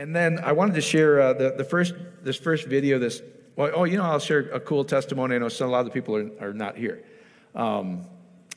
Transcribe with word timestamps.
And 0.00 0.16
then 0.16 0.38
I 0.38 0.52
wanted 0.52 0.76
to 0.76 0.80
share 0.80 1.20
uh, 1.20 1.32
the, 1.34 1.50
the 1.58 1.64
first, 1.64 1.92
this 2.22 2.38
first 2.38 2.66
video, 2.66 2.98
this, 2.98 3.20
well, 3.54 3.70
oh, 3.74 3.84
you 3.84 3.98
know, 3.98 4.04
I'll 4.04 4.18
share 4.18 4.48
a 4.50 4.58
cool 4.58 4.82
testimony. 4.82 5.34
I 5.34 5.38
know 5.38 5.50
some, 5.50 5.68
a 5.68 5.70
lot 5.70 5.80
of 5.80 5.84
the 5.84 5.90
people 5.90 6.16
are, 6.16 6.30
are 6.40 6.54
not 6.54 6.78
here. 6.78 7.04
Um, 7.54 8.06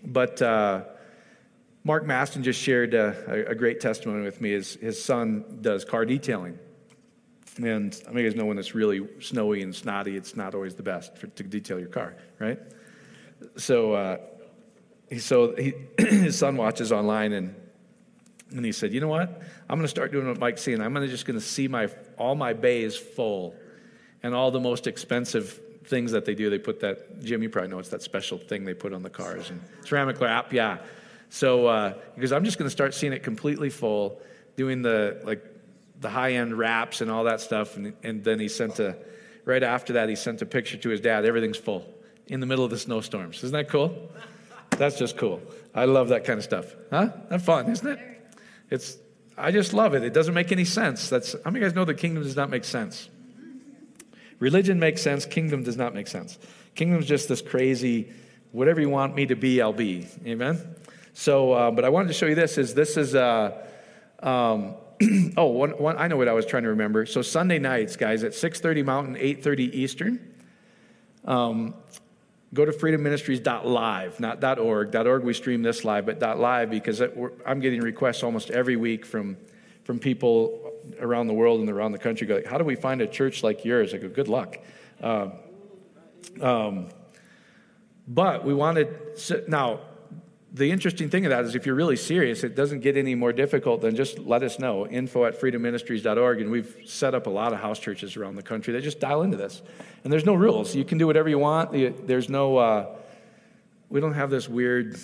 but 0.06 0.42
uh, 0.42 0.84
Mark 1.84 2.06
Maston 2.06 2.44
just 2.44 2.62
shared 2.62 2.96
uh, 2.96 3.12
a, 3.28 3.40
a, 3.48 3.56
great 3.56 3.82
testimony 3.82 4.24
with 4.24 4.40
me. 4.40 4.52
His, 4.52 4.76
his 4.76 5.04
son 5.04 5.60
does 5.60 5.84
car 5.84 6.06
detailing. 6.06 6.58
And 7.58 8.02
I 8.08 8.12
mean, 8.12 8.24
you 8.24 8.32
guys 8.32 8.38
know 8.38 8.46
when 8.46 8.58
it's 8.58 8.74
really 8.74 9.06
snowy 9.20 9.64
and 9.64 9.76
snotty, 9.76 10.16
it's 10.16 10.38
not 10.38 10.56
always 10.56 10.76
the 10.76 10.84
best 10.84 11.18
for, 11.18 11.28
to 11.28 11.44
detail 11.44 11.78
your 11.78 11.90
car, 11.90 12.16
right? 12.40 12.60
So, 13.58 13.92
uh, 13.92 14.18
so 15.18 15.58
he, 15.58 15.74
his 15.98 16.40
son 16.40 16.56
watches 16.56 16.94
online 16.94 17.34
and, 17.34 17.54
and 18.56 18.66
he 18.66 18.72
said, 18.72 18.94
you 18.94 19.02
know 19.02 19.08
what? 19.08 19.42
I'm 19.70 19.78
going 19.78 19.82
to 19.82 19.88
start 19.88 20.12
doing 20.12 20.28
what 20.28 20.40
Mike's 20.40 20.62
saying. 20.62 20.82
I'm 20.82 20.94
gonna, 20.94 21.08
just 21.08 21.26
going 21.26 21.40
to 21.40 21.46
see 21.46 21.68
my, 21.68 21.90
all 22.18 22.36
my 22.36 22.54
bays 22.54 22.96
full 22.96 23.56
and 24.22 24.34
all 24.34 24.52
the 24.52 24.60
most 24.60 24.88
expensive 24.88 25.60
things 25.86 26.12
that 26.12 26.26
they 26.26 26.36
do. 26.36 26.50
They 26.50 26.60
put 26.60 26.80
that, 26.82 27.22
Jim, 27.24 27.44
you 27.44 27.50
probably 27.50 27.72
know 27.72 27.80
it's 27.80 27.90
that 27.90 28.02
special 28.02 28.38
thing 28.38 28.64
they 28.64 28.74
put 28.74 28.94
on 28.94 29.04
the 29.04 29.10
cars 29.10 29.50
and 29.50 29.60
ceramic 29.84 30.20
wrap, 30.22 30.54
yeah. 30.54 30.78
So, 31.30 31.68
uh, 31.68 31.94
because 32.16 32.32
I'm 32.32 32.46
just 32.46 32.58
going 32.58 32.68
to 32.68 32.72
start 32.72 32.94
seeing 32.94 33.12
it 33.12 33.24
completely 33.24 33.70
full, 33.70 34.22
doing 34.56 34.82
the, 34.82 35.20
like, 35.24 35.44
the 36.00 36.10
high 36.10 36.34
end 36.34 36.58
wraps 36.58 37.02
and 37.02 37.10
all 37.10 37.24
that 37.24 37.42
stuff. 37.42 37.76
And, 37.76 37.94
and 38.04 38.24
then 38.24 38.40
he 38.40 38.48
sent 38.48 38.80
a, 38.80 38.96
right 39.46 39.64
after 39.64 39.94
that, 39.94 40.10
he 40.10 40.16
sent 40.16 40.42
a 40.42 40.46
picture 40.46 40.78
to 40.78 40.90
his 40.90 41.02
dad. 41.02 41.26
Everything's 41.26 41.58
full 41.58 41.86
in 42.28 42.40
the 42.40 42.46
middle 42.46 42.64
of 42.64 42.72
the 42.72 42.78
snowstorms. 42.78 43.38
Isn't 43.38 43.54
that 43.54 43.68
cool? 43.68 44.12
That's 44.72 44.98
just 44.98 45.18
cool. 45.18 45.42
I 45.74 45.86
love 45.86 46.10
that 46.10 46.24
kind 46.24 46.38
of 46.38 46.44
stuff. 46.44 46.76
Huh? 46.90 47.10
That's 47.30 47.44
fun, 47.44 47.70
isn't 47.70 47.88
it? 47.88 48.13
It's, 48.70 48.98
I 49.38 49.52
just 49.52 49.74
love 49.74 49.94
it. 49.94 50.04
It 50.04 50.14
doesn't 50.14 50.34
make 50.34 50.52
any 50.52 50.66
sense. 50.66 51.10
That's, 51.10 51.36
how 51.44 51.52
many 51.52 51.64
guys 51.64 51.74
know 51.76 51.86
the 51.86 51.94
kingdom 51.94 52.24
does 52.24 52.36
not 52.36 52.50
make 52.50 52.64
sense? 52.64 53.10
Religion 54.40 54.80
makes 54.80 55.02
sense, 55.02 55.26
kingdom 55.26 55.64
does 55.64 55.78
not 55.78 55.94
make 55.94 56.08
sense. 56.08 56.38
Kingdom's 56.76 57.06
just 57.06 57.30
this 57.30 57.42
crazy, 57.42 58.12
whatever 58.52 58.82
you 58.82 58.90
want 58.90 59.16
me 59.16 59.26
to 59.28 59.36
be, 59.36 59.62
I'll 59.62 59.72
be. 59.72 60.08
Amen? 60.26 60.76
So, 61.14 61.54
uh, 61.54 61.72
but 61.72 61.86
I 61.86 61.90
wanted 61.90 62.08
to 62.10 62.14
show 62.14 62.26
you 62.26 62.36
this, 62.36 62.58
is 62.58 62.74
this 62.74 62.98
is, 62.98 63.16
uh, 63.16 63.66
um, 64.22 64.76
oh, 65.38 65.46
one, 65.46 65.72
one, 65.72 65.98
I 65.98 66.08
know 66.08 66.18
what 66.18 66.28
I 66.28 66.34
was 66.34 66.46
trying 66.46 66.64
to 66.64 66.70
remember. 66.70 67.06
So 67.06 67.22
Sunday 67.22 67.60
nights, 67.60 67.96
guys, 67.96 68.24
at 68.24 68.32
6.30 68.32 68.86
Mountain, 68.86 69.16
8.30 69.16 69.74
Eastern, 69.74 70.36
um, 71.26 71.76
go 72.54 72.66
to 72.66 72.72
freedomministries.live, 72.72 74.20
not 74.20 74.60
.org. 74.60 74.96
.org 74.96 75.24
we 75.24 75.34
stream 75.34 75.64
this 75.64 75.84
live, 75.84 76.06
but 76.06 76.20
.live 76.22 76.70
because 76.70 77.02
I'm 77.46 77.60
getting 77.60 77.82
requests 77.82 78.24
almost 78.24 78.52
every 78.52 78.76
week 78.76 79.06
from, 79.06 79.38
from 79.84 80.00
people 80.00 80.72
around 81.00 81.28
the 81.28 81.34
world 81.34 81.60
and 81.62 81.70
around 81.70 81.94
the 81.94 81.98
country. 81.98 82.28
Go, 82.28 82.36
like, 82.36 82.46
how 82.46 82.58
do 82.58 82.64
we 82.64 82.76
find 82.76 83.02
a 83.02 83.08
church 83.08 83.44
like 83.44 83.66
yours? 83.66 83.94
I 83.94 83.98
go, 83.98 84.08
good 84.08 84.28
luck. 84.28 84.60
Uh, 85.02 85.30
um, 86.42 86.90
but 88.08 88.46
we 88.46 88.54
wanted, 88.54 89.18
now, 89.48 89.80
the 90.54 90.72
interesting 90.72 91.10
thing 91.10 91.26
of 91.26 91.32
that 91.32 91.46
is 91.46 91.56
if 91.56 91.66
you're 91.66 91.74
really 91.74 91.96
serious, 91.96 92.44
it 92.44 92.56
doesn't 92.56 92.82
get 92.82 92.96
any 92.96 93.16
more 93.16 93.34
difficult 93.34 93.82
than 93.82 93.96
just 93.96 94.20
let 94.20 94.44
us 94.44 94.60
know. 94.60 94.86
Info 94.86 95.26
at 95.26 95.40
freedomministries.org. 95.40 96.42
And 96.42 96.52
we've 96.52 96.78
set 96.86 97.16
up 97.16 97.26
a 97.26 97.30
lot 97.32 97.54
of 97.54 97.60
house 97.60 97.80
churches 97.80 98.16
around 98.16 98.36
the 98.36 98.44
country 98.44 98.72
that 98.74 98.84
just 98.84 99.00
dial 99.00 99.24
into 99.24 99.36
this. 99.36 99.64
And 100.04 100.14
there's 100.14 100.26
no 100.26 100.36
rules. 100.36 100.76
You 100.76 100.86
can 100.86 101.00
do 101.00 101.08
whatever 101.08 101.28
you 101.28 101.40
want. 101.40 101.72
There's 102.06 102.30
no, 102.30 102.58
uh, 102.58 102.96
we 103.90 104.00
don't 104.00 104.14
have 104.14 104.30
this 104.30 104.48
weird, 104.48 104.96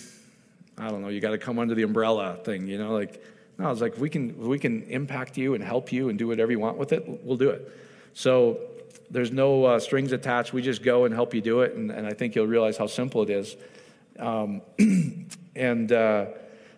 I 0.77 0.89
don't 0.89 1.01
know, 1.01 1.09
you 1.09 1.19
got 1.19 1.31
to 1.31 1.39
come 1.39 1.57
under 1.57 1.73
the 1.73 1.83
umbrella 1.83 2.37
thing, 2.43 2.67
you 2.67 2.77
know, 2.77 2.93
like, 2.93 3.23
no, 3.57 3.71
it's 3.71 3.81
like 3.81 3.97
we 3.97 4.09
can, 4.09 4.37
we 4.37 4.59
can 4.59 4.83
impact 4.83 5.35
you 5.35 5.53
and 5.55 5.63
help 5.63 5.91
you 5.91 6.09
and 6.09 6.17
do 6.17 6.27
whatever 6.27 6.51
you 6.51 6.59
want 6.59 6.77
with 6.77 6.93
it, 6.93 7.03
we'll 7.23 7.37
do 7.37 7.49
it. 7.49 7.71
So 8.13 8.59
there's 9.09 9.31
no 9.31 9.65
uh, 9.65 9.79
strings 9.79 10.11
attached. 10.11 10.53
We 10.53 10.61
just 10.61 10.83
go 10.83 11.05
and 11.05 11.13
help 11.13 11.33
you 11.33 11.41
do 11.41 11.61
it. 11.61 11.73
And, 11.73 11.91
and 11.91 12.05
I 12.05 12.13
think 12.13 12.35
you'll 12.35 12.47
realize 12.47 12.77
how 12.77 12.87
simple 12.87 13.23
it 13.23 13.29
is. 13.29 13.55
Um, 14.19 14.61
and 15.55 15.91
uh, 15.91 16.25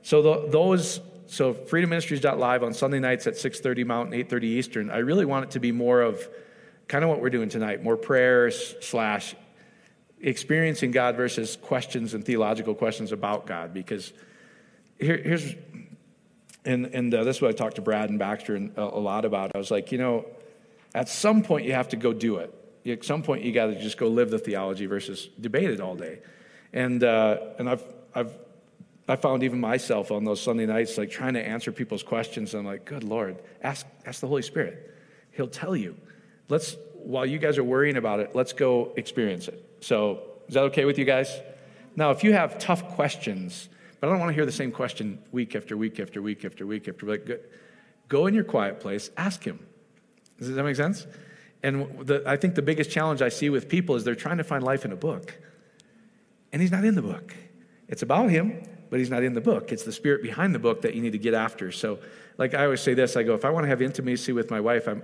so 0.02 0.22
the, 0.22 0.48
those, 0.50 1.00
so 1.28 1.54
freedomministries.live 1.54 2.64
on 2.64 2.74
Sunday 2.74 3.00
nights 3.00 3.28
at 3.28 3.36
6.30 3.36 3.86
Mountain, 3.86 4.20
8.30 4.20 4.44
Eastern, 4.44 4.92
I 4.92 4.98
really 4.98 5.26
want 5.26 5.46
it 5.46 5.52
to 5.52 5.60
be 5.60 5.72
more 5.72 6.02
of 6.02 6.28
kind 6.88 7.04
of 7.04 7.10
what 7.10 7.22
we're 7.22 7.30
doing 7.30 7.50
tonight, 7.50 7.84
more 7.84 7.98
prayers 7.98 8.76
slash 8.82 9.36
experiencing 10.20 10.92
God 10.92 11.16
versus 11.16 11.56
questions 11.56 12.14
and 12.14 12.24
theological 12.26 12.76
questions 12.76 13.12
about 13.12 13.48
God. 13.48 13.74
Because 13.74 14.14
here, 15.00 15.18
here's, 15.18 15.56
and, 16.66 16.88
and 16.88 17.14
uh, 17.14 17.24
this 17.24 17.38
is 17.38 17.42
what 17.42 17.50
I 17.50 17.54
talked 17.54 17.76
to 17.76 17.82
Brad 17.82 18.10
and 18.10 18.20
Baxter 18.20 18.56
a, 18.56 18.82
a 18.82 19.00
lot 19.00 19.26
about. 19.26 19.52
I 19.56 19.58
was 19.58 19.72
like, 19.72 19.92
you 19.92 19.98
know, 19.98 20.26
at 20.94 21.10
some 21.10 21.44
point 21.44 21.66
you 21.66 21.74
have 21.74 21.90
to 21.90 21.96
go 21.96 22.14
do 22.14 22.38
it. 22.38 22.54
At 22.86 23.04
some 23.04 23.24
point 23.24 23.44
you 23.44 23.52
got 23.52 23.68
to 23.68 23.80
just 23.80 23.98
go 23.98 24.08
live 24.08 24.30
the 24.30 24.40
theology 24.40 24.86
versus 24.86 25.30
debate 25.40 25.70
it 25.70 25.80
all 25.80 25.96
day. 25.96 26.20
And, 26.74 27.04
uh, 27.04 27.38
and 27.60 27.70
I've, 27.70 27.84
I've, 28.16 28.38
I 29.08 29.16
found 29.16 29.44
even 29.44 29.60
myself 29.60 30.12
on 30.12 30.24
those 30.24 30.42
Sunday 30.42 30.66
nights, 30.66 30.98
like 30.98 31.10
trying 31.10 31.34
to 31.34 31.46
answer 31.46 31.72
people's 31.72 32.04
questions. 32.04 32.54
I'm 32.54 32.66
like, 32.66 32.86
good 32.86 33.04
Lord, 33.04 33.42
ask, 33.62 33.86
ask 34.06 34.22
the 34.22 34.28
Holy 34.28 34.42
Spirit. 34.42 34.96
He'll 35.32 35.48
tell 35.48 35.76
you. 35.76 35.98
Let's, 36.50 36.76
while 36.94 37.26
you 37.26 37.38
guys 37.38 37.58
are 37.58 37.64
worrying 37.64 37.98
about 37.98 38.20
it, 38.20 38.36
let's 38.36 38.54
go 38.54 38.94
experience 38.96 39.48
it. 39.48 39.64
So, 39.82 40.24
is 40.48 40.54
that 40.54 40.64
okay 40.64 40.86
with 40.86 40.98
you 40.98 41.06
guys? 41.06 41.40
Now, 41.96 42.12
if 42.12 42.24
you 42.24 42.34
have 42.34 42.58
tough 42.58 42.96
questions, 42.96 43.70
but 44.00 44.08
I 44.08 44.12
don't 44.12 44.20
want 44.20 44.32
to 44.32 44.34
hear 44.34 44.46
the 44.46 44.52
same 44.52 44.72
question 44.72 45.20
week 45.32 45.56
after 45.56 45.78
week 45.78 46.00
after 46.00 46.22
week 46.22 46.44
after 46.44 46.66
week 46.66 46.88
after 46.88 47.06
week, 47.06 47.26
go, 47.26 47.38
go 48.08 48.28
in 48.28 48.34
your 48.34 48.44
quiet 48.44 48.80
place, 48.80 49.12
ask 49.18 49.44
Him. 49.44 49.60
Does 50.40 50.54
that 50.54 50.64
make 50.64 50.76
sense? 50.76 51.06
And 51.64 52.06
the, 52.06 52.24
I 52.26 52.36
think 52.36 52.56
the 52.56 52.62
biggest 52.62 52.90
challenge 52.90 53.22
I 53.22 53.30
see 53.30 53.50
with 53.50 53.70
people 53.70 53.96
is 53.96 54.04
they're 54.04 54.16
trying 54.16 54.38
to 54.38 54.44
find 54.44 54.64
life 54.64 54.86
in 54.86 54.92
a 54.92 54.96
book. 54.96 55.38
And 56.54 56.62
he's 56.62 56.72
not 56.72 56.84
in 56.84 56.96
the 56.96 57.02
book. 57.02 57.36
It's 57.88 58.02
about 58.02 58.30
him, 58.30 58.64
but 58.90 59.00
he's 59.00 59.10
not 59.10 59.24
in 59.24 59.34
the 59.34 59.42
book. 59.42 59.72
It's 59.72 59.84
the 59.84 59.92
spirit 59.92 60.22
behind 60.22 60.54
the 60.54 60.60
book 60.60 60.82
that 60.82 60.96
you 60.96 61.02
need 61.02 61.14
to 61.14 61.18
get 61.18 61.34
after. 61.34 61.72
So, 61.72 62.00
like 62.38 62.54
I 62.54 62.66
always 62.66 62.82
say 62.82 62.94
this 62.94 63.16
I 63.16 63.24
go, 63.24 63.34
if 63.34 63.46
I 63.46 63.50
want 63.50 63.64
to 63.64 63.70
have 63.70 63.82
intimacy 63.82 64.34
with 64.34 64.52
my 64.52 64.60
wife, 64.60 64.88
I'm, 64.88 65.04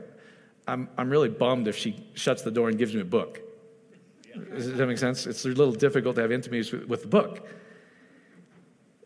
I'm, 0.68 0.90
I'm 0.97 1.09
really 1.09 1.30
bummed 1.30 1.68
if 1.68 1.78
she 1.78 2.06
shuts 2.13 2.41
the 2.41 2.52
door 2.52 2.69
and 2.69 2.78
gives 2.78 2.94
me 2.94 3.02
a 3.02 3.06
book. 3.06 3.41
Does 4.53 4.74
that 4.74 4.88
make 4.88 4.97
sense? 4.97 5.25
It's 5.25 5.46
a 5.46 5.50
little 5.50 5.74
difficult 5.74 6.16
to 6.16 6.22
have 6.22 6.31
intimacy 6.31 6.78
with, 6.78 7.02
the 7.02 7.08
book. 7.08 7.47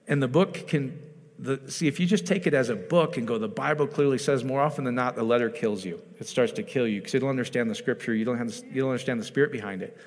And 0.07 0.21
the 0.21 0.27
book 0.27 0.67
can, 0.67 0.99
the, 1.39 1.61
see, 1.67 1.87
if 1.87 1.99
you 1.99 2.05
just 2.05 2.25
take 2.25 2.47
it 2.47 2.53
as 2.53 2.69
a 2.69 2.75
book 2.75 3.17
and 3.17 3.27
go, 3.27 3.37
the 3.37 3.47
Bible 3.47 3.87
clearly 3.87 4.17
says 4.17 4.43
more 4.43 4.61
often 4.61 4.83
than 4.83 4.95
not, 4.95 5.15
the 5.15 5.23
letter 5.23 5.49
kills 5.49 5.85
you. 5.85 6.01
It 6.19 6.27
starts 6.27 6.51
to 6.53 6.63
kill 6.63 6.87
you 6.87 6.99
because 6.99 7.13
you 7.13 7.19
don't 7.19 7.29
understand 7.29 7.69
the 7.69 7.75
scripture, 7.75 8.13
you 8.13 8.25
don't, 8.25 8.37
have 8.37 8.53
you 8.71 8.81
don't 8.81 8.89
understand 8.89 9.19
the 9.19 9.25
spirit 9.25 9.51
behind 9.51 9.81
it. 9.81 9.97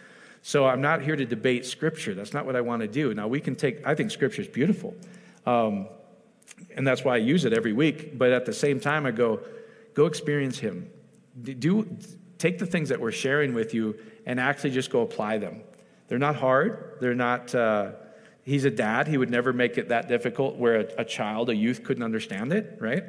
So 0.47 0.67
I'm 0.67 0.83
not 0.83 1.01
here 1.01 1.17
to 1.17 1.25
debate 1.25 1.65
Scripture. 1.65 2.13
That's 2.13 2.35
not 2.35 2.45
what 2.45 2.55
I 2.55 2.61
want 2.61 2.83
to 2.83 2.87
do. 2.87 3.15
Now, 3.15 3.27
we 3.27 3.41
can 3.41 3.57
take, 3.57 3.85
I 3.87 3.95
think 3.95 4.11
Scripture 4.11 4.43
is 4.43 4.49
beautiful. 4.49 4.95
Um, 5.47 5.89
and 6.77 6.87
that's 6.87 7.03
why 7.03 7.15
I 7.15 7.17
use 7.17 7.47
it 7.47 7.55
every 7.55 7.73
week. 7.73 8.19
But 8.19 8.31
at 8.31 8.45
the 8.45 8.53
same 8.53 8.79
time, 8.79 9.07
I 9.07 9.11
go, 9.11 9.41
go 9.95 10.05
experience 10.05 10.59
Him. 10.59 10.91
Do, 11.43 11.89
take 12.37 12.59
the 12.59 12.67
things 12.67 12.91
that 12.91 13.01
we're 13.01 13.11
sharing 13.11 13.55
with 13.55 13.73
you 13.73 13.97
and 14.27 14.39
actually 14.39 14.73
just 14.73 14.91
go 14.91 15.01
apply 15.01 15.39
them. 15.39 15.63
They're 16.09 16.19
not 16.19 16.37
hard. 16.37 16.99
They're 17.01 17.15
not, 17.15 17.55
uh, 17.55 17.93
he's 18.43 18.67
a 18.67 18.71
dad. 18.71 19.09
He 19.09 19.17
would 19.17 19.31
never 19.31 19.55
make 19.55 19.79
it 19.79 19.89
that 19.89 20.09
difficult 20.09 20.57
where 20.57 20.81
a, 20.81 20.87
a 20.99 21.05
child, 21.07 21.49
a 21.49 21.57
youth 21.57 21.83
couldn't 21.85 22.03
understand 22.03 22.53
it, 22.53 22.77
right? 22.83 23.05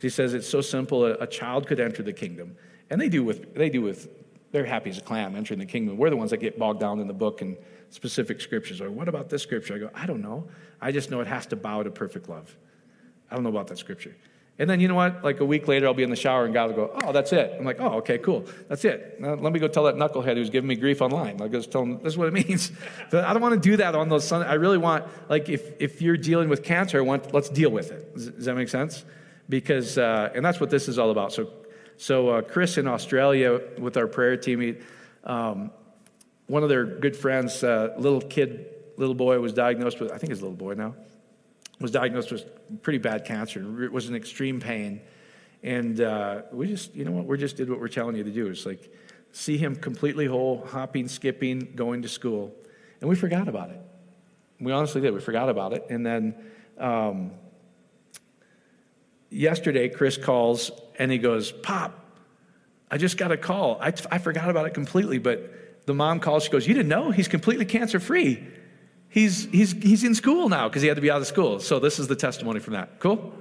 He 0.00 0.08
says 0.08 0.34
it's 0.34 0.48
so 0.48 0.60
simple, 0.60 1.06
a, 1.06 1.12
a 1.18 1.26
child 1.28 1.68
could 1.68 1.78
enter 1.78 2.02
the 2.02 2.12
kingdom. 2.12 2.56
And 2.90 3.00
they 3.00 3.08
do 3.08 3.22
with, 3.22 3.54
they 3.54 3.70
do 3.70 3.80
with 3.80 4.08
they're 4.54 4.64
happy 4.64 4.88
as 4.88 4.98
a 4.98 5.00
clam 5.00 5.34
entering 5.34 5.58
the 5.58 5.66
kingdom. 5.66 5.96
We're 5.96 6.10
the 6.10 6.16
ones 6.16 6.30
that 6.30 6.36
get 6.36 6.60
bogged 6.60 6.78
down 6.78 7.00
in 7.00 7.08
the 7.08 7.12
book 7.12 7.42
and 7.42 7.56
specific 7.90 8.40
scriptures. 8.40 8.80
Or 8.80 8.88
what 8.88 9.08
about 9.08 9.28
this 9.28 9.42
scripture? 9.42 9.74
I 9.74 9.78
go, 9.78 9.90
I 9.92 10.06
don't 10.06 10.22
know. 10.22 10.46
I 10.80 10.92
just 10.92 11.10
know 11.10 11.20
it 11.20 11.26
has 11.26 11.44
to 11.46 11.56
bow 11.56 11.82
to 11.82 11.90
perfect 11.90 12.28
love. 12.28 12.56
I 13.28 13.34
don't 13.34 13.42
know 13.42 13.50
about 13.50 13.66
that 13.66 13.78
scripture. 13.78 14.14
And 14.60 14.70
then 14.70 14.78
you 14.78 14.86
know 14.86 14.94
what? 14.94 15.24
Like 15.24 15.40
a 15.40 15.44
week 15.44 15.66
later, 15.66 15.88
I'll 15.88 15.94
be 15.94 16.04
in 16.04 16.10
the 16.10 16.14
shower 16.14 16.44
and 16.44 16.54
God 16.54 16.68
will 16.70 16.86
go, 16.86 16.92
Oh, 16.94 17.10
that's 17.10 17.32
it. 17.32 17.52
I'm 17.58 17.64
like, 17.64 17.80
Oh, 17.80 17.94
okay, 17.94 18.16
cool. 18.18 18.44
That's 18.68 18.84
it. 18.84 19.20
Now, 19.20 19.34
let 19.34 19.52
me 19.52 19.58
go 19.58 19.66
tell 19.66 19.82
that 19.84 19.96
knucklehead 19.96 20.36
who's 20.36 20.50
giving 20.50 20.68
me 20.68 20.76
grief 20.76 21.02
online. 21.02 21.42
I'll 21.42 21.48
just 21.48 21.72
tell 21.72 21.82
him 21.82 22.00
this 22.00 22.12
is 22.12 22.16
what 22.16 22.28
it 22.28 22.32
means. 22.48 22.70
but 23.10 23.24
I 23.24 23.32
don't 23.32 23.42
want 23.42 23.60
to 23.60 23.68
do 23.70 23.76
that 23.78 23.96
on 23.96 24.08
those 24.08 24.24
Sundays. 24.24 24.48
I 24.48 24.54
really 24.54 24.78
want, 24.78 25.04
like, 25.28 25.48
if, 25.48 25.72
if 25.80 26.00
you're 26.00 26.16
dealing 26.16 26.48
with 26.48 26.62
cancer, 26.62 26.98
I 26.98 27.00
want, 27.00 27.34
let's 27.34 27.48
deal 27.48 27.70
with 27.70 27.90
it. 27.90 28.14
Does, 28.14 28.28
does 28.28 28.44
that 28.44 28.54
make 28.54 28.68
sense? 28.68 29.04
Because, 29.48 29.98
uh, 29.98 30.30
and 30.32 30.44
that's 30.44 30.60
what 30.60 30.70
this 30.70 30.86
is 30.86 30.96
all 30.96 31.10
about. 31.10 31.32
So 31.32 31.50
so, 31.96 32.28
uh, 32.28 32.42
Chris 32.42 32.78
in 32.78 32.86
Australia 32.86 33.60
with 33.78 33.96
our 33.96 34.06
prayer 34.06 34.36
team, 34.36 34.60
he, 34.60 34.76
um, 35.24 35.70
one 36.46 36.62
of 36.62 36.68
their 36.68 36.84
good 36.84 37.16
friends, 37.16 37.62
uh, 37.62 37.94
little 37.98 38.20
kid, 38.20 38.66
little 38.96 39.14
boy, 39.14 39.38
was 39.40 39.52
diagnosed 39.52 40.00
with, 40.00 40.12
I 40.12 40.18
think 40.18 40.32
he's 40.32 40.40
a 40.40 40.44
little 40.44 40.56
boy 40.56 40.74
now, 40.74 40.94
was 41.80 41.90
diagnosed 41.90 42.30
with 42.30 42.82
pretty 42.82 42.98
bad 42.98 43.24
cancer. 43.24 43.84
It 43.84 43.92
was 43.92 44.08
in 44.08 44.14
extreme 44.14 44.60
pain. 44.60 45.00
And 45.62 46.00
uh, 46.00 46.42
we 46.52 46.66
just, 46.66 46.94
you 46.94 47.04
know 47.04 47.12
what, 47.12 47.26
we 47.26 47.38
just 47.38 47.56
did 47.56 47.70
what 47.70 47.80
we're 47.80 47.88
telling 47.88 48.16
you 48.16 48.24
to 48.24 48.30
do. 48.30 48.48
It's 48.48 48.66
like 48.66 48.92
see 49.32 49.56
him 49.56 49.74
completely 49.74 50.26
whole, 50.26 50.64
hopping, 50.66 51.08
skipping, 51.08 51.72
going 51.74 52.02
to 52.02 52.08
school. 52.08 52.54
And 53.00 53.08
we 53.08 53.16
forgot 53.16 53.48
about 53.48 53.70
it. 53.70 53.80
We 54.60 54.72
honestly 54.72 55.00
did. 55.00 55.12
We 55.12 55.20
forgot 55.20 55.48
about 55.48 55.72
it. 55.72 55.86
And 55.90 56.04
then 56.04 56.34
um, 56.78 57.32
yesterday, 59.30 59.88
Chris 59.88 60.16
calls 60.16 60.70
and 60.98 61.10
he 61.10 61.18
goes, 61.18 61.52
Pop, 61.52 61.98
I 62.90 62.98
just 62.98 63.16
got 63.16 63.32
a 63.32 63.36
call. 63.36 63.78
I, 63.80 63.92
I 64.10 64.18
forgot 64.18 64.50
about 64.50 64.66
it 64.66 64.74
completely, 64.74 65.18
but 65.18 65.86
the 65.86 65.94
mom 65.94 66.20
calls. 66.20 66.44
She 66.44 66.50
goes, 66.50 66.66
You 66.66 66.74
didn't 66.74 66.88
know? 66.88 67.10
He's 67.10 67.28
completely 67.28 67.64
cancer 67.64 68.00
free. 68.00 68.46
He's, 69.08 69.44
he's, 69.46 69.72
he's 69.72 70.02
in 70.02 70.14
school 70.14 70.48
now 70.48 70.68
because 70.68 70.82
he 70.82 70.88
had 70.88 70.96
to 70.96 71.00
be 71.00 71.10
out 71.10 71.20
of 71.20 71.26
school. 71.26 71.60
So 71.60 71.78
this 71.78 71.98
is 71.98 72.08
the 72.08 72.16
testimony 72.16 72.60
from 72.60 72.74
that. 72.74 72.98
Cool? 72.98 73.32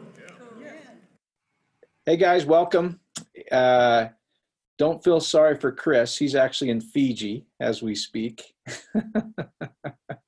Hey 2.06 2.18
guys, 2.18 2.46
welcome. 2.46 3.00
Uh, 3.50 4.08
don't 4.78 5.04
feel 5.04 5.20
sorry 5.20 5.56
for 5.56 5.72
Chris. 5.72 6.18
He's 6.18 6.36
actually 6.36 6.70
in 6.70 6.82
Fiji 6.82 7.46
as 7.60 7.82
we 7.82 7.96
speak. 7.96 8.54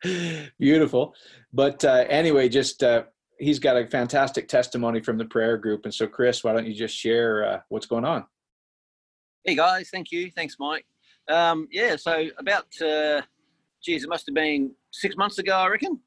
Beautiful. 0.59 1.15
But 1.51 1.83
uh, 1.83 2.05
anyway, 2.07 2.47
just 2.47 2.81
uh, 2.81 3.03
he's 3.39 3.59
got 3.59 3.77
a 3.77 3.85
fantastic 3.87 4.47
testimony 4.47 5.01
from 5.01 5.17
the 5.17 5.25
prayer 5.25 5.57
group. 5.57 5.85
And 5.85 5.93
so, 5.93 6.07
Chris, 6.07 6.43
why 6.43 6.53
don't 6.53 6.67
you 6.67 6.73
just 6.73 6.95
share 6.95 7.45
uh, 7.45 7.59
what's 7.69 7.85
going 7.85 8.05
on? 8.05 8.25
Hey 9.43 9.55
guys, 9.55 9.89
thank 9.91 10.11
you. 10.11 10.31
Thanks, 10.31 10.55
Mike. 10.59 10.85
Um, 11.29 11.67
yeah, 11.71 11.95
so 11.95 12.27
about, 12.39 12.65
uh, 12.81 13.21
geez, 13.83 14.03
it 14.03 14.09
must 14.09 14.25
have 14.27 14.35
been 14.35 14.71
six 14.91 15.15
months 15.17 15.37
ago, 15.37 15.55
I 15.55 15.67
reckon, 15.67 15.99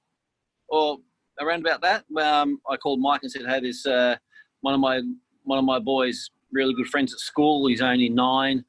or 0.68 0.98
around 1.40 1.60
about 1.60 1.80
that. 1.82 2.04
Um, 2.20 2.60
I 2.68 2.76
called 2.76 3.00
Mike 3.00 3.22
and 3.22 3.30
said, 3.30 3.46
"Hey, 3.46 3.60
there's 3.60 3.86
uh, 3.86 4.16
one 4.60 4.74
of 4.74 4.80
my 4.80 5.02
one 5.44 5.58
of 5.58 5.64
my 5.64 5.78
boys, 5.78 6.30
really 6.52 6.74
good 6.74 6.88
friends 6.88 7.12
at 7.12 7.20
school. 7.20 7.68
He's 7.68 7.80
only 7.80 8.08
nine, 8.08 8.64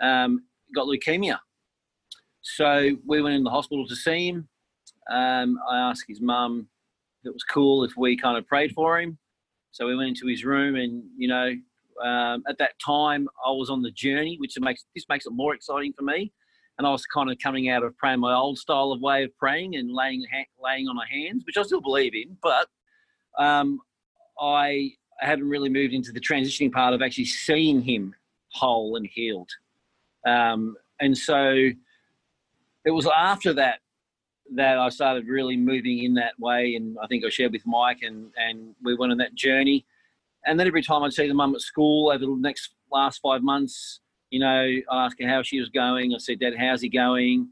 um, 0.00 0.44
got 0.74 0.86
leukemia." 0.86 1.38
So 2.42 2.96
we 3.06 3.22
went 3.22 3.36
in 3.36 3.44
the 3.44 3.50
hospital 3.50 3.86
to 3.86 3.96
see 3.96 4.28
him. 4.28 4.48
Um, 5.10 5.58
I 5.70 5.78
asked 5.78 6.04
his 6.08 6.20
mum 6.20 6.68
it 7.24 7.32
was 7.32 7.44
cool 7.44 7.84
if 7.84 7.92
we 7.96 8.16
kind 8.16 8.36
of 8.36 8.46
prayed 8.46 8.72
for 8.72 9.00
him. 9.00 9.18
So 9.70 9.86
we 9.86 9.96
went 9.96 10.08
into 10.10 10.26
his 10.26 10.44
room, 10.44 10.76
and 10.76 11.02
you 11.16 11.28
know, 11.28 11.52
um, 12.04 12.42
at 12.48 12.58
that 12.58 12.72
time 12.84 13.28
I 13.46 13.50
was 13.50 13.70
on 13.70 13.82
the 13.82 13.90
journey, 13.90 14.36
which 14.38 14.54
makes 14.60 14.84
this 14.94 15.06
makes 15.08 15.26
it 15.26 15.32
more 15.32 15.54
exciting 15.54 15.92
for 15.96 16.02
me. 16.02 16.32
And 16.78 16.86
I 16.86 16.90
was 16.90 17.04
kind 17.06 17.30
of 17.30 17.38
coming 17.38 17.68
out 17.68 17.82
of 17.82 17.96
praying 17.98 18.20
my 18.20 18.34
old 18.34 18.58
style 18.58 18.92
of 18.92 19.00
way 19.00 19.24
of 19.24 19.36
praying 19.38 19.76
and 19.76 19.92
laying 19.92 20.24
laying 20.62 20.88
on 20.88 20.96
my 20.96 21.06
hands, 21.10 21.44
which 21.46 21.56
I 21.56 21.62
still 21.62 21.80
believe 21.80 22.14
in, 22.14 22.36
but 22.42 22.68
um, 23.38 23.80
I 24.40 24.92
hadn't 25.20 25.48
really 25.48 25.68
moved 25.68 25.94
into 25.94 26.12
the 26.12 26.20
transitioning 26.20 26.72
part 26.72 26.94
of 26.94 27.02
actually 27.02 27.26
seeing 27.26 27.80
him 27.80 28.14
whole 28.52 28.96
and 28.96 29.06
healed. 29.06 29.50
Um, 30.26 30.76
and 31.00 31.16
so 31.16 31.70
it 32.84 32.90
was 32.90 33.08
after 33.16 33.52
that 33.54 33.80
that 34.56 34.78
I 34.78 34.88
started 34.88 35.26
really 35.26 35.56
moving 35.56 36.04
in 36.04 36.14
that 36.14 36.38
way. 36.38 36.74
And 36.74 36.96
I 37.02 37.06
think 37.06 37.24
I 37.24 37.28
shared 37.28 37.52
with 37.52 37.66
Mike, 37.66 38.02
and 38.02 38.30
and 38.36 38.74
we 38.82 38.94
went 38.94 39.12
on 39.12 39.18
that 39.18 39.34
journey. 39.34 39.84
And 40.44 40.58
then 40.58 40.66
every 40.66 40.82
time 40.82 41.02
I'd 41.02 41.12
see 41.12 41.28
the 41.28 41.34
mum 41.34 41.54
at 41.54 41.60
school 41.60 42.10
over 42.10 42.18
the 42.18 42.36
next 42.38 42.74
last 42.90 43.20
five 43.22 43.42
months, 43.42 44.00
you 44.30 44.40
know, 44.40 44.62
I'd 44.90 45.04
ask 45.06 45.20
her 45.20 45.28
how 45.28 45.42
she 45.42 45.60
was 45.60 45.68
going. 45.68 46.14
I 46.14 46.18
said, 46.18 46.40
Dad, 46.40 46.54
how's 46.58 46.80
he 46.80 46.88
going? 46.88 47.48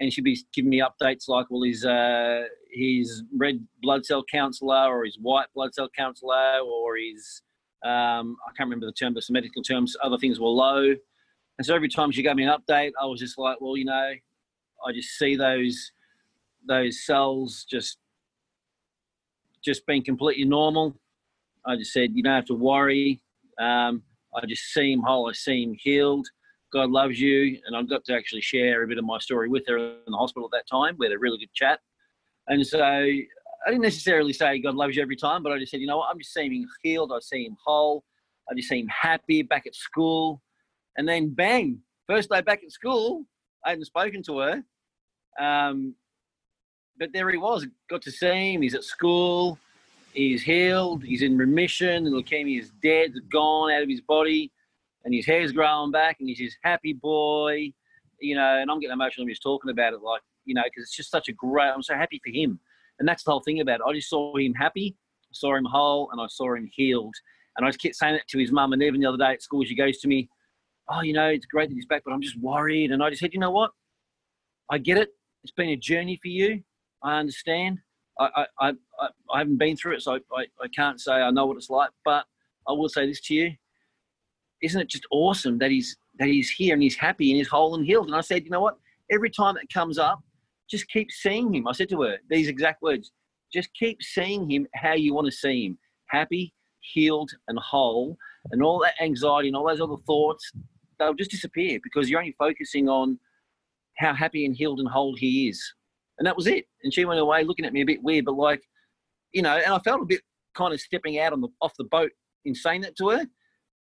And 0.00 0.12
she'd 0.12 0.24
be 0.24 0.38
giving 0.52 0.70
me 0.70 0.82
updates 0.82 1.28
like, 1.28 1.46
well, 1.50 1.62
his 1.62 1.84
uh, 1.84 2.44
his 2.70 3.22
red 3.36 3.64
blood 3.82 4.04
cell 4.04 4.24
counselor 4.30 4.88
or 4.88 5.04
his 5.04 5.18
white 5.20 5.46
blood 5.54 5.74
cell 5.74 5.88
counselor 5.96 6.58
or 6.60 6.96
his 6.96 7.42
um, 7.84 8.38
I 8.46 8.50
can't 8.56 8.68
remember 8.68 8.86
the 8.86 8.92
term, 8.92 9.12
but 9.14 9.22
some 9.22 9.34
medical 9.34 9.62
terms, 9.62 9.94
other 10.02 10.16
things 10.16 10.40
were 10.40 10.48
low. 10.48 10.94
And 11.58 11.66
so 11.66 11.74
every 11.74 11.88
time 11.88 12.10
she 12.10 12.22
gave 12.22 12.34
me 12.34 12.44
an 12.44 12.50
update, 12.58 12.92
I 13.00 13.04
was 13.04 13.20
just 13.20 13.38
like, 13.38 13.60
well, 13.60 13.76
you 13.76 13.84
know, 13.84 14.12
I 14.84 14.92
just 14.92 15.10
see 15.18 15.36
those 15.36 15.92
those 16.66 17.04
cells 17.04 17.66
just 17.70 17.98
just 19.64 19.86
being 19.86 20.04
completely 20.04 20.44
normal. 20.44 20.94
I 21.66 21.76
just 21.76 21.92
said, 21.92 22.10
you 22.14 22.22
don't 22.22 22.34
have 22.34 22.44
to 22.46 22.54
worry. 22.54 23.22
Um, 23.58 24.02
I 24.36 24.44
just 24.46 24.74
seem 24.74 25.00
whole. 25.02 25.28
I 25.28 25.32
seem 25.32 25.74
healed. 25.78 26.26
God 26.72 26.90
loves 26.90 27.18
you. 27.18 27.58
And 27.66 27.74
I 27.74 27.82
got 27.82 28.04
to 28.04 28.14
actually 28.14 28.42
share 28.42 28.82
a 28.82 28.86
bit 28.86 28.98
of 28.98 29.04
my 29.04 29.18
story 29.18 29.48
with 29.48 29.62
her 29.68 29.78
in 29.78 29.96
the 30.06 30.16
hospital 30.16 30.50
at 30.52 30.58
that 30.58 30.68
time. 30.70 30.96
We 30.98 31.06
had 31.06 31.14
a 31.14 31.18
really 31.18 31.38
good 31.38 31.52
chat. 31.54 31.80
And 32.48 32.66
so 32.66 32.82
I 32.82 33.26
didn't 33.66 33.82
necessarily 33.82 34.34
say 34.34 34.58
God 34.58 34.74
loves 34.74 34.96
you 34.96 35.02
every 35.02 35.16
time, 35.16 35.42
but 35.42 35.52
I 35.52 35.58
just 35.58 35.70
said, 35.70 35.80
you 35.80 35.86
know 35.86 35.98
what? 35.98 36.10
I'm 36.10 36.18
just 36.18 36.34
seeming 36.34 36.66
healed. 36.82 37.12
I 37.14 37.20
see 37.20 37.46
him 37.46 37.56
whole. 37.64 38.04
I 38.50 38.54
just 38.54 38.68
see 38.68 38.80
him 38.80 38.88
happy 38.88 39.40
back 39.42 39.66
at 39.66 39.74
school. 39.74 40.42
And 40.98 41.08
then 41.08 41.32
bang, 41.32 41.78
first 42.06 42.28
day 42.28 42.42
back 42.42 42.62
at 42.62 42.70
school, 42.70 43.24
I 43.64 43.70
hadn't 43.70 43.86
spoken 43.86 44.22
to 44.24 44.38
her. 44.38 44.62
Um, 45.40 45.94
but 46.98 47.12
there 47.12 47.30
he 47.30 47.38
was. 47.38 47.66
Got 47.88 48.02
to 48.02 48.10
see 48.10 48.54
him. 48.54 48.62
He's 48.62 48.74
at 48.74 48.84
school. 48.84 49.58
He's 50.12 50.42
healed. 50.42 51.02
He's 51.02 51.22
in 51.22 51.36
remission. 51.36 52.04
The 52.04 52.10
leukemia 52.10 52.60
is 52.60 52.70
dead. 52.82 53.12
Gone 53.30 53.72
out 53.72 53.82
of 53.82 53.88
his 53.88 54.00
body, 54.00 54.52
and 55.04 55.12
his 55.12 55.26
hair's 55.26 55.52
growing 55.52 55.90
back. 55.90 56.18
And 56.20 56.28
he's 56.28 56.38
this 56.38 56.56
happy 56.62 56.92
boy, 56.92 57.72
you 58.20 58.36
know. 58.36 58.58
And 58.60 58.70
I'm 58.70 58.78
getting 58.78 58.92
emotional 58.92 59.26
just 59.26 59.42
talking 59.42 59.70
about 59.70 59.92
it, 59.92 60.02
like 60.02 60.22
you 60.44 60.54
know, 60.54 60.62
because 60.64 60.84
it's 60.84 60.96
just 60.96 61.10
such 61.10 61.28
a 61.28 61.32
great. 61.32 61.70
I'm 61.70 61.82
so 61.82 61.94
happy 61.94 62.20
for 62.24 62.30
him, 62.30 62.60
and 63.00 63.08
that's 63.08 63.24
the 63.24 63.32
whole 63.32 63.40
thing 63.40 63.60
about 63.60 63.80
it. 63.80 63.86
I 63.88 63.92
just 63.92 64.08
saw 64.08 64.36
him 64.36 64.54
happy, 64.54 64.96
saw 65.32 65.56
him 65.56 65.64
whole, 65.64 66.10
and 66.12 66.20
I 66.20 66.26
saw 66.28 66.54
him 66.54 66.68
healed. 66.72 67.14
And 67.56 67.66
I 67.66 67.70
just 67.70 67.80
kept 67.80 67.94
saying 67.96 68.16
it 68.16 68.26
to 68.28 68.38
his 68.38 68.50
mum. 68.50 68.72
And 68.72 68.82
even 68.82 69.00
the 69.00 69.06
other 69.08 69.18
day 69.18 69.32
at 69.32 69.42
school, 69.42 69.64
she 69.64 69.76
goes 69.76 69.98
to 69.98 70.08
me, 70.08 70.28
"Oh, 70.88 71.02
you 71.02 71.12
know, 71.12 71.28
it's 71.28 71.46
great 71.46 71.68
that 71.68 71.74
he's 71.74 71.86
back, 71.86 72.02
but 72.04 72.12
I'm 72.12 72.22
just 72.22 72.38
worried." 72.38 72.92
And 72.92 73.02
I 73.02 73.10
just 73.10 73.20
said, 73.20 73.32
"You 73.32 73.40
know 73.40 73.50
what? 73.50 73.72
I 74.70 74.78
get 74.78 74.96
it. 74.98 75.10
It's 75.42 75.52
been 75.52 75.70
a 75.70 75.76
journey 75.76 76.18
for 76.22 76.28
you. 76.28 76.62
I 77.04 77.18
understand. 77.18 77.78
I, 78.18 78.46
I, 78.60 78.68
I, 78.68 79.08
I 79.32 79.38
haven't 79.38 79.58
been 79.58 79.76
through 79.76 79.96
it, 79.96 80.02
so 80.02 80.14
I, 80.14 80.46
I 80.60 80.68
can't 80.74 81.00
say 81.00 81.12
I 81.12 81.30
know 81.30 81.46
what 81.46 81.56
it's 81.56 81.70
like. 81.70 81.90
But 82.04 82.24
I 82.66 82.72
will 82.72 82.88
say 82.88 83.06
this 83.06 83.20
to 83.22 83.34
you: 83.34 83.52
Isn't 84.62 84.80
it 84.80 84.88
just 84.88 85.06
awesome 85.10 85.58
that 85.58 85.70
he's 85.70 85.96
that 86.18 86.28
he's 86.28 86.50
here 86.50 86.74
and 86.74 86.82
he's 86.82 86.96
happy 86.96 87.30
and 87.30 87.38
he's 87.38 87.48
whole 87.48 87.74
and 87.74 87.84
healed? 87.84 88.06
And 88.06 88.16
I 88.16 88.22
said, 88.22 88.44
you 88.44 88.50
know 88.50 88.60
what? 88.60 88.78
Every 89.12 89.30
time 89.30 89.56
it 89.56 89.72
comes 89.72 89.98
up, 89.98 90.22
just 90.70 90.88
keep 90.88 91.10
seeing 91.10 91.54
him. 91.54 91.68
I 91.68 91.72
said 91.72 91.90
to 91.90 92.02
her 92.02 92.16
these 92.30 92.48
exact 92.48 92.82
words: 92.82 93.12
Just 93.52 93.68
keep 93.78 94.02
seeing 94.02 94.50
him 94.50 94.66
how 94.74 94.94
you 94.94 95.12
want 95.12 95.26
to 95.26 95.32
see 95.32 95.66
him, 95.66 95.78
happy, 96.06 96.54
healed, 96.80 97.30
and 97.48 97.58
whole, 97.58 98.16
and 98.52 98.62
all 98.62 98.80
that 98.80 98.94
anxiety 99.02 99.48
and 99.48 99.56
all 99.56 99.66
those 99.66 99.80
other 99.80 100.00
thoughts, 100.06 100.50
they'll 100.98 101.14
just 101.14 101.32
disappear 101.32 101.80
because 101.82 102.08
you're 102.08 102.20
only 102.20 102.36
focusing 102.38 102.88
on 102.88 103.18
how 103.98 104.14
happy 104.14 104.46
and 104.46 104.56
healed 104.56 104.80
and 104.80 104.88
whole 104.88 105.14
he 105.16 105.48
is 105.48 105.74
and 106.18 106.26
that 106.26 106.36
was 106.36 106.46
it. 106.46 106.66
And 106.82 106.92
she 106.92 107.04
went 107.04 107.20
away 107.20 107.44
looking 107.44 107.64
at 107.64 107.72
me 107.72 107.82
a 107.82 107.86
bit 107.86 108.02
weird, 108.02 108.24
but 108.24 108.36
like, 108.36 108.62
you 109.32 109.42
know, 109.42 109.56
and 109.56 109.72
I 109.72 109.78
felt 109.80 110.02
a 110.02 110.06
bit 110.06 110.20
kind 110.54 110.72
of 110.72 110.80
stepping 110.80 111.18
out 111.18 111.32
on 111.32 111.40
the 111.40 111.48
off 111.60 111.72
the 111.76 111.84
boat 111.84 112.10
in 112.44 112.54
saying 112.54 112.82
that 112.82 112.96
to 112.96 113.10
her. 113.10 113.26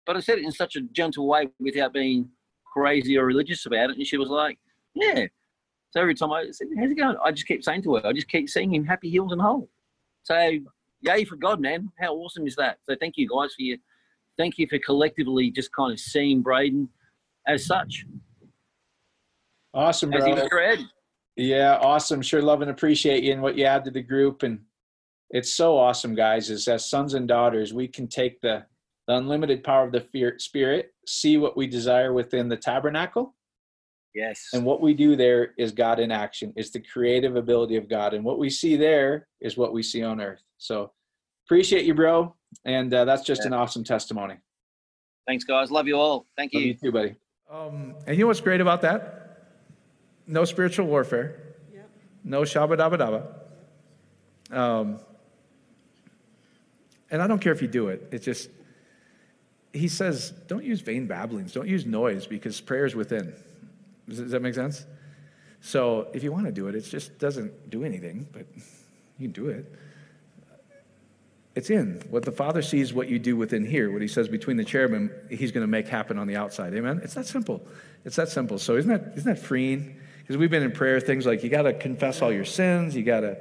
But 0.06 0.16
I 0.16 0.20
said 0.20 0.38
it 0.38 0.46
in 0.46 0.52
such 0.52 0.76
a 0.76 0.82
gentle 0.82 1.28
way 1.28 1.50
without 1.60 1.94
being 1.94 2.30
crazy 2.72 3.18
or 3.18 3.26
religious 3.26 3.66
about 3.66 3.90
it. 3.90 3.98
And 3.98 4.06
she 4.08 4.18
was 4.18 4.30
like, 4.30 4.58
Yeah. 4.94 5.26
So 5.92 6.02
every 6.02 6.16
time 6.16 6.32
I 6.32 6.46
said, 6.52 6.68
How's 6.78 6.92
it 6.92 6.96
going? 6.96 7.18
I 7.24 7.32
just 7.32 7.48
keep 7.48 7.64
saying 7.64 7.84
to 7.84 7.96
her, 7.96 8.06
I 8.06 8.14
just 8.14 8.28
keep 8.28 8.50
seeing 8.50 8.74
him 8.74 8.86
happy, 8.86 9.10
healed, 9.10 9.32
and 9.32 9.42
whole. 9.42 9.70
So 10.24 10.52
yay 11.02 11.26
for 11.26 11.36
God, 11.36 11.60
man. 11.60 11.92
How 12.00 12.14
awesome 12.16 12.48
is 12.48 12.56
that? 12.56 12.78
So 12.84 12.96
thank 13.00 13.18
you 13.18 13.28
guys 13.30 13.54
for 13.56 13.62
your 13.62 13.78
thank 14.38 14.58
you 14.58 14.68
for 14.68 14.78
collectively 14.80 15.50
just 15.50 15.72
kind 15.74 15.92
of 15.94 16.00
seeing 16.00 16.42
Braden 16.42 16.90
as 17.48 17.66
such. 17.66 18.06
Awesome, 19.74 20.10
bro. 20.10 20.20
As 21.38 21.44
he 21.44 21.52
yeah, 21.52 21.78
awesome. 21.82 22.22
Sure 22.22 22.42
love 22.42 22.62
and 22.62 22.72
appreciate 22.72 23.24
you 23.24 23.34
and 23.34 23.42
what 23.42 23.58
you 23.58 23.66
add 23.66 23.84
to 23.86 23.92
the 23.92 24.02
group. 24.02 24.44
And 24.44 24.60
it's 25.30 25.52
so 25.54 25.78
awesome, 25.78 26.16
guys, 26.16 26.50
is 26.50 26.68
as 26.68 26.90
sons 26.90 27.14
and 27.14 27.28
daughters, 27.28 27.74
we 27.74 27.88
can 27.88 28.08
take 28.08 28.40
the, 28.42 28.66
the 29.08 29.16
unlimited 29.16 29.64
power 29.64 29.86
of 29.86 29.92
the 29.92 30.34
spirit, 30.38 30.94
see 31.06 31.38
what 31.38 31.58
we 31.58 31.68
desire 31.68 32.14
within 32.14 32.48
the 32.48 32.58
tabernacle. 32.58 33.36
Yes. 34.14 34.48
And 34.54 34.64
what 34.64 34.82
we 34.82 34.94
do 34.94 35.18
there 35.18 35.54
is 35.58 35.74
God 35.74 36.00
in 36.00 36.10
action, 36.10 36.54
is 36.56 36.72
the 36.72 36.80
creative 36.80 37.36
ability 37.36 37.76
of 37.76 37.90
God. 37.90 38.14
And 38.14 38.24
what 38.24 38.40
we 38.40 38.50
see 38.50 38.78
there 38.78 39.28
is 39.42 39.58
what 39.58 39.74
we 39.74 39.84
see 39.84 40.04
on 40.04 40.22
earth. 40.22 40.42
So 40.58 40.94
appreciate 41.46 41.84
you, 41.84 41.94
bro. 41.94 42.34
And 42.64 42.94
uh, 42.94 43.04
that's 43.04 43.24
just 43.24 43.42
yeah. 43.42 43.48
an 43.48 43.54
awesome 43.54 43.84
testimony. 43.84 44.36
Thanks, 45.28 45.44
guys. 45.44 45.70
Love 45.70 45.88
you 45.88 45.96
all. 45.96 46.28
Thank 46.38 46.54
you. 46.54 46.60
Love 46.60 46.68
you 46.68 46.74
too, 46.76 46.92
buddy. 46.94 47.16
Um, 47.52 47.96
and 48.08 48.16
you 48.16 48.24
know 48.24 48.28
what's 48.28 48.40
great 48.40 48.62
about 48.62 48.82
that? 48.84 49.25
No 50.28 50.46
spiritual 50.46 50.88
warfare, 50.88 51.40
yep. 51.74 51.90
no 52.24 52.42
shabba 52.42 52.78
dabba 52.78 52.98
dabba. 54.52 54.58
Um, 54.58 55.00
and 57.12 57.22
I 57.22 57.28
don't 57.28 57.40
care 57.40 57.54
if 57.54 57.62
you 57.62 57.68
do 57.68 57.88
it. 57.90 58.08
It's 58.12 58.26
just, 58.26 58.50
he 59.74 59.88
says, 59.88 60.32
don't 60.48 60.64
use 60.64 60.82
vain 60.82 61.08
babblings, 61.08 61.54
don't 61.54 61.68
use 61.68 61.86
noise 61.86 62.28
because 62.28 62.60
prayer 62.62 62.86
is 62.86 62.96
within. 62.96 63.34
Does, 64.08 64.20
does 64.20 64.32
that 64.32 64.42
make 64.42 64.56
sense? 64.56 64.86
So 65.62 66.10
if 66.14 66.24
you 66.24 66.32
want 66.32 66.46
to 66.46 66.52
do 66.52 66.68
it, 66.68 66.76
it 66.76 66.82
just 66.82 67.18
doesn't 67.18 67.70
do 67.70 67.84
anything, 67.84 68.28
but 68.32 68.46
you 69.18 69.28
can 69.28 69.32
do 69.32 69.50
it. 69.50 69.74
It's 71.56 71.70
in. 71.70 72.04
What 72.10 72.26
the 72.26 72.32
Father 72.32 72.62
sees, 72.62 72.94
what 72.94 73.08
you 73.08 73.18
do 73.18 73.38
within 73.38 73.66
here, 73.66 73.90
what 73.90 74.02
He 74.02 74.10
says 74.10 74.28
between 74.28 74.58
the 74.58 74.66
cherubim, 74.66 75.10
He's 75.30 75.52
going 75.52 75.64
to 75.64 75.68
make 75.68 75.88
happen 75.88 76.20
on 76.20 76.28
the 76.28 76.36
outside. 76.36 76.74
Amen? 76.74 77.00
It's 77.04 77.14
that 77.14 77.26
simple. 77.26 77.66
It's 78.04 78.18
that 78.18 78.30
simple. 78.30 78.60
So 78.60 78.76
isn't 78.76 78.92
that, 78.92 79.18
isn't 79.18 79.34
that 79.34 79.40
freeing? 79.40 80.00
Because 80.26 80.38
we've 80.38 80.50
been 80.50 80.64
in 80.64 80.72
prayer, 80.72 81.00
things 81.00 81.24
like 81.24 81.44
you 81.44 81.52
got 81.52 81.64
to 81.64 81.74
confess 81.74 82.24
all 82.24 82.34
your 82.34 82.46
sins. 82.46 82.96
You 82.96 83.04
got 83.04 83.20
to. 83.20 83.38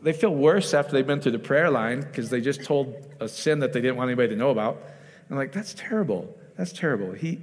They 0.00 0.14
feel 0.14 0.34
worse 0.34 0.72
after 0.72 0.92
they've 0.92 1.06
been 1.06 1.20
through 1.20 1.32
the 1.32 1.38
prayer 1.38 1.68
line 1.70 2.00
because 2.00 2.30
they 2.30 2.40
just 2.40 2.64
told 2.64 2.94
a 3.20 3.28
sin 3.28 3.58
that 3.58 3.74
they 3.74 3.82
didn't 3.82 3.96
want 3.96 4.08
anybody 4.08 4.30
to 4.30 4.36
know 4.36 4.48
about. 4.48 4.82
I'm 5.30 5.36
like, 5.36 5.52
that's 5.52 5.74
terrible. 5.74 6.34
That's 6.56 6.72
terrible. 6.72 7.12
He, 7.12 7.40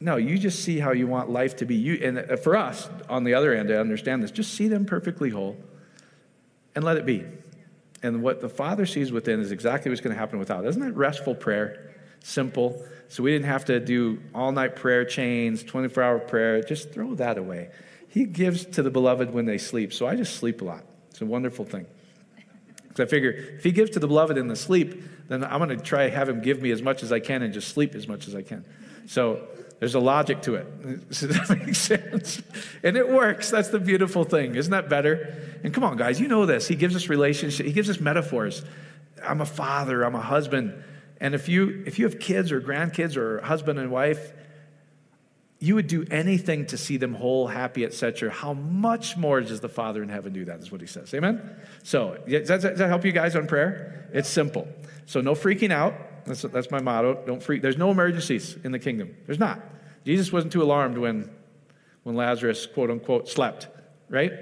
no, 0.00 0.16
you 0.16 0.36
just 0.36 0.64
see 0.64 0.80
how 0.80 0.90
you 0.90 1.06
want 1.06 1.30
life 1.30 1.56
to 1.56 1.64
be. 1.64 1.76
You, 1.76 2.00
and 2.02 2.18
uh, 2.18 2.36
for 2.36 2.56
us, 2.56 2.88
on 3.08 3.22
the 3.22 3.34
other 3.34 3.54
end, 3.54 3.70
I 3.70 3.74
understand 3.74 4.22
this. 4.22 4.32
Just 4.32 4.54
see 4.54 4.66
them 4.66 4.84
perfectly 4.84 5.30
whole 5.30 5.56
and 6.74 6.84
let 6.84 6.96
it 6.96 7.06
be. 7.06 7.24
And 8.02 8.22
what 8.22 8.40
the 8.40 8.48
Father 8.48 8.84
sees 8.84 9.12
within 9.12 9.38
is 9.38 9.52
exactly 9.52 9.90
what's 9.90 10.00
going 10.00 10.14
to 10.14 10.18
happen 10.18 10.40
without. 10.40 10.66
Isn't 10.66 10.82
that 10.82 10.96
restful 10.96 11.36
prayer? 11.36 11.94
Simple. 12.20 12.84
So 13.10 13.24
we 13.24 13.32
didn't 13.32 13.46
have 13.46 13.64
to 13.64 13.80
do 13.80 14.22
all 14.32 14.52
night 14.52 14.76
prayer 14.76 15.04
chains, 15.04 15.64
24 15.64 16.02
hour 16.02 16.18
prayer. 16.20 16.62
Just 16.62 16.92
throw 16.92 17.16
that 17.16 17.38
away. 17.38 17.70
He 18.08 18.24
gives 18.24 18.64
to 18.66 18.82
the 18.82 18.90
beloved 18.90 19.34
when 19.34 19.46
they 19.46 19.58
sleep. 19.58 19.92
So 19.92 20.06
I 20.06 20.14
just 20.14 20.36
sleep 20.36 20.62
a 20.62 20.64
lot. 20.64 20.84
It's 21.10 21.20
a 21.20 21.26
wonderful 21.26 21.64
thing. 21.64 21.86
Because 22.82 23.00
I 23.00 23.10
figure 23.10 23.30
if 23.30 23.64
he 23.64 23.72
gives 23.72 23.90
to 23.90 23.98
the 23.98 24.06
beloved 24.06 24.38
in 24.38 24.46
the 24.46 24.54
sleep, 24.54 25.02
then 25.26 25.42
I'm 25.42 25.58
going 25.58 25.76
to 25.76 25.76
try 25.76 26.08
to 26.08 26.14
have 26.14 26.28
him 26.28 26.40
give 26.40 26.62
me 26.62 26.70
as 26.70 26.82
much 26.82 27.02
as 27.02 27.10
I 27.10 27.18
can 27.18 27.42
and 27.42 27.52
just 27.52 27.68
sleep 27.68 27.96
as 27.96 28.06
much 28.06 28.28
as 28.28 28.36
I 28.36 28.42
can. 28.42 28.64
So 29.06 29.44
there's 29.80 29.96
a 29.96 30.00
logic 30.00 30.42
to 30.42 30.54
it. 30.54 31.08
Does 31.08 31.20
that 31.20 31.50
make 31.50 31.74
sense? 31.74 32.40
And 32.84 32.96
it 32.96 33.08
works. 33.08 33.50
That's 33.50 33.70
the 33.70 33.80
beautiful 33.80 34.22
thing. 34.22 34.54
Isn't 34.54 34.70
that 34.70 34.88
better? 34.88 35.34
And 35.64 35.74
come 35.74 35.82
on, 35.82 35.96
guys, 35.96 36.20
you 36.20 36.28
know 36.28 36.46
this. 36.46 36.68
He 36.68 36.76
gives 36.76 36.94
us 36.94 37.08
relationship. 37.08 37.66
He 37.66 37.72
gives 37.72 37.90
us 37.90 37.98
metaphors. 37.98 38.64
I'm 39.20 39.40
a 39.40 39.46
father. 39.46 40.04
I'm 40.04 40.14
a 40.14 40.20
husband. 40.20 40.84
And 41.20 41.34
if 41.34 41.48
you 41.48 41.82
if 41.86 41.98
you 41.98 42.06
have 42.06 42.18
kids 42.18 42.50
or 42.50 42.60
grandkids 42.60 43.16
or 43.16 43.40
husband 43.42 43.78
and 43.78 43.90
wife, 43.90 44.32
you 45.60 45.74
would 45.74 45.86
do 45.86 46.06
anything 46.10 46.64
to 46.66 46.78
see 46.78 46.96
them 46.96 47.12
whole, 47.12 47.46
happy, 47.46 47.84
etc. 47.84 48.30
How 48.30 48.54
much 48.54 49.18
more 49.18 49.42
does 49.42 49.60
the 49.60 49.68
Father 49.68 50.02
in 50.02 50.08
heaven 50.08 50.32
do 50.32 50.46
that? 50.46 50.58
Is 50.60 50.72
what 50.72 50.80
he 50.80 50.86
says. 50.86 51.12
Amen? 51.12 51.54
So, 51.82 52.18
does 52.26 52.48
that, 52.48 52.62
does 52.62 52.78
that 52.78 52.88
help 52.88 53.04
you 53.04 53.12
guys 53.12 53.36
on 53.36 53.46
prayer? 53.46 54.08
It's 54.14 54.28
simple. 54.28 54.66
So, 55.04 55.20
no 55.20 55.34
freaking 55.34 55.70
out. 55.70 56.24
That's, 56.24 56.42
that's 56.42 56.70
my 56.70 56.80
motto. 56.80 57.22
Don't 57.26 57.42
freak. 57.42 57.60
There's 57.60 57.76
no 57.76 57.90
emergencies 57.90 58.56
in 58.64 58.72
the 58.72 58.78
kingdom. 58.78 59.14
There's 59.26 59.38
not. 59.38 59.60
Jesus 60.06 60.32
wasn't 60.32 60.52
too 60.52 60.62
alarmed 60.62 60.96
when, 60.96 61.30
when 62.04 62.16
Lazarus, 62.16 62.64
quote 62.64 62.90
unquote, 62.90 63.28
slept, 63.28 63.68
right? 64.08 64.32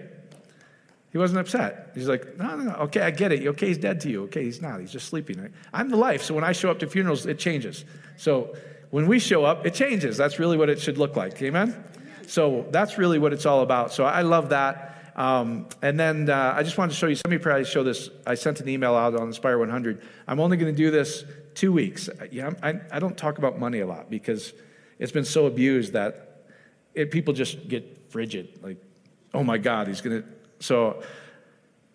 He 1.10 1.18
wasn't 1.18 1.40
upset. 1.40 1.92
He's 1.94 2.08
like, 2.08 2.36
no, 2.36 2.56
no, 2.56 2.64
no. 2.64 2.74
Okay, 2.80 3.00
I 3.00 3.10
get 3.10 3.32
it. 3.32 3.46
Okay, 3.46 3.68
he's 3.68 3.78
dead 3.78 4.00
to 4.02 4.10
you. 4.10 4.24
Okay, 4.24 4.44
he's 4.44 4.60
not. 4.60 4.80
He's 4.80 4.92
just 4.92 5.08
sleeping. 5.08 5.52
I'm 5.72 5.88
the 5.88 5.96
life. 5.96 6.22
So 6.22 6.34
when 6.34 6.44
I 6.44 6.52
show 6.52 6.70
up 6.70 6.78
to 6.80 6.86
funerals, 6.86 7.24
it 7.24 7.38
changes. 7.38 7.84
So 8.16 8.54
when 8.90 9.06
we 9.06 9.18
show 9.18 9.44
up, 9.44 9.66
it 9.66 9.72
changes. 9.72 10.16
That's 10.16 10.38
really 10.38 10.58
what 10.58 10.68
it 10.68 10.80
should 10.80 10.98
look 10.98 11.16
like. 11.16 11.40
Amen? 11.40 11.82
So 12.26 12.66
that's 12.70 12.98
really 12.98 13.18
what 13.18 13.32
it's 13.32 13.46
all 13.46 13.62
about. 13.62 13.92
So 13.92 14.04
I 14.04 14.20
love 14.20 14.50
that. 14.50 15.12
Um, 15.16 15.66
and 15.82 15.98
then 15.98 16.30
uh, 16.30 16.54
I 16.54 16.62
just 16.62 16.78
wanted 16.78 16.92
to 16.92 16.96
show 16.98 17.06
you, 17.06 17.16
some 17.16 17.30
of 17.30 17.32
you 17.32 17.38
probably 17.38 17.64
show 17.64 17.82
this. 17.82 18.10
I 18.26 18.34
sent 18.34 18.60
an 18.60 18.68
email 18.68 18.94
out 18.94 19.14
on 19.16 19.28
Inspire 19.28 19.58
100. 19.58 20.02
I'm 20.28 20.38
only 20.38 20.56
going 20.56 20.72
to 20.72 20.76
do 20.76 20.90
this 20.90 21.24
two 21.54 21.72
weeks. 21.72 22.08
Yeah, 22.30 22.52
I, 22.62 22.80
I, 22.92 23.00
don't 23.00 23.16
talk 23.16 23.38
about 23.38 23.58
money 23.58 23.80
a 23.80 23.86
lot 23.86 24.10
because 24.10 24.52
it's 25.00 25.10
been 25.10 25.24
so 25.24 25.46
abused 25.46 25.94
that 25.94 26.44
it, 26.94 27.10
people 27.10 27.34
just 27.34 27.66
get 27.66 28.12
frigid. 28.12 28.60
Like, 28.62 28.76
oh 29.34 29.42
my 29.42 29.58
God, 29.58 29.88
he's 29.88 30.00
going 30.00 30.22
to. 30.22 30.28
So 30.60 31.02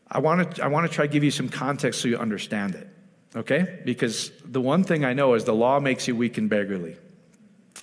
I 0.10 0.20
want 0.20 0.56
to 0.56 0.64
I 0.64 0.68
want 0.68 0.90
to 0.90 0.94
try 0.94 1.08
to 1.08 1.12
give 1.12 1.24
you 1.24 1.32
some 1.32 1.50
context 1.50 2.02
so 2.02 2.08
you 2.08 2.18
understand 2.18 2.76
it 2.76 2.90
okay? 3.36 3.80
Because 3.86 4.32
the 4.46 4.62
one 4.62 4.84
thing 4.84 5.06
I 5.06 5.14
know 5.14 5.34
is 5.34 5.44
the 5.44 5.54
law 5.54 5.80
makes 5.80 6.08
you 6.08 6.16
weak 6.16 6.38
and 6.38 6.50
beggarly. 6.50 6.98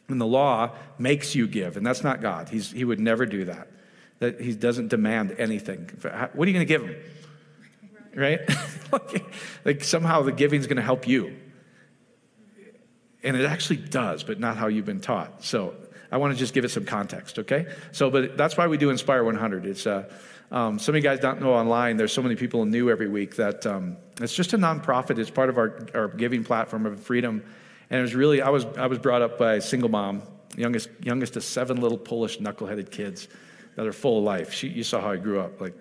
And 0.08 0.20
the 0.20 0.26
law 0.26 0.72
makes 0.98 1.34
you 1.34 1.46
give, 1.46 1.76
and 1.76 1.86
that's 1.86 2.02
not 2.02 2.20
God. 2.20 2.48
He's, 2.48 2.70
he 2.70 2.84
would 2.84 3.00
never 3.00 3.26
do 3.26 3.44
that. 3.46 3.68
That 4.18 4.40
he 4.40 4.54
doesn't 4.54 4.88
demand 4.88 5.36
anything. 5.38 5.88
What 6.02 6.46
are 6.46 6.50
you 6.50 6.52
going 6.52 6.54
to 6.54 6.64
give 6.64 6.82
him? 6.82 6.96
Right? 8.14 8.40
like 9.64 9.84
somehow 9.84 10.22
the 10.22 10.32
giving 10.32 10.60
is 10.60 10.66
going 10.66 10.76
to 10.76 10.82
help 10.82 11.06
you. 11.06 11.36
And 13.22 13.36
it 13.36 13.44
actually 13.44 13.76
does, 13.76 14.24
but 14.24 14.40
not 14.40 14.56
how 14.56 14.66
you've 14.66 14.84
been 14.84 15.00
taught. 15.00 15.44
So 15.44 15.74
I 16.10 16.16
want 16.16 16.32
to 16.32 16.38
just 16.38 16.54
give 16.54 16.64
it 16.64 16.70
some 16.70 16.84
context, 16.84 17.38
okay? 17.38 17.66
So, 17.92 18.10
but 18.10 18.36
that's 18.36 18.56
why 18.56 18.66
we 18.66 18.78
do 18.78 18.90
Inspire 18.90 19.22
100. 19.22 19.66
It's 19.66 19.86
uh, 19.86 20.10
um, 20.50 20.78
some 20.78 20.94
of 20.94 20.96
you 20.96 21.02
guys 21.02 21.20
don't 21.20 21.40
know 21.40 21.54
online, 21.54 21.96
there's 21.96 22.12
so 22.12 22.22
many 22.22 22.34
people 22.34 22.64
new 22.64 22.90
every 22.90 23.08
week 23.08 23.36
that 23.36 23.64
um, 23.66 23.96
it's 24.20 24.34
just 24.34 24.52
a 24.52 24.58
nonprofit. 24.58 25.18
It's 25.18 25.30
part 25.30 25.48
of 25.48 25.58
our, 25.58 25.86
our 25.94 26.08
giving 26.08 26.42
platform 26.42 26.86
of 26.86 27.00
freedom. 27.00 27.44
And 27.88 28.00
it 28.00 28.02
was 28.02 28.14
really, 28.14 28.42
I 28.42 28.50
was, 28.50 28.64
I 28.76 28.86
was 28.86 28.98
brought 28.98 29.22
up 29.22 29.38
by 29.38 29.54
a 29.54 29.60
single 29.60 29.88
mom, 29.88 30.22
youngest, 30.56 30.88
youngest 31.02 31.36
of 31.36 31.44
seven 31.44 31.80
little 31.80 31.98
Polish 31.98 32.38
knuckleheaded 32.38 32.90
kids 32.90 33.28
that 33.76 33.86
are 33.86 33.92
full 33.92 34.18
of 34.18 34.24
life. 34.24 34.52
She, 34.52 34.68
you 34.68 34.82
saw 34.82 35.00
how 35.00 35.12
I 35.12 35.16
grew 35.16 35.40
up. 35.40 35.60
Like, 35.60 35.74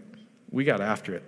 we 0.52 0.64
got 0.64 0.82
after 0.82 1.16
it. 1.16 1.24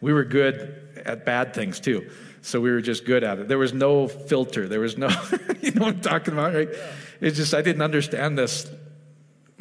We 0.00 0.12
were 0.12 0.24
good 0.24 1.00
at 1.04 1.24
bad 1.24 1.54
things 1.54 1.78
too. 1.78 2.10
So 2.40 2.60
we 2.60 2.72
were 2.72 2.80
just 2.80 3.04
good 3.04 3.22
at 3.22 3.38
it. 3.38 3.46
There 3.46 3.58
was 3.58 3.72
no 3.72 4.08
filter. 4.08 4.66
There 4.66 4.80
was 4.80 4.98
no, 4.98 5.08
you 5.60 5.70
know 5.70 5.86
what 5.86 5.94
I'm 5.94 6.00
talking 6.00 6.34
about, 6.34 6.54
right? 6.54 6.68
It's 7.20 7.36
just, 7.36 7.54
I 7.54 7.62
didn't 7.62 7.82
understand 7.82 8.36
this 8.36 8.68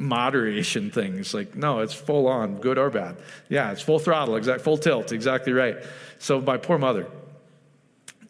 moderation 0.02 0.90
thing. 0.90 1.20
It's 1.20 1.34
like, 1.34 1.56
no, 1.56 1.80
it's 1.80 1.94
full 1.94 2.28
on, 2.28 2.56
good 2.56 2.78
or 2.78 2.90
bad. 2.90 3.18
Yeah, 3.50 3.72
it's 3.72 3.82
full 3.82 4.00
throttle, 4.00 4.36
exact, 4.36 4.62
full 4.62 4.78
tilt, 4.78 5.12
exactly 5.12 5.54
right. 5.54 5.78
So 6.18 6.42
my 6.42 6.58
poor 6.58 6.78
mother. 6.78 7.08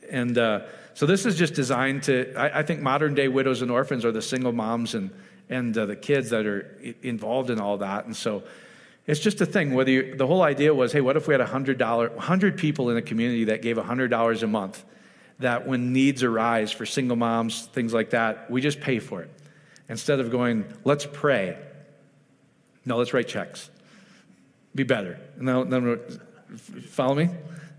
And 0.09 0.37
uh, 0.37 0.61
so 0.93 1.05
this 1.05 1.25
is 1.25 1.37
just 1.37 1.53
designed 1.53 2.03
to, 2.03 2.35
I, 2.35 2.59
I, 2.59 2.63
think 2.63 2.81
modern 2.81 3.15
day 3.15 3.29
widows 3.29 3.61
and 3.61 3.71
orphans 3.71 4.03
are 4.03 4.11
the 4.11 4.21
single 4.21 4.51
moms 4.51 4.93
and, 4.93 5.11
and 5.49 5.75
uh, 5.77 5.85
the 5.85 5.95
kids 5.95 6.29
that 6.31 6.45
are 6.45 6.77
involved 7.01 7.49
in 7.49 7.59
all 7.61 7.77
that. 7.77 8.05
And 8.05 8.15
so 8.15 8.43
it's 9.07 9.21
just 9.21 9.39
a 9.39 9.45
thing. 9.45 9.73
Whether 9.73 9.91
you, 9.91 10.15
the 10.15 10.27
whole 10.27 10.41
idea 10.41 10.73
was, 10.73 10.91
hey, 10.91 10.99
what 10.99 11.15
if 11.15 11.27
we 11.29 11.33
had 11.33 11.41
$100, 11.41 12.11
100 12.11 12.57
people 12.57 12.89
in 12.89 12.97
a 12.97 13.01
community 13.01 13.45
that 13.45 13.61
gave 13.61 13.77
$100 13.77 14.43
a 14.43 14.47
month? 14.47 14.83
That 15.39 15.65
when 15.65 15.93
needs 15.93 16.21
arise 16.21 16.71
for 16.71 16.85
single 16.85 17.15
moms, 17.15 17.65
things 17.67 17.93
like 17.93 18.09
that, 18.09 18.51
we 18.51 18.61
just 18.61 18.81
pay 18.81 18.99
for 18.99 19.21
it 19.21 19.31
instead 19.91 20.21
of 20.21 20.31
going, 20.31 20.63
let's 20.85 21.05
pray. 21.05 21.57
No, 22.85 22.95
let's 22.95 23.13
write 23.13 23.27
checks. 23.27 23.69
Be 24.73 24.83
better. 24.83 25.19
Then, 25.35 25.69
then 25.69 25.99
follow 26.87 27.13
me? 27.13 27.29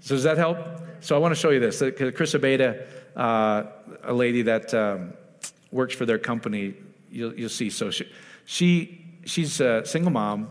So 0.00 0.14
does 0.14 0.24
that 0.24 0.36
help? 0.36 0.58
So 1.00 1.16
I 1.16 1.18
want 1.18 1.34
to 1.34 1.40
show 1.40 1.48
you 1.48 1.58
this. 1.58 1.78
Chris 1.78 2.34
Abeda, 2.34 2.84
uh, 3.16 3.64
a 4.04 4.12
lady 4.12 4.42
that 4.42 4.74
um, 4.74 5.14
works 5.70 5.94
for 5.94 6.04
their 6.04 6.18
company, 6.18 6.74
you'll, 7.10 7.34
you'll 7.34 7.48
see. 7.48 7.70
So 7.70 7.90
she, 7.90 8.06
she, 8.44 9.06
she's 9.24 9.58
a 9.62 9.82
single 9.86 10.12
mom, 10.12 10.50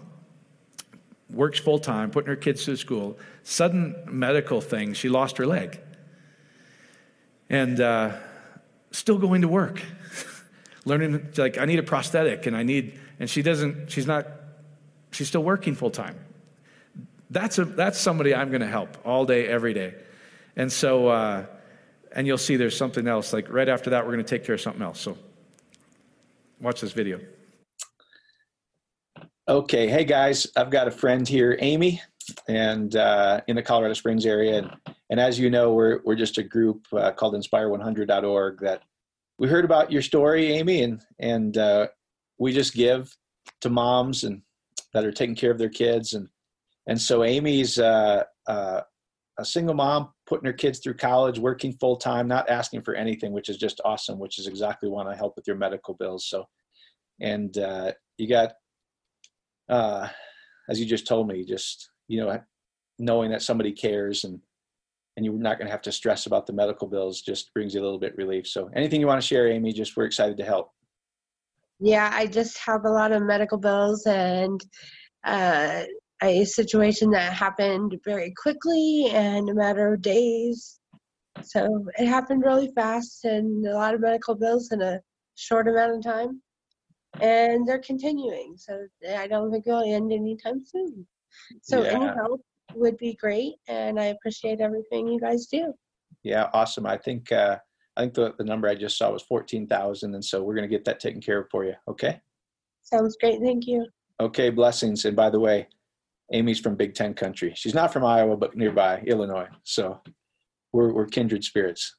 works 1.29 1.59
full 1.59 1.77
time, 1.77 2.09
putting 2.09 2.29
her 2.29 2.35
kids 2.35 2.65
through 2.65 2.77
school. 2.77 3.19
Sudden 3.43 3.95
medical 4.09 4.61
thing, 4.61 4.93
she 4.93 5.09
lost 5.09 5.37
her 5.37 5.45
leg. 5.45 5.79
And 7.51 7.79
uh, 7.79 8.13
still 8.89 9.19
going 9.19 9.43
to 9.43 9.47
work 9.47 9.79
learning 10.85 11.29
like 11.37 11.57
I 11.57 11.65
need 11.65 11.79
a 11.79 11.83
prosthetic 11.83 12.45
and 12.45 12.55
I 12.55 12.63
need 12.63 12.99
and 13.19 13.29
she 13.29 13.41
doesn't 13.41 13.91
she's 13.91 14.07
not 14.07 14.27
she's 15.11 15.27
still 15.27 15.43
working 15.43 15.75
full 15.75 15.91
time. 15.91 16.17
That's 17.29 17.57
a 17.59 17.65
that's 17.65 17.99
somebody 17.99 18.33
I'm 18.35 18.49
going 18.49 18.61
to 18.61 18.67
help 18.67 18.97
all 19.05 19.25
day 19.25 19.47
every 19.47 19.73
day. 19.73 19.95
And 20.55 20.71
so 20.71 21.07
uh, 21.07 21.45
and 22.13 22.27
you'll 22.27 22.37
see 22.37 22.55
there's 22.55 22.77
something 22.77 23.07
else 23.07 23.33
like 23.33 23.51
right 23.51 23.69
after 23.69 23.91
that 23.91 24.05
we're 24.05 24.13
going 24.13 24.25
to 24.25 24.29
take 24.29 24.45
care 24.45 24.55
of 24.55 24.61
something 24.61 24.81
else. 24.81 24.99
So 24.99 25.17
watch 26.59 26.81
this 26.81 26.93
video. 26.93 27.19
Okay, 29.47 29.87
hey 29.87 30.05
guys, 30.05 30.47
I've 30.55 30.69
got 30.69 30.87
a 30.87 30.91
friend 30.91 31.27
here, 31.27 31.57
Amy, 31.59 32.01
and 32.47 32.95
uh, 32.95 33.41
in 33.47 33.55
the 33.55 33.63
Colorado 33.63 33.93
Springs 33.95 34.25
area, 34.25 34.59
and, 34.59 34.71
and, 35.09 35.19
as 35.19 35.37
you 35.39 35.49
know, 35.49 35.73
we're 35.73 35.99
we're 36.05 36.15
just 36.15 36.37
a 36.37 36.43
group 36.43 36.85
uh, 36.93 37.11
called 37.11 37.33
Inspire100.org 37.33 38.59
that 38.59 38.83
we 39.41 39.47
heard 39.47 39.65
about 39.65 39.91
your 39.91 40.03
story, 40.03 40.51
Amy, 40.51 40.83
and 40.83 41.01
and 41.17 41.57
uh, 41.57 41.87
we 42.37 42.53
just 42.53 42.75
give 42.75 43.17
to 43.61 43.71
moms 43.71 44.23
and 44.23 44.43
that 44.93 45.03
are 45.03 45.11
taking 45.11 45.35
care 45.35 45.49
of 45.49 45.57
their 45.57 45.67
kids, 45.67 46.13
and 46.13 46.29
and 46.85 47.01
so 47.01 47.23
Amy's 47.23 47.79
uh, 47.79 48.23
uh, 48.45 48.81
a 49.39 49.45
single 49.45 49.73
mom 49.73 50.09
putting 50.27 50.45
her 50.45 50.53
kids 50.53 50.77
through 50.77 50.93
college, 50.93 51.39
working 51.39 51.73
full 51.73 51.97
time, 51.97 52.27
not 52.27 52.51
asking 52.51 52.83
for 52.83 52.93
anything, 52.93 53.31
which 53.31 53.49
is 53.49 53.57
just 53.57 53.81
awesome. 53.83 54.19
Which 54.19 54.37
is 54.37 54.45
exactly 54.45 54.89
want 54.89 55.09
I 55.09 55.15
help 55.15 55.33
with 55.35 55.47
your 55.47 55.57
medical 55.57 55.95
bills. 55.95 56.29
So, 56.29 56.47
and 57.19 57.57
uh, 57.57 57.93
you 58.19 58.29
got, 58.29 58.51
uh, 59.69 60.07
as 60.69 60.79
you 60.79 60.85
just 60.85 61.07
told 61.07 61.27
me, 61.27 61.45
just 61.45 61.89
you 62.07 62.23
know, 62.23 62.39
knowing 62.99 63.31
that 63.31 63.41
somebody 63.41 63.71
cares 63.71 64.23
and 64.23 64.39
and 65.17 65.25
you're 65.25 65.33
not 65.35 65.57
going 65.57 65.67
to 65.67 65.71
have 65.71 65.81
to 65.81 65.91
stress 65.91 66.25
about 66.25 66.47
the 66.47 66.53
medical 66.53 66.87
bills 66.87 67.21
just 67.21 67.53
brings 67.53 67.73
you 67.73 67.81
a 67.81 67.83
little 67.83 67.99
bit 67.99 68.15
relief. 68.17 68.47
So 68.47 68.69
anything 68.75 69.01
you 69.01 69.07
want 69.07 69.21
to 69.21 69.27
share 69.27 69.47
amy 69.47 69.73
just 69.73 69.95
we're 69.95 70.05
excited 70.05 70.37
to 70.37 70.45
help. 70.45 70.71
Yeah 71.79 72.11
i 72.13 72.27
just 72.27 72.57
have 72.59 72.85
a 72.85 72.89
lot 72.89 73.11
of 73.11 73.23
medical 73.23 73.57
bills 73.57 74.05
and 74.05 74.63
uh, 75.23 75.83
a 76.23 76.45
situation 76.45 77.09
that 77.11 77.33
happened 77.33 77.99
very 78.05 78.33
quickly 78.41 79.07
and 79.11 79.49
a 79.49 79.55
matter 79.55 79.93
of 79.93 80.01
days. 80.01 80.79
So 81.41 81.85
it 81.97 82.07
happened 82.07 82.43
really 82.45 82.71
fast 82.75 83.25
and 83.25 83.65
a 83.65 83.73
lot 83.73 83.95
of 83.95 84.01
medical 84.01 84.35
bills 84.35 84.71
in 84.71 84.81
a 84.81 84.99
short 85.35 85.67
amount 85.67 85.95
of 85.95 86.03
time. 86.03 86.41
And 87.19 87.67
they're 87.67 87.79
continuing 87.79 88.53
so 88.55 88.87
i 89.17 89.27
don't 89.27 89.51
think 89.51 89.67
it'll 89.67 89.81
end 89.81 90.13
anytime 90.13 90.63
soon. 90.65 91.05
So 91.61 91.83
yeah. 91.83 91.89
any 91.89 92.05
help 92.05 92.41
would 92.75 92.97
be 92.97 93.15
great, 93.15 93.55
and 93.67 93.99
I 93.99 94.05
appreciate 94.05 94.61
everything 94.61 95.07
you 95.07 95.19
guys 95.19 95.47
do. 95.47 95.73
Yeah, 96.23 96.49
awesome. 96.53 96.85
I 96.85 96.97
think 96.97 97.31
uh, 97.31 97.57
I 97.97 98.01
think 98.01 98.13
the, 98.13 98.33
the 98.37 98.43
number 98.43 98.67
I 98.67 98.75
just 98.75 98.97
saw 98.97 99.11
was 99.11 99.23
fourteen 99.23 99.67
thousand, 99.67 100.13
and 100.13 100.23
so 100.23 100.43
we're 100.43 100.55
going 100.55 100.69
to 100.69 100.75
get 100.75 100.85
that 100.85 100.99
taken 100.99 101.21
care 101.21 101.39
of 101.39 101.47
for 101.49 101.65
you. 101.65 101.73
Okay. 101.87 102.19
Sounds 102.83 103.17
great. 103.19 103.39
Thank 103.41 103.67
you. 103.67 103.85
Okay, 104.19 104.49
blessings. 104.49 105.05
And 105.05 105.15
by 105.15 105.29
the 105.29 105.39
way, 105.39 105.67
Amy's 106.33 106.59
from 106.59 106.75
Big 106.75 106.93
Ten 106.93 107.13
country. 107.13 107.53
She's 107.55 107.73
not 107.73 107.93
from 107.93 108.05
Iowa, 108.05 108.37
but 108.37 108.55
nearby, 108.55 109.03
Illinois. 109.07 109.47
So 109.63 110.01
we're 110.73 110.93
we're 110.93 111.07
kindred 111.07 111.43
spirits. 111.43 111.95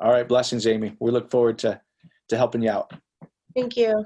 All 0.00 0.12
right, 0.12 0.28
blessings, 0.28 0.66
Amy. 0.66 0.96
We 1.00 1.10
look 1.10 1.30
forward 1.30 1.58
to 1.60 1.80
to 2.28 2.36
helping 2.36 2.62
you 2.62 2.70
out. 2.70 2.92
Thank 3.54 3.76
you. 3.76 4.04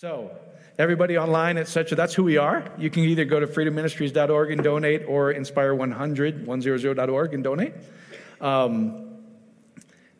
So, 0.00 0.30
everybody 0.78 1.18
online, 1.18 1.58
etc. 1.58 1.94
That's 1.94 2.14
who 2.14 2.22
we 2.22 2.38
are. 2.38 2.64
You 2.78 2.88
can 2.88 3.02
either 3.02 3.26
go 3.26 3.38
to 3.38 3.46
freedomministries.org 3.46 4.50
and 4.50 4.64
donate, 4.64 5.04
or 5.06 5.30
inspire100 5.30 6.46
100.org 6.46 7.34
and 7.34 7.44
donate. 7.44 7.74
Um, 8.40 9.18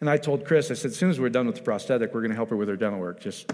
and 0.01 0.11
I 0.11 0.19
told 0.19 0.45
Chris, 0.45 0.71
I 0.71 0.75
said, 0.75 0.91
as 0.91 0.99
soon 0.99 1.09
as 1.09 1.19
we're 1.19 1.31
done 1.31 1.47
with 1.47 1.57
the 1.57 1.63
prosthetic, 1.63 2.13
we're 2.13 2.21
going 2.21 2.29
to 2.29 2.37
help 2.37 2.51
her 2.51 2.57
with 2.57 2.69
her 2.69 2.77
dental 2.77 3.01
work. 3.01 3.21
Just, 3.21 3.51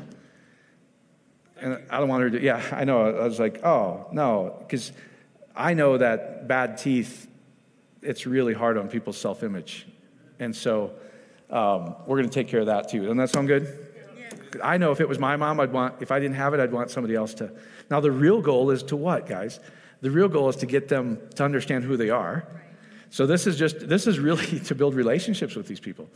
and 1.60 1.80
I 1.88 2.00
don't 2.00 2.08
want 2.08 2.24
her 2.24 2.30
to. 2.30 2.42
Yeah, 2.42 2.60
I 2.72 2.82
know. 2.82 3.06
I 3.06 3.22
was 3.22 3.38
like, 3.38 3.64
oh 3.64 4.08
no, 4.10 4.56
because 4.58 4.90
I 5.54 5.74
know 5.74 5.96
that 5.96 6.48
bad 6.48 6.78
teeth. 6.78 7.28
It's 8.02 8.26
really 8.26 8.52
hard 8.52 8.78
on 8.78 8.88
people's 8.88 9.16
self-image 9.16 9.86
and 10.40 10.56
so 10.56 10.90
um, 11.50 11.94
we're 12.08 12.16
going 12.18 12.28
to 12.28 12.34
take 12.34 12.48
care 12.48 12.60
of 12.60 12.66
that 12.66 12.88
too. 12.88 13.02
Doesn't 13.02 13.16
that 13.16 13.30
sound 13.30 13.46
good? 13.46 13.85
I 14.62 14.76
know 14.76 14.92
if 14.92 15.00
it 15.00 15.08
was 15.08 15.18
my 15.18 15.36
mom, 15.36 15.60
I'd 15.60 15.72
want, 15.72 15.94
if 16.00 16.10
I 16.10 16.18
didn't 16.18 16.36
have 16.36 16.54
it, 16.54 16.60
I'd 16.60 16.72
want 16.72 16.90
somebody 16.90 17.14
else 17.14 17.34
to. 17.34 17.50
Now, 17.90 18.00
the 18.00 18.10
real 18.10 18.40
goal 18.40 18.70
is 18.70 18.82
to 18.84 18.96
what, 18.96 19.26
guys? 19.26 19.60
The 20.00 20.10
real 20.10 20.28
goal 20.28 20.48
is 20.48 20.56
to 20.56 20.66
get 20.66 20.88
them 20.88 21.20
to 21.36 21.44
understand 21.44 21.84
who 21.84 21.96
they 21.96 22.10
are. 22.10 22.46
So 23.10 23.26
this 23.26 23.46
is 23.46 23.56
just, 23.58 23.88
this 23.88 24.06
is 24.06 24.18
really 24.18 24.60
to 24.64 24.74
build 24.74 24.94
relationships 24.94 25.54
with 25.54 25.66
these 25.66 25.80
people, 25.80 26.08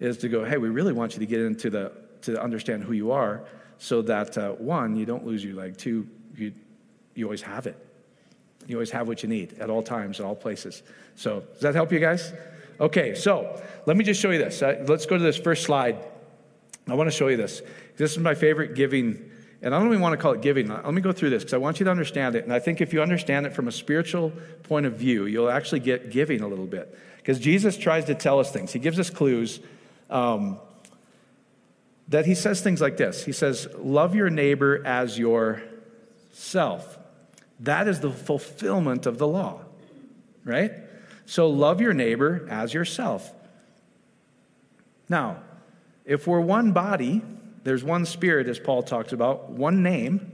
is 0.00 0.16
to 0.18 0.28
go, 0.28 0.44
hey, 0.44 0.56
we 0.56 0.68
really 0.68 0.92
want 0.92 1.14
you 1.14 1.20
to 1.20 1.26
get 1.26 1.40
into 1.40 1.70
the, 1.70 1.92
to 2.22 2.40
understand 2.42 2.84
who 2.84 2.92
you 2.92 3.12
are 3.12 3.44
so 3.78 4.02
that, 4.02 4.36
uh, 4.36 4.52
one, 4.52 4.96
you 4.96 5.06
don't 5.06 5.26
lose 5.26 5.44
your 5.44 5.54
leg. 5.54 5.76
Two, 5.76 6.08
you, 6.36 6.52
you 7.14 7.24
always 7.24 7.42
have 7.42 7.66
it. 7.66 7.76
You 8.66 8.76
always 8.76 8.90
have 8.90 9.08
what 9.08 9.22
you 9.22 9.28
need 9.28 9.58
at 9.60 9.70
all 9.70 9.82
times, 9.82 10.20
at 10.20 10.26
all 10.26 10.34
places. 10.34 10.82
So 11.14 11.40
does 11.52 11.60
that 11.62 11.74
help 11.74 11.92
you 11.92 12.00
guys? 12.00 12.32
Okay, 12.80 13.14
so 13.14 13.60
let 13.86 13.96
me 13.96 14.04
just 14.04 14.20
show 14.20 14.30
you 14.30 14.38
this. 14.38 14.62
Uh, 14.62 14.84
let's 14.86 15.06
go 15.06 15.16
to 15.16 15.22
this 15.22 15.36
first 15.36 15.64
slide. 15.64 15.98
I 16.88 16.94
want 16.94 17.08
to 17.08 17.16
show 17.16 17.28
you 17.28 17.36
this. 17.36 17.62
This 17.96 18.12
is 18.12 18.18
my 18.18 18.34
favorite 18.34 18.74
giving, 18.74 19.30
and 19.62 19.74
I 19.74 19.78
don't 19.78 19.88
even 19.88 20.00
want 20.00 20.14
to 20.14 20.16
call 20.16 20.32
it 20.32 20.40
giving. 20.40 20.68
Let 20.68 20.92
me 20.92 21.00
go 21.00 21.12
through 21.12 21.30
this 21.30 21.42
because 21.42 21.54
I 21.54 21.58
want 21.58 21.80
you 21.80 21.84
to 21.84 21.90
understand 21.90 22.34
it. 22.34 22.44
And 22.44 22.52
I 22.52 22.58
think 22.58 22.80
if 22.80 22.92
you 22.92 23.02
understand 23.02 23.46
it 23.46 23.54
from 23.54 23.68
a 23.68 23.72
spiritual 23.72 24.32
point 24.64 24.86
of 24.86 24.94
view, 24.94 25.26
you'll 25.26 25.50
actually 25.50 25.80
get 25.80 26.10
giving 26.10 26.40
a 26.40 26.48
little 26.48 26.66
bit. 26.66 26.98
Because 27.16 27.38
Jesus 27.38 27.76
tries 27.76 28.06
to 28.06 28.14
tell 28.14 28.40
us 28.40 28.50
things, 28.50 28.72
He 28.72 28.78
gives 28.78 28.98
us 28.98 29.10
clues. 29.10 29.60
Um, 30.10 30.58
that 32.08 32.24
he 32.24 32.34
says 32.34 32.60
things 32.60 32.80
like 32.80 32.96
this 32.96 33.24
He 33.24 33.32
says, 33.32 33.68
Love 33.76 34.14
your 34.14 34.30
neighbor 34.30 34.84
as 34.84 35.18
yourself. 35.18 36.98
That 37.60 37.88
is 37.88 38.00
the 38.00 38.10
fulfillment 38.10 39.06
of 39.06 39.18
the 39.18 39.26
law, 39.26 39.60
right? 40.44 40.72
So 41.26 41.50
love 41.50 41.80
your 41.80 41.92
neighbor 41.92 42.46
as 42.48 42.72
yourself. 42.72 43.32
Now, 45.08 45.42
if 46.08 46.26
we're 46.26 46.40
one 46.40 46.72
body, 46.72 47.22
there's 47.64 47.84
one 47.84 48.06
spirit, 48.06 48.48
as 48.48 48.58
Paul 48.58 48.82
talks 48.82 49.12
about, 49.12 49.50
one 49.50 49.82
name, 49.82 50.32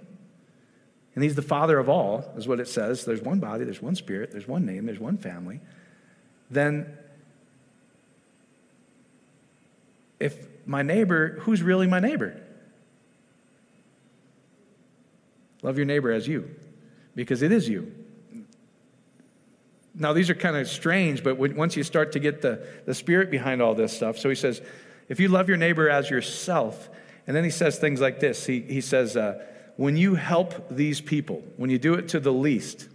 and 1.16 1.24
he's 1.24 1.34
the 1.34 1.42
father 1.42 1.78
of 1.80 1.88
all, 1.88 2.32
is 2.36 2.46
what 2.46 2.60
it 2.60 2.68
says. 2.68 3.04
There's 3.04 3.20
one 3.20 3.40
body, 3.40 3.64
there's 3.64 3.82
one 3.82 3.96
spirit, 3.96 4.30
there's 4.30 4.46
one 4.46 4.64
name, 4.64 4.86
there's 4.86 5.00
one 5.00 5.18
family. 5.18 5.60
Then, 6.48 6.96
if 10.20 10.46
my 10.64 10.82
neighbor, 10.82 11.40
who's 11.40 11.60
really 11.60 11.88
my 11.88 11.98
neighbor? 11.98 12.40
Love 15.62 15.76
your 15.76 15.86
neighbor 15.86 16.12
as 16.12 16.28
you, 16.28 16.48
because 17.16 17.42
it 17.42 17.50
is 17.50 17.68
you. 17.68 17.92
Now, 19.92 20.12
these 20.12 20.30
are 20.30 20.34
kind 20.36 20.56
of 20.56 20.68
strange, 20.68 21.24
but 21.24 21.36
when, 21.36 21.56
once 21.56 21.76
you 21.76 21.82
start 21.82 22.12
to 22.12 22.20
get 22.20 22.42
the, 22.42 22.64
the 22.86 22.94
spirit 22.94 23.28
behind 23.28 23.60
all 23.60 23.74
this 23.74 23.92
stuff, 23.92 24.18
so 24.18 24.28
he 24.28 24.36
says, 24.36 24.62
if 25.08 25.20
you 25.20 25.28
love 25.28 25.48
your 25.48 25.56
neighbor 25.56 25.88
as 25.88 26.10
yourself, 26.10 26.88
and 27.26 27.36
then 27.36 27.44
he 27.44 27.50
says 27.50 27.78
things 27.78 28.00
like 28.00 28.20
this 28.20 28.46
he, 28.46 28.60
he 28.60 28.80
says, 28.80 29.16
uh, 29.16 29.44
when 29.76 29.96
you 29.96 30.14
help 30.14 30.68
these 30.70 31.00
people, 31.00 31.42
when 31.56 31.70
you 31.70 31.78
do 31.78 31.94
it 31.94 32.08
to 32.08 32.20
the 32.20 32.32
least, 32.32 32.88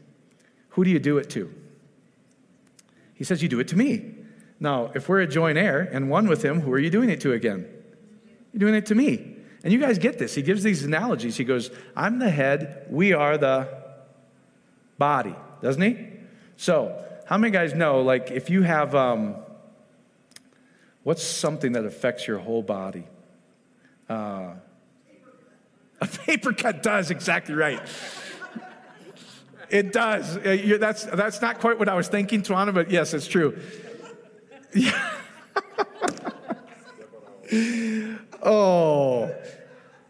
who 0.69 0.83
do 0.83 0.89
you 0.89 0.99
do 0.99 1.17
it 1.17 1.29
to? 1.31 1.53
He 3.15 3.23
says, 3.23 3.43
you 3.43 3.49
do 3.49 3.59
it 3.59 3.67
to 3.69 3.75
me. 3.75 4.15
Now, 4.61 4.91
if 4.95 5.09
we're 5.09 5.21
a 5.21 5.27
joint 5.27 5.57
heir 5.57 5.81
and 5.81 6.09
one 6.09 6.27
with 6.27 6.43
him, 6.43 6.61
who 6.61 6.71
are 6.71 6.79
you 6.79 6.89
doing 6.89 7.09
it 7.09 7.21
to 7.21 7.33
again? 7.33 7.67
You're 8.53 8.59
doing 8.59 8.75
it 8.75 8.85
to 8.87 8.95
me. 8.95 9.35
And 9.63 9.73
you 9.73 9.79
guys 9.79 9.97
get 9.97 10.17
this. 10.17 10.35
He 10.35 10.41
gives 10.41 10.63
these 10.63 10.83
analogies. 10.83 11.35
He 11.35 11.43
goes, 11.43 11.69
I'm 11.95 12.19
the 12.19 12.29
head, 12.29 12.85
we 12.89 13.13
are 13.13 13.37
the 13.37 13.67
body, 14.97 15.35
doesn't 15.61 15.81
he? 15.81 16.07
So, 16.55 17.05
how 17.25 17.37
many 17.37 17.51
guys 17.51 17.73
know, 17.73 18.01
like, 18.01 18.31
if 18.31 18.49
you 18.49 18.63
have, 18.63 18.95
um, 18.95 19.35
what's 21.03 21.23
something 21.23 21.73
that 21.73 21.85
affects 21.85 22.27
your 22.27 22.39
whole 22.39 22.63
body? 22.63 23.05
Uh, 24.09 24.53
a 26.01 26.07
paper 26.07 26.53
cut 26.53 26.81
does, 26.81 27.12
exactly 27.12 27.55
right. 27.55 27.81
It 29.69 29.93
does. 29.93 30.38
Uh, 30.38 30.77
that's, 30.79 31.03
that's 31.05 31.41
not 31.41 31.59
quite 31.59 31.77
what 31.77 31.89
I 31.89 31.93
was 31.93 32.07
thinking, 32.07 32.41
Tawana, 32.41 32.73
but 32.73 32.89
yes, 32.89 33.13
it's 33.13 33.27
true. 33.27 33.59
Yeah. 34.73 35.12
oh, 38.43 39.35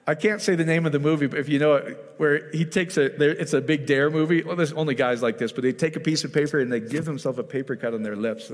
I 0.08 0.16
can't 0.16 0.42
say 0.42 0.56
the 0.56 0.66
name 0.66 0.86
of 0.86 0.92
the 0.92 1.00
movie, 1.00 1.28
but 1.28 1.40
if 1.40 1.50
you 1.50 1.60
know 1.60 1.76
it, 1.76 2.14
where 2.18 2.50
he 2.52 2.66
takes 2.66 2.98
a, 2.98 3.06
it's 3.40 3.54
a 3.54 3.62
big 3.62 3.86
dare 3.86 4.10
movie. 4.10 4.44
Well, 4.44 4.56
there's 4.56 4.74
only 4.74 4.96
guys 4.96 5.22
like 5.22 5.38
this, 5.38 5.52
but 5.52 5.64
they 5.64 5.72
take 5.72 5.96
a 5.96 6.00
piece 6.00 6.24
of 6.24 6.34
paper 6.34 6.60
and 6.60 6.72
they 6.72 6.80
give 6.80 7.06
themselves 7.06 7.38
a 7.38 7.44
paper 7.44 7.76
cut 7.76 7.94
on 7.94 8.02
their 8.02 8.16
lips. 8.16 8.52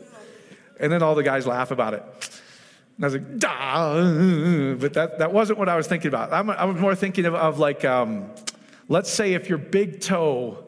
And 0.80 0.92
then 0.92 1.02
all 1.02 1.16
the 1.16 1.24
guys 1.24 1.48
laugh 1.48 1.72
about 1.72 1.94
it. 1.94 2.04
And 2.98 3.06
I 3.06 3.08
was 3.08 3.14
like, 3.14 3.38
Dah! 3.38 4.76
but 4.76 4.94
that, 4.94 5.20
that 5.20 5.34
wasn't 5.34 5.60
what 5.60 5.70
I 5.70 5.76
was 5.76 5.88
thinking 5.88 6.08
about. 6.08 6.32
I'm, 6.34 6.50
i 6.50 6.66
was 6.66 6.80
more 6.80 6.96
thinking 6.96 7.26
of, 7.26 7.36
of 7.36 7.60
like, 7.60 7.84
um, 7.84 8.30
let's 8.88 9.10
say 9.10 9.34
if 9.34 9.50
your 9.50 9.58
big 9.58 10.02
toe 10.02 10.64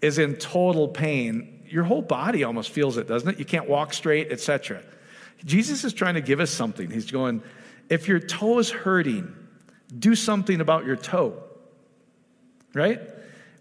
is 0.00 0.18
in 0.18 0.36
total 0.36 0.88
pain, 0.88 1.62
your 1.66 1.84
whole 1.84 2.02
body 2.02 2.44
almost 2.44 2.70
feels 2.70 2.96
it, 2.96 3.08
doesn't 3.08 3.28
it? 3.28 3.38
You 3.38 3.44
can't 3.44 3.68
walk 3.68 3.92
straight, 3.92 4.30
etc. 4.30 4.82
Jesus 5.44 5.84
is 5.84 5.92
trying 5.92 6.14
to 6.14 6.20
give 6.20 6.40
us 6.40 6.50
something. 6.50 6.90
He's 6.90 7.10
going, 7.10 7.42
if 7.88 8.08
your 8.08 8.20
toe 8.20 8.58
is 8.58 8.70
hurting, 8.70 9.34
do 9.98 10.14
something 10.14 10.60
about 10.60 10.86
your 10.86 10.96
toe, 10.96 11.42
right? 12.72 13.00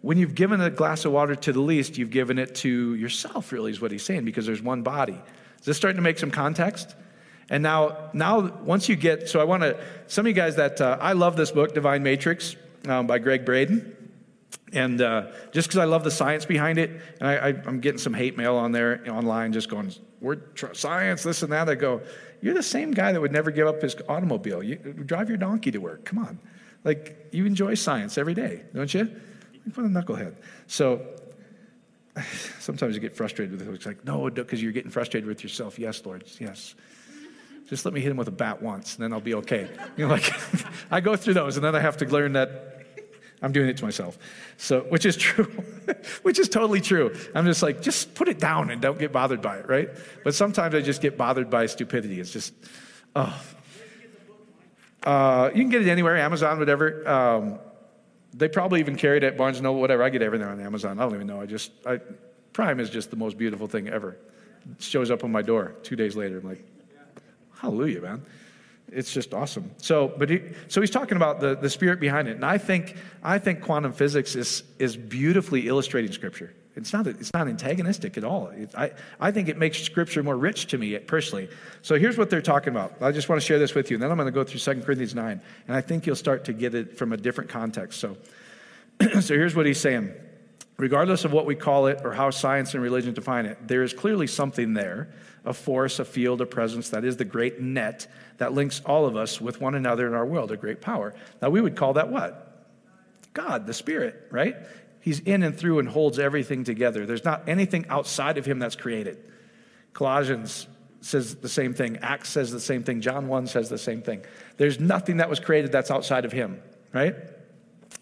When 0.02 0.17
you've 0.17 0.36
given 0.36 0.62
a 0.62 0.69
glass 0.69 1.06
of 1.06 1.12
water 1.12 1.36
to 1.36 1.54
the 1.54 1.62
least, 1.62 1.97
you've 1.97 2.10
given 2.10 2.38
it 2.38 2.56
to 2.56 2.95
yourself, 2.95 3.52
really, 3.52 3.71
is 3.71 3.82
what 3.82 3.91
he's 3.91 4.04
saying, 4.04 4.26
because 4.26 4.45
there's 4.45 4.62
one 4.62 4.82
body. 4.84 5.19
Is 5.63 5.67
this 5.67 5.78
starting 5.78 5.95
to 5.95 6.02
make 6.02 6.19
some 6.19 6.30
context? 6.30 6.93
And 7.49 7.63
now, 7.63 8.10
now 8.12 8.54
once 8.63 8.89
you 8.89 8.97
get, 8.97 9.30
so 9.30 9.39
I 9.39 9.45
want 9.45 9.63
to, 9.63 9.82
some 10.08 10.26
of 10.26 10.28
you 10.28 10.34
guys 10.34 10.58
that, 10.58 10.82
uh, 10.82 10.97
I 10.99 11.13
love 11.13 11.38
this 11.38 11.52
book, 11.52 11.73
Divine 11.73 12.04
Matrix, 12.04 12.58
um, 12.86 13.08
by 13.08 13.17
Gregg 13.17 13.45
Braden. 13.45 13.95
And 14.73 14.99
uh, 14.99 15.28
just 15.54 15.69
because 15.69 15.78
I 15.78 15.86
love 15.86 16.04
the 16.04 16.12
science 16.12 16.43
behind 16.43 16.80
it, 16.80 16.99
and 17.21 17.30
I, 17.30 17.54
am 17.65 17.80
getting 17.80 17.97
some 17.97 18.13
hate 18.13 18.36
mail 18.36 18.58
on 18.58 18.73
there 18.73 19.06
online, 19.08 19.54
just 19.54 19.69
going, 19.69 19.93
"We're 20.19 20.36
tr- 20.36 20.73
science, 20.73 21.23
this 21.23 21.43
and 21.43 21.52
that." 21.54 21.69
I 21.69 21.76
go, 21.76 22.02
"You're 22.41 22.56
the 22.56 22.63
same 22.63 22.91
guy 22.91 23.13
that 23.13 23.21
would 23.21 23.32
never 23.32 23.52
give 23.52 23.67
up 23.67 23.82
his 23.82 23.95
automobile. 24.10 24.63
You 24.63 24.76
drive 24.78 25.30
your 25.30 25.38
donkey 25.38 25.69
to 25.71 25.78
work. 25.78 26.06
Come 26.06 26.17
on, 26.17 26.39
like 26.84 27.28
you 27.32 27.45
enjoy 27.45 27.76
science 27.76 28.17
every 28.17 28.34
day, 28.34 28.63
don't 28.73 28.91
you? 28.91 29.15
You're 29.54 29.86
a 29.86 29.89
knucklehead." 29.89 30.36
So 30.65 31.06
sometimes 32.60 32.95
you 32.95 33.02
get 33.02 33.15
frustrated 33.15 33.58
with 33.58 33.67
it. 33.67 33.73
It's 33.73 33.86
like, 33.86 34.06
no, 34.06 34.30
because 34.30 34.62
you're 34.62 34.71
getting 34.71 34.91
frustrated 34.91 35.28
with 35.28 35.43
yourself. 35.43 35.80
Yes, 35.80 36.06
Lord, 36.06 36.23
yes. 36.39 36.76
Just 37.69 37.86
let 37.86 37.93
me 37.93 38.02
hit 38.02 38.12
him 38.12 38.17
with 38.17 38.28
a 38.28 38.32
bat 38.32 38.62
once, 38.62 38.95
and 38.95 39.04
then 39.04 39.13
I'll 39.13 39.21
be 39.21 39.36
okay. 39.36 39.69
You 39.97 40.08
know, 40.08 40.13
like 40.13 40.34
I 40.91 41.02
go 41.02 41.15
through 41.15 41.36
those, 41.36 41.56
and 41.56 41.65
then 41.65 41.76
I 41.76 41.80
have 41.80 41.97
to 41.97 42.06
learn 42.06 42.34
that 42.34 42.73
I'm 43.41 43.52
doing 43.52 43.67
it 43.67 43.78
to 43.78 43.84
myself. 43.84 44.17
So, 44.58 44.82
which 44.82 45.06
is 45.06 45.17
true, 45.28 45.45
which 46.23 46.39
is 46.39 46.49
totally 46.49 46.82
true. 46.82 47.15
I'm 47.36 47.45
just 47.45 47.62
like, 47.62 47.82
just 47.82 48.15
put 48.15 48.28
it 48.30 48.39
down 48.39 48.69
and 48.69 48.82
don't 48.82 48.97
get 48.97 49.12
bothered 49.12 49.41
by 49.41 49.58
it, 49.58 49.67
right? 49.67 49.89
But 50.23 50.34
sometimes 50.34 50.73
I 50.73 50.82
just 50.82 51.02
get 51.02 51.17
bothered 51.17 51.49
by 51.49 51.65
stupidity. 51.65 52.19
It's 52.19 52.32
just, 52.32 52.54
oh. 53.15 53.41
Uh, 55.04 55.49
you 55.54 55.62
can 55.62 55.69
get 55.69 55.82
it 55.82 55.89
anywhere, 55.89 56.15
Amazon, 56.15 56.58
whatever. 56.60 57.08
Um, 57.08 57.60
they 58.33 58.47
probably 58.47 58.79
even 58.79 58.95
carried 58.95 59.23
it 59.23 59.27
at 59.27 59.37
Barnes 59.37 59.61
Noble, 59.61 59.79
whatever. 59.79 60.03
I 60.03 60.09
get 60.09 60.21
everything 60.21 60.47
on 60.47 60.59
Amazon. 60.59 60.99
I 60.99 61.03
don't 61.03 61.15
even 61.15 61.27
know. 61.27 61.41
I 61.41 61.45
just, 61.45 61.71
I, 61.85 61.99
Prime 62.51 62.79
is 62.79 62.89
just 62.89 63.09
the 63.09 63.15
most 63.15 63.37
beautiful 63.37 63.67
thing 63.67 63.87
ever. 63.87 64.17
It 64.71 64.81
shows 64.81 65.11
up 65.11 65.23
on 65.23 65.31
my 65.31 65.41
door 65.41 65.75
two 65.83 65.95
days 65.95 66.15
later. 66.15 66.39
I'm 66.39 66.47
like, 66.47 66.63
hallelujah, 67.59 68.01
man 68.01 68.25
it's 68.93 69.11
just 69.11 69.33
awesome. 69.33 69.71
So, 69.77 70.13
but 70.17 70.29
he, 70.29 70.41
so 70.67 70.81
he's 70.81 70.89
talking 70.89 71.15
about 71.15 71.39
the, 71.39 71.55
the 71.55 71.69
spirit 71.69 71.99
behind 71.99 72.27
it, 72.27 72.35
and 72.35 72.45
I 72.45 72.57
think 72.57 72.95
I 73.23 73.39
think 73.39 73.61
quantum 73.61 73.91
physics 73.91 74.35
is 74.35 74.63
is 74.79 74.95
beautifully 74.95 75.67
illustrating 75.67 76.11
scripture. 76.11 76.53
It's 76.75 76.91
not, 76.91 77.05
it's 77.05 77.33
not 77.33 77.47
antagonistic 77.47 78.17
at 78.17 78.23
all. 78.23 78.47
It, 78.47 78.73
I, 78.75 78.91
I 79.19 79.31
think 79.31 79.47
it 79.47 79.57
makes 79.57 79.81
Scripture 79.81 80.23
more 80.23 80.36
rich 80.36 80.67
to 80.67 80.77
me 80.77 80.97
personally. 80.97 81.49
So 81.83 81.99
here's 81.99 82.17
what 82.17 82.29
they're 82.29 82.41
talking 82.41 82.69
about. 82.69 83.01
I 83.01 83.12
just 83.12 83.29
want 83.29 83.39
to 83.39 83.45
share 83.45 83.59
this 83.59 83.75
with 83.75 83.91
you, 83.91 83.95
and 83.95 84.03
then 84.03 84.09
I'm 84.09 84.17
going 84.17 84.25
to 84.25 84.31
go 84.31 84.43
through 84.43 84.59
2 84.59 84.81
Corinthians 84.81 85.13
9, 85.13 85.41
and 85.67 85.77
I 85.77 85.81
think 85.81 86.07
you'll 86.07 86.15
start 86.15 86.45
to 86.45 86.53
get 86.53 86.73
it 86.73 86.97
from 86.97 87.13
a 87.13 87.17
different 87.17 87.49
context. 87.49 87.99
So, 87.99 88.17
so 89.21 89.36
here's 89.36 89.55
what 89.55 89.65
he's 89.65 89.79
saying. 89.79 90.13
Regardless 90.77 91.23
of 91.23 91.31
what 91.31 91.45
we 91.45 91.53
call 91.53 91.86
it 91.86 92.01
or 92.03 92.13
how 92.13 92.31
science 92.31 92.73
and 92.73 92.81
religion 92.81 93.13
define 93.13 93.45
it, 93.45 93.67
there 93.67 93.83
is 93.83 93.93
clearly 93.93 94.25
something 94.25 94.73
there 94.73 95.09
a 95.45 95.53
force, 95.53 95.99
a 95.99 96.05
field, 96.05 96.41
a 96.41 96.45
presence 96.45 96.89
that 96.89 97.03
is 97.03 97.17
the 97.17 97.25
great 97.25 97.59
net 97.59 98.07
that 98.38 98.53
links 98.53 98.81
all 98.86 99.05
of 99.05 99.15
us 99.15 99.41
with 99.41 99.59
one 99.59 99.75
another 99.75 100.07
in 100.07 100.13
our 100.13 100.25
world, 100.25 100.51
a 100.51 100.57
great 100.57 100.81
power. 100.81 101.13
Now, 101.41 101.49
we 101.49 101.59
would 101.62 101.75
call 101.75 101.93
that 101.93 102.09
what? 102.09 102.65
God, 103.33 103.67
the 103.67 103.73
Spirit, 103.73 104.27
right? 104.31 104.55
He's 105.03 105.19
in 105.19 105.43
and 105.43 105.55
through 105.55 105.79
and 105.79 105.89
holds 105.89 106.17
everything 106.17 106.63
together. 106.63 107.05
There's 107.05 107.25
not 107.25 107.43
anything 107.49 107.85
outside 107.89 108.37
of 108.37 108.45
him 108.45 108.57
that's 108.57 108.77
created. 108.77 109.17
Colossians 109.91 110.65
says 111.01 111.35
the 111.35 111.49
same 111.49 111.73
thing. 111.73 111.97
Acts 111.97 112.29
says 112.29 112.53
the 112.53 112.59
same 112.61 112.83
thing. 112.83 113.01
John 113.01 113.27
1 113.27 113.47
says 113.47 113.69
the 113.69 113.77
same 113.77 114.01
thing. 114.01 114.23
There's 114.55 114.79
nothing 114.79 115.17
that 115.17 115.29
was 115.29 115.41
created 115.41 115.73
that's 115.73 115.91
outside 115.91 116.23
of 116.23 116.31
him, 116.31 116.61
right? 116.93 117.15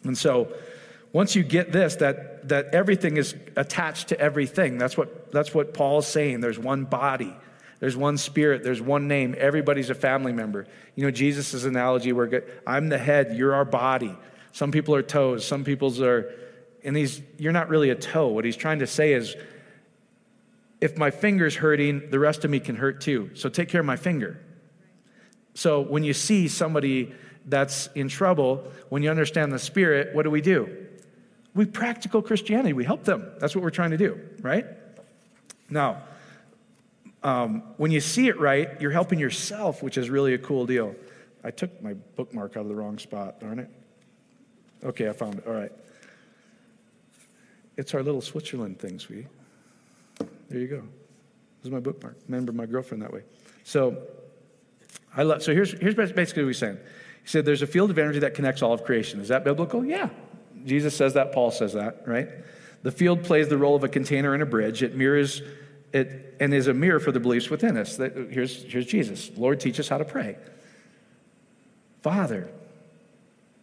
And 0.03 0.15
so 0.15 0.53
once 1.11 1.35
you 1.35 1.41
get 1.41 1.71
this, 1.71 1.95
that, 1.95 2.47
that 2.49 2.67
everything 2.75 3.17
is 3.17 3.33
attached 3.55 4.09
to 4.09 4.19
everything, 4.19 4.77
that's 4.77 4.95
what, 4.95 5.31
that's 5.31 5.55
what 5.55 5.73
Paul's 5.73 6.05
saying. 6.07 6.41
There's 6.41 6.59
one 6.59 6.83
body, 6.83 7.35
there's 7.79 7.97
one 7.97 8.19
spirit, 8.19 8.63
there's 8.63 8.79
one 8.79 9.07
name. 9.07 9.33
Everybody's 9.39 9.89
a 9.89 9.95
family 9.95 10.33
member. 10.33 10.67
You 10.93 11.05
know, 11.05 11.11
Jesus' 11.11 11.63
analogy 11.63 12.13
where 12.13 12.43
I'm 12.67 12.89
the 12.89 12.99
head, 12.99 13.35
you're 13.35 13.55
our 13.55 13.65
body. 13.65 14.15
Some 14.51 14.71
people 14.71 14.93
are 14.93 15.01
toes, 15.01 15.43
some 15.43 15.63
people's 15.63 15.99
are 15.99 16.31
and 16.83 16.95
he's, 16.95 17.21
you're 17.37 17.51
not 17.51 17.69
really 17.69 17.89
a 17.89 17.95
toe. 17.95 18.27
What 18.27 18.45
he's 18.45 18.55
trying 18.55 18.79
to 18.79 18.87
say 18.87 19.13
is, 19.13 19.35
if 20.79 20.97
my 20.97 21.11
finger's 21.11 21.55
hurting, 21.55 22.09
the 22.09 22.17
rest 22.17 22.43
of 22.43 22.49
me 22.49 22.59
can 22.59 22.75
hurt 22.75 23.01
too. 23.01 23.29
So 23.35 23.49
take 23.49 23.69
care 23.69 23.81
of 23.81 23.85
my 23.85 23.97
finger. 23.97 24.43
So 25.53 25.81
when 25.81 26.03
you 26.03 26.13
see 26.13 26.47
somebody 26.47 27.13
that's 27.45 27.87
in 27.93 28.07
trouble, 28.07 28.63
when 28.89 29.03
you 29.03 29.11
understand 29.11 29.51
the 29.51 29.59
spirit, 29.59 30.15
what 30.15 30.23
do 30.23 30.31
we 30.31 30.41
do? 30.41 30.87
We 31.53 31.65
practical 31.65 32.21
Christianity. 32.21 32.73
We 32.73 32.85
help 32.85 33.03
them. 33.03 33.31
That's 33.39 33.53
what 33.55 33.63
we're 33.63 33.69
trying 33.69 33.91
to 33.91 33.97
do, 33.97 34.19
right? 34.41 34.65
Now, 35.69 36.03
um, 37.23 37.63
when 37.77 37.91
you 37.91 37.99
see 37.99 38.27
it 38.27 38.39
right, 38.39 38.79
you're 38.81 38.91
helping 38.91 39.19
yourself, 39.19 39.83
which 39.83 39.97
is 39.97 40.09
really 40.09 40.33
a 40.33 40.39
cool 40.39 40.65
deal. 40.65 40.95
I 41.43 41.51
took 41.51 41.81
my 41.81 41.93
bookmark 42.15 42.57
out 42.57 42.61
of 42.61 42.67
the 42.67 42.75
wrong 42.75 42.97
spot, 42.97 43.39
darn 43.39 43.59
it. 43.59 43.69
Okay, 44.83 45.09
I 45.09 45.13
found 45.13 45.39
it. 45.39 45.47
All 45.47 45.53
right. 45.53 45.71
It's 47.77 47.93
our 47.93 48.03
little 48.03 48.21
Switzerland 48.21 48.79
thing, 48.79 48.99
sweetie. 48.99 49.27
There 50.49 50.59
you 50.59 50.67
go. 50.67 50.81
This 51.61 51.65
is 51.65 51.71
my 51.71 51.79
bookmark. 51.79 52.17
Remember 52.27 52.51
my 52.51 52.65
girlfriend 52.65 53.03
that 53.03 53.13
way. 53.13 53.21
So 53.63 53.97
I 55.15 55.23
love 55.23 55.43
so 55.43 55.53
here's 55.53 55.71
here's 55.79 55.95
basically 55.95 56.43
what 56.43 56.49
he's 56.49 56.57
saying. 56.57 56.77
He 57.23 57.27
said 57.27 57.45
there's 57.45 57.61
a 57.61 57.67
field 57.67 57.91
of 57.91 57.97
energy 57.97 58.19
that 58.19 58.33
connects 58.33 58.61
all 58.61 58.73
of 58.73 58.83
creation. 58.83 59.21
Is 59.21 59.27
that 59.27 59.43
biblical? 59.43 59.85
Yeah. 59.85 60.09
Jesus 60.65 60.95
says 60.95 61.13
that, 61.13 61.31
Paul 61.31 61.51
says 61.51 61.73
that, 61.73 62.03
right? 62.07 62.29
The 62.83 62.91
field 62.91 63.23
plays 63.23 63.47
the 63.47 63.57
role 63.57 63.75
of 63.75 63.83
a 63.83 63.87
container 63.87 64.33
and 64.33 64.41
a 64.41 64.45
bridge. 64.45 64.83
It 64.83 64.95
mirrors 64.95 65.41
it 65.93 66.35
and 66.39 66.53
is 66.53 66.67
a 66.67 66.73
mirror 66.73 66.99
for 66.99 67.11
the 67.11 67.19
beliefs 67.19 67.49
within 67.49 67.77
us. 67.77 67.97
That, 67.97 68.15
here's, 68.31 68.63
here's 68.63 68.85
Jesus. 68.85 69.29
Lord, 69.35 69.59
teach 69.59 69.79
us 69.79 69.87
how 69.87 69.97
to 69.97 70.05
pray. 70.05 70.37
Father, 72.01 72.49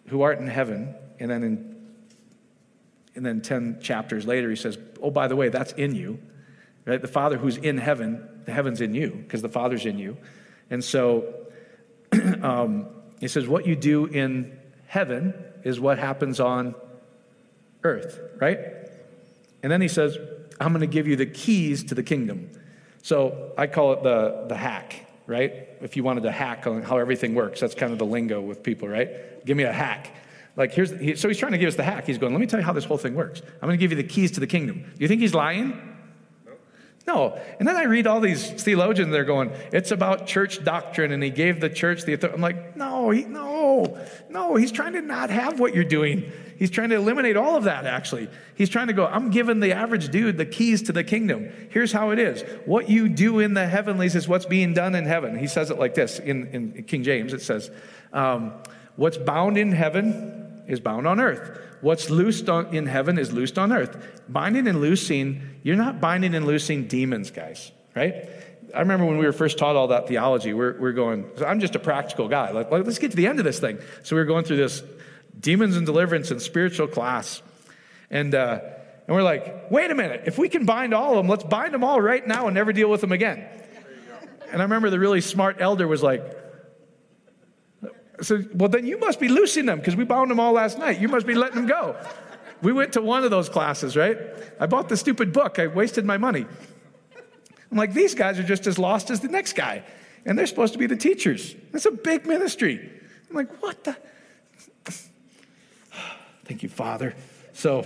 who 0.07 0.23
art 0.23 0.39
in 0.39 0.47
heaven, 0.47 0.95
and 1.19 1.31
then 1.31 1.43
in 1.43 1.78
and 3.19 3.27
then 3.27 3.41
10 3.41 3.81
chapters 3.81 4.29
later, 4.29 4.49
he 4.49 4.55
says, 4.55 4.79
Oh, 5.03 5.11
by 5.11 5.27
the 5.27 5.35
way, 5.35 5.49
that's 5.49 5.73
in 5.73 5.97
you. 5.97 6.21
Right? 6.85 7.03
The 7.03 7.09
Father 7.09 7.37
who's 7.37 7.57
in 7.57 7.77
heaven, 7.77 8.43
the 8.45 8.53
heaven's 8.53 8.81
in 8.81 8.95
you 8.95 9.11
because 9.11 9.43
the 9.43 9.49
Father's 9.49 9.85
in 9.85 9.99
you. 9.99 10.17
And 10.71 10.85
so 10.85 11.49
um, 12.43 12.87
he 13.19 13.27
says, 13.27 13.49
What 13.49 13.67
you 13.67 13.75
do 13.75 14.07
in 14.07 14.57
heaven 14.87 15.35
is 15.65 15.81
what 15.81 15.99
happens 15.99 16.39
on 16.39 16.77
earth, 17.83 18.21
right? 18.41 18.61
And 19.65 19.73
then 19.73 19.81
he 19.81 19.89
says, 19.89 20.17
I'm 20.61 20.73
going 20.73 20.81
to 20.81 20.87
give 20.87 21.09
you 21.09 21.17
the 21.17 21.27
keys 21.27 21.83
to 21.85 21.97
the 21.97 22.05
kingdom. 22.05 22.53
So 23.03 23.53
I 23.59 23.67
call 23.67 23.95
it 23.95 24.05
the, 24.05 24.45
the 24.49 24.57
hack, 24.57 25.07
right? 25.27 25.69
If 25.81 25.97
you 25.97 26.05
wanted 26.05 26.23
to 26.23 26.31
hack 26.31 26.69
on 26.69 26.83
how 26.83 26.99
everything 26.99 27.35
works, 27.35 27.59
that's 27.59 27.75
kind 27.75 27.93
of 27.93 27.99
the 27.99 28.07
lingo 28.07 28.41
with 28.41 28.63
people, 28.63 28.87
right? 28.87 29.45
Give 29.45 29.57
me 29.57 29.65
a 29.65 29.73
hack. 29.73 30.13
Like, 30.59 30.75
here's, 30.75 30.91
he, 30.91 31.15
so 31.15 31.29
he's 31.29 31.39
trying 31.39 31.53
to 31.53 31.59
give 31.59 31.69
us 31.69 31.77
the 31.77 31.85
hack. 31.85 32.05
He's 32.05 32.19
going, 32.19 32.33
let 32.33 32.41
me 32.41 32.47
tell 32.47 32.59
you 32.59 32.67
how 32.67 32.73
this 32.73 32.85
whole 32.85 32.99
thing 32.99 33.15
works. 33.15 33.41
I'm 33.63 33.69
going 33.69 33.79
to 33.79 33.81
give 33.81 33.93
you 33.93 33.97
the 33.97 34.09
keys 34.09 34.33
to 34.33 34.41
the 34.41 34.47
kingdom. 34.47 34.83
Do 34.83 34.99
you 34.99 35.07
think 35.07 35.21
he's 35.21 35.33
lying? 35.33 35.81
No. 37.07 37.41
And 37.61 37.67
then 37.67 37.77
I 37.77 37.85
read 37.85 38.09
all 38.09 38.21
these 38.21 38.51
theologians, 38.51 39.13
they're 39.13 39.25
going, 39.25 39.53
it's 39.73 39.93
about 39.93 40.27
church 40.27 40.63
doctrine, 40.65 41.13
and 41.13 41.23
he 41.23 41.31
gave 41.31 41.61
the 41.61 41.71
church 41.71 42.03
the 42.03 42.15
authority. 42.15 42.35
I'm 42.35 42.43
like, 42.43 42.77
no, 42.77 43.11
he, 43.11 43.23
no, 43.23 43.99
no, 44.29 44.57
he's 44.57 44.73
trying 44.73 44.95
to 44.95 45.01
not 45.01 45.31
have 45.31 45.61
what 45.61 45.77
you're 45.77 45.85
doing. 45.85 46.31
He's 46.59 46.71
trying 46.71 46.89
to 46.89 46.97
eliminate 46.97 47.37
all 47.37 47.57
of 47.57 47.65
that, 47.65 47.87
actually. 47.87 48.29
He's 48.57 48.69
trying 48.69 48.89
to 48.89 48.93
go, 48.93 49.07
I'm 49.07 49.31
giving 49.31 49.61
the 49.61 49.73
average 49.73 50.09
dude 50.11 50.39
the 50.39 50.45
keys 50.45 50.83
to 50.83 50.93
the 50.93 51.05
kingdom. 51.05 51.51
Here's 51.71 51.93
how 51.93 52.11
it 52.11 52.19
is 52.19 52.43
what 52.67 52.91
you 52.91 53.09
do 53.09 53.39
in 53.39 53.55
the 53.55 53.67
heavenlies 53.67 54.17
is 54.17 54.27
what's 54.27 54.45
being 54.45 54.75
done 54.75 54.97
in 54.97 55.07
heaven. 55.07 55.39
He 55.39 55.47
says 55.47 55.71
it 55.71 55.79
like 55.79 55.95
this 55.95 56.19
in, 56.19 56.49
in 56.49 56.83
King 56.83 57.05
James 57.05 57.33
it 57.33 57.43
says, 57.43 57.71
um, 58.13 58.55
What's 58.97 59.17
bound 59.17 59.57
in 59.57 59.71
heaven 59.71 60.48
is 60.69 60.79
bound 60.79 61.07
on 61.07 61.19
earth. 61.19 61.59
What's 61.81 62.11
loosed 62.11 62.49
on, 62.49 62.75
in 62.75 62.87
heaven 62.87 63.19
is 63.19 63.33
loosed 63.33 63.59
on 63.59 63.73
earth. 63.73 64.23
Binding 64.29 64.69
and 64.69 64.81
loosing, 64.81 65.43
you're 65.63 65.77
not 65.77 66.01
binding 66.01 66.35
and 66.35 66.47
loosing 66.47 66.87
demons, 66.87 67.31
guys, 67.31 67.73
right? 67.97 68.29
I 68.75 68.81
remember 68.81 69.07
when 69.07 69.19
we 69.19 69.25
were 69.25 69.33
first 69.33 69.59
taught 69.59 69.77
all 69.77 69.89
that 69.89 70.07
theology, 70.07 70.53
we're, 70.53 70.79
we're 70.79 70.93
going, 70.93 71.25
I'm 71.45 71.59
just 71.59 71.75
a 71.75 71.79
practical 71.79 72.29
guy. 72.29 72.51
Like, 72.51 72.71
let's 72.71 72.99
get 72.99 73.11
to 73.13 73.17
the 73.17 73.27
end 73.27 73.39
of 73.39 73.45
this 73.45 73.59
thing. 73.59 73.79
So 74.03 74.15
we 74.15 74.21
are 74.21 74.27
going 74.27 74.45
through 74.45 74.59
this 74.59 74.83
demons 75.41 75.77
and 75.77 75.87
deliverance 75.87 76.31
and 76.31 76.43
spiritual 76.43 76.87
class. 76.87 77.43
And, 78.11 78.35
uh, 78.35 78.61
and 79.07 79.17
we're 79.17 79.23
like, 79.23 79.71
wait 79.71 79.91
a 79.91 79.95
minute, 79.95 80.25
if 80.27 80.37
we 80.37 80.51
can 80.51 80.67
bind 80.67 80.93
all 80.93 81.13
of 81.13 81.17
them, 81.17 81.29
let's 81.29 81.45
bind 81.45 81.73
them 81.73 81.83
all 81.83 82.01
right 82.01 82.27
now 82.27 82.47
and 82.47 82.55
never 82.55 82.75
deal 82.75 82.91
with 82.91 83.01
them 83.01 83.13
again. 83.13 83.43
And 84.51 84.61
I 84.61 84.65
remember 84.65 84.91
the 84.91 84.99
really 84.99 85.21
smart 85.23 85.57
elder 85.61 85.89
was 85.89 86.03
like, 86.03 86.23
Said, 88.21 88.59
Well, 88.59 88.69
then 88.69 88.87
you 88.87 88.99
must 88.99 89.21
be 89.21 89.29
loosing 89.29 89.67
them 89.67 89.79
because 89.79 89.97
we 89.97 90.05
bound 90.05 90.31
them 90.31 90.41
all 90.41 90.53
last 90.53 90.79
night. 90.79 91.01
You 91.01 91.09
must 91.09 91.27
be 91.27 91.35
letting 91.35 91.57
them 91.57 91.67
go. 91.67 91.97
We 92.63 92.73
went 92.73 92.93
to 92.95 93.03
one 93.03 93.23
of 93.25 93.31
those 93.31 93.49
classes, 93.49 93.97
right? 93.97 94.19
I 94.59 94.67
bought 94.67 94.89
the 94.89 94.97
stupid 94.97 95.33
book. 95.33 95.59
I 95.59 95.69
wasted 95.69 96.05
my 96.05 96.19
money. 96.19 96.47
I'm 97.71 97.77
like, 97.77 97.95
These 97.95 98.15
guys 98.15 98.39
are 98.39 98.45
just 98.45 98.67
as 98.67 98.79
lost 98.79 99.11
as 99.11 99.21
the 99.21 99.29
next 99.29 99.55
guy. 99.55 99.85
And 100.25 100.39
they're 100.39 100.47
supposed 100.47 100.73
to 100.73 100.79
be 100.79 100.87
the 100.87 100.97
teachers. 100.97 101.55
It's 101.73 101.87
a 101.87 101.93
big 101.93 102.27
ministry. 102.27 102.91
I'm 103.31 103.37
like, 103.37 103.63
What 103.63 103.85
the? 103.85 103.97
Thank 106.45 106.63
you, 106.63 106.69
Father. 106.69 107.15
So, 107.53 107.85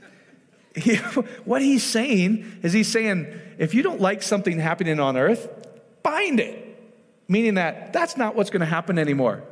he, 0.76 0.96
what 1.44 1.62
he's 1.62 1.82
saying 1.82 2.60
is 2.62 2.72
he's 2.72 2.88
saying, 2.88 3.26
if 3.58 3.74
you 3.74 3.82
don't 3.82 4.00
like 4.00 4.22
something 4.22 4.58
happening 4.60 5.00
on 5.00 5.16
earth, 5.16 5.48
bind 6.02 6.38
it 6.38 6.68
meaning 7.28 7.54
that 7.54 7.92
that's 7.92 8.16
not 8.16 8.34
what's 8.34 8.50
going 8.50 8.60
to 8.60 8.66
happen 8.66 8.98
anymore. 8.98 9.42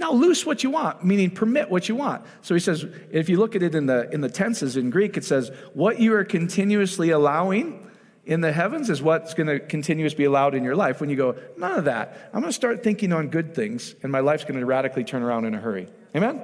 Now 0.00 0.12
loose 0.12 0.46
what 0.46 0.64
you 0.64 0.70
want, 0.70 1.04
meaning 1.04 1.30
permit 1.30 1.70
what 1.70 1.86
you 1.86 1.94
want. 1.94 2.24
So 2.40 2.54
he 2.54 2.60
says, 2.60 2.86
if 3.10 3.28
you 3.28 3.38
look 3.38 3.54
at 3.54 3.62
it 3.62 3.74
in 3.74 3.84
the 3.84 4.08
in 4.10 4.22
the 4.22 4.30
tenses 4.30 4.78
in 4.78 4.88
Greek, 4.88 5.18
it 5.18 5.24
says, 5.24 5.52
what 5.74 6.00
you 6.00 6.14
are 6.14 6.24
continuously 6.24 7.10
allowing 7.10 7.86
in 8.24 8.40
the 8.40 8.50
heavens 8.50 8.88
is 8.88 9.02
what's 9.02 9.34
going 9.34 9.48
to 9.48 9.60
continuously 9.60 10.16
be 10.16 10.24
allowed 10.24 10.54
in 10.54 10.64
your 10.64 10.74
life. 10.74 11.02
When 11.02 11.10
you 11.10 11.16
go, 11.16 11.36
none 11.58 11.78
of 11.78 11.84
that, 11.84 12.30
I'm 12.32 12.40
going 12.40 12.48
to 12.48 12.54
start 12.54 12.82
thinking 12.82 13.12
on 13.12 13.28
good 13.28 13.54
things, 13.54 13.94
and 14.02 14.10
my 14.10 14.20
life's 14.20 14.44
going 14.44 14.58
to 14.58 14.64
radically 14.64 15.04
turn 15.04 15.22
around 15.22 15.44
in 15.44 15.54
a 15.54 15.60
hurry. 15.60 15.86
Amen? 16.16 16.40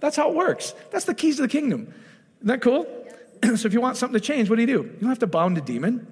That's 0.00 0.16
how 0.16 0.30
it 0.30 0.34
works. 0.34 0.72
That's 0.90 1.04
the 1.04 1.14
keys 1.14 1.36
to 1.36 1.42
the 1.42 1.48
kingdom. 1.48 1.92
Isn't 2.38 2.46
that 2.48 2.62
cool? 2.62 2.86
so 3.56 3.66
if 3.66 3.74
you 3.74 3.82
want 3.82 3.98
something 3.98 4.18
to 4.18 4.26
change, 4.26 4.48
what 4.48 4.56
do 4.56 4.62
you 4.62 4.66
do? 4.66 4.82
You 4.84 4.98
don't 5.00 5.10
have 5.10 5.18
to 5.18 5.26
bound 5.26 5.58
a 5.58 5.60
demon. 5.60 6.06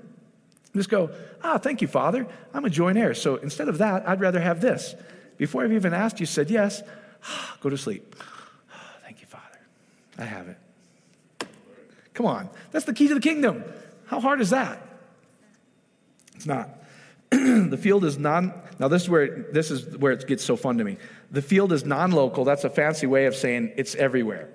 Just 0.77 0.91
go, 0.91 1.11
ah, 1.43 1.57
thank 1.57 1.81
you, 1.81 1.89
Father. 1.89 2.27
I'm 2.53 2.67
a 2.67 2.71
joint 2.71 2.99
heir. 2.99 3.15
So 3.15 3.37
instead 3.37 3.71
of 3.71 3.79
that, 3.79 4.07
I'd 4.07 4.21
rather 4.21 4.41
have 4.41 4.61
this. 4.61 4.95
Before 5.43 5.65
I've 5.65 5.73
even 5.73 5.93
asked, 5.93 6.21
you 6.21 6.27
said 6.27 6.51
yes. 6.51 6.85
Go 7.61 7.69
to 7.69 7.77
sleep. 7.77 8.15
Thank 9.03 9.21
you, 9.21 9.27
Father. 9.27 9.59
I 10.17 10.23
have 10.23 10.47
it. 10.47 10.57
Come 12.15 12.27
on. 12.27 12.49
That's 12.71 12.85
the 12.85 12.95
key 12.95 13.09
to 13.09 13.15
the 13.15 13.21
kingdom. 13.21 13.65
How 14.07 14.21
hard 14.21 14.41
is 14.41 14.51
that? 14.51 14.81
It's 16.37 16.47
not. 16.47 16.71
the 17.31 17.77
field 17.77 18.05
is 18.05 18.19
non 18.19 18.55
now 18.79 18.87
this 18.87 19.03
is 19.03 19.09
where 19.09 19.47
this 19.51 19.73
is 19.73 19.97
where 19.99 20.13
it 20.13 20.29
gets 20.29 20.45
so 20.45 20.55
fun 20.55 20.79
to 20.79 20.85
me. 20.85 20.97
The 21.33 21.43
field 21.43 21.73
is 21.73 21.85
non-local. 21.85 22.45
That's 22.45 22.63
a 22.63 22.71
fancy 22.71 23.09
way 23.09 23.27
of 23.27 23.35
saying 23.35 23.73
it's 23.75 23.97
everywhere 23.97 24.49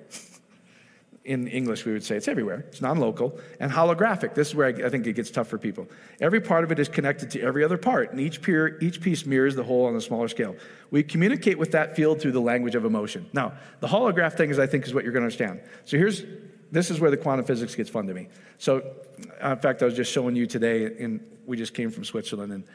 in 1.28 1.50
English, 1.50 1.84
we 1.84 1.92
would 1.92 2.06
say 2.06 2.16
it's 2.16 2.30
everywhere. 2.30 2.64
It's 2.70 2.82
non 2.82 3.00
local. 3.00 3.38
And 3.60 3.70
holographic. 3.70 4.34
This 4.34 4.48
is 4.48 4.56
where 4.56 4.68
I, 4.68 4.86
I, 4.88 4.90
think 4.90 5.06
it 5.08 5.14
gets 5.14 5.30
tough 5.30 5.50
for 5.50 5.58
people. 5.58 5.86
Every 6.22 6.40
part 6.40 6.64
of 6.64 6.72
it 6.72 6.80
is 6.80 6.88
connected 6.88 7.30
to 7.32 7.42
every 7.42 7.66
other 7.66 7.78
part, 7.78 8.12
and 8.12 8.22
each, 8.22 8.42
peer, 8.42 8.80
each 8.80 9.02
piece 9.02 9.26
mirrors 9.26 9.54
the 9.54 9.64
whole 9.64 9.86
on 9.88 9.96
a 9.98 10.02
smaller 10.02 10.30
scale. 10.30 10.56
We 10.90 11.04
communicate 11.04 11.60
with 11.60 11.72
that 11.74 11.98
field 11.98 12.22
through 12.22 12.32
the 12.32 12.40
language 12.40 12.76
of 12.76 12.86
emotion. 12.86 13.30
Now, 13.34 13.54
the 13.82 13.88
holograph 13.88 14.38
thing 14.38 14.50
is, 14.50 14.58
I 14.58 14.68
think, 14.68 14.86
is 14.86 14.94
what 14.94 15.04
you're 15.04 15.12
going 15.12 15.22
to 15.22 15.26
understand. 15.26 15.60
So 15.84 15.98
here's, 15.98 16.24
this 16.72 16.90
is 16.90 17.02
where 17.02 17.12
the 17.12 17.18
quantum 17.18 17.46
physics 17.46 17.76
gets 17.76 17.90
fun 17.90 18.08
to 18.08 18.14
me. 18.14 18.30
So, 18.58 18.96
uh, 19.44 19.50
in 19.50 19.60
fact, 19.60 19.82
I 19.82 19.86
was 19.86 19.96
just 19.96 20.12
showing 20.12 20.38
you 20.38 20.48
today, 20.48 20.86
and 20.86 21.20
we 21.46 21.58
just 21.58 21.74
came 21.74 21.92
from 21.92 22.06
Switzerland 22.06 22.66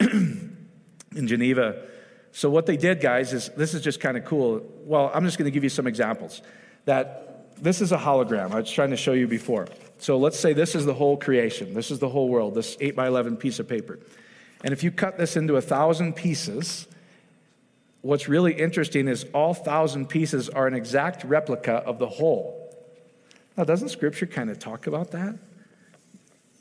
and 0.00 0.58
in 1.16 1.26
Geneva. 1.26 1.86
So, 2.32 2.50
what 2.50 2.66
they 2.66 2.76
did, 2.76 3.00
guys, 3.00 3.32
is 3.32 3.48
this 3.56 3.72
is 3.72 3.80
just 3.80 3.98
kind 3.98 4.18
of 4.18 4.26
cool. 4.26 4.62
Well, 4.84 5.10
I'm 5.14 5.24
just 5.24 5.38
going 5.38 5.46
to 5.46 5.50
give 5.50 5.64
you 5.64 5.70
some 5.70 5.86
examples. 5.86 6.42
That 6.84 7.33
this 7.64 7.80
is 7.80 7.92
a 7.92 7.96
hologram. 7.96 8.52
I 8.52 8.60
was 8.60 8.70
trying 8.70 8.90
to 8.90 8.96
show 8.96 9.14
you 9.14 9.26
before. 9.26 9.66
So, 9.98 10.18
let's 10.18 10.38
say 10.38 10.52
this 10.52 10.74
is 10.74 10.84
the 10.84 10.92
whole 10.92 11.16
creation, 11.16 11.72
this 11.72 11.90
is 11.90 11.98
the 11.98 12.08
whole 12.08 12.28
world, 12.28 12.54
this 12.54 12.76
8 12.78 12.94
by 12.94 13.06
11 13.06 13.38
piece 13.38 13.58
of 13.58 13.66
paper. 13.66 13.98
And 14.62 14.72
if 14.72 14.82
you 14.82 14.90
cut 14.90 15.16
this 15.16 15.36
into 15.36 15.56
a 15.56 15.62
thousand 15.62 16.14
pieces, 16.14 16.86
what's 18.02 18.28
really 18.28 18.52
interesting 18.52 19.08
is 19.08 19.24
all 19.32 19.54
thousand 19.54 20.08
pieces 20.08 20.50
are 20.50 20.66
an 20.66 20.74
exact 20.74 21.24
replica 21.24 21.72
of 21.72 21.98
the 21.98 22.06
whole. 22.06 22.60
Now, 23.56 23.64
doesn't 23.64 23.88
Scripture 23.88 24.26
kind 24.26 24.50
of 24.50 24.58
talk 24.58 24.86
about 24.86 25.12
that? 25.12 25.38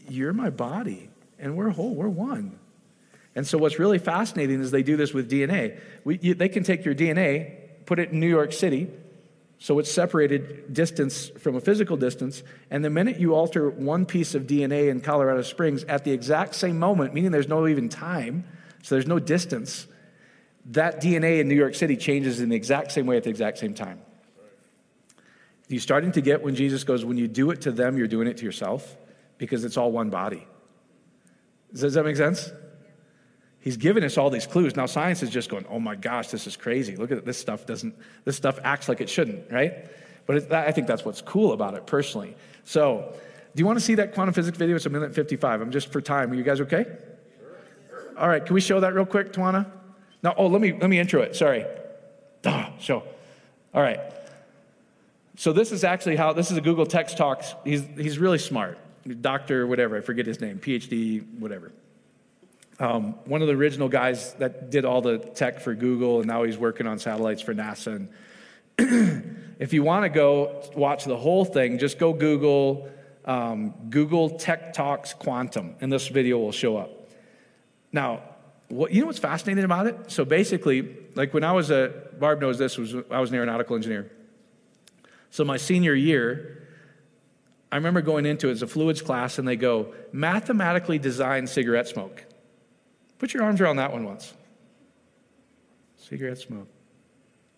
You're 0.07 0.33
my 0.33 0.49
body, 0.49 1.09
and 1.37 1.57
we're 1.57 1.69
whole, 1.69 1.93
we're 1.95 2.07
one. 2.07 2.59
And 3.35 3.45
so, 3.45 3.57
what's 3.57 3.77
really 3.77 3.99
fascinating 3.99 4.61
is 4.61 4.71
they 4.71 4.83
do 4.83 4.95
this 4.95 5.13
with 5.13 5.29
DNA. 5.29 5.81
We, 6.05 6.19
you, 6.21 6.33
they 6.33 6.49
can 6.49 6.63
take 6.63 6.85
your 6.85 6.95
DNA, 6.95 7.85
put 7.85 7.99
it 7.99 8.11
in 8.11 8.21
New 8.21 8.29
York 8.29 8.53
City, 8.53 8.89
so 9.63 9.80
it's 9.80 9.89
separated 9.89 10.73
distance 10.73 11.30
from 11.39 11.56
a 11.56 11.62
physical 11.62 11.95
distance, 11.95 12.43
and 12.69 12.84
the 12.84 12.89
minute 12.89 13.17
you 13.17 13.34
alter 13.34 13.69
one 13.69 14.06
piece 14.06 14.36
of 14.36 14.43
DNA 14.43 14.89
in 14.89 14.99
Colorado 14.99 15.41
Springs 15.41 15.86
at 15.86 16.04
the 16.04 16.12
exact 16.12 16.54
same 16.54 16.78
moment, 16.78 17.13
meaning 17.13 17.32
there's 17.32 17.47
no 17.47 17.65
even 17.65 17.88
time, 17.88 18.43
so 18.82 18.95
there's 18.95 19.08
no 19.08 19.19
distance, 19.19 19.88
that 20.65 21.02
DNA 21.02 21.39
in 21.39 21.47
New 21.47 21.56
York 21.56 21.76
City 21.76 21.95
changes 21.95 22.41
in 22.41 22.49
the 22.49 22.58
exact 22.58 22.91
same 22.91 23.06
way 23.06 23.15
at 23.15 23.23
the 23.23 23.30
exact 23.30 23.58
same 23.58 23.73
time. 23.73 24.02
You 25.69 25.80
starting 25.80 26.12
to 26.12 26.21
get 26.21 26.43
when 26.43 26.56
Jesus 26.56 26.84
goes, 26.84 27.06
when 27.06 27.17
you 27.17 27.30
do 27.30 27.49
it 27.52 27.62
to 27.62 27.71
them, 27.71 27.97
you're 27.97 28.10
doing 28.10 28.28
it 28.28 28.36
to 28.39 28.43
yourself 28.43 28.97
because 29.38 29.63
it's 29.63 29.78
all 29.78 29.93
one 29.93 30.10
body. 30.10 30.45
Does 31.73 31.93
that 31.93 32.04
make 32.04 32.17
sense? 32.17 32.52
He's 33.63 33.78
given 33.78 34.04
us 34.04 34.17
all 34.17 34.30
these 34.30 34.45
clues. 34.45 34.76
Now 34.76 34.88
science 34.88 35.23
is 35.23 35.30
just 35.30 35.49
going, 35.49 35.65
oh 35.69 35.80
my 35.80 35.95
gosh, 35.95 36.28
this 36.28 36.47
is 36.47 36.58
crazy. 36.58 36.97
Look 36.97 37.12
at. 37.12 37.23
This 37.23 37.38
stuff 37.38 37.65
doesn't, 37.65 37.95
this 38.26 38.36
stuff 38.36 38.60
acts 38.62 38.89
like 38.89 38.99
it 38.99 39.10
shouldn't, 39.10 39.49
right? 39.49 39.86
But 40.26 40.36
it, 40.36 40.52
I 40.52 40.73
think 40.73 40.86
that's 40.86 41.06
what's 41.06 41.21
cool 41.21 41.54
about 41.54 41.73
it 41.73 41.86
personally. 41.86 42.36
So, 42.65 43.15
do 43.56 43.62
you 43.62 43.65
want 43.65 43.80
to 43.80 43.86
see 43.86 43.95
that 43.95 44.13
quantum 44.13 44.34
physics 44.34 44.58
video? 44.58 44.76
It's 44.76 44.86
a 44.86 44.89
minute 44.89 45.15
55. 45.15 45.62
I'm 45.62 45.71
just 45.71 45.93
for 45.93 46.02
time. 46.02 46.30
Are 46.32 46.36
you 46.36 46.43
guys 46.43 46.60
okay? 46.60 46.86
All 48.17 48.28
right, 48.28 48.45
can 48.45 48.54
we 48.54 48.60
show 48.60 48.82
that 48.82 48.93
real 48.93 49.06
quick, 49.06 49.32
Tawana? 49.32 49.65
No, 50.23 50.34
oh, 50.36 50.47
let 50.47 50.60
me 50.60 50.73
let 50.73 50.89
me 50.89 50.99
intro 50.99 51.21
it. 51.21 51.34
Sorry. 51.34 51.65
Duh, 52.41 52.69
show. 52.80 53.04
All 53.73 53.82
right. 53.82 53.99
So 55.38 55.54
this 55.54 55.71
is 55.71 55.86
actually 55.86 56.17
how 56.17 56.34
this 56.34 56.52
is 56.52 56.58
a 56.58 56.62
Google 56.62 56.86
Tech 56.86 57.08
Talks. 57.15 57.56
He's 57.63 57.86
he's 57.95 58.19
really 58.19 58.39
smart. 58.39 58.78
Doctor, 59.21 59.65
whatever, 59.67 59.97
I 59.97 60.02
forget 60.02 60.26
his 60.26 60.41
name, 60.41 60.60
PhD, 60.60 61.39
whatever. 61.39 61.71
Um, 62.79 63.15
one 63.25 63.41
of 63.41 63.47
the 63.47 63.53
original 63.53 63.88
guys 63.88 64.33
that 64.36 64.71
did 64.71 64.83
all 64.83 65.01
the 65.01 65.19
tech 65.19 65.59
for 65.59 65.75
Google, 65.75 66.19
and 66.19 66.27
now 66.27 66.43
he's 66.43 66.57
working 66.57 66.88
on 66.88 66.99
satellites 66.99 67.41
for 67.41 67.53
NASA. 67.53 68.07
And 68.77 69.55
if 69.59 69.73
you 69.73 69.83
want 69.83 70.03
to 70.05 70.09
go 70.09 70.63
watch 70.75 71.05
the 71.05 71.17
whole 71.17 71.45
thing, 71.45 71.77
just 71.77 71.99
go 71.99 72.13
Google 72.13 72.89
um, 73.25 73.73
Google 73.89 74.31
Tech 74.31 74.73
Talks 74.73 75.13
Quantum, 75.13 75.75
and 75.81 75.91
this 75.91 76.07
video 76.07 76.38
will 76.38 76.51
show 76.51 76.77
up. 76.77 77.09
Now, 77.91 78.21
what, 78.67 78.91
you 78.91 79.01
know 79.01 79.07
what's 79.07 79.19
fascinating 79.19 79.63
about 79.63 79.88
it? 79.88 80.12
So 80.12 80.25
basically, 80.25 80.97
like 81.15 81.33
when 81.33 81.43
I 81.43 81.51
was 81.51 81.71
a, 81.71 81.93
Barb 82.19 82.41
knows 82.41 82.57
this, 82.57 82.77
was 82.77 82.95
I 83.09 83.19
was 83.19 83.29
an 83.29 83.38
aeronautical 83.38 83.75
engineer. 83.75 84.12
So 85.29 85.43
my 85.43 85.57
senior 85.57 85.93
year, 85.93 86.67
I 87.71 87.75
remember 87.77 88.01
going 88.01 88.25
into 88.25 88.49
it 88.49 88.51
as 88.51 88.62
a 88.62 88.67
fluids 88.67 89.01
class, 89.01 89.39
and 89.39 89.47
they 89.47 89.55
go, 89.55 89.93
mathematically 90.12 90.99
design 90.99 91.47
cigarette 91.47 91.88
smoke. 91.88 92.25
Put 93.19 93.34
your 93.34 93.43
arms 93.43 93.62
around 93.62 93.78
that 93.78 93.91
one 93.91 94.06
once. 94.06 94.34
Cigarette 95.97 96.38
smoke. 96.38 96.67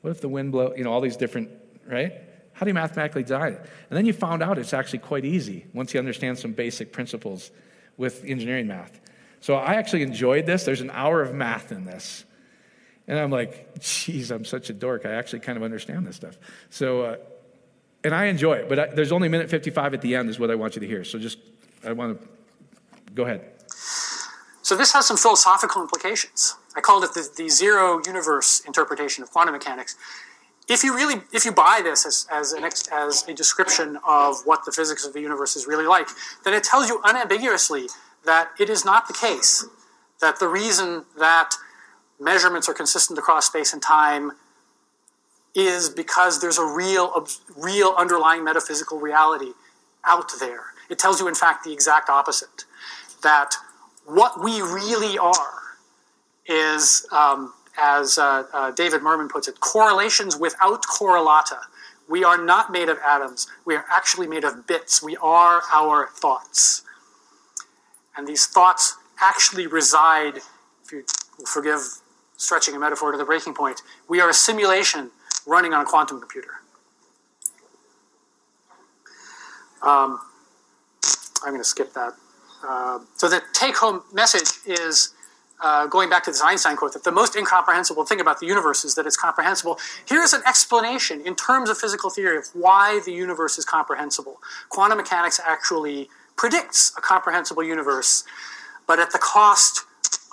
What 0.02 0.12
if 0.12 0.22
the 0.22 0.30
wind 0.30 0.52
blow, 0.52 0.74
you 0.76 0.84
know, 0.84 0.92
all 0.92 1.02
these 1.02 1.18
different, 1.18 1.50
right? 1.88 2.14
How 2.54 2.66
do 2.66 2.70
you 2.70 2.74
mathematically 2.74 3.24
design 3.24 3.54
it? 3.54 3.60
And 3.90 3.98
then 3.98 4.06
you 4.06 4.14
found 4.14 4.44
out 4.44 4.58
it's 4.58 4.74
actually 4.74 5.00
quite 5.00 5.26
easy 5.26 5.66
once 5.74 5.94
you 5.94 6.00
understand 6.00 6.38
some 6.38 6.54
basic 6.54 6.94
principles 6.94 7.52
with 7.98 8.24
engineering 8.24 8.68
math. 8.68 9.00
So 9.42 9.56
I 9.56 9.76
actually 9.76 10.04
enjoyed 10.04 10.46
this. 10.46 10.64
There's 10.64 10.82
an 10.82 10.92
hour 10.92 11.22
of 11.22 11.34
math 11.34 11.72
in 11.72 11.86
this. 11.86 12.24
And 13.08 13.20
I'm 13.20 13.30
like, 13.30 13.80
geez, 13.80 14.32
I'm 14.32 14.46
such 14.46 14.70
a 14.70 14.74
dork. 14.74 15.06
I 15.06 15.12
actually 15.12 15.42
kind 15.42 15.58
of 15.58 15.64
understand 15.64 16.08
this 16.08 16.16
stuff. 16.16 16.38
So, 16.70 17.02
uh, 17.02 17.18
and 18.04 18.14
I 18.14 18.26
enjoy 18.26 18.54
it, 18.54 18.70
but 18.70 18.80
I, 18.80 18.88
there's 18.88 19.12
only 19.12 19.28
minute 19.28 19.50
55 19.50 19.94
at 19.96 20.02
the 20.02 20.16
end, 20.16 20.30
is 20.30 20.40
what 20.40 20.52
I 20.52 20.56
want 20.56 20.76
you 20.76 20.82
to 20.82 20.88
hear. 20.88 21.04
So 21.04 21.20
just, 21.20 21.40
I 21.86 21.92
want 21.92 22.22
to 22.22 22.28
go 23.14 23.24
ahead. 23.24 23.55
So 24.66 24.76
this 24.76 24.94
has 24.94 25.06
some 25.06 25.16
philosophical 25.16 25.84
implications. 25.84 26.56
I 26.76 26.82
called 26.82 27.04
it 27.04 27.14
the, 27.14 27.30
the 27.38 27.50
zero 27.50 28.02
universe 28.04 28.64
interpretation 28.66 29.22
of 29.22 29.30
quantum 29.30 29.54
mechanics. 29.54 29.96
If 30.68 30.84
you 30.84 30.96
really, 30.96 31.22
if 31.32 31.46
you 31.46 31.52
buy 31.52 31.82
this 31.84 32.04
as, 32.04 32.26
as, 32.32 32.52
an 32.52 32.64
as 32.64 33.24
a 33.28 33.34
description 33.36 34.00
of 34.08 34.38
what 34.44 34.66
the 34.66 34.72
physics 34.72 35.06
of 35.06 35.14
the 35.14 35.22
universe 35.22 35.56
is 35.56 35.68
really 35.68 35.86
like, 35.86 36.08
then 36.44 36.56
it 36.56 36.64
tells 36.64 36.90
you 36.90 37.00
unambiguously 37.04 37.90
that 38.26 38.50
it 38.60 38.68
is 38.68 38.84
not 38.84 39.08
the 39.08 39.14
case 39.14 39.68
that 40.20 40.40
the 40.40 40.48
reason 40.48 41.06
that 41.16 41.52
measurements 42.20 42.68
are 42.68 42.74
consistent 42.74 43.20
across 43.20 43.46
space 43.46 43.72
and 43.72 43.84
time 43.84 44.32
is 45.54 45.90
because 45.90 46.42
there's 46.42 46.58
a 46.58 46.66
real, 46.66 47.28
real 47.56 47.94
underlying 48.00 48.44
metaphysical 48.44 49.00
reality 49.00 49.52
out 50.04 50.32
there. 50.40 50.74
It 50.90 50.98
tells 50.98 51.20
you, 51.20 51.28
in 51.28 51.36
fact, 51.36 51.64
the 51.64 51.72
exact 51.72 52.10
opposite. 52.10 52.66
That 53.22 53.54
what 54.06 54.44
we 54.44 54.62
really 54.62 55.18
are 55.18 55.62
is, 56.48 57.08
um, 57.12 57.54
as 57.78 58.18
uh, 58.18 58.44
uh, 58.54 58.72
David 58.72 59.02
Mermin 59.02 59.30
puts 59.30 59.48
it, 59.48 59.60
correlations 59.60 60.38
without 60.38 60.84
correlata. 60.84 61.60
We 62.08 62.24
are 62.24 62.44
not 62.44 62.72
made 62.72 62.88
of 62.90 63.00
atoms. 63.06 63.48
We 63.66 63.76
are 63.76 63.86
actually 63.90 64.28
made 64.28 64.44
of 64.44 64.68
bits. 64.68 65.02
We 65.02 65.18
are 65.18 65.62
our 65.74 66.08
thoughts. 66.08 66.84
And 68.16 68.28
these 68.28 68.46
thoughts 68.46 68.96
actually 69.20 69.68
reside, 69.68 70.38
if 70.38 70.92
you 70.92 71.04
forgive 71.46 71.82
stretching 72.38 72.76
a 72.76 72.80
metaphor 72.80 73.12
to 73.12 73.18
the 73.18 73.26
breaking 73.26 73.56
point, 73.56 73.82
we 74.08 74.22
are 74.22 74.30
a 74.30 74.34
simulation 74.34 75.10
running 75.46 75.74
on 75.74 75.82
a 75.82 75.86
quantum 75.86 76.20
computer. 76.20 76.50
Um, 79.82 80.20
I'm 81.44 81.52
going 81.52 81.60
to 81.60 81.64
skip 81.64 81.94
that. 81.94 82.14
Uh, 82.68 83.00
so 83.16 83.30
the 83.30 83.42
take 83.54 83.76
home 83.78 84.04
message 84.14 84.50
is 84.66 85.14
uh, 85.62 85.88
going 85.88 86.10
back 86.10 86.24
to 86.24 86.32
this 86.32 86.42
Einstein 86.42 86.76
quote 86.76 86.94
that 86.94 87.04
the 87.04 87.12
most 87.12 87.36
incomprehensible 87.36 88.06
thing 88.06 88.20
about 88.20 88.40
the 88.40 88.46
universe 88.46 88.84
is 88.84 88.96
that 88.96 89.06
it's 89.06 89.18
comprehensible. 89.18 89.78
Here's 90.06 90.34
an 90.34 90.42
explanation 90.48 91.22
in 91.22 91.36
terms 91.36 91.70
of 91.70 91.78
physical 91.78 92.10
theory 92.10 92.38
of 92.38 92.48
why 92.54 93.02
the 93.06 93.14
universe 93.14 93.58
is 93.58 93.66
comprehensible. 93.66 94.38
Quantum 94.70 94.98
mechanics 94.98 95.40
actually 95.46 96.10
predicts 96.36 96.92
a 96.98 97.02
comprehensible 97.02 97.64
universe, 97.64 98.24
but 98.88 99.00
at 99.00 99.12
the 99.12 99.20
cost 99.20 99.86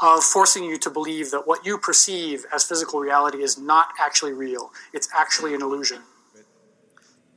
of 0.03 0.25
forcing 0.25 0.65
you 0.65 0.77
to 0.79 0.91
believe 0.91 1.31
that 1.31 1.47
what 1.47 1.65
you 1.65 1.79
perceive 1.79 2.45
as 2.53 2.65
physical 2.65 2.99
reality 2.99 3.43
is 3.43 3.57
not 3.57 3.89
actually 4.01 4.33
real. 4.33 4.73
It's 4.93 5.09
actually 5.15 5.55
an 5.55 5.63
illusion. 5.63 6.03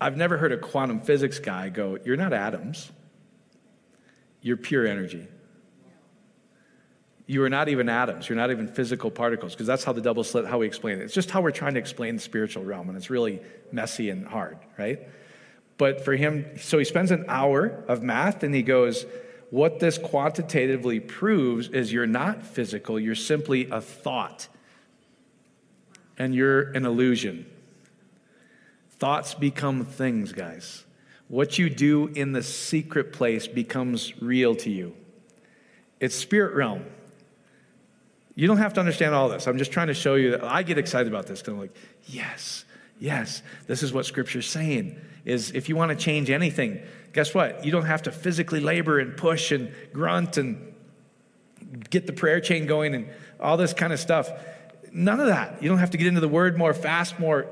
I've 0.02 0.18
never 0.18 0.38
heard 0.38 0.52
a 0.52 0.58
quantum 0.58 1.00
physics 1.00 1.40
guy 1.40 1.70
go, 1.70 1.98
You're 2.04 2.18
not 2.18 2.34
atoms, 2.34 2.92
you're 4.46 4.58
pure 4.58 4.86
energy. 4.86 5.28
You 7.26 7.42
are 7.42 7.50
not 7.50 7.68
even 7.68 7.90
atoms. 7.90 8.30
You're 8.30 8.36
not 8.36 8.52
even 8.52 8.68
physical 8.68 9.10
particles, 9.10 9.54
because 9.54 9.66
that's 9.66 9.84
how 9.84 9.92
the 9.92 10.02
double 10.02 10.24
slit, 10.24 10.46
how 10.46 10.60
we 10.60 10.68
explain 10.68 11.00
it. 11.00 11.02
It's 11.02 11.16
just 11.16 11.32
how 11.32 11.42
we're 11.42 11.50
trying 11.50 11.74
to 11.74 11.80
explain 11.80 12.18
the 12.18 12.22
spiritual 12.22 12.64
realm, 12.64 12.88
and 12.88 12.96
it's 12.96 13.10
really 13.10 13.42
messy 13.72 14.12
and 14.12 14.28
hard, 14.28 14.60
right? 14.78 15.00
But 15.80 16.06
for 16.06 16.16
him, 16.16 16.46
so 16.60 16.78
he 16.78 16.86
spends 16.86 17.10
an 17.10 17.26
hour 17.28 17.84
of 17.88 18.04
math 18.04 18.44
and 18.44 18.54
he 18.54 18.62
goes, 18.62 19.08
What 19.50 19.80
this 19.80 19.98
quantitatively 19.98 21.00
proves 21.00 21.68
is 21.70 21.92
you're 21.92 22.06
not 22.06 22.46
physical, 22.46 23.00
you're 23.00 23.16
simply 23.16 23.68
a 23.72 23.82
thought. 23.82 24.48
And 26.20 26.36
you're 26.36 26.72
an 26.74 26.86
illusion. 26.86 27.48
Thoughts 29.00 29.34
become 29.34 29.86
things, 29.86 30.34
guys. 30.34 30.86
What 31.28 31.58
you 31.58 31.70
do 31.70 32.08
in 32.08 32.32
the 32.34 32.44
secret 32.44 33.12
place 33.12 33.48
becomes 33.48 34.22
real 34.22 34.56
to 34.58 34.70
you. 34.70 34.96
It's 36.00 36.16
spirit 36.16 36.56
realm. 36.56 36.86
You 38.36 38.48
don't 38.48 38.58
have 38.58 38.74
to 38.74 38.80
understand 38.80 39.16
all 39.16 39.30
this. 39.30 39.48
I'm 39.48 39.58
just 39.58 39.72
trying 39.72 39.88
to 39.88 39.94
show 39.94 40.16
you 40.16 40.32
that 40.32 40.44
I 40.44 40.62
get 40.64 40.78
excited 40.78 41.08
about 41.08 41.26
this 41.26 41.40
because 41.40 41.54
I'm 41.54 41.60
like, 41.60 41.76
yes, 42.06 42.66
yes, 43.00 43.42
this 43.66 43.82
is 43.82 43.94
what 43.94 44.06
Scripture's 44.06 44.48
saying 44.48 45.00
is 45.24 45.52
if 45.52 45.70
you 45.70 45.76
want 45.76 45.90
to 45.90 45.96
change 45.96 46.30
anything, 46.30 46.82
guess 47.14 47.34
what? 47.34 47.66
You 47.66 47.72
don't 47.72 47.86
have 47.86 48.04
to 48.04 48.12
physically 48.12 48.60
labor 48.60 49.00
and 49.00 49.18
push 49.18 49.52
and 49.52 49.74
grunt 49.94 50.38
and 50.38 50.74
get 51.90 52.06
the 52.06 52.14
prayer 52.14 52.40
chain 52.40 52.68
going 52.68 52.94
and 52.94 53.10
all 53.40 53.58
this 53.58 53.74
kind 53.74 53.92
of 53.92 54.00
stuff. 54.00 54.30
None 54.92 55.20
of 55.20 55.28
that. 55.28 55.64
You 55.64 55.70
don't 55.70 55.80
have 55.80 55.92
to 55.92 55.98
get 55.98 56.08
into 56.08 56.22
the 56.22 56.28
word 56.28 56.58
more 56.58 56.74
fast, 56.74 57.20
more. 57.20 57.52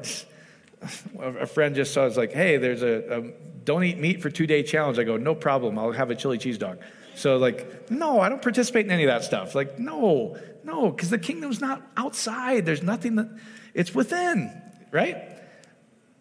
a 1.19 1.45
friend 1.45 1.75
just 1.75 1.93
saw, 1.93 2.05
it's 2.05 2.17
like, 2.17 2.33
hey, 2.33 2.57
there's 2.57 2.83
a, 2.83 3.19
a 3.19 3.31
don't 3.63 3.83
eat 3.83 3.97
meat 3.97 4.21
for 4.21 4.29
two 4.29 4.47
day 4.47 4.63
challenge. 4.63 4.99
I 4.99 5.03
go, 5.03 5.17
no 5.17 5.35
problem. 5.35 5.79
I'll 5.79 5.91
have 5.91 6.09
a 6.09 6.15
chili 6.15 6.37
cheese 6.37 6.57
dog. 6.57 6.79
So, 7.15 7.37
like, 7.37 7.89
no, 7.91 8.19
I 8.19 8.29
don't 8.29 8.41
participate 8.41 8.85
in 8.85 8.91
any 8.91 9.03
of 9.03 9.07
that 9.07 9.23
stuff. 9.23 9.53
Like, 9.53 9.77
no, 9.77 10.37
no, 10.63 10.89
because 10.89 11.09
the 11.09 11.19
kingdom's 11.19 11.61
not 11.61 11.81
outside. 11.95 12.65
There's 12.65 12.81
nothing 12.81 13.15
that, 13.15 13.29
it's 13.73 13.93
within, 13.93 14.61
right? 14.91 15.39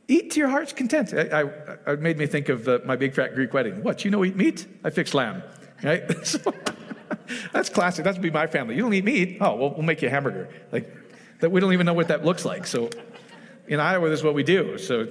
Eat 0.09 0.33
to 0.33 0.41
your 0.41 0.49
heart's 0.49 0.73
content. 0.73 1.15
I, 1.15 1.43
I, 1.87 1.93
it 1.93 2.01
made 2.01 2.19
me 2.19 2.27
think 2.27 2.49
of 2.51 2.69
uh, 2.69 2.81
my 2.85 2.97
big 2.97 3.15
fat 3.15 3.35
Greek 3.35 3.55
wedding. 3.55 3.83
What, 3.83 4.05
you 4.05 4.11
know 4.11 4.25
eat 4.25 4.37
meat? 4.37 4.67
I 4.85 4.91
fix 4.91 5.15
lamb, 5.15 5.43
right? 5.83 6.03
so, 6.27 6.39
that's 7.53 7.71
classic. 7.71 8.05
That's 8.05 8.19
be 8.19 8.31
my 8.31 8.47
family. 8.47 8.75
You 8.75 8.83
don't 8.83 8.93
eat 8.93 9.05
meat? 9.05 9.39
Oh, 9.41 9.57
well, 9.57 9.71
we'll 9.71 9.83
make 9.83 10.03
you 10.03 10.09
a 10.09 10.11
hamburger. 10.11 10.49
Like, 10.71 10.95
that 11.41 11.51
we 11.51 11.61
don't 11.61 11.73
even 11.73 11.87
know 11.87 11.95
what 11.95 12.09
that 12.09 12.25
looks 12.25 12.45
like. 12.45 12.67
So, 12.67 12.91
in 13.67 13.81
Iowa, 13.81 14.09
this 14.09 14.21
is 14.21 14.25
what 14.25 14.35
we 14.35 14.43
do. 14.43 14.79
So, 14.79 15.09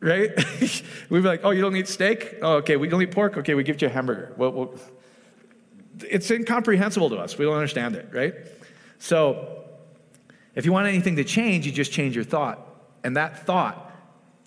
right? 0.00 0.30
We'd 1.10 1.20
be 1.20 1.28
like, 1.28 1.40
oh, 1.44 1.50
you 1.50 1.60
don't 1.60 1.76
eat 1.76 1.88
steak? 1.88 2.36
Oh, 2.42 2.54
okay. 2.56 2.76
We 2.76 2.88
don't 2.88 3.02
eat 3.02 3.12
pork? 3.12 3.36
Okay, 3.36 3.54
we 3.54 3.62
give 3.62 3.80
you 3.80 3.88
a 3.88 3.90
hamburger. 3.90 4.34
It's 6.08 6.30
incomprehensible 6.30 7.10
to 7.10 7.16
us. 7.16 7.36
We 7.36 7.44
don't 7.44 7.54
understand 7.54 7.96
it, 7.96 8.08
right? 8.12 8.34
So, 8.98 9.64
if 10.54 10.64
you 10.64 10.72
want 10.72 10.88
anything 10.88 11.16
to 11.16 11.24
change, 11.24 11.66
you 11.66 11.72
just 11.72 11.92
change 11.92 12.14
your 12.14 12.24
thought. 12.24 12.66
And 13.04 13.16
that 13.16 13.46
thought 13.46 13.90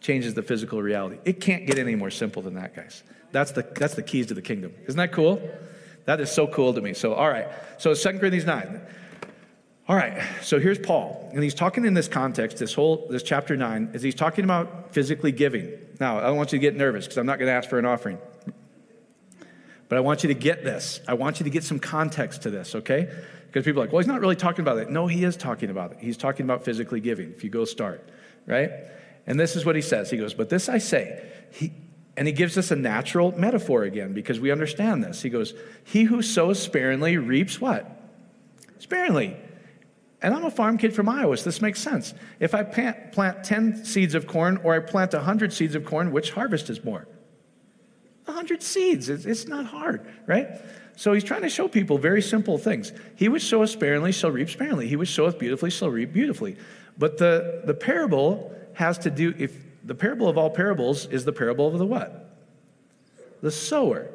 changes 0.02 0.34
the 0.34 0.44
physical 0.44 0.82
reality. 0.82 1.18
It 1.26 1.39
can't 1.39 1.66
get 1.66 1.80
any 1.80 1.96
more 1.96 2.12
simple 2.12 2.42
than 2.42 2.56
that, 2.56 2.76
guys. 2.76 3.04
That's 3.32 3.52
the, 3.52 3.63
that's 3.76 3.96
the 3.96 4.04
keys 4.04 4.28
to 4.28 4.34
the 4.34 4.42
kingdom. 4.42 4.74
Isn't 4.86 4.98
that 4.98 5.12
cool? 5.12 5.42
That 6.06 6.20
is 6.20 6.30
so 6.30 6.46
cool 6.48 6.74
to 6.74 6.82
me. 6.82 6.94
So, 6.94 7.13
all 7.13 7.30
right. 7.30 7.48
So, 7.78 7.94
2 7.94 8.20
Corinthians 8.20 8.46
9. 8.46 8.82
All 9.86 9.98
right, 9.98 10.24
so 10.41 10.60
here's 10.60 10.80
Paul, 10.80 11.30
and 11.34 11.43
he's 11.43 11.54
talking 11.54 11.84
in 11.84 11.93
this 11.93 12.08
context, 12.08 12.58
this 12.58 12.74
whole, 12.74 13.06
this 13.10 13.22
chapter 13.22 13.58
9, 13.58 13.89
is 13.93 14.02
he's 14.02 14.15
talking 14.15 14.46
about 14.46 14.93
physically 14.93 15.34
giving. 15.34 15.74
Now, 16.00 16.19
I 16.19 16.22
don't 16.22 16.38
want 16.38 16.54
you 16.54 16.60
to 16.60 16.62
get 16.62 16.78
nervous 16.78 17.04
because 17.04 17.17
I'm 17.17 17.26
not 17.26 17.38
going 17.38 17.48
to 17.48 17.54
ask 17.54 17.69
for 17.69 17.80
an 17.80 17.86
offering. 17.86 18.17
But 19.89 19.98
I 19.98 20.00
want 20.00 20.24
you 20.24 20.30
to 20.30 20.34
get 20.36 20.63
this. 20.63 21.02
I 21.06 21.15
want 21.15 21.41
you 21.41 21.43
to 21.43 21.50
get 21.50 21.65
some 21.65 21.80
context 21.80 22.43
to 22.43 22.50
this, 22.50 22.76
okay? 22.76 23.13
Because 23.48 23.65
people 23.65 23.82
are 23.82 23.86
like, 23.86 23.91
well, 23.91 24.00
he's 24.00 24.08
not 24.08 24.22
really 24.22 24.38
talking 24.38 24.62
about 24.62 24.78
it. 24.78 24.89
No, 24.89 25.06
he 25.06 25.26
is 25.26 25.36
talking 25.36 25.69
about 25.69 25.91
it. 25.91 25.98
He's 26.00 26.15
talking 26.15 26.46
about 26.46 26.63
physically 26.63 27.02
giving, 27.02 27.32
if 27.32 27.43
you 27.43 27.50
go 27.50 27.65
start, 27.65 28.10
right? 28.48 28.72
And 29.28 29.38
this 29.38 29.58
is 29.58 29.65
what 29.65 29.76
he 29.76 29.82
says. 29.82 30.10
He 30.10 30.15
goes, 30.15 30.34
but 30.34 30.48
this 30.48 30.69
I 30.69 30.78
say, 30.78 31.30
he, 31.52 31.74
and 32.15 32.26
he 32.26 32.34
gives 32.34 32.58
us 32.58 32.72
a 32.72 32.78
natural 32.78 33.38
metaphor 33.38 33.84
again 33.84 34.13
because 34.13 34.39
we 34.39 34.50
understand 34.50 35.04
this. 35.04 35.22
He 35.22 35.30
goes, 35.30 35.54
He 35.84 36.04
who 36.04 36.22
sows 36.22 36.62
sparingly 36.62 37.17
reaps 37.17 37.60
what? 37.60 38.02
Sparingly. 38.80 39.36
And 40.24 40.34
I'm 40.34 40.46
a 40.46 40.52
farm 40.52 40.78
kid 40.78 40.96
from 40.96 41.10
Iowa, 41.10 41.36
so 41.36 41.44
this 41.44 41.62
makes 41.62 41.82
sense. 41.82 42.14
If 42.40 42.56
I 42.56 42.64
plant, 42.64 43.12
plant 43.12 43.44
10 43.44 43.84
seeds 43.84 44.16
of 44.16 44.26
corn 44.26 44.58
or 44.64 44.74
I 44.74 44.80
plant 44.80 45.14
100 45.14 45.52
seeds 45.52 45.76
of 45.76 45.84
corn, 45.84 46.14
which 46.14 46.32
harvest 46.32 46.70
is 46.70 46.82
more? 46.82 47.06
100 48.24 48.64
seeds. 48.64 49.10
It's, 49.10 49.48
not 49.48 49.66
hard, 49.66 50.08
right? 50.26 50.48
So 50.96 51.12
he's 51.12 51.26
trying 51.26 51.42
to 51.42 51.50
show 51.50 51.68
people 51.68 51.98
very 51.98 52.22
simple 52.22 52.58
things. 52.58 52.94
He 53.18 53.28
would 53.28 53.42
sow 53.42 53.66
sparingly, 53.66 54.14
shall 54.14 54.32
reap 54.32 54.50
sparingly. 54.50 54.88
He 54.88 54.96
would 54.96 55.10
soweth 55.10 55.38
beautifully, 55.38 55.70
shall 55.70 55.90
reap 55.90 56.14
beautifully. 56.14 56.56
But 56.98 57.18
the, 57.18 57.62
the 57.66 57.74
parable 57.74 58.56
has 58.76 58.98
to 59.00 59.10
do, 59.10 59.34
if 59.38 59.58
the 59.84 59.96
parable 59.96 60.30
of 60.30 60.38
all 60.38 60.50
parables 60.50 61.06
is 61.08 61.26
the 61.26 61.34
parable 61.34 61.68
of 61.68 61.78
the 61.78 61.86
what? 61.86 62.38
The 63.42 63.52
sower. 63.52 64.08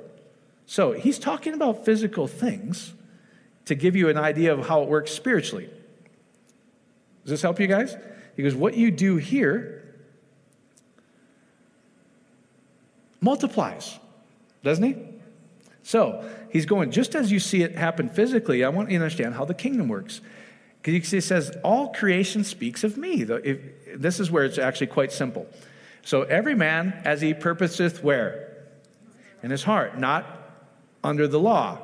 So 0.65 0.93
he's 0.93 1.19
talking 1.19 1.53
about 1.53 1.85
physical 1.85 2.27
things 2.27 2.95
to 3.67 3.75
give 3.75 3.95
you 3.95 4.09
an 4.09 4.17
idea 4.17 4.55
of 4.55 4.69
how 4.69 4.83
it 4.83 4.89
works 4.89 5.11
spiritually. 5.11 5.69
Does 7.29 7.33
this 7.33 7.43
help 7.43 7.61
you 7.61 7.67
guys? 7.67 7.95
He 8.37 8.43
goes, 8.43 8.55
What 8.55 8.75
you 8.75 8.91
do 8.91 9.17
here 9.17 9.85
multiplies, 13.21 13.99
doesn't 14.65 14.83
he? 14.83 14.97
So 15.83 16.27
he's 16.49 16.65
going, 16.65 16.91
just 16.91 17.15
as 17.15 17.31
you 17.31 17.39
see 17.39 17.63
it 17.63 17.77
happen 17.77 18.09
physically, 18.09 18.65
I 18.65 18.71
want 18.71 18.91
you 18.91 18.97
to 18.97 19.05
understand 19.05 19.35
how 19.35 19.45
the 19.45 19.53
kingdom 19.53 19.89
works. 19.89 20.23
Because 20.81 21.11
he 21.11 21.21
says, 21.21 21.55
All 21.63 21.93
creation 21.93 22.45
speaks 22.45 22.83
of 22.83 22.97
me. 22.97 23.25
This 23.25 24.21
is 24.21 24.31
where 24.31 24.47
it's 24.47 24.57
actually 24.57 24.87
quite 24.87 25.13
simple. 25.13 25.47
So 26.01 26.23
every 26.23 26.55
man 26.55 26.99
as 27.05 27.21
he 27.21 27.35
purposeth 27.35 28.03
where? 28.03 28.57
In 29.43 29.51
his 29.51 29.65
heart, 29.65 29.99
not 29.99 30.25
under 31.05 31.29
the 31.29 31.39
law. 31.39 31.79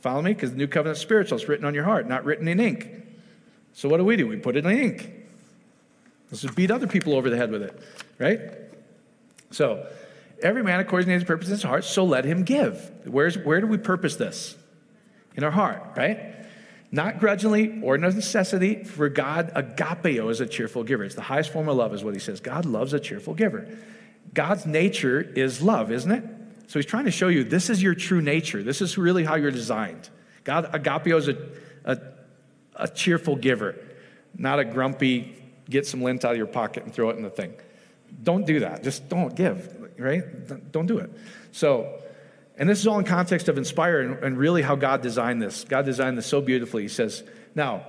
Follow 0.00 0.20
me? 0.20 0.34
Because 0.34 0.50
the 0.50 0.56
new 0.56 0.66
covenant 0.66 0.98
spiritual 0.98 1.38
is 1.38 1.46
written 1.46 1.64
on 1.64 1.74
your 1.74 1.84
heart, 1.84 2.08
not 2.08 2.24
written 2.24 2.48
in 2.48 2.58
ink. 2.58 2.99
So 3.72 3.88
what 3.88 3.98
do 3.98 4.04
we 4.04 4.16
do? 4.16 4.26
We 4.26 4.36
put 4.36 4.56
it 4.56 4.64
in 4.64 4.70
ink. 4.70 5.12
Let's 6.30 6.42
just 6.42 6.54
beat 6.54 6.70
other 6.70 6.86
people 6.86 7.14
over 7.14 7.28
the 7.28 7.36
head 7.36 7.50
with 7.50 7.62
it, 7.62 7.80
right? 8.18 8.40
So, 9.50 9.86
every 10.42 10.62
man 10.62 10.80
according 10.80 11.08
to 11.08 11.14
his 11.14 11.24
purpose 11.24 11.48
in 11.48 11.52
his 11.52 11.62
heart, 11.62 11.84
so 11.84 12.04
let 12.04 12.24
him 12.24 12.44
give. 12.44 12.90
Where's, 13.04 13.36
where 13.36 13.60
do 13.60 13.66
we 13.66 13.78
purpose 13.78 14.16
this? 14.16 14.56
In 15.36 15.44
our 15.44 15.50
heart, 15.50 15.82
right? 15.96 16.34
Not 16.92 17.18
grudgingly 17.18 17.80
or 17.82 17.98
necessity, 17.98 18.84
for 18.84 19.08
God, 19.08 19.52
agapeo 19.54 20.30
is 20.30 20.40
a 20.40 20.46
cheerful 20.46 20.82
giver. 20.82 21.04
It's 21.04 21.14
the 21.14 21.22
highest 21.22 21.52
form 21.52 21.68
of 21.68 21.76
love, 21.76 21.94
is 21.94 22.02
what 22.02 22.14
he 22.14 22.20
says. 22.20 22.40
God 22.40 22.64
loves 22.64 22.92
a 22.92 23.00
cheerful 23.00 23.34
giver. 23.34 23.68
God's 24.34 24.66
nature 24.66 25.20
is 25.20 25.62
love, 25.62 25.90
isn't 25.90 26.10
it? 26.10 26.24
So 26.66 26.78
he's 26.78 26.86
trying 26.86 27.04
to 27.06 27.10
show 27.10 27.28
you 27.28 27.42
this 27.42 27.70
is 27.70 27.82
your 27.82 27.94
true 27.94 28.20
nature. 28.20 28.62
This 28.62 28.80
is 28.80 28.96
really 28.96 29.24
how 29.24 29.34
you're 29.34 29.50
designed. 29.50 30.08
God, 30.44 30.72
agapeo 30.72 31.16
is 31.16 31.28
a, 31.28 31.36
a 31.84 31.98
a 32.80 32.88
cheerful 32.88 33.36
giver, 33.36 33.76
not 34.36 34.58
a 34.58 34.64
grumpy, 34.64 35.36
get 35.68 35.86
some 35.86 36.02
lint 36.02 36.24
out 36.24 36.32
of 36.32 36.36
your 36.36 36.46
pocket 36.46 36.84
and 36.84 36.92
throw 36.92 37.10
it 37.10 37.16
in 37.16 37.22
the 37.22 37.30
thing. 37.30 37.54
Don't 38.22 38.44
do 38.46 38.60
that. 38.60 38.82
Just 38.82 39.08
don't 39.08 39.34
give, 39.34 39.90
right? 39.98 40.72
Don't 40.72 40.86
do 40.86 40.98
it. 40.98 41.10
So, 41.52 42.00
and 42.56 42.68
this 42.68 42.80
is 42.80 42.86
all 42.86 42.98
in 42.98 43.04
context 43.04 43.48
of 43.48 43.56
Inspire 43.56 44.00
and, 44.00 44.24
and 44.24 44.38
really 44.38 44.62
how 44.62 44.74
God 44.74 45.00
designed 45.00 45.40
this. 45.40 45.64
God 45.64 45.84
designed 45.84 46.18
this 46.18 46.26
so 46.26 46.40
beautifully. 46.40 46.82
He 46.82 46.88
says, 46.88 47.22
now, 47.54 47.86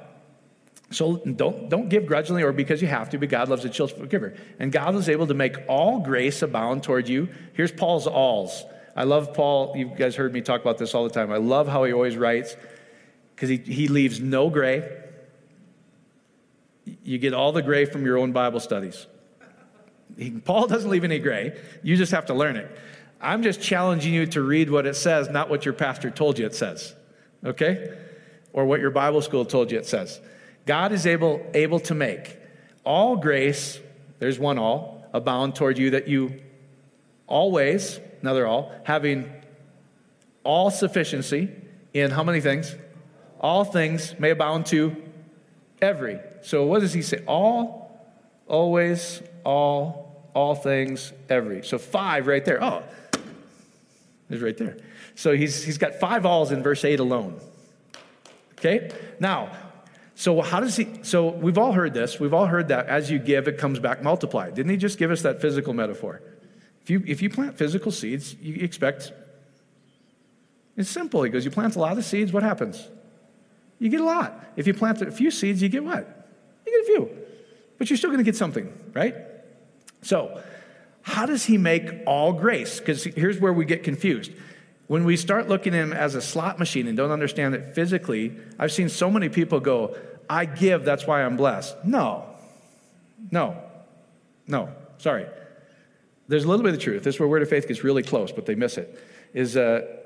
so 0.92 1.18
don't, 1.18 1.70
don't 1.70 1.90
give 1.90 2.06
grudgingly 2.06 2.44
or 2.44 2.52
because 2.52 2.82
you 2.82 2.88
have 2.88 3.10
to, 3.12 3.18
but 3.18 3.30
God 3.30 3.50
loves 3.50 3.66
a 3.66 3.70
cheerful 3.70 4.06
giver. 4.06 4.36
And 4.60 4.72
God 4.72 4.96
is 4.96 5.10
able 5.10 5.28
to 5.28 5.34
make 5.34 5.58
all 5.68 6.00
grace 6.00 6.42
abound 6.42 6.84
toward 6.84 7.08
you. 7.10 7.30
Here's 7.54 7.72
Paul's 7.72 8.08
alls. 8.08 8.64
I 8.96 9.06
love 9.06 9.34
Paul. 9.34 9.74
You 9.76 9.86
guys 9.86 10.16
heard 10.16 10.34
me 10.34 10.42
talk 10.42 10.62
about 10.62 10.78
this 10.78 10.94
all 10.94 11.06
the 11.06 11.10
time. 11.10 11.32
I 11.32 11.38
love 11.38 11.68
how 11.68 11.86
he 11.86 11.94
always 11.94 12.18
writes 12.18 12.56
because 13.42 13.50
he, 13.50 13.74
he 13.74 13.88
leaves 13.88 14.20
no 14.20 14.52
gray. 14.52 14.88
You 17.04 17.18
get 17.18 17.34
all 17.34 17.52
the 17.52 17.64
gray 17.64 17.86
from 17.86 18.06
your 18.06 18.20
own 18.20 18.34
Bible 18.34 18.60
studies. 18.60 19.08
He, 20.16 20.30
Paul 20.30 20.68
doesn't 20.68 20.92
leave 20.92 21.04
any 21.04 21.18
gray. 21.18 21.60
You 21.82 21.98
just 21.98 22.12
have 22.12 22.28
to 22.28 22.36
learn 22.36 22.56
it. 22.56 22.70
I'm 23.20 23.42
just 23.42 23.60
challenging 23.60 24.14
you 24.14 24.28
to 24.28 24.44
read 24.44 24.70
what 24.70 24.86
it 24.86 24.96
says, 24.96 25.28
not 25.28 25.50
what 25.50 25.66
your 25.66 25.74
pastor 25.74 26.12
told 26.12 26.38
you 26.38 26.46
it 26.46 26.54
says. 26.54 26.94
Okay? 27.44 27.98
Or 28.54 28.66
what 28.66 28.80
your 28.80 28.92
Bible 28.92 29.24
school 29.24 29.44
told 29.44 29.72
you 29.72 29.80
it 29.80 29.88
says. 29.88 30.22
God 30.68 30.92
is 30.92 31.08
able, 31.08 31.44
able 31.56 31.80
to 31.80 31.96
make 31.96 32.38
all 32.84 33.16
grace, 33.16 33.80
there's 34.20 34.38
one 34.38 34.60
all, 34.60 35.04
abound 35.14 35.56
toward 35.56 35.80
you 35.80 35.90
that 35.92 36.08
you 36.08 36.40
always, 37.26 38.00
another 38.22 38.46
all, 38.46 38.72
having 38.84 39.32
all 40.44 40.70
sufficiency 40.70 41.50
in 41.92 42.12
how 42.12 42.24
many 42.24 42.40
things? 42.40 42.76
All 43.42 43.66
things 43.66 44.18
may 44.20 44.30
abound 44.30 44.68
to 44.68 44.96
every. 45.82 46.20
So 46.44 46.66
what 46.66 46.80
does 46.82 46.94
he 46.94 47.02
say? 47.02 47.24
All, 47.28 48.00
always, 48.48 49.22
all, 49.44 50.30
all 50.34 50.56
things, 50.56 51.12
every. 51.28 51.64
So 51.64 51.80
five 51.80 52.28
right 52.28 52.46
there. 52.46 52.64
Oh, 52.64 52.84
there's 54.30 54.44
right 54.44 54.58
there. 54.58 54.78
So 55.16 55.36
he's, 55.36 55.64
he's 55.64 55.80
got 55.80 55.96
five 55.96 56.26
alls 56.26 56.52
in 56.52 56.62
verse 56.62 56.86
8 56.86 57.00
alone. 57.00 57.40
Okay? 58.54 58.92
Now, 59.20 59.52
so 60.14 60.40
how 60.42 60.60
does 60.60 60.76
he 60.76 61.00
so 61.02 61.30
we've 61.30 61.58
all 61.58 61.72
heard 61.72 61.96
this. 61.96 62.20
We've 62.20 62.34
all 62.34 62.46
heard 62.46 62.68
that 62.68 62.86
as 62.86 63.10
you 63.10 63.18
give, 63.18 63.48
it 63.48 63.58
comes 63.58 63.80
back 63.80 64.04
multiplied. 64.04 64.54
Didn't 64.54 64.70
he 64.70 64.78
just 64.78 65.00
give 65.00 65.10
us 65.10 65.24
that 65.24 65.42
physical 65.42 65.74
metaphor? 65.74 66.22
If 66.84 66.92
you 66.92 67.04
if 67.08 67.24
you 67.24 67.30
plant 67.32 67.58
physical 67.58 67.92
seeds, 67.92 68.36
you 68.36 68.64
expect 68.64 69.14
it's 70.78 70.90
simple. 70.90 71.24
He 71.24 71.32
goes, 71.32 71.44
you 71.44 71.50
plant 71.50 71.76
a 71.76 71.80
lot 71.80 71.98
of 71.98 72.06
seeds, 72.06 72.32
what 72.32 72.44
happens? 72.44 72.88
You 73.82 73.90
get 73.90 74.00
a 74.00 74.06
lot. 74.06 74.40
If 74.56 74.68
you 74.68 74.76
plant 74.76 75.02
a 75.02 75.10
few 75.10 75.32
seeds, 75.32 75.60
you 75.60 75.68
get 75.68 75.84
what? 75.84 76.08
You 76.68 76.72
get 76.72 76.82
a 76.82 76.86
few. 76.86 77.18
But 77.80 77.90
you're 77.90 77.98
still 77.98 78.12
going 78.12 78.20
to 78.20 78.24
get 78.24 78.36
something, 78.36 78.72
right? 78.94 79.16
So, 80.04 80.40
how 81.02 81.26
does 81.26 81.46
he 81.46 81.58
make 81.58 81.90
all 82.06 82.32
grace? 82.32 82.80
Because 82.80 83.04
here's 83.04 83.40
where 83.40 83.52
we 83.52 83.66
get 83.66 83.84
confused. 83.84 84.34
When 84.86 85.04
we 85.04 85.18
start 85.18 85.50
looking 85.50 85.74
at 85.74 85.82
him 85.82 85.94
as 85.94 86.14
a 86.14 86.22
slot 86.22 86.60
machine 86.60 86.88
and 86.88 86.96
don't 86.96 87.10
understand 87.10 87.56
it 87.56 87.74
physically, 87.74 88.38
I've 88.60 88.72
seen 88.72 88.88
so 88.88 89.10
many 89.10 89.30
people 89.30 89.60
go, 89.60 89.98
I 90.30 90.46
give, 90.46 90.86
that's 90.86 91.08
why 91.08 91.24
I'm 91.24 91.36
blessed. 91.36 91.84
No. 91.84 92.26
No. 93.32 93.64
No. 94.46 94.70
Sorry. 95.00 95.26
There's 96.28 96.44
a 96.44 96.48
little 96.48 96.64
bit 96.64 96.76
of 96.76 96.80
truth. 96.80 97.02
This 97.02 97.16
is 97.16 97.20
where 97.20 97.28
word 97.28 97.42
of 97.42 97.50
faith 97.50 97.68
gets 97.68 97.84
really 97.84 98.04
close, 98.04 98.32
but 98.32 98.46
they 98.46 98.54
miss 98.54 98.78
it. 98.78 99.04
Is 99.34 99.58
uh, 99.58 100.01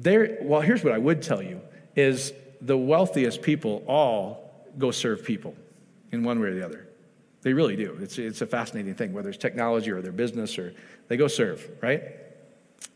there, 0.00 0.38
well, 0.42 0.60
here's 0.60 0.82
what 0.82 0.92
I 0.92 0.98
would 0.98 1.22
tell 1.22 1.42
you 1.42 1.60
is 1.96 2.32
the 2.60 2.76
wealthiest 2.76 3.42
people 3.42 3.84
all 3.86 4.50
go 4.78 4.90
serve 4.90 5.24
people. 5.24 5.54
in 6.14 6.24
one 6.24 6.40
way 6.40 6.48
or 6.48 6.54
the 6.54 6.64
other. 6.64 6.86
They 7.42 7.52
really 7.52 7.76
do. 7.76 7.98
It's, 8.00 8.18
it's 8.18 8.40
a 8.40 8.46
fascinating 8.46 8.94
thing, 8.94 9.12
whether 9.12 9.28
it's 9.28 9.36
technology 9.36 9.90
or 9.90 10.00
their 10.00 10.12
business 10.12 10.58
or 10.58 10.74
they 11.08 11.16
go 11.18 11.28
serve, 11.28 11.68
right? 11.82 12.02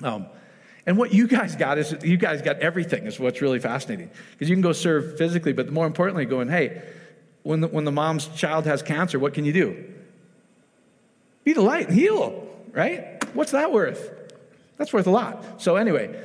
Um, 0.02 0.26
and 0.86 0.96
what 0.96 1.12
you 1.12 1.26
guys 1.26 1.54
got 1.54 1.76
is 1.76 1.94
you 2.02 2.16
guys 2.16 2.40
got 2.40 2.60
everything, 2.60 3.06
is 3.06 3.20
what's 3.20 3.42
really 3.42 3.58
fascinating. 3.58 4.10
Because 4.32 4.48
you 4.48 4.56
can 4.56 4.62
go 4.62 4.72
serve 4.72 5.18
physically, 5.18 5.52
but 5.52 5.70
more 5.70 5.86
importantly, 5.86 6.24
going, 6.24 6.48
hey, 6.48 6.82
when 7.42 7.60
the, 7.60 7.68
when 7.68 7.84
the 7.84 7.92
mom's 7.92 8.26
child 8.28 8.64
has 8.64 8.82
cancer, 8.82 9.18
what 9.18 9.34
can 9.34 9.44
you 9.44 9.52
do? 9.52 9.84
Be 11.44 11.52
the 11.52 11.62
light 11.62 11.88
and 11.88 11.98
heal, 11.98 12.48
right? 12.72 13.22
What's 13.34 13.52
that 13.52 13.70
worth? 13.70 14.10
That's 14.78 14.92
worth 14.92 15.06
a 15.06 15.10
lot. 15.10 15.60
So, 15.60 15.76
anyway, 15.76 16.18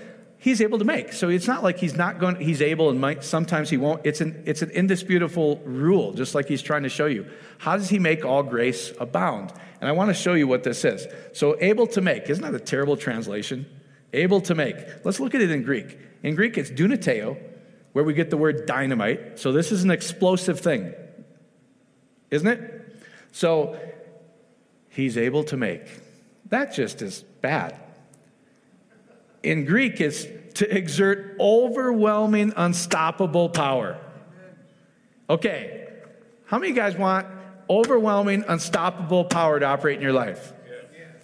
he's 0.44 0.60
able 0.60 0.78
to 0.78 0.84
make. 0.84 1.14
So 1.14 1.30
it's 1.30 1.48
not 1.48 1.64
like 1.64 1.78
he's 1.78 1.96
not 1.96 2.20
going, 2.20 2.36
he's 2.36 2.62
able 2.62 2.90
and 2.90 3.00
might, 3.00 3.24
sometimes 3.24 3.70
he 3.70 3.78
won't. 3.78 4.06
It's 4.06 4.20
an, 4.20 4.44
it's 4.46 4.62
an 4.62 4.72
indisputable 4.72 5.62
rule, 5.64 6.12
just 6.12 6.36
like 6.36 6.50
he's 6.50 6.62
trying 6.62 6.84
to 6.84 6.90
show 6.90 7.06
you. 7.06 7.26
How 7.60 7.78
does 7.78 7.88
he 7.88 7.98
make 7.98 8.26
all 8.26 8.44
grace 8.44 8.92
abound? 9.00 9.54
And 9.80 9.88
I 9.88 9.94
want 9.94 10.10
to 10.10 10.14
show 10.14 10.34
you 10.34 10.46
what 10.46 10.64
this 10.64 10.84
is. 10.84 11.08
So 11.32 11.56
able 11.62 11.88
to 11.88 12.02
make, 12.02 12.30
isn't 12.30 12.44
that 12.44 12.54
a 12.54 12.60
terrible 12.60 12.98
translation? 12.98 13.66
Able 14.12 14.42
to 14.42 14.54
make. 14.54 14.76
Let's 15.06 15.22
look 15.22 15.34
at 15.34 15.40
it 15.40 15.50
in 15.50 15.64
Greek. 15.64 15.98
In 16.24 16.36
Greek, 16.36 16.58
it's 16.58 16.70
dunateo, 16.70 17.38
where 17.94 18.04
we 18.04 18.14
get 18.14 18.30
the 18.30 18.38
word 18.38 18.66
dynamite. 18.66 19.40
So 19.40 19.54
this 19.54 19.72
is 19.72 19.86
an 19.86 19.92
explosive 19.92 20.60
thing, 20.60 20.94
isn't 22.32 22.48
it? 22.48 23.02
So 23.32 23.80
he's 24.90 25.18
able 25.18 25.46
to 25.46 25.56
make. 25.56 25.88
That 26.50 26.74
just 26.74 27.02
is 27.02 27.24
bad 27.40 27.80
in 29.44 29.66
Greek 29.66 30.02
is 30.02 30.28
to 30.56 30.76
exert 30.76 31.36
overwhelming, 31.40 32.54
unstoppable 32.56 33.50
power. 33.50 34.00
Okay, 35.30 35.88
how 36.46 36.58
many 36.58 36.72
of 36.72 36.78
you 36.78 36.82
guys 36.82 36.98
want 36.98 37.28
overwhelming, 37.70 38.44
unstoppable 38.48 39.26
power 39.26 39.60
to 39.60 39.66
operate 39.66 39.98
in 39.98 40.02
your 40.02 40.14
life? 40.14 40.54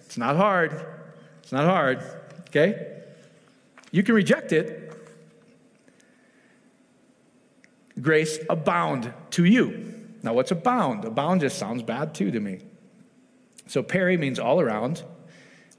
It's 0.00 0.18
not 0.18 0.36
hard. 0.36 0.86
It's 1.42 1.52
not 1.52 1.64
hard, 1.64 2.02
okay? 2.48 3.02
You 3.92 4.02
can 4.02 4.14
reject 4.14 4.52
it. 4.52 4.86
Grace 8.00 8.38
abound 8.48 9.12
to 9.30 9.44
you. 9.44 9.94
Now, 10.22 10.34
what's 10.34 10.50
abound? 10.50 11.04
Abound 11.04 11.40
just 11.40 11.58
sounds 11.58 11.82
bad 11.82 12.14
too 12.14 12.30
to 12.30 12.40
me. 12.40 12.60
So, 13.66 13.82
peri 13.82 14.16
means 14.16 14.38
all 14.38 14.60
around 14.60 15.02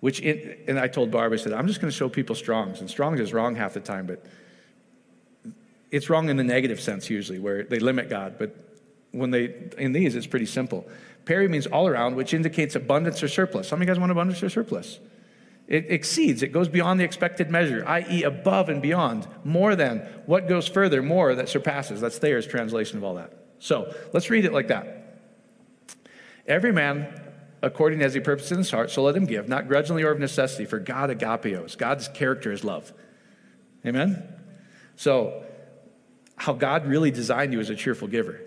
which, 0.01 0.19
and 0.19 0.77
I 0.79 0.87
told 0.87 1.11
Barb, 1.11 1.31
I 1.31 1.37
said, 1.37 1.53
I'm 1.53 1.67
just 1.67 1.79
going 1.79 1.89
to 1.89 1.95
show 1.95 2.09
people 2.09 2.35
Strongs. 2.35 2.81
And 2.81 2.89
Strongs 2.89 3.19
is 3.19 3.33
wrong 3.33 3.55
half 3.55 3.73
the 3.73 3.79
time, 3.79 4.07
but 4.07 4.25
it's 5.91 6.09
wrong 6.09 6.29
in 6.29 6.37
the 6.37 6.43
negative 6.43 6.81
sense 6.81 7.09
usually, 7.09 7.39
where 7.39 7.63
they 7.63 7.79
limit 7.79 8.09
God. 8.09 8.35
But 8.37 8.55
when 9.11 9.29
they, 9.29 9.53
in 9.77 9.93
these, 9.93 10.15
it's 10.15 10.27
pretty 10.27 10.47
simple. 10.47 10.87
Peri 11.25 11.47
means 11.47 11.67
all 11.67 11.87
around, 11.87 12.15
which 12.15 12.33
indicates 12.33 12.75
abundance 12.75 13.21
or 13.21 13.27
surplus. 13.27 13.67
Some 13.67 13.79
of 13.79 13.87
you 13.87 13.93
guys 13.93 13.99
want 13.99 14.11
abundance 14.11 14.41
or 14.41 14.49
surplus? 14.49 14.99
It 15.67 15.85
exceeds, 15.89 16.41
it 16.41 16.51
goes 16.51 16.67
beyond 16.67 16.99
the 16.99 17.03
expected 17.03 17.49
measure, 17.49 17.87
i.e., 17.87 18.23
above 18.23 18.69
and 18.69 18.81
beyond, 18.81 19.27
more 19.45 19.75
than 19.75 19.99
what 20.25 20.49
goes 20.49 20.67
further, 20.67 21.01
more 21.01 21.35
that 21.35 21.47
surpasses. 21.47 22.01
That's 22.01 22.17
Thayer's 22.17 22.47
translation 22.47 22.97
of 22.97 23.03
all 23.03 23.13
that. 23.15 23.31
So 23.59 23.93
let's 24.11 24.29
read 24.29 24.45
it 24.45 24.51
like 24.51 24.67
that. 24.69 25.19
Every 26.47 26.73
man 26.73 27.20
according 27.61 28.01
as 28.01 28.13
he 28.13 28.19
purposes 28.19 28.51
in 28.51 28.57
his 28.59 28.71
heart, 28.71 28.91
so 28.91 29.03
let 29.03 29.15
him 29.15 29.25
give, 29.25 29.47
not 29.47 29.67
grudgingly 29.67 30.03
or 30.03 30.11
of 30.11 30.19
necessity, 30.19 30.65
for 30.65 30.79
God 30.79 31.09
agapios. 31.09 31.77
God's 31.77 32.07
character 32.07 32.51
is 32.51 32.63
love. 32.63 32.91
Amen? 33.85 34.23
So, 34.95 35.43
how 36.35 36.53
God 36.53 36.87
really 36.87 37.11
designed 37.11 37.53
you 37.53 37.59
as 37.59 37.69
a 37.69 37.75
cheerful 37.75 38.07
giver. 38.07 38.41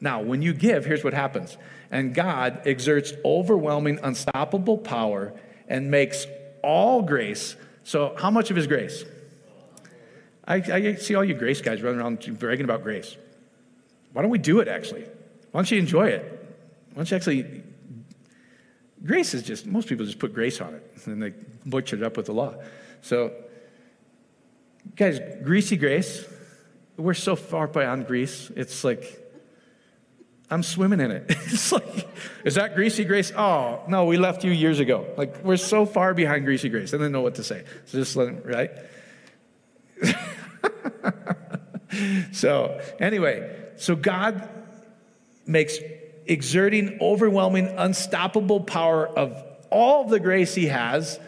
Now, 0.00 0.22
when 0.22 0.42
you 0.42 0.52
give, 0.52 0.84
here's 0.84 1.02
what 1.02 1.14
happens. 1.14 1.56
And 1.90 2.14
God 2.14 2.62
exerts 2.66 3.12
overwhelming, 3.24 3.98
unstoppable 4.02 4.78
power 4.78 5.32
and 5.68 5.90
makes 5.90 6.26
all 6.62 7.02
grace. 7.02 7.56
So, 7.84 8.14
how 8.18 8.30
much 8.30 8.50
of 8.50 8.56
his 8.56 8.66
grace? 8.66 9.04
I, 10.46 10.56
I 10.56 10.94
see 10.94 11.14
all 11.14 11.24
you 11.24 11.34
grace 11.34 11.60
guys 11.60 11.82
running 11.82 12.00
around 12.00 12.38
bragging 12.38 12.64
about 12.64 12.82
grace. 12.82 13.16
Why 14.12 14.22
don't 14.22 14.30
we 14.30 14.38
do 14.38 14.60
it 14.60 14.68
actually? 14.68 15.02
Why 15.02 15.60
don't 15.60 15.70
you 15.70 15.78
enjoy 15.78 16.08
it? 16.08 16.22
Why 16.90 16.96
don't 16.96 17.10
you 17.10 17.16
actually 17.16 17.62
Grace 19.08 19.32
is 19.32 19.42
just, 19.42 19.64
most 19.64 19.88
people 19.88 20.04
just 20.04 20.18
put 20.18 20.34
grace 20.34 20.60
on 20.60 20.74
it 20.74 20.82
and 21.06 21.22
they 21.22 21.32
butcher 21.64 21.96
it 21.96 22.02
up 22.02 22.18
with 22.18 22.26
the 22.26 22.34
law. 22.34 22.54
So, 23.00 23.32
guys, 24.94 25.18
greasy 25.42 25.78
grace, 25.78 26.26
we're 26.98 27.14
so 27.14 27.34
far 27.34 27.68
beyond 27.68 28.06
grease. 28.06 28.50
It's 28.54 28.84
like, 28.84 29.24
I'm 30.50 30.62
swimming 30.62 31.00
in 31.00 31.10
it. 31.10 31.24
it's 31.28 31.72
like, 31.72 32.06
is 32.44 32.56
that 32.56 32.74
greasy 32.74 33.04
grace? 33.04 33.32
Oh, 33.34 33.80
no, 33.88 34.04
we 34.04 34.18
left 34.18 34.44
you 34.44 34.50
years 34.50 34.78
ago. 34.78 35.06
Like, 35.16 35.42
we're 35.42 35.56
so 35.56 35.86
far 35.86 36.12
behind 36.12 36.44
greasy 36.44 36.68
grace. 36.68 36.92
I 36.92 36.98
didn't 36.98 37.12
know 37.12 37.22
what 37.22 37.36
to 37.36 37.44
say. 37.44 37.64
So 37.86 37.96
just 37.96 38.14
let 38.14 38.44
right? 38.44 38.70
so, 42.32 42.78
anyway, 43.00 43.56
so 43.76 43.96
God 43.96 44.46
makes 45.46 45.78
exerting 46.28 46.98
overwhelming, 47.00 47.66
unstoppable 47.76 48.60
power 48.60 49.08
of 49.08 49.42
all 49.70 50.04
the 50.04 50.20
grace 50.20 50.54
he 50.54 50.66
has, 50.66 51.18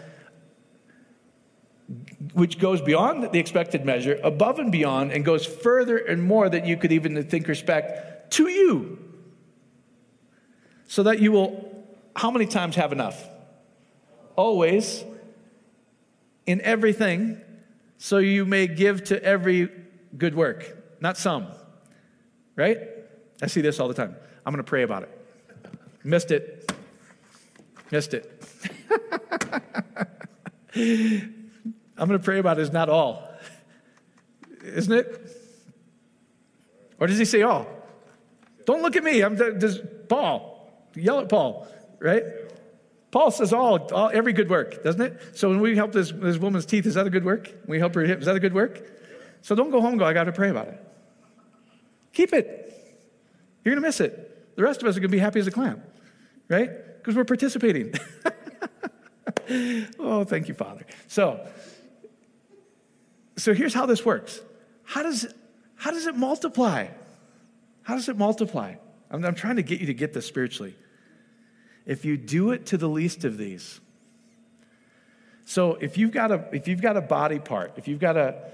which 2.34 2.59
goes 2.59 2.80
beyond 2.80 3.32
the 3.32 3.38
expected 3.38 3.84
measure, 3.84 4.20
above 4.22 4.59
and 4.59 4.70
beyond, 4.70 5.12
and 5.12 5.24
goes 5.24 5.44
further 5.44 5.96
and 5.96 6.22
more 6.22 6.48
than 6.48 6.64
you 6.64 6.76
could 6.76 6.92
even 6.92 7.22
think 7.24 7.48
respect 7.48 8.30
to 8.32 8.48
you. 8.48 8.98
So 10.86 11.03
that 11.05 11.20
you 11.20 11.32
will, 11.32 11.84
how 12.14 12.30
many 12.30 12.46
times 12.46 12.76
have 12.76 12.92
enough? 12.92 13.28
Always, 14.36 15.05
in 16.46 16.61
everything, 16.62 17.40
so 17.98 18.18
you 18.18 18.44
may 18.44 18.66
give 18.66 19.05
to 19.05 19.22
every 19.22 19.70
good 20.16 20.34
work, 20.34 20.76
not 21.01 21.16
some. 21.16 21.46
Right? 22.57 22.78
I 23.42 23.46
see 23.46 23.61
this 23.61 23.80
all 23.80 23.88
the 23.88 23.94
time. 23.94 24.16
I'm 24.51 24.55
going 24.57 24.64
to 24.64 24.68
pray 24.68 24.82
about 24.82 25.05
it. 25.05 25.26
Missed 26.03 26.32
it. 26.32 26.72
Missed 27.92 28.14
it. 28.14 28.42
I'm 31.96 32.09
going 32.09 32.18
to 32.18 32.18
pray 32.18 32.40
about 32.40 32.59
it 32.59 32.62
is 32.62 32.72
not 32.72 32.88
all. 32.88 33.32
Isn't 34.64 34.92
it? 34.92 35.36
Or 36.98 37.07
does 37.07 37.16
he 37.16 37.24
say 37.24 37.42
all? 37.42 37.68
Don't 38.64 38.82
look 38.82 38.96
at 38.96 39.05
me. 39.05 39.20
I'm 39.20 39.36
does 39.36 39.78
Paul. 40.09 40.68
Yell 40.96 41.20
at 41.20 41.28
Paul, 41.28 41.68
right? 42.01 42.24
Paul 43.12 43.30
says 43.30 43.53
all, 43.53 43.86
all, 43.92 44.11
every 44.12 44.32
good 44.32 44.51
work, 44.51 44.82
doesn't 44.82 45.01
it? 45.01 45.38
So 45.38 45.48
when 45.48 45.61
we 45.61 45.76
help 45.76 45.92
this, 45.92 46.11
this 46.11 46.38
woman's 46.38 46.66
teeth, 46.66 46.86
is 46.86 46.94
that 46.94 47.07
a 47.07 47.11
good 47.11 47.24
work? 47.24 47.53
We 47.68 47.78
help 47.78 47.94
her 47.94 48.01
hip, 48.01 48.18
is 48.18 48.26
that 48.26 48.34
a 48.34 48.40
good 48.40 48.55
work? 48.55 48.82
So 49.42 49.55
don't 49.55 49.70
go 49.70 49.80
home 49.80 49.96
go, 49.96 50.05
I 50.05 50.12
got 50.12 50.24
to 50.24 50.32
pray 50.32 50.51
about 50.51 50.66
it. 50.66 50.84
Keep 52.12 52.32
it. 52.32 52.66
You're 53.64 53.76
going 53.76 53.82
to 53.82 53.86
miss 53.86 54.01
it. 54.01 54.30
The 54.61 54.66
rest 54.66 54.82
of 54.82 54.88
us 54.88 54.94
are 54.98 55.00
going 55.00 55.11
to 55.11 55.16
be 55.16 55.20
happy 55.20 55.40
as 55.40 55.46
a 55.46 55.50
clam, 55.50 55.82
right? 56.50 56.68
Because 56.98 57.16
we're 57.16 57.24
participating. 57.24 57.94
oh, 59.98 60.22
thank 60.24 60.48
you, 60.48 60.54
Father. 60.54 60.84
So, 61.08 61.48
so 63.38 63.54
here's 63.54 63.72
how 63.72 63.86
this 63.86 64.04
works. 64.04 64.38
How 64.84 65.02
does, 65.02 65.32
how 65.76 65.92
does 65.92 66.06
it 66.06 66.14
multiply? 66.14 66.88
How 67.84 67.94
does 67.94 68.11
it 68.11 68.18
multiply? 68.18 68.74
I'm, 69.11 69.24
I'm 69.24 69.34
trying 69.34 69.56
to 69.56 69.62
get 69.62 69.80
you 69.80 69.86
to 69.86 69.94
get 69.94 70.12
this 70.12 70.26
spiritually. 70.26 70.74
If 71.86 72.04
you 72.04 72.18
do 72.18 72.50
it 72.50 72.66
to 72.66 72.76
the 72.76 72.86
least 72.86 73.24
of 73.24 73.38
these, 73.38 73.80
so 75.46 75.76
if 75.76 75.96
you've 75.96 76.12
got 76.12 76.32
a 76.32 76.44
if 76.52 76.68
you've 76.68 76.82
got 76.82 76.98
a 76.98 77.00
body 77.00 77.38
part, 77.38 77.72
if 77.78 77.88
you've 77.88 77.98
got 77.98 78.18
a 78.18 78.50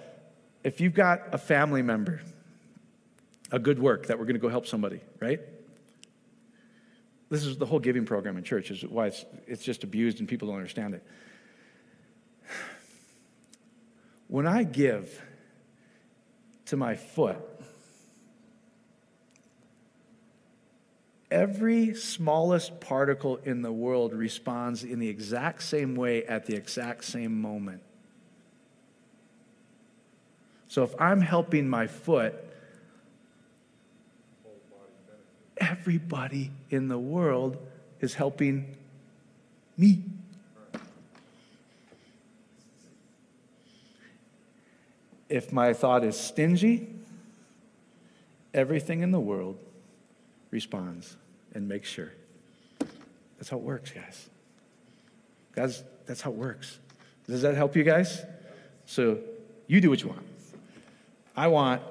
if 0.63 0.81
you've 0.81 0.95
got 0.95 1.35
a 1.35 1.39
family 1.39 1.83
member, 1.83 2.21
a 3.51 3.59
good 3.59 3.81
work 3.81 4.07
that 4.07 4.21
we're 4.21 4.27
going 4.27 4.37
to 4.37 4.41
go 4.41 4.49
help 4.49 4.69
somebody, 4.69 5.01
right? 5.19 5.41
This 7.29 7.45
is 7.45 7.59
the 7.59 7.67
whole 7.67 7.81
giving 7.81 8.05
program 8.05 8.37
in 8.37 8.45
church, 8.45 8.71
is 8.71 8.83
why 8.85 9.09
it's, 9.09 9.25
it's 9.47 9.65
just 9.65 9.83
abused 9.83 10.21
and 10.21 10.29
people 10.29 10.49
don't 10.49 10.57
understand 10.57 10.95
it. 10.95 11.03
When 14.29 14.47
I 14.47 14.63
give 14.63 15.23
to 16.67 16.77
my 16.77 16.95
foot, 16.97 17.39
every 21.31 21.95
smallest 21.95 22.81
particle 22.81 23.37
in 23.37 23.63
the 23.63 23.73
world 23.73 24.13
responds 24.13 24.85
in 24.85 24.99
the 24.99 25.09
exact 25.09 25.63
same 25.63 25.95
way 25.95 26.25
at 26.25 26.47
the 26.47 26.55
exact 26.55 27.05
same 27.05 27.41
moment. 27.41 27.83
So 30.69 30.83
if 30.83 30.95
I'm 31.01 31.21
helping 31.21 31.69
my 31.69 31.87
foot, 31.87 32.46
everybody 35.59 36.51
in 36.71 36.89
the 36.89 36.99
world 36.99 37.57
is 38.01 38.15
helping 38.15 38.77
me. 39.77 40.03
If 45.29 45.53
my 45.53 45.73
thought 45.73 46.05
is 46.05 46.19
stingy, 46.19 46.89
everything 48.55 49.01
in 49.01 49.11
the 49.11 49.21
world 49.21 49.59
responds 50.51 51.17
and 51.55 51.69
makes 51.69 51.89
sure. 51.89 52.13
That's 53.39 53.51
how 53.51 53.57
it 53.57 53.63
works, 53.63 53.91
guys. 53.91 54.29
Guys, 55.53 55.83
that's 56.07 56.21
how 56.21 56.31
it 56.31 56.37
works. 56.37 56.79
Does 57.27 57.43
that 57.43 57.55
help 57.55 57.75
you 57.75 57.83
guys? 57.83 58.23
So 58.85 59.19
you 59.67 59.81
do 59.81 59.91
what 59.91 60.01
you 60.03 60.09
want. 60.09 60.23
I 61.37 61.49
want 61.49 61.83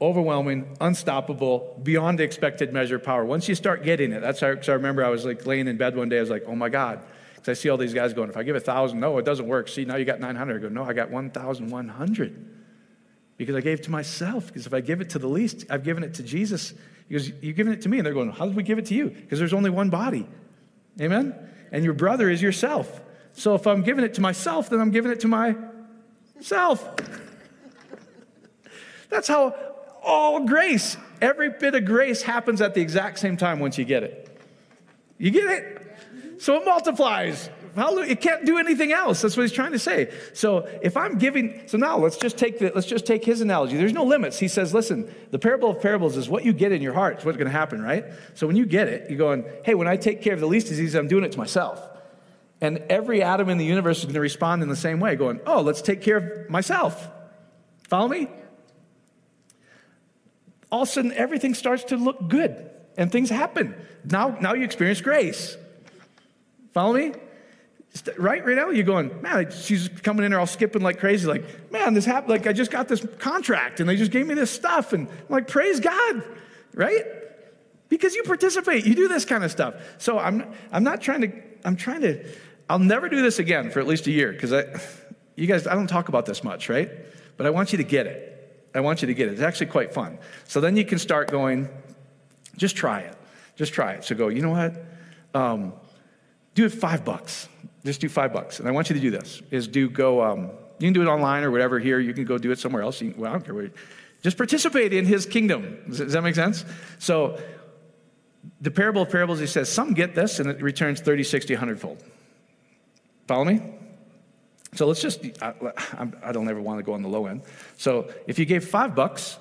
overwhelming, 0.00 0.76
unstoppable, 0.80 1.78
beyond 1.82 2.18
the 2.18 2.22
expected 2.22 2.72
measure 2.72 2.96
of 2.96 3.04
power. 3.04 3.24
Once 3.24 3.48
you 3.48 3.54
start 3.54 3.82
getting 3.82 4.12
it, 4.12 4.20
that's 4.20 4.40
how, 4.40 4.54
cause 4.54 4.68
I 4.68 4.72
remember 4.72 5.04
I 5.04 5.10
was 5.10 5.24
like 5.24 5.44
laying 5.44 5.68
in 5.68 5.76
bed 5.76 5.96
one 5.96 6.08
day, 6.08 6.18
I 6.18 6.20
was 6.20 6.30
like, 6.30 6.44
oh 6.46 6.54
my 6.54 6.68
God. 6.68 7.02
Because 7.34 7.58
I 7.58 7.62
see 7.62 7.68
all 7.70 7.76
these 7.76 7.94
guys 7.94 8.12
going, 8.12 8.30
if 8.30 8.36
I 8.36 8.42
give 8.42 8.56
a 8.56 8.60
thousand, 8.60 9.00
no, 9.00 9.16
it 9.18 9.24
doesn't 9.24 9.46
work. 9.46 9.68
See, 9.68 9.84
now 9.84 9.96
you 9.96 10.04
got 10.04 10.20
900. 10.20 10.56
I 10.56 10.58
go, 10.60 10.68
no, 10.68 10.84
I 10.84 10.92
got 10.92 11.10
1,100. 11.10 12.46
Because 13.36 13.56
I 13.56 13.60
gave 13.60 13.80
to 13.82 13.90
myself. 13.90 14.48
Because 14.48 14.66
if 14.66 14.74
I 14.74 14.82
give 14.82 15.00
it 15.00 15.10
to 15.10 15.18
the 15.18 15.26
least, 15.26 15.64
I've 15.70 15.82
given 15.82 16.02
it 16.02 16.14
to 16.14 16.22
Jesus. 16.22 16.74
He 17.08 17.14
goes, 17.14 17.32
You've 17.40 17.56
given 17.56 17.72
it 17.72 17.80
to 17.82 17.88
me. 17.88 17.98
And 17.98 18.04
they're 18.04 18.12
going, 18.12 18.30
How 18.30 18.44
did 18.44 18.54
we 18.54 18.62
give 18.62 18.78
it 18.78 18.84
to 18.86 18.94
you? 18.94 19.08
Because 19.08 19.38
there's 19.38 19.54
only 19.54 19.70
one 19.70 19.88
body. 19.88 20.26
Amen? 21.00 21.34
And 21.72 21.82
your 21.82 21.94
brother 21.94 22.28
is 22.28 22.42
yourself. 22.42 23.00
So 23.32 23.54
if 23.54 23.66
I'm 23.66 23.82
giving 23.82 24.04
it 24.04 24.12
to 24.14 24.20
myself, 24.20 24.68
then 24.68 24.78
I'm 24.78 24.90
giving 24.90 25.10
it 25.10 25.20
to 25.20 25.28
myself. 25.28 26.86
That's 29.08 29.26
how 29.26 29.69
all 30.10 30.44
grace, 30.44 30.96
every 31.20 31.50
bit 31.50 31.74
of 31.74 31.84
grace 31.84 32.22
happens 32.22 32.60
at 32.60 32.74
the 32.74 32.80
exact 32.80 33.18
same 33.18 33.36
time 33.36 33.60
once 33.60 33.78
you 33.78 33.84
get 33.84 34.02
it. 34.02 34.26
You 35.18 35.30
get 35.30 35.44
it? 35.50 36.42
So 36.42 36.56
it 36.56 36.64
multiplies. 36.64 37.48
Hallelujah. 37.76 38.10
It 38.10 38.20
can't 38.20 38.44
do 38.44 38.58
anything 38.58 38.90
else. 38.90 39.22
That's 39.22 39.36
what 39.36 39.44
he's 39.44 39.52
trying 39.52 39.72
to 39.72 39.78
say. 39.78 40.12
So 40.32 40.68
if 40.82 40.96
I'm 40.96 41.18
giving, 41.18 41.62
so 41.66 41.78
now 41.78 41.98
let's 41.98 42.16
just 42.16 42.36
take 42.36 42.58
the, 42.58 42.72
let's 42.74 42.86
just 42.86 43.06
take 43.06 43.24
his 43.24 43.40
analogy. 43.40 43.76
There's 43.76 43.92
no 43.92 44.04
limits. 44.04 44.38
He 44.38 44.48
says, 44.48 44.74
listen, 44.74 45.08
the 45.30 45.38
parable 45.38 45.70
of 45.70 45.80
parables 45.80 46.16
is 46.16 46.28
what 46.28 46.44
you 46.44 46.52
get 46.52 46.72
in 46.72 46.82
your 46.82 46.94
heart. 46.94 47.16
It's 47.16 47.24
what's 47.24 47.38
going 47.38 47.46
to 47.46 47.56
happen, 47.56 47.80
right? 47.80 48.06
So 48.34 48.48
when 48.48 48.56
you 48.56 48.66
get 48.66 48.88
it, 48.88 49.08
you're 49.08 49.18
going, 49.18 49.44
hey, 49.64 49.74
when 49.74 49.86
I 49.86 49.96
take 49.96 50.22
care 50.22 50.34
of 50.34 50.40
the 50.40 50.46
least 50.46 50.66
disease, 50.66 50.94
I'm 50.96 51.06
doing 51.06 51.22
it 51.22 51.32
to 51.32 51.38
myself. 51.38 51.80
And 52.60 52.78
every 52.90 53.22
atom 53.22 53.48
in 53.48 53.58
the 53.58 53.64
universe 53.64 53.98
is 53.98 54.04
going 54.04 54.14
to 54.14 54.20
respond 54.20 54.62
in 54.62 54.68
the 54.68 54.76
same 54.76 54.98
way, 54.98 55.14
going, 55.14 55.40
oh, 55.46 55.60
let's 55.60 55.82
take 55.82 56.02
care 56.02 56.16
of 56.16 56.50
myself. 56.50 57.08
Follow 57.88 58.08
me? 58.08 58.28
All 60.70 60.82
of 60.82 60.88
a 60.88 60.90
sudden, 60.90 61.12
everything 61.12 61.54
starts 61.54 61.84
to 61.84 61.96
look 61.96 62.28
good 62.28 62.70
and 62.96 63.10
things 63.10 63.30
happen. 63.30 63.74
Now, 64.04 64.36
now 64.40 64.54
you 64.54 64.64
experience 64.64 65.00
grace. 65.00 65.56
Follow 66.72 66.94
me? 66.94 67.12
Right, 68.16 68.44
right 68.46 68.56
now, 68.56 68.70
you're 68.70 68.84
going, 68.84 69.20
man, 69.20 69.50
she's 69.50 69.88
coming 69.88 70.24
in 70.24 70.30
there 70.30 70.38
all 70.38 70.46
skipping 70.46 70.80
like 70.80 71.00
crazy, 71.00 71.26
like, 71.26 71.72
man, 71.72 71.92
this 71.92 72.04
happened. 72.04 72.30
Like, 72.30 72.46
I 72.46 72.52
just 72.52 72.70
got 72.70 72.86
this 72.86 73.04
contract 73.18 73.80
and 73.80 73.88
they 73.88 73.96
just 73.96 74.12
gave 74.12 74.26
me 74.26 74.34
this 74.34 74.50
stuff. 74.50 74.92
And 74.92 75.08
I'm 75.08 75.26
like, 75.28 75.48
praise 75.48 75.80
God, 75.80 76.22
right? 76.74 77.04
Because 77.88 78.14
you 78.14 78.22
participate, 78.22 78.86
you 78.86 78.94
do 78.94 79.08
this 79.08 79.24
kind 79.24 79.42
of 79.42 79.50
stuff. 79.50 79.74
So 79.98 80.20
I'm, 80.20 80.52
I'm 80.70 80.84
not 80.84 81.00
trying 81.00 81.22
to, 81.22 81.32
I'm 81.64 81.74
trying 81.74 82.02
to, 82.02 82.24
I'll 82.68 82.78
never 82.78 83.08
do 83.08 83.20
this 83.22 83.40
again 83.40 83.72
for 83.72 83.80
at 83.80 83.88
least 83.88 84.06
a 84.06 84.12
year 84.12 84.32
because 84.32 84.52
I, 84.52 84.66
you 85.34 85.48
guys, 85.48 85.66
I 85.66 85.74
don't 85.74 85.88
talk 85.88 86.08
about 86.08 86.26
this 86.26 86.44
much, 86.44 86.68
right? 86.68 86.88
But 87.36 87.46
I 87.46 87.50
want 87.50 87.72
you 87.72 87.78
to 87.78 87.84
get 87.84 88.06
it. 88.06 88.29
I 88.74 88.80
want 88.80 89.02
you 89.02 89.06
to 89.06 89.14
get 89.14 89.28
it. 89.28 89.32
It's 89.32 89.42
actually 89.42 89.66
quite 89.66 89.92
fun. 89.92 90.18
So 90.44 90.60
then 90.60 90.76
you 90.76 90.84
can 90.84 90.98
start 90.98 91.30
going, 91.30 91.68
just 92.56 92.76
try 92.76 93.00
it. 93.00 93.16
Just 93.56 93.72
try 93.72 93.92
it. 93.92 94.04
So 94.04 94.14
go, 94.14 94.28
you 94.28 94.42
know 94.42 94.50
what? 94.50 94.84
Um, 95.34 95.72
do 96.54 96.64
it 96.64 96.72
five 96.72 97.04
bucks. 97.04 97.48
Just 97.84 98.00
do 98.00 98.08
five 98.08 98.32
bucks. 98.32 98.58
And 98.60 98.68
I 98.68 98.70
want 98.70 98.90
you 98.90 98.94
to 98.94 99.00
do 99.00 99.10
this, 99.10 99.42
is 99.50 99.66
do 99.66 99.88
go, 99.88 100.22
um, 100.22 100.50
you 100.78 100.86
can 100.86 100.92
do 100.92 101.02
it 101.02 101.08
online 101.08 101.44
or 101.44 101.50
whatever 101.50 101.78
here. 101.78 101.98
You 101.98 102.14
can 102.14 102.24
go 102.24 102.38
do 102.38 102.50
it 102.50 102.58
somewhere 102.58 102.82
else. 102.82 103.00
You, 103.00 103.14
well, 103.16 103.30
I 103.30 103.32
don't 103.34 103.44
care 103.44 103.54
where. 103.54 103.70
Just 104.22 104.36
participate 104.36 104.92
in 104.92 105.06
his 105.06 105.26
kingdom. 105.26 105.78
Does, 105.88 105.98
does 105.98 106.12
that 106.12 106.22
make 106.22 106.34
sense? 106.34 106.64
So 106.98 107.40
the 108.60 108.70
parable 108.70 109.02
of 109.02 109.10
parables, 109.10 109.38
he 109.38 109.46
says, 109.46 109.70
some 109.70 109.94
get 109.94 110.14
this 110.14 110.38
and 110.38 110.48
it 110.50 110.62
returns 110.62 111.00
30, 111.00 111.24
60, 111.24 111.54
100 111.54 111.80
fold. 111.80 112.02
Follow 113.26 113.44
me? 113.44 113.60
So 114.74 114.86
let's 114.86 115.02
just, 115.02 115.20
I, 115.42 115.54
I 116.22 116.32
don't 116.32 116.48
ever 116.48 116.60
want 116.60 116.78
to 116.78 116.82
go 116.82 116.92
on 116.92 117.02
the 117.02 117.08
low 117.08 117.26
end. 117.26 117.42
So 117.76 118.12
if 118.26 118.38
you 118.38 118.44
gave 118.44 118.64
five 118.64 118.94
bucks, 118.94 119.38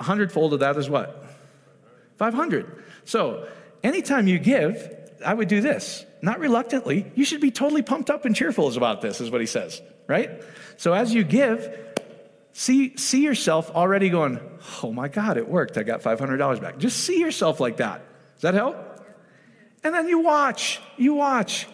a 0.00 0.04
hundredfold 0.04 0.54
of 0.54 0.60
that 0.60 0.76
is 0.76 0.90
what? 0.90 1.24
500. 2.16 2.82
So 3.04 3.48
anytime 3.82 4.26
you 4.26 4.38
give, 4.38 4.92
I 5.24 5.34
would 5.34 5.48
do 5.48 5.60
this. 5.60 6.04
Not 6.22 6.40
reluctantly. 6.40 7.10
You 7.14 7.24
should 7.24 7.40
be 7.40 7.50
totally 7.50 7.82
pumped 7.82 8.10
up 8.10 8.24
and 8.24 8.34
cheerful 8.34 8.74
about 8.76 9.00
this, 9.00 9.20
is 9.20 9.30
what 9.30 9.40
he 9.40 9.46
says, 9.46 9.80
right? 10.06 10.42
So 10.76 10.92
as 10.92 11.14
you 11.14 11.24
give, 11.24 11.94
see, 12.52 12.96
see 12.96 13.22
yourself 13.22 13.70
already 13.70 14.08
going, 14.10 14.40
oh 14.82 14.92
my 14.92 15.08
God, 15.08 15.36
it 15.36 15.48
worked. 15.48 15.78
I 15.78 15.84
got 15.84 16.02
$500 16.02 16.60
back. 16.60 16.78
Just 16.78 17.04
see 17.04 17.20
yourself 17.20 17.60
like 17.60 17.76
that. 17.76 18.02
Does 18.34 18.42
that 18.42 18.54
help? 18.54 18.76
And 19.84 19.94
then 19.94 20.08
you 20.08 20.18
watch, 20.18 20.80
you 20.96 21.14
watch. 21.14 21.68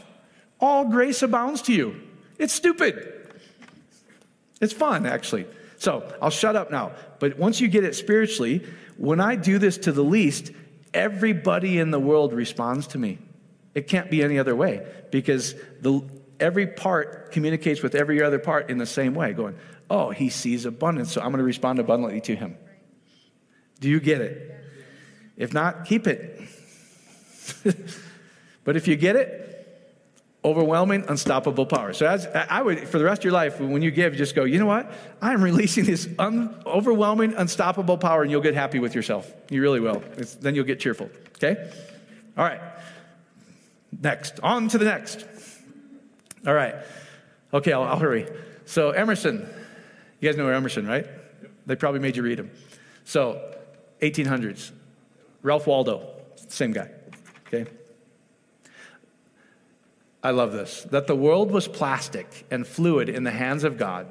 All 0.61 0.85
grace 0.85 1.23
abounds 1.23 1.63
to 1.63 1.73
you. 1.73 2.01
It's 2.43 2.53
stupid. 2.53 3.31
It's 4.61 4.73
fun, 4.73 5.07
actually. 5.07 5.47
So 5.79 6.13
I'll 6.21 6.31
shut 6.31 6.57
up 6.57 6.73
now. 6.73 6.91
But 7.21 7.39
once 7.39 7.61
you 7.61 7.69
get 7.69 7.85
it 7.85 7.95
spiritually, 7.95 8.67
when 8.97 9.21
I 9.21 9.37
do 9.37 9.59
this 9.59 9.79
to 9.79 9.93
the 9.93 10.03
least, 10.03 10.51
everybody 10.93 11.79
in 11.79 11.93
the 11.93 12.01
world 12.01 12.33
responds 12.33 12.89
to 12.89 12.99
me. 12.99 13.19
It 13.77 13.87
can't 13.87 14.11
be 14.11 14.25
any 14.25 14.41
other 14.41 14.57
way 14.57 14.85
because 15.13 15.55
the, 15.83 16.03
every 16.41 16.67
part 16.67 17.31
communicates 17.31 17.81
with 17.81 17.95
every 17.95 18.21
other 18.21 18.41
part 18.41 18.71
in 18.71 18.79
the 18.79 18.87
same 18.87 19.15
way, 19.15 19.33
going, 19.35 19.57
oh, 19.89 20.11
he 20.11 20.29
sees 20.29 20.67
abundance, 20.67 21.13
so 21.13 21.21
I'm 21.21 21.29
going 21.29 21.39
to 21.39 21.45
respond 21.45 21.79
abundantly 21.79 22.21
to 22.23 22.35
him. 22.35 22.57
Do 23.79 23.89
you 23.89 24.01
get 24.01 24.21
it? 24.21 24.53
If 25.37 25.55
not, 25.55 25.85
keep 25.85 26.09
it. 26.09 26.41
but 28.65 28.75
if 28.75 28.89
you 28.89 28.97
get 28.97 29.15
it, 29.15 29.52
overwhelming, 30.45 31.05
unstoppable 31.09 31.67
power. 31.67 31.93
So, 31.93 32.07
as 32.07 32.27
I 32.27 32.63
would, 32.63 32.89
for 32.89 32.99
the 32.99 33.05
rest 33.05 33.21
of 33.21 33.25
your 33.25 33.33
life, 33.33 33.61
when 33.61 33.83
you 33.83 33.91
give, 33.91 34.15
just 34.15 34.35
go, 34.35 34.45
you 34.45 34.59
know 34.59 34.67
what? 34.67 34.93
I'm 35.21 35.43
releasing 35.43 35.85
this 35.85 36.09
un, 36.19 36.55
overwhelming, 36.67 37.35
unstoppable 37.35 37.99
power, 37.99 38.23
and 38.23 38.31
you'll 38.31 38.41
get 38.41 38.55
happy 38.55 38.79
with 38.79 38.95
yourself. 38.95 39.33
You 39.51 39.63
really 39.63 39.81
will. 39.81 40.03
It's, 40.17 40.35
then 40.35 40.55
you'll 40.55 40.65
get 40.65 40.81
cheerful. 40.81 41.11
Okay? 41.37 41.71
All 42.37 42.45
right. 42.45 42.61
Next. 44.01 44.41
On 44.41 44.69
to 44.69 44.79
the 44.79 44.85
next. 44.85 45.25
All 46.47 46.55
right. 46.55 46.75
Okay, 47.55 47.73
I'll, 47.73 47.85
I'll 47.85 47.99
hurry. 47.99 48.27
So, 48.65 48.91
Emerson. 48.91 49.49
You 50.21 50.29
guys 50.29 50.37
know 50.37 50.49
Emerson, 50.49 50.87
right? 50.87 51.07
They 51.67 51.77
probably 51.77 52.01
made 52.01 52.17
you 52.17 52.23
read 52.23 52.39
him. 52.39 52.51
So, 53.05 53.55
1800s. 54.01 54.73
Ralph 55.43 55.67
Waldo, 55.67 56.09
same 56.49 56.73
guy. 56.73 56.91
Okay? 57.47 57.71
I 60.23 60.31
love 60.31 60.53
this. 60.53 60.83
That 60.85 61.07
the 61.07 61.17
world 61.17 61.51
was 61.51 61.67
plastic 61.67 62.47
and 62.51 62.67
fluid 62.67 63.09
in 63.09 63.25
the 63.25 63.31
hands 63.31 63.65
of 63.65 63.77
God, 63.77 64.07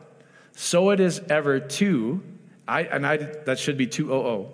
so 0.54 0.90
it 0.90 1.00
is 1.00 1.20
ever 1.30 1.60
to, 1.60 2.22
I, 2.68 2.84
and 2.84 3.06
I, 3.08 3.18
that 3.18 3.60
should 3.60 3.78
be 3.78 3.88
200, 3.88 4.48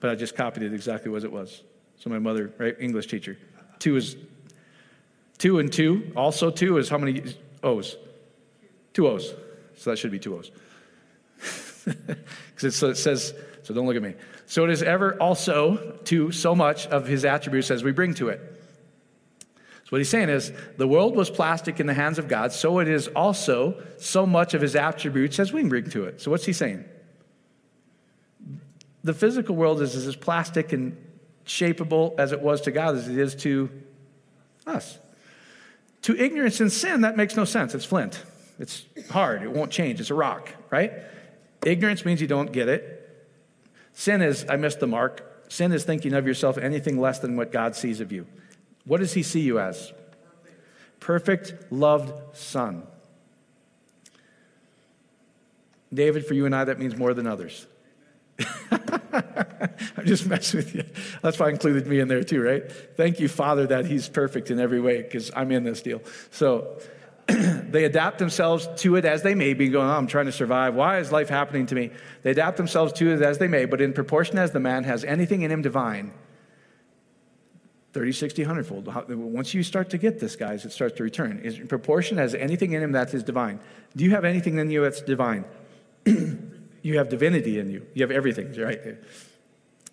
but 0.00 0.10
I 0.10 0.14
just 0.14 0.36
copied 0.36 0.62
it 0.62 0.72
exactly 0.72 1.14
as 1.14 1.24
it 1.24 1.32
was. 1.32 1.62
So 1.98 2.10
my 2.10 2.18
mother, 2.18 2.52
right, 2.58 2.76
English 2.78 3.06
teacher. 3.06 3.38
Two 3.78 3.96
is, 3.96 4.16
two 5.38 5.58
and 5.58 5.72
two, 5.72 6.12
also 6.16 6.50
two 6.50 6.78
is 6.78 6.88
how 6.88 6.98
many 6.98 7.22
O's? 7.62 7.96
Two 8.92 9.08
O's. 9.08 9.34
So 9.76 9.90
that 9.90 9.96
should 9.96 10.10
be 10.10 10.18
two 10.18 10.36
O's. 10.36 10.50
Because 12.54 12.82
it 12.82 12.96
says, 12.96 13.34
so 13.62 13.74
don't 13.74 13.86
look 13.86 13.96
at 13.96 14.02
me. 14.02 14.14
So 14.46 14.64
it 14.64 14.70
is 14.70 14.82
ever 14.82 15.20
also 15.20 15.98
to 16.04 16.30
so 16.30 16.54
much 16.54 16.86
of 16.86 17.06
his 17.06 17.24
attributes 17.24 17.70
as 17.70 17.82
we 17.82 17.92
bring 17.92 18.14
to 18.14 18.28
it. 18.28 18.53
What 19.94 20.00
he's 20.00 20.08
saying 20.08 20.28
is 20.28 20.52
the 20.76 20.88
world 20.88 21.14
was 21.14 21.30
plastic 21.30 21.78
in 21.78 21.86
the 21.86 21.94
hands 21.94 22.18
of 22.18 22.26
God, 22.26 22.50
so 22.50 22.80
it 22.80 22.88
is 22.88 23.06
also 23.06 23.80
so 23.96 24.26
much 24.26 24.52
of 24.52 24.60
his 24.60 24.74
attributes 24.74 25.38
as 25.38 25.52
we 25.52 25.62
bring 25.62 25.88
to 25.90 26.06
it. 26.06 26.20
So 26.20 26.32
what's 26.32 26.44
he 26.44 26.52
saying? 26.52 26.84
The 29.04 29.14
physical 29.14 29.54
world 29.54 29.80
is, 29.80 29.94
is 29.94 30.08
as 30.08 30.16
plastic 30.16 30.72
and 30.72 30.96
shapeable 31.46 32.18
as 32.18 32.32
it 32.32 32.40
was 32.40 32.62
to 32.62 32.72
God 32.72 32.96
as 32.96 33.06
it 33.06 33.16
is 33.16 33.36
to 33.36 33.70
us. 34.66 34.98
To 36.02 36.20
ignorance 36.20 36.58
and 36.58 36.72
sin, 36.72 37.02
that 37.02 37.16
makes 37.16 37.36
no 37.36 37.44
sense. 37.44 37.72
It's 37.72 37.84
flint. 37.84 38.20
It's 38.58 38.86
hard. 39.10 39.44
It 39.44 39.52
won't 39.52 39.70
change. 39.70 40.00
It's 40.00 40.10
a 40.10 40.14
rock, 40.14 40.50
right? 40.70 40.92
Ignorance 41.64 42.04
means 42.04 42.20
you 42.20 42.26
don't 42.26 42.50
get 42.50 42.68
it. 42.68 43.28
Sin 43.92 44.22
is, 44.22 44.44
I 44.48 44.56
missed 44.56 44.80
the 44.80 44.88
mark. 44.88 45.44
Sin 45.48 45.70
is 45.70 45.84
thinking 45.84 46.14
of 46.14 46.26
yourself 46.26 46.58
anything 46.58 46.98
less 46.98 47.20
than 47.20 47.36
what 47.36 47.52
God 47.52 47.76
sees 47.76 48.00
of 48.00 48.10
you. 48.10 48.26
What 48.84 49.00
does 49.00 49.14
he 49.14 49.22
see 49.22 49.40
you 49.40 49.58
as? 49.58 49.92
Perfect, 51.00 51.72
loved 51.72 52.36
son. 52.36 52.84
David, 55.92 56.26
for 56.26 56.34
you 56.34 56.46
and 56.46 56.54
I, 56.54 56.64
that 56.64 56.78
means 56.78 56.96
more 56.96 57.14
than 57.14 57.26
others. 57.26 57.66
I'm 59.12 60.04
just 60.04 60.26
messing 60.26 60.58
with 60.58 60.74
you. 60.74 60.84
That's 61.22 61.38
why 61.38 61.46
I 61.46 61.50
included 61.50 61.86
me 61.86 62.00
in 62.00 62.08
there 62.08 62.24
too, 62.24 62.42
right? 62.42 62.70
Thank 62.96 63.20
you, 63.20 63.28
Father, 63.28 63.66
that 63.68 63.86
He's 63.86 64.08
perfect 64.08 64.50
in 64.50 64.58
every 64.58 64.80
way 64.80 65.02
because 65.02 65.30
I'm 65.34 65.52
in 65.52 65.62
this 65.62 65.82
deal. 65.82 66.02
So 66.30 66.80
they 67.26 67.84
adapt 67.84 68.18
themselves 68.18 68.68
to 68.76 68.96
it 68.96 69.04
as 69.04 69.22
they 69.22 69.34
may 69.34 69.54
be, 69.54 69.68
going, 69.68 69.88
oh, 69.88 69.92
I'm 69.92 70.06
trying 70.06 70.26
to 70.26 70.32
survive. 70.32 70.74
Why 70.74 70.98
is 70.98 71.12
life 71.12 71.28
happening 71.28 71.66
to 71.66 71.74
me? 71.74 71.90
They 72.22 72.32
adapt 72.32 72.56
themselves 72.56 72.92
to 72.94 73.12
it 73.12 73.22
as 73.22 73.38
they 73.38 73.48
may, 73.48 73.64
but 73.64 73.80
in 73.80 73.92
proportion 73.92 74.36
as 74.38 74.50
the 74.50 74.60
man 74.60 74.84
has 74.84 75.04
anything 75.04 75.42
in 75.42 75.50
him 75.50 75.62
divine, 75.62 76.12
30, 77.94 78.12
60, 78.12 78.42
100 78.42 78.66
fold. 78.66 79.08
Once 79.08 79.54
you 79.54 79.62
start 79.62 79.90
to 79.90 79.98
get 79.98 80.18
this, 80.18 80.34
guys, 80.34 80.64
it 80.64 80.72
starts 80.72 80.96
to 80.96 81.04
return. 81.04 81.40
Is 81.44 81.60
in 81.60 81.68
proportion 81.68 82.18
as 82.18 82.34
anything 82.34 82.72
in 82.72 82.82
him 82.82 82.92
that 82.92 83.14
is 83.14 83.22
divine. 83.22 83.60
Do 83.96 84.02
you 84.02 84.10
have 84.10 84.24
anything 84.24 84.58
in 84.58 84.68
you 84.68 84.82
that's 84.82 85.00
divine? 85.00 85.44
you 86.04 86.98
have 86.98 87.08
divinity 87.08 87.60
in 87.60 87.70
you. 87.70 87.86
You 87.94 88.02
have 88.02 88.10
everything, 88.10 88.52
right? 88.60 88.98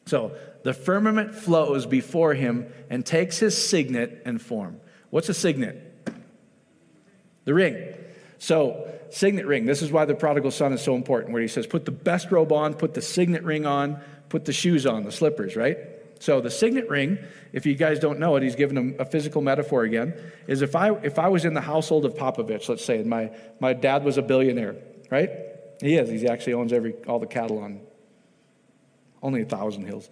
So 0.08 0.36
the 0.64 0.74
firmament 0.74 1.36
flows 1.36 1.86
before 1.86 2.34
him 2.34 2.74
and 2.90 3.06
takes 3.06 3.38
his 3.38 3.56
signet 3.56 4.24
and 4.26 4.42
form. 4.42 4.82
What's 5.12 5.30
a 5.30 5.34
signet? 5.36 5.88
The 7.46 7.54
ring. 7.54 7.94
So, 8.40 8.92
signet 9.12 9.46
ring. 9.46 9.68
This 9.68 9.84
is 9.84 9.92
why 9.92 10.06
the 10.06 10.16
prodigal 10.16 10.50
son 10.50 10.74
is 10.74 10.82
so 10.82 10.96
important, 10.96 11.34
where 11.34 11.42
he 11.44 11.48
says, 11.48 11.68
put 11.68 11.86
the 11.86 11.92
best 11.92 12.32
robe 12.32 12.52
on, 12.52 12.74
put 12.74 12.96
the 12.96 13.02
signet 13.02 13.44
ring 13.44 13.68
on, 13.68 14.02
put 14.30 14.46
the 14.46 14.54
shoes 14.54 14.88
on, 14.88 15.04
the 15.04 15.12
slippers, 15.12 15.56
right? 15.56 15.78
So 16.22 16.40
the 16.40 16.52
signet 16.52 16.88
ring, 16.88 17.18
if 17.52 17.66
you 17.66 17.74
guys 17.74 17.98
don't 17.98 18.20
know 18.20 18.36
it, 18.36 18.44
he's 18.44 18.56
given 18.56 18.96
a, 19.00 19.02
a 19.02 19.06
physical 19.06 19.42
metaphor 19.42 19.86
again, 19.86 20.14
is 20.46 20.62
if 20.62 20.76
I 20.76 20.92
if 21.02 21.18
I 21.18 21.30
was 21.30 21.46
in 21.46 21.56
the 21.56 21.62
household 21.62 22.06
of 22.06 22.14
Popovich, 22.14 22.70
let's 22.70 22.86
say, 22.86 23.00
and 23.00 23.10
my, 23.10 23.32
my 23.60 23.74
dad 23.74 24.04
was 24.04 24.20
a 24.20 24.22
billionaire, 24.22 24.76
right? 25.10 25.32
He 25.82 25.96
is. 25.96 26.10
He 26.12 26.28
actually 26.28 26.54
owns 26.54 26.74
every 26.74 26.94
all 27.08 27.18
the 27.18 27.26
cattle 27.26 27.58
on 27.58 27.82
only 29.24 29.42
a 29.42 29.46
thousand 29.46 29.88
hills. 29.88 30.12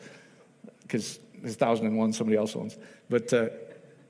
Because 0.82 1.20
there's 1.44 1.56
thousand 1.56 1.86
and 1.86 1.96
one 1.96 2.12
somebody 2.12 2.38
else 2.38 2.56
owns. 2.56 2.76
But 3.08 3.32
uh, 3.32 3.50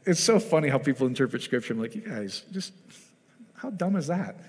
it's 0.06 0.22
so 0.22 0.40
funny 0.40 0.70
how 0.70 0.78
people 0.78 1.06
interpret 1.06 1.42
scripture. 1.42 1.74
I'm 1.74 1.82
like, 1.82 1.96
you 1.96 2.02
guys, 2.02 2.46
just 2.50 2.72
how 3.56 3.72
dumb 3.72 3.98
is 3.98 4.08
that? 4.08 4.40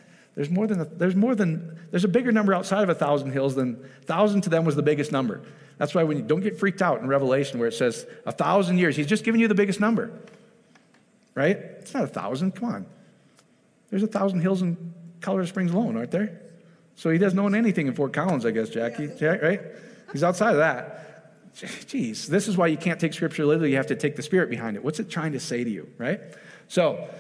There's 0.41 0.49
more 0.49 0.67
than 0.67 0.81
a, 0.81 0.87
there's 0.87 1.15
more 1.15 1.35
than 1.35 1.79
there's 1.91 2.05
a 2.05 2.09
bigger 2.09 2.33
number 2.33 2.55
outside 2.55 2.83
of 2.83 2.89
a 2.89 2.95
thousand 2.95 3.33
hills 3.33 3.57
than 3.57 3.77
thousand 4.07 4.41
to 4.45 4.49
them 4.49 4.65
was 4.65 4.75
the 4.75 4.83
biggest 4.83 5.13
number. 5.13 5.43
That's 5.77 5.95
why 5.95 6.03
when 6.05 6.17
you 6.17 6.23
don't 6.23 6.41
get 6.41 6.59
freaked 6.59 6.81
out 6.81 7.03
in 7.03 7.09
Revelation 7.09 7.59
where 7.59 7.69
it 7.69 7.75
says 7.75 8.07
a 8.25 8.33
thousand 8.33 8.79
years, 8.79 8.97
he's 8.97 9.07
just 9.07 9.23
giving 9.23 9.43
you 9.43 9.49
the 9.49 9.55
biggest 9.55 9.81
number. 9.81 10.19
Right? 11.35 11.59
It's 11.59 11.93
not 11.93 12.05
a 12.05 12.07
thousand. 12.07 12.53
Come 12.53 12.71
on. 12.71 12.87
There's 13.91 14.03
a 14.03 14.07
thousand 14.07 14.41
hills 14.41 14.63
in 14.63 14.95
Colorado 15.21 15.47
Springs 15.47 15.73
alone, 15.73 15.99
aren't 15.99 16.11
there? 16.11 16.41
So 16.95 17.11
he 17.11 17.19
doesn't 17.19 17.39
own 17.39 17.55
anything 17.55 17.87
in 17.87 17.93
Fort 17.93 18.15
Collins, 18.15 18.47
I 18.47 18.51
guess, 18.51 18.71
Jackie. 18.71 19.09
Right? 19.23 19.61
He's 20.11 20.25
outside 20.25 20.53
of 20.53 20.57
that. 20.57 21.35
Jeez, 21.55 22.29
this 22.29 22.49
is 22.49 22.57
why 22.57 22.69
you 22.69 22.79
can't 22.79 22.99
take 22.99 23.13
scripture 23.13 23.45
literally. 23.45 23.73
You 23.73 23.77
have 23.77 23.89
to 23.89 23.95
take 23.95 24.17
the 24.17 24.23
spirit 24.23 24.49
behind 24.49 24.79
it. 24.79 24.83
What's 24.83 25.01
it 25.01 25.11
trying 25.11 25.33
to 25.33 25.41
say 25.41 25.65
to 25.65 25.69
you, 25.69 25.91
right? 25.99 26.19
So 26.69 27.11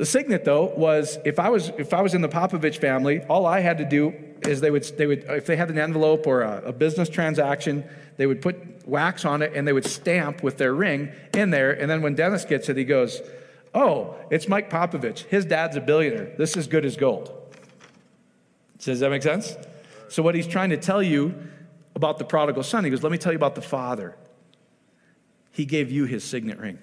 the 0.00 0.06
signet, 0.06 0.46
though, 0.46 0.72
was 0.78 1.18
if 1.26 1.38
I 1.38 1.50
was 1.50 1.68
if 1.76 1.92
I 1.92 2.00
was 2.00 2.14
in 2.14 2.22
the 2.22 2.28
Popovich 2.28 2.78
family, 2.78 3.20
all 3.28 3.44
I 3.44 3.60
had 3.60 3.76
to 3.76 3.84
do 3.84 4.14
is 4.40 4.62
they 4.62 4.70
would 4.70 4.84
they 4.96 5.06
would 5.06 5.24
if 5.28 5.44
they 5.44 5.56
had 5.56 5.68
an 5.68 5.78
envelope 5.78 6.26
or 6.26 6.40
a, 6.40 6.62
a 6.68 6.72
business 6.72 7.10
transaction, 7.10 7.84
they 8.16 8.26
would 8.26 8.40
put 8.40 8.88
wax 8.88 9.26
on 9.26 9.42
it 9.42 9.52
and 9.54 9.68
they 9.68 9.74
would 9.74 9.84
stamp 9.84 10.42
with 10.42 10.56
their 10.56 10.72
ring 10.72 11.12
in 11.34 11.50
there. 11.50 11.72
And 11.72 11.90
then 11.90 12.00
when 12.00 12.14
Dennis 12.14 12.46
gets 12.46 12.70
it, 12.70 12.78
he 12.78 12.84
goes, 12.84 13.20
"Oh, 13.74 14.16
it's 14.30 14.48
Mike 14.48 14.70
Popovich. 14.70 15.26
His 15.26 15.44
dad's 15.44 15.76
a 15.76 15.82
billionaire. 15.82 16.34
This 16.38 16.56
is 16.56 16.66
good 16.66 16.86
as 16.86 16.96
gold." 16.96 17.30
Does 18.78 19.00
that 19.00 19.10
make 19.10 19.22
sense? 19.22 19.54
So 20.08 20.22
what 20.22 20.34
he's 20.34 20.46
trying 20.46 20.70
to 20.70 20.78
tell 20.78 21.02
you 21.02 21.34
about 21.94 22.16
the 22.16 22.24
prodigal 22.24 22.62
son, 22.62 22.84
he 22.84 22.90
goes, 22.90 23.02
"Let 23.02 23.12
me 23.12 23.18
tell 23.18 23.32
you 23.32 23.38
about 23.38 23.54
the 23.54 23.60
father. 23.60 24.16
He 25.52 25.66
gave 25.66 25.90
you 25.90 26.06
his 26.06 26.24
signet 26.24 26.58
ring." 26.58 26.78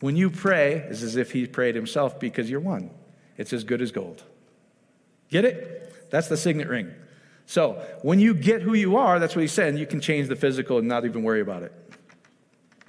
When 0.00 0.16
you 0.16 0.30
pray, 0.30 0.74
it's 0.88 1.02
as 1.02 1.16
if 1.16 1.32
he 1.32 1.46
prayed 1.46 1.74
himself 1.74 2.18
because 2.20 2.50
you're 2.50 2.60
one. 2.60 2.90
It's 3.36 3.52
as 3.52 3.64
good 3.64 3.80
as 3.80 3.90
gold. 3.90 4.22
Get 5.30 5.44
it? 5.44 6.10
That's 6.10 6.28
the 6.28 6.36
signet 6.36 6.68
ring. 6.68 6.92
So 7.46 7.84
when 8.02 8.20
you 8.20 8.34
get 8.34 8.62
who 8.62 8.74
you 8.74 8.96
are, 8.96 9.18
that's 9.18 9.34
what 9.34 9.42
he's 9.42 9.52
saying, 9.52 9.76
you 9.76 9.86
can 9.86 10.00
change 10.00 10.28
the 10.28 10.36
physical 10.36 10.78
and 10.78 10.88
not 10.88 11.04
even 11.04 11.22
worry 11.22 11.40
about 11.40 11.62
it. 11.62 11.72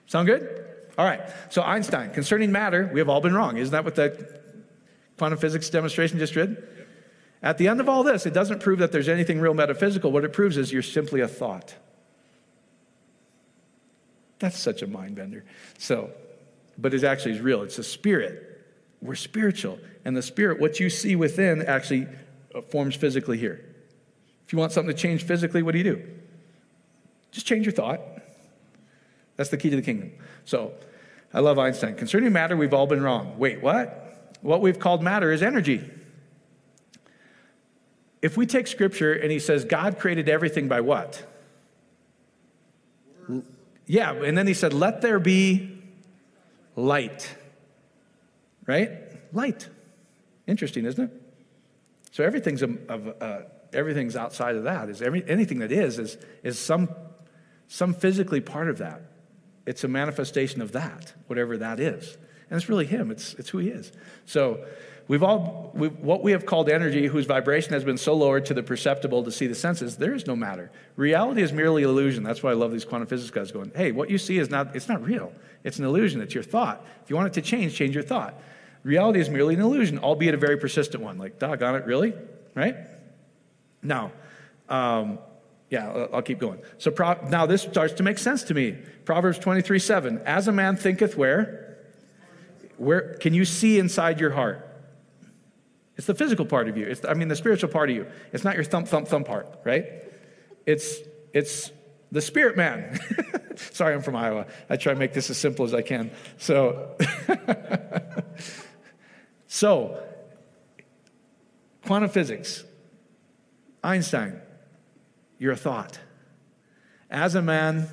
Sound 0.07 0.27
good? 0.27 0.65
All 0.97 1.05
right. 1.05 1.21
So 1.49 1.61
Einstein, 1.61 2.11
concerning 2.11 2.51
matter, 2.51 2.89
we 2.93 2.99
have 2.99 3.09
all 3.09 3.21
been 3.21 3.33
wrong. 3.33 3.57
Isn't 3.57 3.71
that 3.71 3.83
what 3.83 3.95
the 3.95 4.39
quantum 5.17 5.37
physics 5.37 5.69
demonstration 5.69 6.19
just 6.19 6.35
read? 6.35 6.67
At 7.41 7.57
the 7.57 7.67
end 7.67 7.79
of 7.79 7.89
all 7.89 8.03
this, 8.03 8.25
it 8.25 8.33
doesn't 8.33 8.61
prove 8.61 8.79
that 8.79 8.91
there's 8.91 9.09
anything 9.09 9.39
real 9.39 9.53
metaphysical. 9.53 10.11
What 10.11 10.23
it 10.23 10.33
proves 10.33 10.57
is 10.57 10.71
you're 10.71 10.81
simply 10.81 11.21
a 11.21 11.27
thought. 11.27 11.75
That's 14.39 14.57
such 14.57 14.81
a 14.81 14.87
mind 14.87 15.15
bender. 15.15 15.43
So 15.77 16.11
but 16.77 16.93
it 16.93 17.03
actually 17.03 17.33
is 17.33 17.41
real. 17.41 17.61
It's 17.63 17.77
a 17.77 17.83
spirit. 17.83 18.65
We're 19.01 19.15
spiritual. 19.15 19.79
And 20.03 20.15
the 20.15 20.21
spirit, 20.21 20.59
what 20.59 20.79
you 20.79 20.89
see 20.89 21.15
within, 21.15 21.61
actually 21.61 22.07
uh, 22.53 22.61
forms 22.61 22.95
physically 22.95 23.37
here. 23.37 23.63
If 24.45 24.53
you 24.53 24.59
want 24.59 24.71
something 24.71 24.95
to 24.95 25.01
change 25.01 25.23
physically, 25.23 25.63
what 25.63 25.71
do 25.71 25.79
you 25.79 25.83
do? 25.83 26.07
Just 27.31 27.47
change 27.47 27.65
your 27.65 27.73
thought. 27.73 28.01
That's 29.35 29.49
the 29.49 29.57
key 29.57 29.69
to 29.69 29.75
the 29.75 29.81
kingdom. 29.81 30.11
So, 30.45 30.73
I 31.33 31.39
love 31.39 31.59
Einstein. 31.59 31.95
Concerning 31.95 32.31
matter, 32.31 32.55
we've 32.55 32.73
all 32.73 32.87
been 32.87 33.01
wrong. 33.01 33.37
Wait, 33.37 33.61
what? 33.61 34.37
What 34.41 34.61
we've 34.61 34.79
called 34.79 35.03
matter 35.03 35.31
is 35.31 35.43
energy. 35.43 35.83
If 38.21 38.37
we 38.37 38.45
take 38.45 38.67
scripture 38.67 39.13
and 39.13 39.31
he 39.31 39.39
says 39.39 39.65
God 39.65 39.99
created 39.99 40.29
everything 40.29 40.67
by 40.67 40.81
what? 40.81 41.23
Yeah, 43.85 44.13
and 44.13 44.37
then 44.37 44.47
he 44.47 44.53
said, 44.53 44.73
let 44.73 45.01
there 45.01 45.19
be 45.19 45.74
light. 46.75 47.35
Right? 48.65 48.91
Light. 49.33 49.69
Interesting, 50.47 50.85
isn't 50.85 51.03
it? 51.03 51.21
So 52.11 52.23
everything's 52.23 52.61
a, 52.61 52.69
of, 52.87 53.21
uh, 53.21 53.39
everything's 53.73 54.15
outside 54.15 54.55
of 54.55 54.63
that. 54.63 54.89
Is 54.89 55.01
every, 55.01 55.27
anything 55.27 55.59
that 55.59 55.71
is 55.71 55.99
is 55.99 56.17
is 56.43 56.57
some 56.57 56.89
some 57.67 57.93
physically 57.93 58.41
part 58.41 58.69
of 58.69 58.77
that. 58.77 59.01
It's 59.65 59.83
a 59.83 59.87
manifestation 59.87 60.61
of 60.61 60.71
that, 60.73 61.13
whatever 61.27 61.57
that 61.57 61.79
is, 61.79 62.17
and 62.49 62.57
it's 62.57 62.69
really 62.69 62.85
Him. 62.85 63.11
It's 63.11 63.33
it's 63.33 63.49
who 63.49 63.57
He 63.57 63.69
is. 63.69 63.91
So 64.25 64.65
We've 65.07 65.21
all, 65.21 65.71
we, 65.75 65.89
what 65.89 66.23
we 66.23 66.31
have 66.31 66.47
called 66.47 66.67
energy, 66.67 67.05
whose 67.05 67.27
vibration 67.27 67.73
has 67.73 67.83
been 67.83 67.97
so 67.97 68.15
lowered 68.15 68.45
to 68.47 68.55
the 68.55 68.63
perceptible 68.63 69.23
to 69.23 69.31
see 69.31 69.45
the 69.45 69.53
senses, 69.53 69.97
there 69.97 70.15
is 70.15 70.25
no 70.25 70.35
matter. 70.35 70.71
Reality 70.95 71.43
is 71.43 71.53
merely 71.53 71.83
illusion. 71.83 72.23
That's 72.23 72.41
why 72.41 72.51
I 72.51 72.53
love 72.53 72.71
these 72.71 72.85
quantum 72.85 73.07
physics 73.07 73.29
guys 73.29 73.51
going, 73.51 73.71
hey, 73.75 73.91
what 73.91 74.09
you 74.09 74.17
see 74.17 74.39
is 74.39 74.49
not, 74.49 74.75
it's 74.75 74.87
not 74.87 75.03
real. 75.03 75.31
It's 75.63 75.77
an 75.77 75.85
illusion. 75.85 76.21
It's 76.21 76.33
your 76.33 76.43
thought. 76.43 76.83
If 77.03 77.09
you 77.09 77.15
want 77.15 77.27
it 77.27 77.33
to 77.33 77.41
change, 77.41 77.75
change 77.75 77.93
your 77.93 78.03
thought. 78.03 78.41
Reality 78.83 79.19
is 79.19 79.29
merely 79.29 79.53
an 79.53 79.61
illusion, 79.61 79.99
albeit 79.99 80.33
a 80.33 80.37
very 80.37 80.57
persistent 80.57 81.03
one. 81.03 81.19
Like, 81.19 81.37
doggone 81.37 81.75
it, 81.75 81.85
really? 81.85 82.13
Right? 82.55 82.75
Now, 83.83 84.11
um, 84.69 85.19
yeah, 85.69 86.07
I'll 86.13 86.21
keep 86.21 86.39
going. 86.39 86.59
So 86.77 86.89
pro- 86.89 87.27
now 87.27 87.45
this 87.45 87.61
starts 87.61 87.93
to 87.95 88.03
make 88.03 88.17
sense 88.17 88.43
to 88.43 88.53
me. 88.53 88.77
Proverbs 89.03 89.37
23 89.37 89.77
7. 89.79 90.19
As 90.25 90.47
a 90.47 90.51
man 90.51 90.77
thinketh 90.77 91.15
where? 91.15 91.77
Where 92.77 93.15
can 93.15 93.33
you 93.33 93.45
see 93.45 93.79
inside 93.79 94.19
your 94.19 94.31
heart? 94.31 94.74
It's 95.97 96.07
the 96.07 96.15
physical 96.15 96.45
part 96.45 96.67
of 96.67 96.77
you. 96.77 96.85
It's, 96.85 97.05
I 97.05 97.13
mean, 97.13 97.29
the 97.29 97.35
spiritual 97.35 97.69
part 97.69 97.89
of 97.89 97.95
you. 97.95 98.07
It's 98.33 98.43
not 98.43 98.55
your 98.55 98.63
thump, 98.63 98.87
thump, 98.87 99.07
thump 99.07 99.27
part, 99.27 99.59
right? 99.63 99.85
It's, 100.65 100.97
it's 101.33 101.71
the 102.11 102.21
spirit 102.21 102.57
man. 102.57 102.99
Sorry, 103.55 103.93
I'm 103.93 104.01
from 104.01 104.15
Iowa. 104.15 104.47
I 104.69 104.75
try 104.75 104.93
to 104.93 104.99
make 104.99 105.13
this 105.13 105.29
as 105.29 105.37
simple 105.37 105.65
as 105.65 105.73
I 105.73 105.81
can. 105.81 106.11
So, 106.37 106.97
so 109.47 110.03
quantum 111.85 112.09
physics, 112.09 112.65
Einstein, 113.83 114.41
you're 115.37 115.53
a 115.53 115.57
thought. 115.57 115.99
As 117.09 117.35
a 117.35 117.41
man 117.41 117.87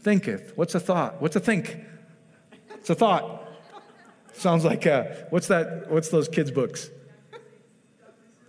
thinketh. 0.00 0.52
What's 0.56 0.74
a 0.74 0.80
thought? 0.80 1.22
What's 1.22 1.36
a 1.36 1.40
think? 1.40 1.78
It's 2.74 2.90
a 2.90 2.94
thought. 2.94 3.41
Sounds 4.32 4.64
like, 4.64 4.86
uh, 4.86 5.04
what's 5.30 5.48
that? 5.48 5.90
What's 5.90 6.08
those 6.08 6.28
kids' 6.28 6.50
books? 6.50 6.90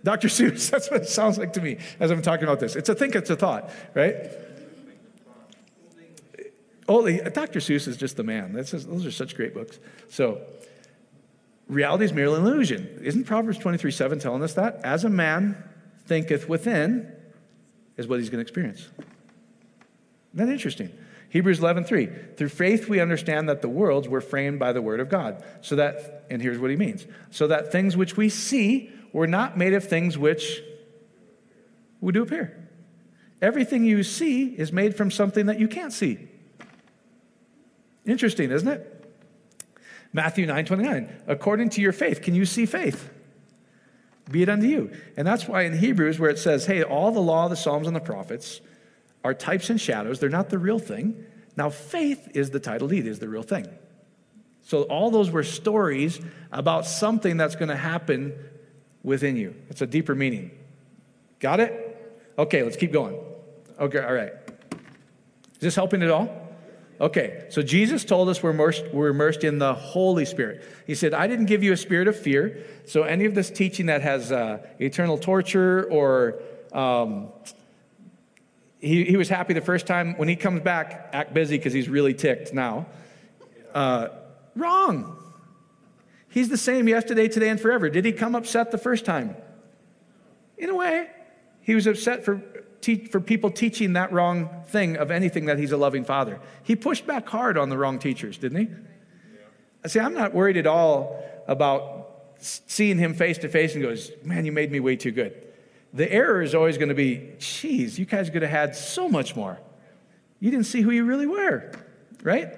Dr. 0.04 0.28
Seuss. 0.28 0.70
That's 0.70 0.90
what 0.90 1.02
it 1.02 1.08
sounds 1.08 1.38
like 1.38 1.54
to 1.54 1.62
me 1.62 1.78
as 1.98 2.10
I'm 2.10 2.22
talking 2.22 2.44
about 2.44 2.60
this. 2.60 2.76
It's 2.76 2.88
a 2.88 2.94
think, 2.94 3.14
it's 3.16 3.30
a 3.30 3.36
thought, 3.36 3.70
right? 3.94 4.30
Only 6.86 7.18
Dr. 7.18 7.60
Seuss 7.60 7.88
is 7.88 7.96
just 7.96 8.16
the 8.16 8.22
man. 8.22 8.54
Just, 8.54 8.88
those 8.88 9.06
are 9.06 9.10
such 9.10 9.34
great 9.34 9.54
books. 9.54 9.78
So, 10.10 10.42
reality 11.66 12.04
is 12.04 12.12
merely 12.12 12.38
an 12.38 12.46
illusion. 12.46 13.00
Isn't 13.02 13.24
Proverbs 13.24 13.58
23 13.58 13.90
7 13.90 14.18
telling 14.18 14.42
us 14.42 14.54
that? 14.54 14.80
As 14.84 15.04
a 15.04 15.08
man 15.08 15.56
thinketh 16.06 16.48
within, 16.48 17.10
is 17.96 18.06
what 18.06 18.18
he's 18.18 18.28
going 18.28 18.38
to 18.38 18.42
experience. 18.42 18.88
Isn't 20.34 20.46
that 20.46 20.48
interesting? 20.48 20.90
Hebrews 21.34 21.58
11:3. 21.58 22.36
Through 22.36 22.50
faith 22.50 22.88
we 22.88 23.00
understand 23.00 23.48
that 23.48 23.60
the 23.60 23.68
worlds 23.68 24.08
were 24.08 24.20
framed 24.20 24.60
by 24.60 24.72
the 24.72 24.80
word 24.80 25.00
of 25.00 25.08
God. 25.08 25.42
So 25.62 25.74
that 25.74 26.26
and 26.30 26.40
here's 26.40 26.60
what 26.60 26.70
he 26.70 26.76
means. 26.76 27.08
So 27.32 27.48
that 27.48 27.72
things 27.72 27.96
which 27.96 28.16
we 28.16 28.28
see 28.28 28.92
were 29.12 29.26
not 29.26 29.58
made 29.58 29.74
of 29.74 29.82
things 29.82 30.16
which 30.16 30.62
would 32.00 32.14
do 32.14 32.22
appear. 32.22 32.56
Everything 33.42 33.84
you 33.84 34.04
see 34.04 34.54
is 34.54 34.72
made 34.72 34.96
from 34.96 35.10
something 35.10 35.46
that 35.46 35.58
you 35.58 35.66
can't 35.66 35.92
see. 35.92 36.28
Interesting, 38.06 38.52
isn't 38.52 38.68
it? 38.68 39.04
Matthew 40.12 40.46
9:29. 40.46 41.08
According 41.26 41.70
to 41.70 41.80
your 41.80 41.92
faith, 41.92 42.22
can 42.22 42.36
you 42.36 42.44
see 42.44 42.64
faith? 42.64 43.10
Be 44.30 44.44
it 44.44 44.48
unto 44.48 44.68
you. 44.68 44.92
And 45.16 45.26
that's 45.26 45.48
why 45.48 45.62
in 45.62 45.78
Hebrews 45.78 46.20
where 46.20 46.30
it 46.30 46.38
says, 46.38 46.66
"Hey, 46.66 46.84
all 46.84 47.10
the 47.10 47.18
law, 47.18 47.48
the 47.48 47.56
psalms 47.56 47.88
and 47.88 47.96
the 47.96 48.00
prophets 48.00 48.60
are 49.24 49.34
types 49.34 49.70
and 49.70 49.80
shadows. 49.80 50.20
They're 50.20 50.28
not 50.28 50.50
the 50.50 50.58
real 50.58 50.78
thing. 50.78 51.24
Now, 51.56 51.70
faith 51.70 52.28
is 52.34 52.50
the 52.50 52.60
title 52.60 52.88
deed, 52.88 53.06
is 53.06 53.18
the 53.18 53.28
real 53.28 53.42
thing. 53.42 53.66
So, 54.62 54.82
all 54.82 55.10
those 55.10 55.30
were 55.30 55.42
stories 55.42 56.20
about 56.52 56.86
something 56.86 57.36
that's 57.36 57.56
going 57.56 57.68
to 57.68 57.76
happen 57.76 58.34
within 59.02 59.36
you. 59.36 59.54
It's 59.70 59.82
a 59.82 59.86
deeper 59.86 60.14
meaning. 60.14 60.50
Got 61.38 61.60
it? 61.60 61.90
Okay, 62.38 62.62
let's 62.62 62.76
keep 62.76 62.92
going. 62.92 63.18
Okay, 63.78 63.98
all 63.98 64.14
right. 64.14 64.32
Is 65.54 65.60
this 65.60 65.74
helping 65.74 66.02
at 66.02 66.10
all? 66.10 66.44
Okay, 67.00 67.46
so 67.50 67.60
Jesus 67.60 68.04
told 68.04 68.28
us 68.28 68.42
we're 68.42 68.50
immersed, 68.50 68.84
we're 68.92 69.08
immersed 69.08 69.42
in 69.42 69.58
the 69.58 69.74
Holy 69.74 70.24
Spirit. 70.24 70.64
He 70.86 70.94
said, 70.94 71.12
I 71.12 71.26
didn't 71.26 71.46
give 71.46 71.62
you 71.62 71.72
a 71.72 71.76
spirit 71.76 72.08
of 72.08 72.18
fear. 72.18 72.64
So, 72.86 73.02
any 73.02 73.24
of 73.24 73.34
this 73.34 73.50
teaching 73.50 73.86
that 73.86 74.00
has 74.02 74.30
uh, 74.30 74.64
eternal 74.78 75.18
torture 75.18 75.84
or 75.90 76.40
um, 76.72 77.28
he, 78.84 79.04
he 79.04 79.16
was 79.16 79.28
happy 79.28 79.54
the 79.54 79.60
first 79.60 79.86
time. 79.86 80.14
When 80.16 80.28
he 80.28 80.36
comes 80.36 80.60
back, 80.60 81.10
act 81.12 81.32
busy 81.32 81.56
because 81.56 81.72
he's 81.72 81.88
really 81.88 82.14
ticked 82.14 82.52
now. 82.52 82.86
Uh, 83.72 84.08
wrong. 84.54 85.16
He's 86.28 86.48
the 86.48 86.58
same 86.58 86.88
yesterday, 86.88 87.28
today, 87.28 87.48
and 87.48 87.60
forever. 87.60 87.88
Did 87.88 88.04
he 88.04 88.12
come 88.12 88.34
upset 88.34 88.70
the 88.70 88.78
first 88.78 89.04
time? 89.04 89.36
In 90.58 90.68
a 90.68 90.74
way, 90.74 91.08
he 91.60 91.74
was 91.74 91.86
upset 91.86 92.24
for, 92.24 92.42
te- 92.80 93.06
for 93.06 93.20
people 93.20 93.50
teaching 93.50 93.94
that 93.94 94.12
wrong 94.12 94.50
thing 94.66 94.96
of 94.96 95.10
anything 95.10 95.46
that 95.46 95.58
he's 95.58 95.72
a 95.72 95.76
loving 95.76 96.04
father. 96.04 96.40
He 96.62 96.76
pushed 96.76 97.06
back 97.06 97.28
hard 97.28 97.56
on 97.56 97.68
the 97.68 97.78
wrong 97.78 97.98
teachers, 97.98 98.36
didn't 98.36 98.58
he? 98.58 98.68
I 99.84 99.88
See, 99.88 100.00
I'm 100.00 100.14
not 100.14 100.34
worried 100.34 100.56
at 100.56 100.66
all 100.66 101.22
about 101.46 102.10
seeing 102.38 102.98
him 102.98 103.14
face 103.14 103.38
to 103.38 103.48
face 103.48 103.74
and 103.74 103.82
goes, 103.82 104.10
Man, 104.22 104.44
you 104.44 104.52
made 104.52 104.70
me 104.70 104.80
way 104.80 104.96
too 104.96 105.10
good 105.10 105.44
the 105.94 106.10
error 106.12 106.42
is 106.42 106.56
always 106.56 106.76
going 106.76 106.88
to 106.88 106.94
be, 106.94 107.30
geez, 107.38 107.98
you 107.98 108.04
guys 108.04 108.28
could 108.28 108.42
have 108.42 108.50
had 108.50 108.76
so 108.76 109.08
much 109.08 109.36
more. 109.36 109.60
You 110.40 110.50
didn't 110.50 110.66
see 110.66 110.82
who 110.82 110.90
you 110.90 111.04
really 111.04 111.28
were, 111.28 111.72
right? 112.22 112.52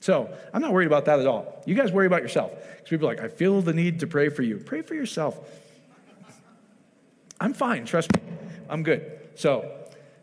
So 0.00 0.36
I'm 0.52 0.60
not 0.60 0.72
worried 0.72 0.88
about 0.88 1.04
that 1.04 1.20
at 1.20 1.26
all. 1.28 1.62
You 1.64 1.76
guys 1.76 1.92
worry 1.92 2.06
about 2.06 2.22
yourself. 2.22 2.50
Because 2.50 2.90
people 2.90 3.08
are 3.08 3.14
like, 3.14 3.22
I 3.22 3.28
feel 3.28 3.62
the 3.62 3.72
need 3.72 4.00
to 4.00 4.08
pray 4.08 4.30
for 4.30 4.42
you. 4.42 4.58
Pray 4.58 4.82
for 4.82 4.94
yourself. 4.94 5.38
I'm 7.40 7.54
fine, 7.54 7.84
trust 7.84 8.12
me. 8.14 8.20
I'm 8.68 8.82
good. 8.82 9.18
So 9.36 9.70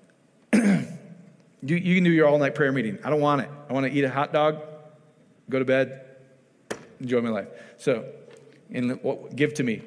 you, 0.54 0.86
you 1.62 1.96
can 1.96 2.04
do 2.04 2.12
your 2.12 2.28
all 2.28 2.38
night 2.38 2.56
prayer 2.56 2.74
meeting. 2.74 3.00
I 3.06 3.10
don't 3.10 3.22
want 3.22 3.42
it. 3.42 3.50
I 3.70 3.74
want 3.74 3.86
to 3.86 3.92
eat 3.92 4.04
a 4.04 4.10
hot 4.10 4.34
dog, 4.34 4.62
go 5.50 5.60
to 5.60 5.66
bed, 5.66 6.02
enjoy 7.00 7.22
my 7.22 7.30
life. 7.30 7.48
So, 7.78 8.06
and 8.70 9.00
give 9.34 9.54
to 9.56 9.64
me. 9.64 9.82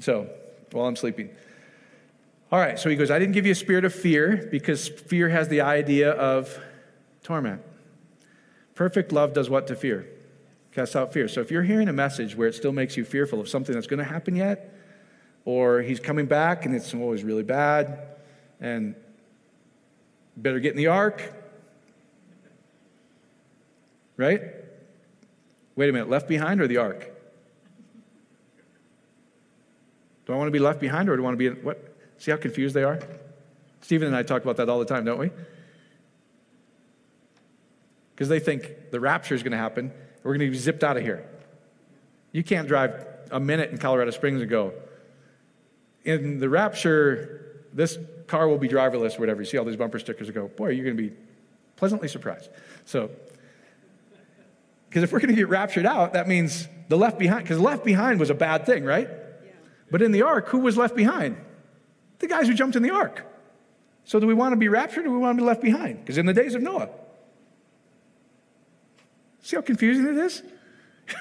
So, 0.00 0.30
while 0.72 0.86
I'm 0.86 0.96
sleeping. 0.96 1.30
All 2.52 2.58
right, 2.58 2.78
so 2.78 2.90
he 2.90 2.96
goes, 2.96 3.12
I 3.12 3.18
didn't 3.20 3.34
give 3.34 3.46
you 3.46 3.52
a 3.52 3.56
spirit 3.56 3.84
of 3.84 3.94
fear 3.94 4.48
because 4.50 4.88
fear 4.88 5.28
has 5.28 5.48
the 5.48 5.60
idea 5.60 6.10
of 6.10 6.58
torment. 7.22 7.62
Perfect 8.74 9.12
love 9.12 9.32
does 9.32 9.48
what 9.48 9.68
to 9.68 9.76
fear? 9.76 10.08
Casts 10.72 10.96
out 10.96 11.12
fear. 11.12 11.28
So 11.28 11.40
if 11.40 11.52
you're 11.52 11.62
hearing 11.62 11.88
a 11.88 11.92
message 11.92 12.34
where 12.34 12.48
it 12.48 12.54
still 12.56 12.72
makes 12.72 12.96
you 12.96 13.04
fearful 13.04 13.38
of 13.40 13.48
something 13.48 13.72
that's 13.72 13.86
going 13.86 13.98
to 13.98 14.04
happen 14.04 14.34
yet, 14.34 14.76
or 15.44 15.80
he's 15.80 16.00
coming 16.00 16.26
back 16.26 16.66
and 16.66 16.74
it's 16.74 16.92
always 16.92 17.22
really 17.22 17.44
bad, 17.44 18.00
and 18.60 18.96
better 20.36 20.58
get 20.58 20.72
in 20.72 20.76
the 20.76 20.88
ark, 20.88 21.32
right? 24.16 24.42
Wait 25.76 25.88
a 25.88 25.92
minute, 25.92 26.10
left 26.10 26.26
behind 26.26 26.60
or 26.60 26.66
the 26.66 26.78
ark? 26.78 27.10
Do 30.26 30.32
I 30.32 30.36
want 30.36 30.48
to 30.48 30.52
be 30.52 30.58
left 30.58 30.80
behind 30.80 31.08
or 31.08 31.16
do 31.16 31.22
I 31.22 31.24
want 31.24 31.38
to 31.38 31.54
be 31.54 31.60
what? 31.60 31.89
See 32.20 32.30
how 32.30 32.36
confused 32.36 32.74
they 32.74 32.84
are? 32.84 33.00
Stephen 33.80 34.06
and 34.06 34.14
I 34.14 34.22
talk 34.22 34.42
about 34.42 34.58
that 34.58 34.68
all 34.68 34.78
the 34.78 34.84
time, 34.84 35.06
don't 35.06 35.18
we? 35.18 35.30
Because 38.14 38.28
they 38.28 38.38
think 38.38 38.90
the 38.90 39.00
rapture 39.00 39.34
is 39.34 39.42
going 39.42 39.52
to 39.52 39.58
happen. 39.58 39.90
We're 40.22 40.36
going 40.36 40.46
to 40.46 40.50
be 40.50 40.58
zipped 40.58 40.84
out 40.84 40.98
of 40.98 41.02
here. 41.02 41.26
You 42.32 42.44
can't 42.44 42.68
drive 42.68 43.06
a 43.30 43.40
minute 43.40 43.70
in 43.70 43.78
Colorado 43.78 44.10
Springs 44.10 44.42
and 44.42 44.50
go, 44.50 44.74
in 46.04 46.38
the 46.38 46.50
rapture, 46.50 47.62
this 47.72 47.98
car 48.26 48.48
will 48.48 48.58
be 48.58 48.68
driverless 48.68 49.16
or 49.16 49.20
whatever. 49.20 49.40
You 49.40 49.46
see 49.46 49.56
all 49.56 49.64
these 49.64 49.76
bumper 49.76 49.98
stickers 49.98 50.28
and 50.28 50.34
go, 50.34 50.48
boy, 50.48 50.68
you're 50.68 50.84
going 50.84 50.98
to 50.98 51.02
be 51.02 51.16
pleasantly 51.76 52.08
surprised. 52.08 52.50
So, 52.84 53.10
because 54.90 55.04
if 55.04 55.10
we're 55.10 55.20
going 55.20 55.30
to 55.30 55.36
get 55.36 55.48
raptured 55.48 55.86
out, 55.86 56.12
that 56.12 56.28
means 56.28 56.68
the 56.90 56.98
left 56.98 57.18
behind, 57.18 57.44
because 57.44 57.58
left 57.58 57.82
behind 57.82 58.20
was 58.20 58.28
a 58.28 58.34
bad 58.34 58.66
thing, 58.66 58.84
right? 58.84 59.08
Yeah. 59.08 59.52
But 59.90 60.02
in 60.02 60.12
the 60.12 60.20
ark, 60.20 60.48
who 60.48 60.58
was 60.58 60.76
left 60.76 60.94
behind? 60.94 61.38
The 62.20 62.28
guys 62.28 62.46
who 62.46 62.54
jumped 62.54 62.76
in 62.76 62.82
the 62.82 62.90
ark. 62.90 63.26
So 64.04 64.20
do 64.20 64.26
we 64.26 64.34
want 64.34 64.52
to 64.52 64.56
be 64.56 64.68
raptured 64.68 65.04
or 65.04 65.08
do 65.08 65.12
we 65.12 65.18
want 65.18 65.36
to 65.36 65.42
be 65.42 65.46
left 65.46 65.62
behind? 65.62 66.00
Because 66.00 66.18
in 66.18 66.26
the 66.26 66.32
days 66.32 66.54
of 66.54 66.62
Noah. 66.62 66.88
See 69.42 69.56
how 69.56 69.62
confusing 69.62 70.06
it 70.06 70.16
is? 70.16 70.42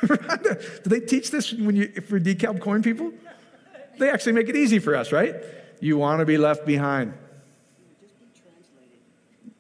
do 0.08 0.90
they 0.90 1.00
teach 1.00 1.32
this 1.32 1.54
when 1.54 1.76
you, 1.76 1.88
for 2.08 2.20
DeKalb 2.20 2.60
coin 2.62 2.84
people? 2.84 3.12
They 3.98 4.10
actually 4.10 4.34
make 4.34 4.50
it 4.50 4.56
easy 4.56 4.80
for 4.80 4.96
us, 4.96 5.12
right? 5.12 5.36
You 5.80 5.98
want 5.98 6.20
to 6.20 6.26
be 6.26 6.38
left 6.38 6.66
behind. 6.66 7.14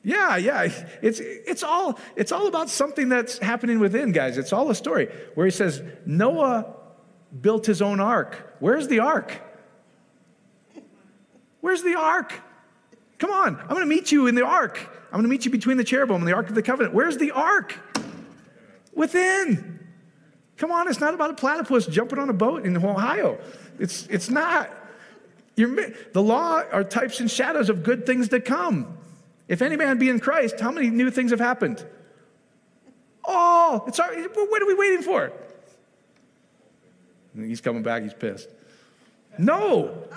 Yeah, 0.04 0.38
yeah. 0.38 0.70
It's, 1.02 1.20
it's, 1.20 1.64
all, 1.64 2.00
it's 2.16 2.32
all 2.32 2.48
about 2.48 2.70
something 2.70 3.10
that's 3.10 3.38
happening 3.38 3.80
within, 3.80 4.12
guys. 4.12 4.38
It's 4.38 4.54
all 4.54 4.70
a 4.70 4.76
story 4.76 5.08
where 5.36 5.46
he 5.46 5.52
says, 5.52 5.82
Noah 6.06 6.74
built 7.42 7.66
his 7.66 7.82
own 7.82 8.00
ark. 8.00 8.56
Where's 8.60 8.88
the 8.88 9.00
ark? 9.00 9.42
Where's 11.62 11.84
the 11.84 11.96
ark? 11.96 12.34
Come 13.18 13.32
on, 13.32 13.60
I'm 13.60 13.68
going 13.68 13.82
to 13.82 13.86
meet 13.86 14.12
you 14.12 14.28
in 14.28 14.36
the 14.36 14.46
ark. 14.46 14.80
I'm 15.08 15.14
going 15.14 15.24
to 15.24 15.30
meet 15.30 15.44
you 15.46 15.52
between 15.52 15.78
the 15.78 15.84
cherubim 15.84 16.18
and 16.18 16.28
the 16.28 16.34
ark 16.34 16.50
of 16.50 16.56
the 16.56 16.62
covenant. 16.62 16.94
Where's 16.94 17.18
the 17.18 17.32
ark? 17.32 17.76
Within. 18.94 19.80
Come 20.58 20.72
on, 20.72 20.88
it's 20.88 21.00
not 21.00 21.14
about 21.14 21.32
a 21.32 21.34
platypus 21.34 21.86
jumping 21.86 22.20
on 22.20 22.30
a 22.30 22.34
boat 22.34 22.66
in 22.66 22.78
Ohio. 22.78 23.40
It's, 23.80 24.08
it's 24.08 24.30
not. 24.30 24.70
You're, 25.56 25.90
the 26.14 26.22
law 26.22 26.64
are 26.72 26.84
types 26.84 27.20
and 27.20 27.30
shadows 27.30 27.70
of 27.70 27.84
good 27.84 28.06
things 28.06 28.30
to 28.30 28.40
come. 28.40 28.98
If 29.48 29.62
any 29.62 29.76
man 29.76 29.98
be 29.98 30.10
in 30.10 30.20
Christ, 30.20 30.60
how 30.60 30.72
many 30.72 30.90
new 30.90 31.10
things 31.10 31.32
have 31.32 31.40
happened? 31.40 31.86
Oh, 33.26 33.84
it's 33.88 34.00
already, 34.00 34.24
what 34.24 34.62
are 34.62 34.66
we 34.66 34.76
waiting 34.76 35.02
for? 35.02 35.34
He's 37.36 37.62
coming 37.62 37.84
back, 37.84 38.04
he's 38.04 38.14
pissed. 38.14 38.50
No, 39.38 40.08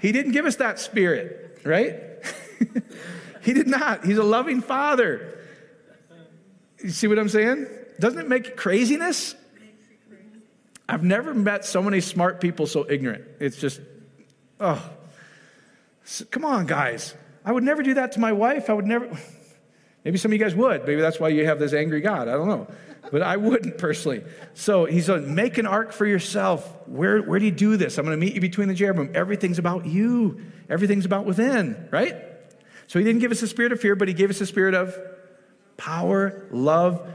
he 0.00 0.12
didn't 0.12 0.32
give 0.32 0.46
us 0.46 0.56
that 0.56 0.78
spirit, 0.78 1.60
right? 1.64 1.96
he 3.42 3.52
did 3.52 3.66
not. 3.66 4.04
He's 4.04 4.18
a 4.18 4.24
loving 4.24 4.60
father. 4.60 5.38
You 6.82 6.90
see 6.90 7.06
what 7.06 7.18
I'm 7.18 7.28
saying? 7.28 7.66
Doesn't 7.98 8.20
it 8.20 8.28
make 8.28 8.56
craziness? 8.56 9.34
I've 10.88 11.02
never 11.02 11.34
met 11.34 11.64
so 11.64 11.82
many 11.82 12.00
smart 12.00 12.40
people 12.40 12.66
so 12.66 12.88
ignorant. 12.88 13.24
It's 13.40 13.56
just, 13.56 13.80
oh, 14.58 14.82
come 16.30 16.44
on, 16.44 16.66
guys. 16.66 17.14
I 17.44 17.52
would 17.52 17.64
never 17.64 17.82
do 17.82 17.94
that 17.94 18.12
to 18.12 18.20
my 18.20 18.32
wife. 18.32 18.70
I 18.70 18.72
would 18.72 18.86
never. 18.86 19.06
Maybe 20.04 20.16
some 20.16 20.30
of 20.30 20.38
you 20.38 20.38
guys 20.38 20.54
would. 20.54 20.86
Maybe 20.86 21.00
that's 21.00 21.20
why 21.20 21.28
you 21.28 21.44
have 21.44 21.58
this 21.58 21.74
angry 21.74 22.00
God. 22.00 22.28
I 22.28 22.32
don't 22.32 22.48
know 22.48 22.68
but 23.10 23.22
I 23.22 23.36
wouldn't 23.36 23.78
personally. 23.78 24.24
So 24.54 24.84
he 24.84 25.00
said, 25.00 25.24
make 25.24 25.58
an 25.58 25.66
ark 25.66 25.92
for 25.92 26.06
yourself. 26.06 26.66
Where, 26.86 27.22
where 27.22 27.38
do 27.38 27.44
you 27.44 27.50
do 27.50 27.76
this? 27.76 27.98
I'm 27.98 28.04
going 28.04 28.18
to 28.18 28.24
meet 28.24 28.34
you 28.34 28.40
between 28.40 28.68
the 28.68 28.74
cherubim. 28.74 29.10
Everything's 29.14 29.58
about 29.58 29.86
you. 29.86 30.40
Everything's 30.68 31.04
about 31.04 31.24
within, 31.24 31.88
right? 31.90 32.16
So 32.86 32.98
he 32.98 33.04
didn't 33.04 33.20
give 33.20 33.30
us 33.30 33.42
a 33.42 33.48
spirit 33.48 33.72
of 33.72 33.80
fear, 33.80 33.94
but 33.96 34.08
he 34.08 34.14
gave 34.14 34.30
us 34.30 34.40
a 34.40 34.46
spirit 34.46 34.74
of 34.74 34.96
power, 35.76 36.46
love, 36.50 37.08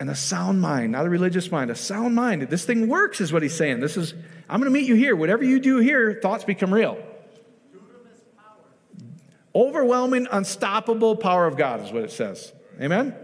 and 0.00 0.10
a 0.10 0.14
sound 0.14 0.60
mind, 0.60 0.92
not 0.92 1.06
a 1.06 1.08
religious 1.08 1.50
mind, 1.50 1.70
a 1.70 1.74
sound 1.74 2.14
mind. 2.14 2.42
This 2.42 2.64
thing 2.64 2.88
works, 2.88 3.20
is 3.20 3.32
what 3.32 3.42
he's 3.42 3.54
saying. 3.54 3.80
This 3.80 3.96
is, 3.96 4.14
I'm 4.48 4.60
going 4.60 4.72
to 4.72 4.78
meet 4.78 4.86
you 4.86 4.96
here. 4.96 5.16
Whatever 5.16 5.44
you 5.44 5.60
do 5.60 5.78
here, 5.78 6.18
thoughts 6.20 6.44
become 6.44 6.74
real. 6.74 6.98
Overwhelming, 9.54 10.26
unstoppable 10.30 11.16
power 11.16 11.46
of 11.46 11.56
God 11.56 11.80
is 11.84 11.92
what 11.92 12.02
it 12.02 12.10
says. 12.10 12.52
Amen? 12.80 13.14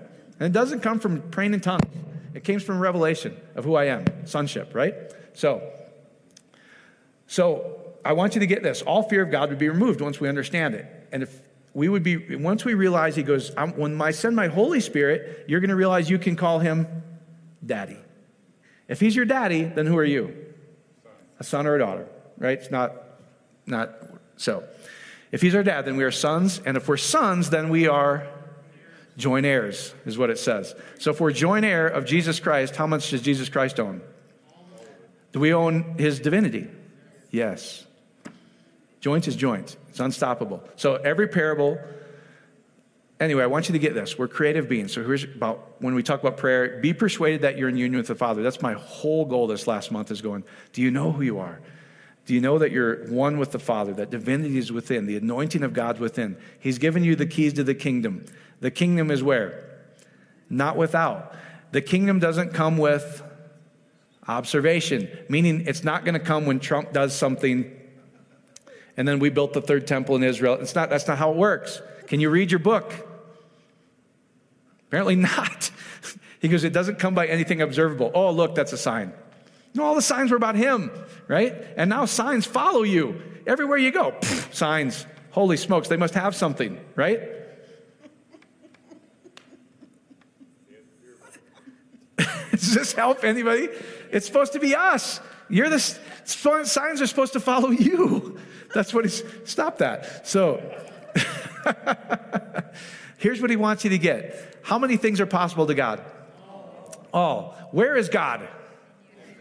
And 0.40 0.46
it 0.46 0.52
doesn't 0.52 0.80
come 0.80 0.98
from 0.98 1.20
praying 1.30 1.54
in 1.54 1.60
tongues. 1.60 1.84
It 2.34 2.44
came 2.44 2.60
from 2.60 2.80
revelation 2.80 3.36
of 3.54 3.64
who 3.64 3.74
I 3.74 3.84
am, 3.86 4.04
sonship, 4.26 4.74
right? 4.74 4.94
So, 5.34 5.62
so 7.26 7.94
I 8.04 8.14
want 8.14 8.34
you 8.34 8.40
to 8.40 8.46
get 8.46 8.62
this. 8.62 8.82
All 8.82 9.02
fear 9.02 9.22
of 9.22 9.30
God 9.30 9.50
would 9.50 9.58
be 9.58 9.68
removed 9.68 10.00
once 10.00 10.18
we 10.18 10.28
understand 10.28 10.74
it. 10.74 11.08
And 11.12 11.22
if 11.22 11.42
we 11.74 11.88
would 11.88 12.02
be, 12.02 12.36
once 12.36 12.64
we 12.64 12.74
realize, 12.74 13.14
he 13.16 13.22
goes, 13.22 13.52
when 13.76 14.00
I 14.00 14.12
send 14.12 14.34
my 14.34 14.48
Holy 14.48 14.80
Spirit, 14.80 15.44
you're 15.46 15.60
going 15.60 15.70
to 15.70 15.76
realize 15.76 16.08
you 16.08 16.18
can 16.18 16.36
call 16.36 16.58
him 16.58 16.86
daddy. 17.64 17.98
If 18.88 18.98
he's 18.98 19.14
your 19.14 19.26
daddy, 19.26 19.64
then 19.64 19.86
who 19.86 19.96
are 19.98 20.04
you? 20.04 20.34
A 21.38 21.44
son 21.44 21.66
or 21.66 21.76
a 21.76 21.78
daughter, 21.78 22.08
right? 22.38 22.58
It's 22.58 22.70
not, 22.70 22.94
not 23.66 23.94
so. 24.36 24.64
If 25.30 25.42
he's 25.42 25.54
our 25.54 25.62
dad, 25.62 25.84
then 25.84 25.96
we 25.96 26.04
are 26.04 26.10
sons. 26.10 26.60
And 26.64 26.76
if 26.76 26.88
we're 26.88 26.96
sons, 26.96 27.50
then 27.50 27.68
we 27.68 27.86
are 27.86 28.26
Joint 29.16 29.44
heirs 29.44 29.94
is 30.06 30.16
what 30.16 30.30
it 30.30 30.38
says. 30.38 30.74
So 30.98 31.10
if 31.10 31.20
we're 31.20 31.32
joint 31.32 31.64
heir 31.64 31.86
of 31.86 32.04
Jesus 32.04 32.40
Christ, 32.40 32.76
how 32.76 32.86
much 32.86 33.10
does 33.10 33.22
Jesus 33.22 33.48
Christ 33.48 33.78
own? 33.78 34.00
Do 35.32 35.40
we 35.40 35.52
own 35.52 35.96
his 35.98 36.20
divinity? 36.20 36.68
Yes. 37.30 37.86
Joint 39.00 39.28
is 39.28 39.36
joint. 39.36 39.76
It's 39.88 40.00
unstoppable. 40.00 40.62
So 40.76 40.96
every 40.96 41.28
parable 41.28 41.78
anyway, 43.20 43.42
I 43.42 43.46
want 43.46 43.68
you 43.68 43.74
to 43.74 43.78
get 43.78 43.94
this. 43.94 44.18
We're 44.18 44.28
creative 44.28 44.68
beings. 44.68 44.92
So 44.92 45.04
here's 45.04 45.24
about 45.24 45.74
when 45.78 45.94
we 45.94 46.02
talk 46.02 46.20
about 46.20 46.38
prayer, 46.38 46.80
be 46.80 46.92
persuaded 46.94 47.42
that 47.42 47.58
you're 47.58 47.68
in 47.68 47.76
union 47.76 47.98
with 47.98 48.08
the 48.08 48.14
Father. 48.14 48.42
That's 48.42 48.62
my 48.62 48.72
whole 48.72 49.26
goal 49.26 49.46
this 49.46 49.66
last 49.66 49.92
month 49.92 50.10
is 50.10 50.22
going, 50.22 50.44
do 50.72 50.82
you 50.82 50.90
know 50.90 51.12
who 51.12 51.22
you 51.22 51.38
are? 51.38 51.60
Do 52.26 52.34
you 52.34 52.40
know 52.40 52.58
that 52.58 52.70
you're 52.70 53.06
one 53.08 53.38
with 53.38 53.52
the 53.52 53.58
Father, 53.58 53.92
that 53.94 54.10
divinity 54.10 54.58
is 54.58 54.72
within, 54.72 55.06
the 55.06 55.16
anointing 55.16 55.62
of 55.62 55.72
God's 55.72 56.00
within? 56.00 56.36
He's 56.58 56.78
given 56.78 57.04
you 57.04 57.16
the 57.16 57.26
keys 57.26 57.52
to 57.54 57.64
the 57.64 57.74
kingdom. 57.74 58.24
The 58.60 58.70
kingdom 58.70 59.10
is 59.10 59.22
where? 59.22 59.80
Not 60.48 60.76
without. 60.76 61.34
The 61.72 61.80
kingdom 61.80 62.18
doesn't 62.18 62.52
come 62.52 62.78
with 62.78 63.22
observation, 64.28 65.08
meaning 65.28 65.64
it's 65.66 65.82
not 65.82 66.04
going 66.04 66.14
to 66.14 66.20
come 66.20 66.46
when 66.46 66.60
Trump 66.60 66.92
does 66.92 67.16
something 67.16 67.76
and 69.00 69.08
then 69.08 69.18
we 69.18 69.30
built 69.30 69.54
the 69.54 69.62
third 69.62 69.86
temple 69.86 70.14
in 70.16 70.22
Israel. 70.22 70.58
It's 70.60 70.74
not, 70.74 70.90
that's 70.90 71.08
not 71.08 71.16
how 71.16 71.30
it 71.30 71.36
works. 71.38 71.80
Can 72.06 72.20
you 72.20 72.28
read 72.28 72.50
your 72.50 72.58
book? 72.58 72.92
Apparently 74.88 75.16
not. 75.16 75.70
he 76.40 76.48
goes, 76.48 76.64
It 76.64 76.74
doesn't 76.74 76.98
come 76.98 77.14
by 77.14 77.26
anything 77.26 77.62
observable. 77.62 78.10
Oh, 78.14 78.30
look, 78.30 78.54
that's 78.54 78.74
a 78.74 78.76
sign. 78.76 79.14
No, 79.72 79.84
all 79.84 79.94
the 79.94 80.02
signs 80.02 80.30
were 80.30 80.36
about 80.36 80.54
him, 80.54 80.90
right? 81.28 81.54
And 81.78 81.88
now 81.88 82.04
signs 82.04 82.44
follow 82.44 82.82
you 82.82 83.22
everywhere 83.46 83.78
you 83.78 83.90
go. 83.90 84.12
Pfft, 84.20 84.52
signs. 84.52 85.06
Holy 85.30 85.56
smokes, 85.56 85.88
they 85.88 85.96
must 85.96 86.12
have 86.12 86.34
something, 86.36 86.78
right? 86.94 87.22
Does 92.60 92.74
this 92.74 92.92
help 92.92 93.24
anybody? 93.24 93.68
It's 94.10 94.26
supposed 94.26 94.52
to 94.52 94.60
be 94.60 94.74
us. 94.74 95.20
You're 95.48 95.68
the 95.68 95.80
signs 95.80 97.00
are 97.00 97.06
supposed 97.06 97.32
to 97.32 97.40
follow 97.40 97.70
you. 97.70 98.38
That's 98.74 98.94
what 98.94 99.04
he's 99.04 99.24
stop 99.44 99.78
that. 99.78 100.28
So 100.28 100.62
here's 103.18 103.40
what 103.40 103.50
he 103.50 103.56
wants 103.56 103.82
you 103.84 103.90
to 103.90 103.98
get. 103.98 104.58
How 104.62 104.78
many 104.78 104.96
things 104.96 105.20
are 105.20 105.26
possible 105.26 105.66
to 105.66 105.74
God? 105.74 106.04
All. 107.12 107.56
Where 107.72 107.96
is 107.96 108.08
God? 108.08 108.46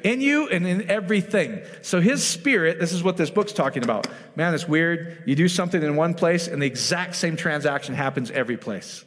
In 0.04 0.22
you 0.22 0.48
and 0.48 0.66
in 0.66 0.90
everything. 0.90 1.62
So 1.82 2.00
his 2.00 2.26
spirit, 2.26 2.80
this 2.80 2.94
is 2.94 3.04
what 3.04 3.18
this 3.18 3.30
book's 3.30 3.52
talking 3.52 3.84
about. 3.84 4.08
Man, 4.36 4.54
it's 4.54 4.68
weird. 4.68 5.24
You 5.26 5.36
do 5.36 5.50
something 5.50 5.84
in 5.84 5.96
one 5.98 6.14
place 6.14 6.48
and 6.48 6.62
the 6.62 6.66
exact 6.66 7.16
same 7.16 7.36
transaction 7.36 7.94
happens 7.94 8.32
every 8.32 8.58
place. 8.58 9.04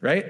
Right? 0.00 0.26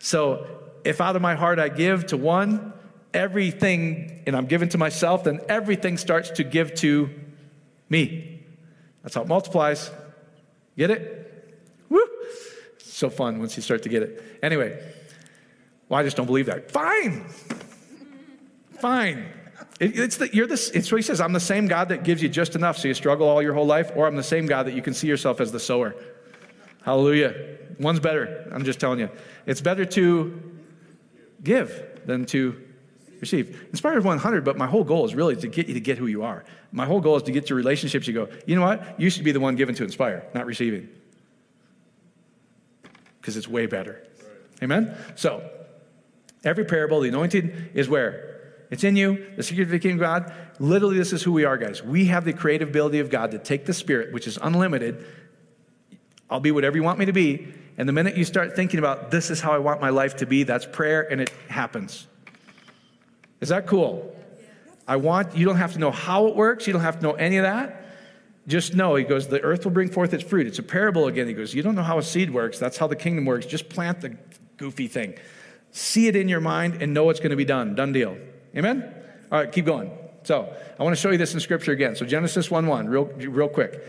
So 0.00 0.57
if 0.88 1.02
out 1.02 1.16
of 1.16 1.22
my 1.22 1.34
heart 1.34 1.58
I 1.58 1.68
give 1.68 2.06
to 2.06 2.16
one, 2.16 2.72
everything, 3.12 4.22
and 4.26 4.34
I'm 4.34 4.46
giving 4.46 4.70
to 4.70 4.78
myself, 4.78 5.24
then 5.24 5.40
everything 5.46 5.98
starts 5.98 6.30
to 6.30 6.44
give 6.44 6.74
to 6.76 7.10
me. 7.90 8.42
That's 9.02 9.14
how 9.14 9.20
it 9.20 9.28
multiplies. 9.28 9.90
Get 10.78 10.90
it? 10.90 11.58
Woo! 11.90 12.00
So 12.78 13.10
fun 13.10 13.38
once 13.38 13.54
you 13.54 13.62
start 13.62 13.82
to 13.82 13.90
get 13.90 14.02
it. 14.02 14.38
Anyway, 14.42 14.82
well, 15.90 16.00
I 16.00 16.04
just 16.04 16.16
don't 16.16 16.24
believe 16.24 16.46
that. 16.46 16.70
Fine. 16.70 17.26
Fine. 18.80 19.26
It, 19.80 19.98
it's 19.98 20.16
the, 20.16 20.34
you're 20.34 20.46
this, 20.46 20.70
it's 20.70 20.90
what 20.90 20.96
he 20.96 21.02
says. 21.02 21.20
I'm 21.20 21.34
the 21.34 21.38
same 21.40 21.68
God 21.68 21.90
that 21.90 22.02
gives 22.02 22.22
you 22.22 22.30
just 22.30 22.56
enough 22.56 22.78
so 22.78 22.88
you 22.88 22.94
struggle 22.94 23.28
all 23.28 23.42
your 23.42 23.52
whole 23.52 23.66
life, 23.66 23.90
or 23.94 24.06
I'm 24.06 24.16
the 24.16 24.22
same 24.22 24.46
God 24.46 24.66
that 24.66 24.72
you 24.72 24.80
can 24.80 24.94
see 24.94 25.06
yourself 25.06 25.42
as 25.42 25.52
the 25.52 25.60
sower. 25.60 25.94
Hallelujah. 26.82 27.58
One's 27.78 28.00
better. 28.00 28.48
I'm 28.50 28.64
just 28.64 28.80
telling 28.80 29.00
you. 29.00 29.10
It's 29.44 29.60
better 29.60 29.84
to 29.84 30.47
give 31.42 32.00
than 32.06 32.24
to 32.26 32.60
receive. 33.20 33.68
Inspired 33.70 34.04
100, 34.04 34.44
but 34.44 34.56
my 34.56 34.66
whole 34.66 34.84
goal 34.84 35.04
is 35.04 35.14
really 35.14 35.36
to 35.36 35.48
get 35.48 35.68
you 35.68 35.74
to 35.74 35.80
get 35.80 35.98
who 35.98 36.06
you 36.06 36.22
are. 36.22 36.44
My 36.72 36.86
whole 36.86 37.00
goal 37.00 37.16
is 37.16 37.22
to 37.24 37.32
get 37.32 37.48
your 37.50 37.56
relationships 37.56 38.06
you 38.06 38.14
go, 38.14 38.28
you 38.46 38.54
know 38.54 38.62
what? 38.62 39.00
You 39.00 39.10
should 39.10 39.24
be 39.24 39.32
the 39.32 39.40
one 39.40 39.56
given 39.56 39.74
to 39.76 39.84
inspire, 39.84 40.26
not 40.34 40.46
receiving. 40.46 40.88
Because 43.20 43.36
it's 43.36 43.48
way 43.48 43.66
better. 43.66 44.06
Amen? 44.62 44.96
So, 45.16 45.48
every 46.44 46.64
parable, 46.64 47.00
the 47.00 47.08
anointing 47.08 47.70
is 47.74 47.88
where? 47.88 48.28
It's 48.70 48.84
in 48.84 48.96
you, 48.96 49.32
the 49.36 49.42
secret 49.42 49.64
of 49.64 49.70
the 49.70 49.78
kingdom 49.78 50.04
of 50.04 50.24
God. 50.24 50.34
Literally, 50.58 50.98
this 50.98 51.12
is 51.12 51.22
who 51.22 51.32
we 51.32 51.44
are, 51.44 51.56
guys. 51.56 51.82
We 51.82 52.06
have 52.06 52.24
the 52.24 52.32
creative 52.32 52.68
ability 52.68 52.98
of 52.98 53.08
God 53.08 53.30
to 53.30 53.38
take 53.38 53.64
the 53.64 53.72
Spirit, 53.72 54.12
which 54.12 54.26
is 54.26 54.38
unlimited. 54.42 55.04
I'll 56.28 56.40
be 56.40 56.50
whatever 56.50 56.76
you 56.76 56.82
want 56.82 56.98
me 56.98 57.06
to 57.06 57.12
be. 57.12 57.54
And 57.78 57.88
the 57.88 57.92
minute 57.92 58.16
you 58.16 58.24
start 58.24 58.56
thinking 58.56 58.78
about 58.78 59.10
this 59.10 59.30
is 59.30 59.40
how 59.40 59.52
I 59.52 59.58
want 59.58 59.80
my 59.80 59.90
life 59.90 60.16
to 60.16 60.26
be, 60.26 60.42
that's 60.42 60.66
prayer, 60.66 61.10
and 61.10 61.20
it 61.20 61.30
happens. 61.48 62.08
Is 63.40 63.50
that 63.50 63.68
cool? 63.68 64.14
I 64.86 64.96
want, 64.96 65.36
you 65.36 65.46
don't 65.46 65.56
have 65.56 65.74
to 65.74 65.78
know 65.78 65.92
how 65.92 66.26
it 66.26 66.34
works, 66.34 66.66
you 66.66 66.72
don't 66.72 66.82
have 66.82 66.96
to 66.96 67.02
know 67.02 67.12
any 67.12 67.36
of 67.36 67.44
that. 67.44 67.84
Just 68.48 68.74
know, 68.74 68.96
he 68.96 69.04
goes, 69.04 69.28
the 69.28 69.40
earth 69.42 69.64
will 69.64 69.72
bring 69.72 69.90
forth 69.90 70.12
its 70.12 70.24
fruit. 70.24 70.46
It's 70.46 70.58
a 70.58 70.62
parable 70.62 71.06
again. 71.06 71.28
He 71.28 71.34
goes, 71.34 71.54
you 71.54 71.62
don't 71.62 71.74
know 71.74 71.82
how 71.82 71.98
a 71.98 72.02
seed 72.02 72.30
works. 72.30 72.58
That's 72.58 72.78
how 72.78 72.86
the 72.86 72.96
kingdom 72.96 73.26
works. 73.26 73.44
Just 73.44 73.68
plant 73.68 74.00
the 74.00 74.16
goofy 74.56 74.88
thing. 74.88 75.14
See 75.70 76.08
it 76.08 76.16
in 76.16 76.30
your 76.30 76.40
mind 76.40 76.82
and 76.82 76.94
know 76.94 77.10
it's 77.10 77.20
going 77.20 77.30
to 77.30 77.36
be 77.36 77.44
done. 77.44 77.74
Done 77.74 77.92
deal. 77.92 78.16
Amen? 78.56 78.90
All 79.30 79.40
right, 79.40 79.52
keep 79.52 79.66
going. 79.66 79.92
So 80.22 80.50
I 80.78 80.82
want 80.82 80.96
to 80.96 81.00
show 81.00 81.10
you 81.10 81.18
this 81.18 81.34
in 81.34 81.40
scripture 81.40 81.72
again. 81.72 81.94
So 81.94 82.06
Genesis 82.06 82.50
1 82.50 82.66
1, 82.66 82.88
real, 82.88 83.04
real 83.04 83.48
quick. 83.48 83.84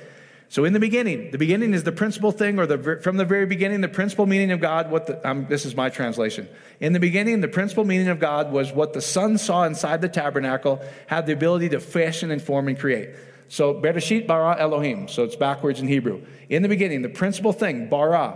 So 0.51 0.65
in 0.65 0.73
the 0.73 0.79
beginning, 0.79 1.29
the 1.29 1.37
beginning 1.37 1.75
is 1.75 1.83
the 1.83 1.91
principal 1.91 2.31
thing, 2.31 2.57
or 2.57 2.65
the 2.65 2.99
from 3.03 3.17
the 3.17 3.25
very 3.25 3.45
beginning, 3.45 3.81
the 3.81 3.87
principal 3.87 4.25
meaning 4.25 4.51
of 4.51 4.59
God. 4.59 4.89
What 4.89 5.05
the, 5.05 5.29
um, 5.29 5.45
this 5.47 5.63
is 5.63 5.75
my 5.75 5.89
translation. 5.89 6.49
In 6.79 6.93
the 6.93 6.99
beginning, 6.99 7.41
the 7.41 7.47
principal 7.47 7.85
meaning 7.85 8.07
of 8.07 8.19
God 8.19 8.51
was 8.51 8.71
what 8.71 8.93
the 8.93 9.01
Son 9.01 9.37
saw 9.37 9.63
inside 9.63 10.01
the 10.01 10.09
tabernacle, 10.09 10.81
had 11.05 11.27
the 11.27 11.33
ability 11.33 11.69
to 11.69 11.79
fashion 11.79 12.31
and 12.31 12.41
form 12.41 12.67
and 12.67 12.79
create. 12.79 13.11
So 13.47 13.75
Bereshit 13.75 14.25
bara 14.25 14.55
Elohim. 14.59 15.07
So 15.07 15.23
it's 15.23 15.35
backwards 15.35 15.81
in 15.81 15.87
Hebrew. 15.87 16.23
In 16.49 16.63
the 16.63 16.69
beginning, 16.69 17.03
the 17.03 17.09
principal 17.09 17.53
thing, 17.53 17.87
bara. 17.87 18.35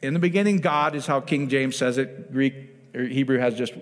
In 0.00 0.14
the 0.14 0.20
beginning, 0.20 0.58
God 0.58 0.94
is 0.94 1.06
how 1.06 1.20
King 1.20 1.50
James 1.50 1.76
says 1.76 1.98
it. 1.98 2.32
Greek 2.32 2.54
or 2.94 3.02
Hebrew 3.02 3.38
has 3.38 3.54
just 3.54 3.74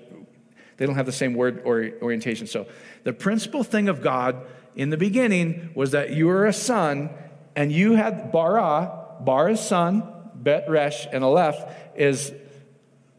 they 0.78 0.84
don't 0.84 0.96
have 0.96 1.06
the 1.06 1.12
same 1.12 1.34
word 1.34 1.62
or 1.64 1.92
orientation. 2.02 2.48
So 2.48 2.66
the 3.04 3.12
principal 3.12 3.62
thing 3.62 3.88
of 3.88 4.02
God 4.02 4.44
in 4.74 4.90
the 4.90 4.96
beginning 4.96 5.70
was 5.74 5.92
that 5.92 6.10
you 6.10 6.26
were 6.26 6.46
a 6.46 6.52
son 6.52 7.10
and 7.56 7.72
you 7.72 7.94
had 7.94 8.30
bara, 8.30 8.92
Bara's 9.20 9.66
son, 9.66 10.04
Bet 10.34 10.68
Resh, 10.68 11.06
and 11.10 11.24
Aleph 11.24 11.56
is 11.96 12.32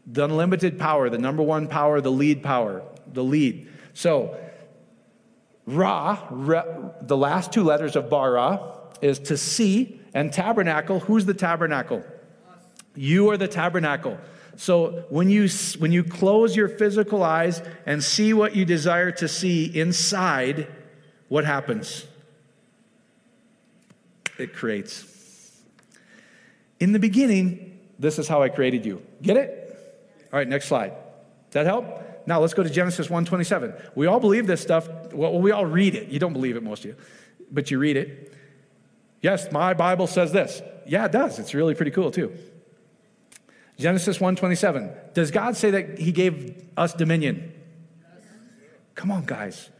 the 0.06 0.24
unlimited 0.24 0.78
power, 0.78 1.10
the 1.10 1.18
number 1.18 1.42
one 1.42 1.66
power, 1.66 2.00
the 2.00 2.12
lead 2.12 2.42
power, 2.42 2.82
the 3.12 3.24
lead. 3.24 3.68
So, 3.92 4.38
Ra, 5.66 6.26
Ra 6.30 6.64
the 7.02 7.16
last 7.16 7.52
two 7.52 7.62
letters 7.62 7.94
of 7.96 8.08
Bara, 8.08 8.72
is 9.02 9.18
to 9.18 9.36
see, 9.36 10.00
and 10.14 10.32
tabernacle. 10.32 11.00
Who's 11.00 11.26
the 11.26 11.34
tabernacle? 11.34 12.02
You 12.94 13.30
are 13.30 13.36
the 13.36 13.48
tabernacle. 13.48 14.18
So 14.56 15.04
when 15.10 15.30
you 15.30 15.48
when 15.78 15.92
you 15.92 16.02
close 16.02 16.56
your 16.56 16.68
physical 16.68 17.22
eyes 17.22 17.62
and 17.86 18.02
see 18.02 18.32
what 18.32 18.56
you 18.56 18.64
desire 18.64 19.12
to 19.12 19.28
see 19.28 19.66
inside, 19.66 20.66
what 21.28 21.44
happens? 21.44 22.06
It 24.38 24.54
creates. 24.54 25.04
In 26.80 26.92
the 26.92 26.98
beginning, 26.98 27.78
this 27.98 28.18
is 28.18 28.28
how 28.28 28.42
I 28.42 28.48
created 28.48 28.86
you. 28.86 29.02
Get 29.22 29.36
it? 29.36 29.64
All 30.32 30.38
right, 30.38 30.48
next 30.48 30.66
slide. 30.66 30.92
That 31.50 31.66
help? 31.66 31.86
Now 32.26 32.40
let's 32.40 32.54
go 32.54 32.62
to 32.62 32.70
Genesis 32.70 33.08
1:27. 33.08 33.74
We 33.94 34.06
all 34.06 34.20
believe 34.20 34.46
this 34.46 34.60
stuff. 34.60 34.88
Well, 35.12 35.40
we 35.40 35.50
all 35.50 35.64
read 35.64 35.94
it. 35.94 36.08
You 36.08 36.18
don't 36.18 36.34
believe 36.34 36.56
it, 36.56 36.62
most 36.62 36.84
of 36.84 36.90
you, 36.90 36.96
but 37.50 37.70
you 37.70 37.78
read 37.78 37.96
it. 37.96 38.34
Yes, 39.22 39.50
my 39.50 39.74
Bible 39.74 40.06
says 40.06 40.30
this. 40.30 40.62
Yeah, 40.86 41.06
it 41.06 41.12
does. 41.12 41.38
It's 41.38 41.54
really 41.54 41.74
pretty 41.74 41.90
cool 41.90 42.10
too. 42.10 42.36
Genesis 43.78 44.18
1:27. 44.18 45.14
Does 45.14 45.30
God 45.30 45.56
say 45.56 45.70
that 45.70 45.98
He 45.98 46.12
gave 46.12 46.68
us 46.76 46.92
dominion? 46.92 47.52
Come 48.94 49.10
on, 49.10 49.24
guys. 49.24 49.70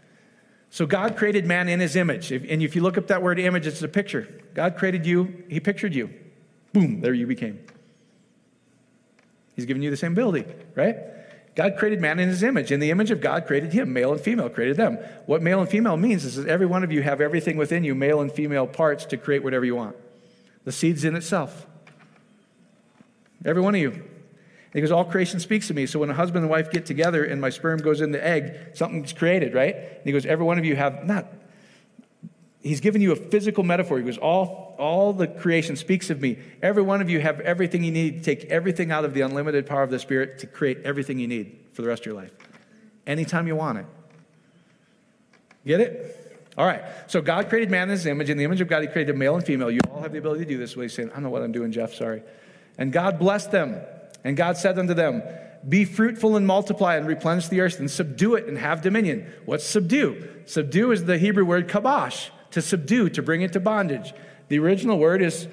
So 0.70 0.86
God 0.86 1.16
created 1.16 1.46
man 1.46 1.68
in 1.68 1.80
his 1.80 1.96
image. 1.96 2.30
and 2.30 2.62
if 2.62 2.76
you 2.76 2.82
look 2.82 2.98
up 2.98 3.06
that 3.08 3.22
word 3.22 3.38
image, 3.38 3.66
it's 3.66 3.82
a 3.82 3.88
picture. 3.88 4.42
God 4.54 4.76
created 4.76 5.06
you, 5.06 5.44
he 5.48 5.60
pictured 5.60 5.94
you. 5.94 6.10
Boom, 6.72 7.00
there 7.00 7.14
you 7.14 7.26
became. 7.26 7.58
He's 9.56 9.64
given 9.64 9.82
you 9.82 9.90
the 9.90 9.96
same 9.96 10.12
ability, 10.12 10.44
right? 10.74 10.96
God 11.56 11.76
created 11.76 12.00
man 12.00 12.20
in 12.20 12.28
his 12.28 12.44
image. 12.44 12.70
In 12.70 12.78
the 12.78 12.90
image 12.90 13.10
of 13.10 13.20
God 13.20 13.46
created 13.46 13.72
him, 13.72 13.92
male 13.92 14.12
and 14.12 14.20
female 14.20 14.48
created 14.48 14.76
them. 14.76 14.98
What 15.26 15.42
male 15.42 15.60
and 15.60 15.68
female 15.68 15.96
means 15.96 16.24
is 16.24 16.36
that 16.36 16.46
every 16.46 16.66
one 16.66 16.84
of 16.84 16.92
you 16.92 17.02
have 17.02 17.20
everything 17.20 17.56
within 17.56 17.82
you, 17.82 17.96
male 17.96 18.20
and 18.20 18.30
female 18.30 18.66
parts, 18.66 19.04
to 19.06 19.16
create 19.16 19.42
whatever 19.42 19.64
you 19.64 19.74
want. 19.74 19.96
The 20.64 20.70
seed's 20.70 21.02
in 21.02 21.16
itself. 21.16 21.66
Every 23.44 23.62
one 23.62 23.74
of 23.74 23.80
you. 23.80 24.04
He 24.72 24.80
goes, 24.80 24.90
All 24.90 25.04
creation 25.04 25.40
speaks 25.40 25.68
to 25.68 25.74
me. 25.74 25.86
So 25.86 25.98
when 25.98 26.10
a 26.10 26.14
husband 26.14 26.44
and 26.44 26.50
wife 26.50 26.70
get 26.70 26.86
together 26.86 27.24
and 27.24 27.40
my 27.40 27.50
sperm 27.50 27.80
goes 27.80 28.00
in 28.00 28.12
the 28.12 28.24
egg, 28.24 28.76
something's 28.76 29.12
created, 29.12 29.54
right? 29.54 29.74
And 29.74 30.04
he 30.04 30.12
goes, 30.12 30.26
Every 30.26 30.44
one 30.44 30.58
of 30.58 30.64
you 30.64 30.76
have 30.76 31.04
not. 31.04 31.26
He's 32.60 32.80
given 32.80 33.00
you 33.00 33.12
a 33.12 33.16
physical 33.16 33.62
metaphor. 33.62 33.98
He 33.98 34.04
goes, 34.04 34.18
all, 34.18 34.74
all 34.78 35.12
the 35.12 35.28
creation 35.28 35.76
speaks 35.76 36.10
of 36.10 36.20
me. 36.20 36.38
Every 36.60 36.82
one 36.82 37.00
of 37.00 37.08
you 37.08 37.20
have 37.20 37.40
everything 37.40 37.84
you 37.84 37.92
need 37.92 38.18
to 38.18 38.24
take 38.24 38.50
everything 38.50 38.90
out 38.90 39.04
of 39.04 39.14
the 39.14 39.20
unlimited 39.20 39.66
power 39.66 39.82
of 39.82 39.90
the 39.90 39.98
Spirit 39.98 40.40
to 40.40 40.46
create 40.46 40.78
everything 40.84 41.18
you 41.18 41.28
need 41.28 41.58
for 41.72 41.82
the 41.82 41.88
rest 41.88 42.02
of 42.02 42.06
your 42.06 42.16
life. 42.16 42.32
Anytime 43.06 43.46
you 43.46 43.54
want 43.54 43.78
it. 43.78 43.86
Get 45.64 45.80
it? 45.80 46.40
All 46.58 46.66
right. 46.66 46.82
So 47.06 47.20
God 47.20 47.48
created 47.48 47.70
man 47.70 47.84
in 47.84 47.90
his 47.90 48.06
image. 48.06 48.28
In 48.28 48.36
the 48.36 48.44
image 48.44 48.60
of 48.60 48.66
God, 48.66 48.82
he 48.82 48.88
created 48.88 49.16
male 49.16 49.36
and 49.36 49.46
female. 49.46 49.70
You 49.70 49.80
all 49.92 50.02
have 50.02 50.12
the 50.12 50.18
ability 50.18 50.44
to 50.44 50.50
do 50.50 50.58
this. 50.58 50.76
What 50.76 50.82
he's 50.82 50.94
saying, 50.94 51.10
I 51.10 51.14
don't 51.14 51.22
know 51.22 51.30
what 51.30 51.42
I'm 51.42 51.52
doing, 51.52 51.70
Jeff. 51.70 51.94
Sorry. 51.94 52.22
And 52.76 52.92
God 52.92 53.18
blessed 53.18 53.52
them. 53.52 53.80
And 54.28 54.36
God 54.36 54.58
said 54.58 54.78
unto 54.78 54.92
them, 54.92 55.22
Be 55.66 55.86
fruitful 55.86 56.36
and 56.36 56.46
multiply 56.46 56.96
and 56.96 57.06
replenish 57.06 57.48
the 57.48 57.62
earth 57.62 57.78
and 57.78 57.90
subdue 57.90 58.34
it 58.34 58.46
and 58.46 58.58
have 58.58 58.82
dominion. 58.82 59.26
What's 59.46 59.64
subdue? 59.64 60.28
Subdue 60.44 60.92
is 60.92 61.06
the 61.06 61.16
Hebrew 61.16 61.46
word 61.46 61.66
kabash, 61.66 62.28
to 62.50 62.60
subdue, 62.60 63.08
to 63.08 63.22
bring 63.22 63.40
it 63.40 63.54
to 63.54 63.60
bondage. 63.60 64.12
The 64.48 64.58
original 64.58 64.98
word 64.98 65.22
is 65.22 65.48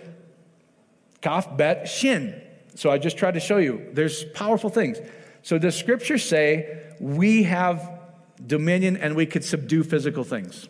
kaf 1.22 1.56
bet 1.56 1.88
shin. 1.88 2.42
So 2.76 2.92
I 2.92 2.98
just 2.98 3.18
tried 3.18 3.36
to 3.36 3.40
show 3.40 3.60
you 3.60 3.88
there's 3.94 4.26
powerful 4.26 4.70
things. 4.70 4.98
So 5.42 5.58
does 5.58 5.78
scripture 5.78 6.18
say 6.18 6.84
we 7.00 7.44
have 7.44 8.02
dominion 8.46 8.98
and 8.98 9.16
we 9.16 9.26
could 9.26 9.46
subdue 9.46 9.86
physical 9.86 10.26
things? 10.26 10.68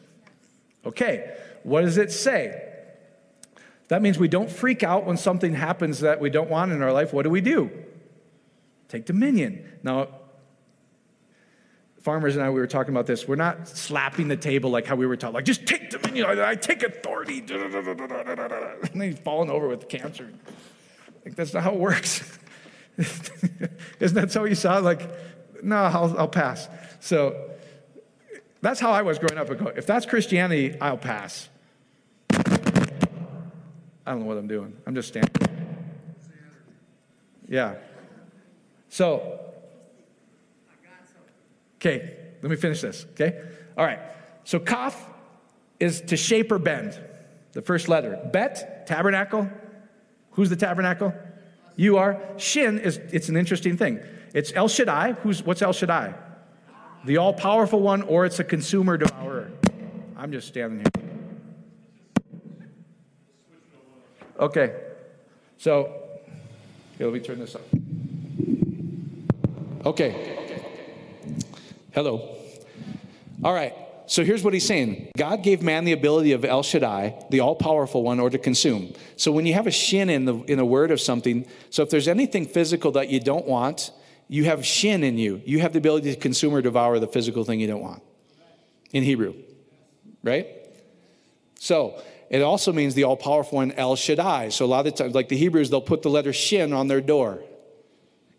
Okay, 0.85 1.35
what 1.63 1.81
does 1.81 1.97
it 1.97 2.11
say? 2.11 2.71
That 3.87 4.03
means 4.03 4.19
we 4.19 4.27
don't 4.27 4.51
freak 4.51 4.83
out 4.83 5.07
when 5.07 5.17
something 5.17 5.55
happens 5.55 6.01
that 6.01 6.21
we 6.21 6.29
don't 6.29 6.51
want 6.51 6.71
in 6.71 6.83
our 6.83 6.93
life. 6.93 7.11
What 7.11 7.23
do 7.23 7.31
we 7.31 7.41
do? 7.41 7.71
Take 8.87 9.05
dominion. 9.05 9.79
Now, 9.83 10.07
farmers 12.01 12.35
and 12.35 12.45
I, 12.45 12.49
we 12.49 12.59
were 12.59 12.67
talking 12.67 12.93
about 12.93 13.07
this. 13.07 13.27
We're 13.27 13.35
not 13.35 13.67
slapping 13.67 14.27
the 14.27 14.37
table 14.37 14.69
like 14.69 14.85
how 14.85 14.95
we 14.95 15.07
were 15.07 15.17
taught, 15.17 15.33
like, 15.33 15.45
just 15.45 15.65
take 15.65 15.89
dominion. 15.89 16.39
I 16.39 16.55
take 16.55 16.83
authority. 16.83 17.39
And 17.39 19.01
he's 19.01 19.19
falling 19.19 19.49
over 19.49 19.67
with 19.67 19.89
cancer. 19.89 20.31
Like, 21.25 21.35
that's 21.35 21.53
not 21.53 21.63
how 21.63 21.73
it 21.73 21.79
works. 21.79 22.37
Isn't 22.97 24.15
that 24.15 24.31
so 24.31 24.45
you 24.45 24.55
saw? 24.55 24.77
Like, 24.77 25.09
no, 25.63 25.75
I'll, 25.75 26.19
I'll 26.19 26.27
pass. 26.27 26.69
So 26.99 27.49
that's 28.61 28.79
how 28.79 28.91
I 28.91 29.01
was 29.01 29.17
growing 29.17 29.37
up. 29.37 29.49
If 29.77 29.87
that's 29.87 30.05
Christianity, 30.05 30.79
I'll 30.79 30.97
pass. 30.97 31.49
I 34.05 34.11
don't 34.11 34.19
know 34.19 34.25
what 34.25 34.37
I'm 34.37 34.47
doing. 34.47 34.77
I'm 34.85 34.93
just 34.93 35.07
standing. 35.07 35.31
Yeah. 37.47 37.75
So, 38.89 39.39
okay, 41.75 42.17
let 42.41 42.49
me 42.49 42.55
finish 42.55 42.81
this, 42.81 43.05
okay? 43.11 43.41
All 43.77 43.85
right. 43.85 43.99
So, 44.43 44.59
kaf 44.59 45.09
is 45.79 46.01
to 46.01 46.17
shape 46.17 46.51
or 46.51 46.59
bend, 46.59 46.99
the 47.53 47.61
first 47.61 47.89
letter. 47.89 48.19
Bet, 48.31 48.87
tabernacle. 48.87 49.49
Who's 50.31 50.49
the 50.49 50.55
tabernacle? 50.55 51.13
You 51.75 51.97
are. 51.97 52.21
Shin 52.37 52.79
is, 52.79 52.97
it's 53.11 53.29
an 53.29 53.37
interesting 53.37 53.77
thing. 53.77 53.99
It's 54.33 54.51
El 54.53 54.67
Shaddai. 54.67 55.13
Who's, 55.13 55.43
what's 55.43 55.61
El 55.61 55.73
Shaddai? 55.73 56.13
The 57.05 57.17
all 57.17 57.33
powerful 57.33 57.79
one, 57.79 58.01
or 58.01 58.25
it's 58.25 58.39
a 58.39 58.43
consumer 58.43 58.97
devourer. 58.97 59.51
I'm 60.17 60.31
just 60.31 60.47
standing 60.47 60.79
here. 60.79 61.05
Okay. 64.39 64.75
So, 65.57 65.93
let 66.99 67.13
me 67.13 67.19
turn 67.19 67.39
this 67.39 67.55
up. 67.55 67.61
Okay. 69.85 70.63
Hello. 71.93 72.35
All 73.43 73.53
right. 73.53 73.73
So 74.07 74.23
here's 74.23 74.43
what 74.43 74.53
he's 74.53 74.65
saying 74.65 75.11
God 75.15 75.43
gave 75.43 75.61
man 75.61 75.85
the 75.85 75.91
ability 75.91 76.31
of 76.31 76.43
El 76.43 76.63
Shaddai, 76.63 77.25
the 77.29 77.41
all 77.41 77.55
powerful 77.55 78.01
one, 78.01 78.19
or 78.19 78.29
to 78.29 78.39
consume. 78.39 78.93
So 79.15 79.31
when 79.31 79.45
you 79.45 79.53
have 79.53 79.67
a 79.67 79.71
shin 79.71 80.09
in, 80.09 80.25
the, 80.25 80.35
in 80.43 80.59
a 80.59 80.65
word 80.65 80.89
of 80.89 80.99
something, 80.99 81.47
so 81.69 81.83
if 81.83 81.89
there's 81.91 82.07
anything 82.07 82.45
physical 82.47 82.91
that 82.93 83.09
you 83.09 83.19
don't 83.19 83.45
want, 83.45 83.91
you 84.27 84.45
have 84.45 84.65
shin 84.65 85.03
in 85.03 85.19
you. 85.19 85.41
You 85.45 85.59
have 85.59 85.73
the 85.73 85.79
ability 85.79 86.13
to 86.13 86.19
consume 86.19 86.55
or 86.55 86.61
devour 86.61 86.97
the 86.97 87.07
physical 87.07 87.43
thing 87.43 87.59
you 87.59 87.67
don't 87.67 87.81
want 87.81 88.01
in 88.91 89.03
Hebrew, 89.03 89.35
right? 90.23 90.47
So 91.59 92.01
it 92.31 92.41
also 92.41 92.73
means 92.73 92.95
the 92.95 93.03
all 93.03 93.17
powerful 93.17 93.57
one, 93.57 93.71
El 93.73 93.95
Shaddai. 93.95 94.49
So 94.49 94.65
a 94.65 94.67
lot 94.67 94.87
of 94.87 94.95
times, 94.95 95.13
like 95.13 95.29
the 95.29 95.37
Hebrews, 95.37 95.69
they'll 95.69 95.81
put 95.81 96.01
the 96.01 96.09
letter 96.09 96.33
Shin 96.33 96.73
on 96.73 96.87
their 96.87 97.01
door 97.01 97.43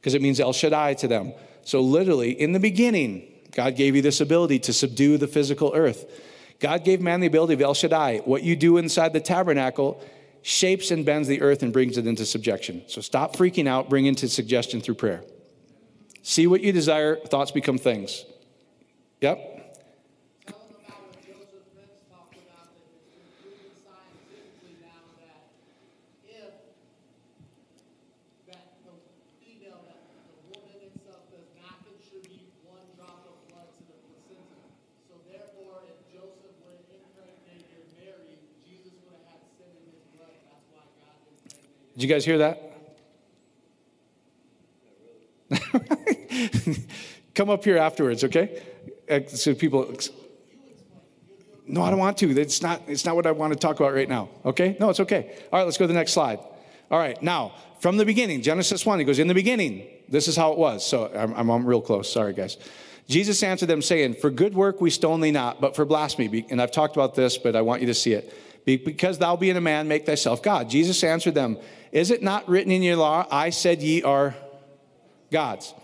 because 0.07 0.15
it 0.15 0.23
means 0.23 0.39
El 0.39 0.53
Shaddai 0.53 0.95
to 0.95 1.09
them. 1.09 1.33
So 1.65 1.81
literally, 1.81 2.31
in 2.31 2.53
the 2.53 2.61
beginning, 2.61 3.27
God 3.51 3.75
gave 3.75 3.97
you 3.97 4.03
this 4.03 4.21
ability 4.21 4.61
to 4.61 4.73
subdue 4.73 5.19
the 5.19 5.27
physical 5.27 5.73
earth. 5.75 6.09
God 6.61 6.85
gave 6.85 7.01
man 7.01 7.19
the 7.19 7.27
ability 7.27 7.55
of 7.55 7.61
El 7.61 7.75
Shaddai. 7.75 8.19
What 8.19 8.45
you 8.45 8.55
do 8.55 8.77
inside 8.77 9.13
the 9.13 9.21
tabernacle 9.21 10.01
shapes 10.43 10.93
and 10.93 11.05
bends 11.05 11.27
the 11.27 11.43
earth 11.43 11.65
and 11.65 11.73
brings 11.73 11.99
it 11.99 12.07
into 12.07 12.25
subjection. 12.25 12.85
So 12.87 13.01
stop 13.01 13.35
freaking 13.35 13.67
out, 13.67 13.91
bring 13.91 14.07
into 14.07 14.29
suggestion 14.29 14.81
through 14.81 14.95
prayer. 14.95 15.25
See 16.23 16.47
what 16.47 16.61
you 16.61 16.71
desire, 16.71 17.17
thoughts 17.17 17.51
become 17.51 17.77
things. 17.77 18.25
Yep. 19.23 19.56
Did 41.97 42.03
you 42.03 42.09
guys 42.15 42.25
hear 42.27 42.39
that? 42.39 42.63
Come 47.35 47.49
up 47.49 47.65
here 47.65 47.79
afterwards, 47.79 48.23
okay? 48.25 48.63
Uh, 49.09 49.21
so 49.29 49.55
people. 49.55 49.95
No, 51.67 51.83
I 51.83 51.89
don't 51.89 51.99
want 51.99 52.19
to. 52.19 52.39
It's 52.39 52.61
not, 52.61 52.83
it's 52.87 53.07
not 53.07 53.17
what 53.17 53.27
I 53.27 53.33
want 53.33 53.55
to 53.55 53.59
talk 53.59 53.81
about 53.81 53.95
right 53.95 54.09
now. 54.09 54.29
Okay? 54.45 54.77
No, 54.79 54.91
it's 54.91 55.01
okay. 55.01 55.37
All 55.51 55.59
right, 55.59 55.65
let's 55.65 55.79
go 55.79 55.85
to 55.85 55.89
the 55.89 55.95
next 55.95 56.13
slide. 56.13 56.39
All 56.91 56.99
right, 56.99 57.21
now, 57.23 57.55
from 57.81 57.97
the 57.97 58.05
beginning, 58.05 58.43
Genesis 58.43 58.85
1, 58.85 58.99
he 58.99 59.05
goes, 59.07 59.19
In 59.19 59.27
the 59.27 59.35
beginning, 59.35 59.89
this 60.09 60.29
is 60.29 60.37
how 60.37 60.53
it 60.53 60.59
was. 60.59 60.87
So 60.87 61.11
I'm, 61.15 61.33
I'm, 61.35 61.49
I'm 61.51 61.67
real 61.67 61.81
close. 61.81 62.13
Sorry, 62.13 62.35
guys. 62.35 62.59
Jesus 63.09 63.43
answered 63.43 63.67
them, 63.69 63.81
saying, 63.81 64.15
For 64.15 64.31
good 64.31 64.55
work 64.55 64.83
we 64.83 64.91
stone 64.91 65.23
thee 65.23 65.31
not, 65.31 65.63
but 65.63 65.75
for 65.75 65.87
blasphemy. 65.87 66.47
And 66.51 66.61
I've 66.61 66.73
talked 66.73 66.95
about 66.95 67.15
this, 67.15 67.39
but 67.39 67.57
I 67.57 67.63
want 67.63 67.81
you 67.81 67.87
to 67.87 67.95
see 67.95 68.13
it. 68.13 68.33
Because 68.67 69.19
thou 69.19 69.37
being 69.37 69.57
a 69.57 69.61
man, 69.61 69.89
make 69.89 70.05
thyself 70.07 70.43
God. 70.43 70.69
Jesus 70.69 71.03
answered 71.03 71.35
them, 71.35 71.57
Is 71.93 72.11
it 72.11 72.22
not 72.22 72.49
written 72.49 72.72
in 72.72 72.82
your 72.82 72.97
law, 72.97 73.26
I 73.30 73.51
said 73.51 73.82
ye 73.82 74.03
are 74.03 74.34
gods? 75.30 75.74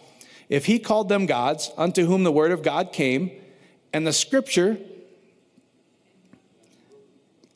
If 0.48 0.66
he 0.66 0.78
called 0.78 1.08
them 1.08 1.26
gods, 1.26 1.70
unto 1.76 2.04
whom 2.04 2.24
the 2.24 2.32
word 2.32 2.52
of 2.52 2.62
God 2.62 2.92
came, 2.92 3.30
and 3.92 4.06
the 4.06 4.12
scripture, 4.12 4.78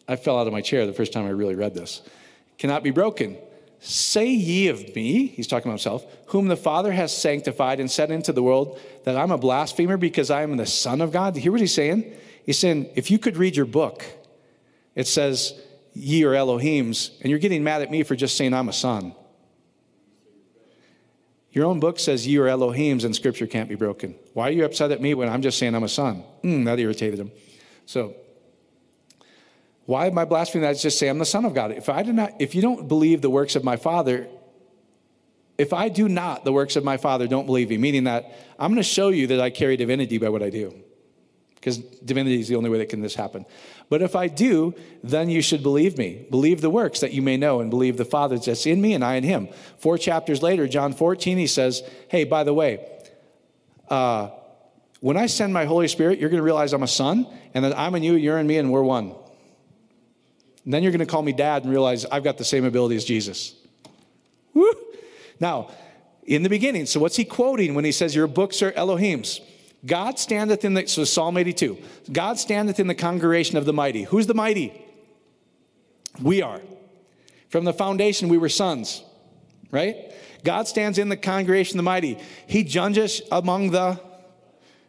I 0.09 0.17
fell 0.17 0.39
out 0.39 0.47
of 0.47 0.53
my 0.53 0.61
chair 0.61 0.87
the 0.87 0.93
first 0.93 1.13
time 1.13 1.27
I 1.27 1.31
really 1.31 1.55
read 1.55 1.75
this, 1.75 2.03
cannot 2.59 2.83
be 2.83 2.91
broken. 2.91 3.37
Say 3.81 4.29
ye 4.29 4.69
of 4.69 4.95
me, 4.95 5.27
he's 5.27 5.47
talking 5.47 5.71
about 5.71 5.81
himself, 5.81 6.07
whom 6.27 6.49
the 6.49 6.57
Father 6.57 6.91
has 6.93 7.17
sanctified 7.17 7.81
and 7.81 7.91
sent 7.91 8.11
into 8.11 8.33
the 8.33 8.43
world, 8.43 8.81
that 9.05 9.17
I'm 9.17 9.31
a 9.31 9.39
blasphemer 9.39 9.97
because 9.97 10.31
I 10.31 10.43
am 10.43 10.57
the 10.57 10.67
Son 10.67 11.01
of 11.01 11.13
God. 11.13 11.37
You 11.37 11.43
Hear 11.43 11.53
what 11.53 11.61
he's 11.61 11.75
saying? 11.75 12.13
He's 12.45 12.59
saying, 12.59 12.91
if 12.95 13.11
you 13.11 13.19
could 13.19 13.37
read 13.37 13.57
your 13.57 13.67
book, 13.67 14.05
it 14.95 15.07
says, 15.07 15.61
Ye 15.99 16.25
are 16.25 16.33
Elohims, 16.33 17.19
and 17.23 17.31
you're 17.31 17.39
getting 17.39 17.65
mad 17.65 17.81
at 17.81 17.91
me 17.91 18.03
for 18.03 18.15
just 18.15 18.37
saying 18.37 18.53
I'm 18.53 18.69
a 18.69 18.73
son. 18.73 19.15
Your 21.53 21.65
own 21.65 21.81
book 21.81 21.99
says 21.99 22.27
ye 22.27 22.37
are 22.37 22.45
Elohims 22.45 23.03
and 23.03 23.17
scripture 23.17 23.47
can't 23.47 23.67
be 23.67 23.77
broken. 23.77 24.15
Why 24.35 24.49
are 24.49 24.53
you 24.53 24.67
upset 24.67 24.91
at 24.91 25.01
me 25.01 25.15
when 25.15 25.31
I'm 25.31 25.41
just 25.41 25.59
saying 25.59 25.75
I'm 25.75 25.85
a 25.85 25.89
son? 25.89 26.23
Mm, 26.45 26.67
that 26.67 26.79
irritated 26.79 27.19
him. 27.19 27.33
So, 27.87 28.15
why 29.87 30.09
am 30.09 30.19
I 30.19 30.27
blaspheming 30.27 30.65
that? 30.65 30.71
I 30.71 30.75
just 30.75 30.99
say 30.99 31.09
I'm 31.09 31.19
the 31.19 31.25
son 31.25 31.47
of 31.47 31.55
God. 31.55 31.71
If 31.71 31.89
I 31.89 32.03
do 32.03 32.13
not, 32.13 32.35
if 32.41 32.55
you 32.55 32.61
don't 32.61 32.89
believe 32.89 33.23
the 33.23 33.31
works 33.31 33.57
of 33.57 33.65
my 33.65 33.77
father, 33.77 34.29
if 35.57 35.73
I 35.73 35.89
do 35.89 36.11
not 36.11 36.45
the 36.45 36.53
works 36.53 36.77
of 36.77 36.85
my 36.85 36.99
father, 36.99 37.27
don't 37.27 37.47
believe 37.47 37.71
me, 37.71 37.79
meaning 37.79 38.05
that 38.05 38.37
I'm 38.59 38.71
going 38.71 38.83
to 38.83 38.89
show 38.89 39.09
you 39.09 39.29
that 39.29 39.41
I 39.41 39.49
carry 39.49 39.79
divinity 39.79 40.19
by 40.19 40.29
what 40.29 40.43
I 40.43 40.51
do 40.51 40.75
because 41.67 41.79
divinity 41.79 42.39
is 42.39 42.47
the 42.47 42.55
only 42.55 42.71
way 42.71 42.79
that 42.79 42.89
can 42.89 43.01
this 43.01 43.17
happen. 43.17 43.45
But 43.89 44.01
if 44.01 44.15
I 44.15 44.29
do, 44.29 44.73
then 45.03 45.29
you 45.29 45.43
should 45.43 45.65
believe 45.65 45.99
me. 45.99 46.25
Believe 46.31 46.61
the 46.61 46.71
works 46.71 47.01
that 47.01 47.13
you 47.13 47.23
may 47.23 47.37
know 47.37 47.59
and 47.59 47.71
believe 47.71 47.97
the 47.97 48.05
Father 48.05 48.39
that's 48.39 48.67
in 48.67 48.81
me 48.81 48.95
and 48.95 49.03
I 49.03 49.17
in 49.17 49.25
him. 49.25 49.49
Four 49.79 49.99
chapters 49.99 50.45
later, 50.45 50.69
John 50.69 50.93
14, 50.93 51.37
he 51.37 51.49
says, 51.49 51.83
Hey, 52.07 52.23
by 52.23 52.45
the 52.45 52.55
way, 52.55 52.89
uh, 53.91 54.31
when 55.01 55.17
I 55.17 55.27
send 55.27 55.53
my 55.53 55.65
Holy 55.65 55.89
Spirit, 55.89 56.21
you're 56.21 56.31
going 56.31 56.39
to 56.39 56.45
realize 56.45 56.73
I'm 56.73 56.85
a 56.85 56.87
son, 56.87 57.27
and 57.53 57.65
that 57.65 57.77
I'm 57.77 57.97
in 57.97 58.05
you, 58.05 58.15
you're 58.15 58.39
in 58.39 58.47
me, 58.47 58.59
and 58.59 58.71
we're 58.71 58.83
one. 58.83 59.13
And 60.65 60.73
then 60.73 60.85
you're 60.85 60.93
going 60.93 61.01
to 61.01 61.07
call 61.07 61.23
me 61.23 61.33
dad 61.33 61.65
and 61.65 61.73
realize 61.73 62.05
I've 62.05 62.23
got 62.23 62.39
the 62.39 62.45
same 62.45 62.65
ability 62.65 62.95
as 62.95 63.05
Jesus. 63.05 63.57
Woo! 64.55 64.73
Now, 65.41 65.73
in 66.23 66.45
the 66.45 66.49
beginning, 66.49 66.87
so 66.87 67.01
what's 67.01 67.17
he 67.17 67.25
quoting 67.25 67.75
when 67.75 67.85
he 67.85 67.91
says, 67.91 68.15
Your 68.15 68.29
books 68.29 68.63
are 68.63 68.71
Elohim's? 68.71 69.41
God 69.87 70.19
standeth 70.19 70.65
in 70.65 70.75
the, 70.75 70.87
so 70.87 71.05
Psalm 71.05 71.37
82, 71.37 71.79
God 72.13 72.39
standeth 72.39 72.81
in 72.81 72.89
the 72.89 72.95
congregation 72.95 73.57
of 73.57 73.65
the 73.65 73.73
mighty. 73.73 74.03
Who's 74.03 74.27
the 74.27 74.35
mighty? 74.35 74.73
We 76.21 76.43
are. 76.43 76.61
From 77.49 77.65
the 77.65 77.73
foundation, 77.73 78.29
we 78.29 78.39
were 78.39 78.49
sons, 78.49 79.03
right? 79.71 80.13
God 80.45 80.67
stands 80.67 80.99
in 80.99 81.09
the 81.09 81.17
congregation 81.17 81.79
of 81.79 81.85
the 81.85 81.91
mighty. 81.91 82.19
He 82.47 82.65
judges 82.65 83.23
among 83.31 83.71
the 83.71 84.01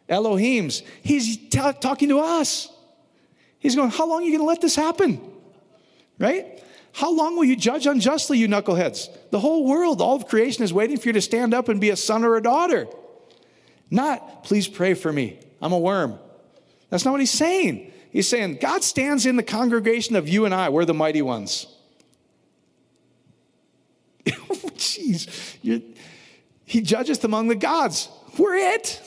Elohims. 0.08 0.82
He's 1.02 1.36
t- 1.36 1.72
talking 1.80 2.08
to 2.08 2.18
us. 2.18 2.68
He's 3.58 3.76
going, 3.76 3.90
How 3.90 4.06
long 4.06 4.22
are 4.22 4.24
you 4.24 4.30
going 4.30 4.40
to 4.40 4.46
let 4.46 4.60
this 4.60 4.74
happen? 4.74 5.20
Right? 6.18 6.62
How 6.92 7.12
long 7.12 7.36
will 7.36 7.44
you 7.44 7.56
judge 7.56 7.86
unjustly, 7.86 8.38
you 8.38 8.48
knuckleheads? 8.48 9.08
The 9.30 9.38
whole 9.38 9.66
world, 9.66 10.00
all 10.00 10.16
of 10.16 10.26
creation 10.26 10.64
is 10.64 10.72
waiting 10.72 10.96
for 10.96 11.08
you 11.08 11.12
to 11.12 11.20
stand 11.20 11.54
up 11.54 11.68
and 11.68 11.80
be 11.80 11.90
a 11.90 11.96
son 11.96 12.24
or 12.24 12.36
a 12.36 12.42
daughter. 12.42 12.88
Not, 13.90 14.44
please 14.44 14.68
pray 14.68 14.94
for 14.94 15.12
me. 15.12 15.38
I'm 15.60 15.72
a 15.72 15.78
worm. 15.78 16.18
That's 16.90 17.04
not 17.04 17.12
what 17.12 17.20
he's 17.20 17.30
saying. 17.30 17.92
He's 18.10 18.28
saying, 18.28 18.58
God 18.60 18.82
stands 18.82 19.26
in 19.26 19.36
the 19.36 19.42
congregation 19.42 20.16
of 20.16 20.28
you 20.28 20.44
and 20.44 20.54
I. 20.54 20.68
We're 20.70 20.84
the 20.84 20.94
mighty 20.94 21.22
ones. 21.22 21.66
Jeez. 24.26 25.82
he 26.64 26.80
judgeth 26.80 27.24
among 27.24 27.48
the 27.48 27.54
gods. 27.54 28.08
We're 28.38 28.54
it. 28.54 29.02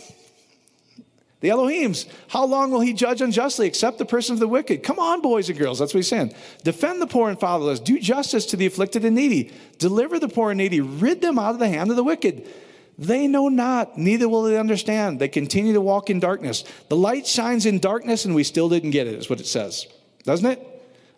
The 1.40 1.50
Elohims. 1.50 2.08
How 2.28 2.46
long 2.46 2.70
will 2.70 2.82
he 2.82 2.94
judge 2.94 3.20
unjustly? 3.20 3.66
Accept 3.66 3.98
the 3.98 4.06
person 4.06 4.34
of 4.34 4.40
the 4.40 4.48
wicked. 4.48 4.84
Come 4.84 5.00
on, 5.00 5.22
boys 5.22 5.50
and 5.50 5.58
girls. 5.58 5.80
That's 5.80 5.92
what 5.94 6.00
he's 6.00 6.08
saying. 6.08 6.36
Defend 6.64 7.02
the 7.02 7.08
poor 7.08 7.30
and 7.30 7.40
fatherless. 7.40 7.80
Do 7.80 8.00
justice 8.00 8.46
to 8.48 8.58
the 8.58 8.68
afflicted 8.68 9.04
and 9.06 9.16
needy. 9.16 9.52
Deliver 9.80 10.20
the 10.20 10.30
poor 10.30 10.52
and 10.52 10.60
needy. 10.60 10.82
Rid 10.82 11.22
them 11.22 11.40
out 11.40 11.54
of 11.54 11.60
the 11.60 11.68
hand 11.68 11.90
of 11.90 11.96
the 11.96 12.04
wicked. 12.04 12.48
They 13.02 13.28
know 13.28 13.50
not, 13.50 13.98
neither 13.98 14.30
will 14.30 14.44
they 14.44 14.60
understand. 14.60 15.20
They 15.20 15.28
continue 15.28 15.74
to 15.74 15.82
walk 15.82 16.12
in 16.12 16.20
darkness. 16.20 16.64
The 16.88 16.96
light 16.96 17.26
shines 17.26 17.66
in 17.66 17.80
darkness, 17.80 18.26
and 18.26 18.36
we 18.36 18.44
still 18.44 18.70
didn't 18.70 18.92
get 18.92 19.08
it, 19.08 19.16
is 19.16 19.28
what 19.28 19.40
it 19.40 19.48
says. 19.48 19.88
Doesn't 20.24 20.46
it? 20.46 20.68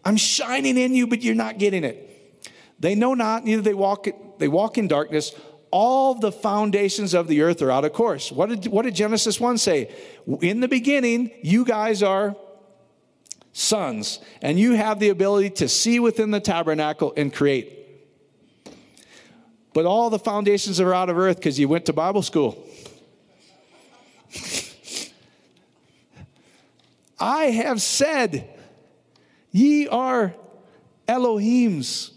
I'm 0.05 0.15
shining 0.15 0.77
in 0.77 0.95
you, 0.95 1.07
but 1.07 1.21
you're 1.21 1.35
not 1.35 1.57
getting 1.57 1.83
it. 1.83 2.39
They 2.79 2.95
know 2.95 3.15
not, 3.15 3.43
neither 3.43 3.61
they 3.61 3.73
walk, 3.73 4.07
they 4.39 4.47
walk 4.47 4.77
in 4.77 4.87
darkness. 4.87 5.35
All 5.71 6.15
the 6.15 6.31
foundations 6.31 7.13
of 7.13 7.27
the 7.27 7.41
earth 7.41 7.61
are 7.61 7.69
out 7.69 7.83
of 7.83 7.91
course. 7.91 8.31
What 8.31 8.47
did, 8.47 8.67
what 8.67 8.83
did 8.83 8.95
Genesis 8.95 9.37
1 9.37 9.57
say? 9.57 9.93
In 10.41 10.61
the 10.61 10.69
beginning, 10.69 11.31
you 11.41 11.65
guys 11.65 12.01
are 12.01 12.37
sons, 13.51 14.19
and 14.41 14.57
you 14.57 14.71
have 14.75 14.99
the 14.99 15.09
ability 15.09 15.49
to 15.49 15.67
see 15.67 15.99
within 15.99 16.31
the 16.31 16.39
tabernacle 16.39 17.13
and 17.17 17.33
create. 17.33 17.82
But 19.73 19.85
all 19.85 20.09
the 20.09 20.19
foundations 20.19 20.79
are 20.79 20.93
out 20.93 21.09
of 21.09 21.17
earth 21.17 21.37
because 21.37 21.59
you 21.59 21.67
went 21.67 21.85
to 21.87 21.93
Bible 21.93 22.21
school. 22.21 22.67
I 27.19 27.45
have 27.45 27.81
said, 27.81 28.49
Ye 29.51 29.87
are 29.87 30.33
Elohims. 31.07 32.11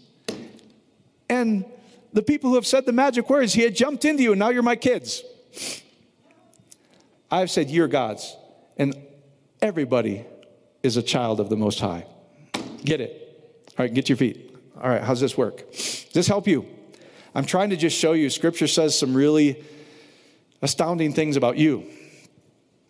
And 1.29 1.65
the 2.13 2.21
people 2.21 2.49
who 2.49 2.55
have 2.55 2.67
said 2.67 2.85
the 2.85 2.91
magic 2.91 3.29
words, 3.29 3.53
He 3.53 3.61
had 3.61 3.75
jumped 3.75 4.05
into 4.05 4.23
you, 4.23 4.33
and 4.33 4.39
now 4.39 4.49
you're 4.49 4.63
my 4.63 4.75
kids. 4.75 5.23
I've 7.31 7.49
said, 7.49 7.69
You're 7.69 7.87
God's. 7.87 8.35
And 8.77 8.95
everybody 9.61 10.25
is 10.83 10.97
a 10.97 11.01
child 11.01 11.39
of 11.39 11.49
the 11.49 11.57
Most 11.57 11.79
High. 11.79 12.05
Get 12.83 13.01
it? 13.01 13.63
All 13.77 13.85
right, 13.85 13.93
get 13.93 14.09
your 14.09 14.17
feet. 14.17 14.55
All 14.81 14.89
right, 14.89 15.01
how's 15.01 15.19
this 15.21 15.37
work? 15.37 15.71
Does 15.71 16.09
this 16.13 16.27
help 16.27 16.47
you? 16.47 16.65
I'm 17.37 17.45
trying 17.45 17.69
to 17.69 17.77
just 17.77 17.95
show 17.95 18.13
you, 18.13 18.31
Scripture 18.31 18.65
says 18.65 18.97
some 18.97 19.13
really 19.13 19.63
astounding 20.63 21.13
things 21.13 21.37
about 21.37 21.55
you. 21.55 21.85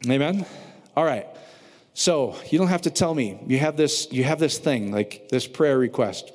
Amen? 0.10 0.46
All 0.96 1.04
right. 1.04 1.28
So 1.94 2.34
you 2.50 2.58
don't 2.58 2.70
have 2.70 2.84
to 2.84 2.90
tell 2.90 3.14
me. 3.14 3.38
You 3.46 3.58
have 3.58 3.76
this, 3.76 4.08
you 4.10 4.24
have 4.24 4.40
this 4.40 4.58
thing, 4.58 4.90
like 4.94 5.28
this 5.28 5.46
prayer 5.48 5.78
request. 5.78 6.32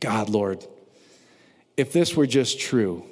God, 0.00 0.28
Lord, 0.28 0.66
if 1.78 1.94
this 1.94 2.14
were 2.14 2.26
just 2.26 2.60
true, 2.60 3.06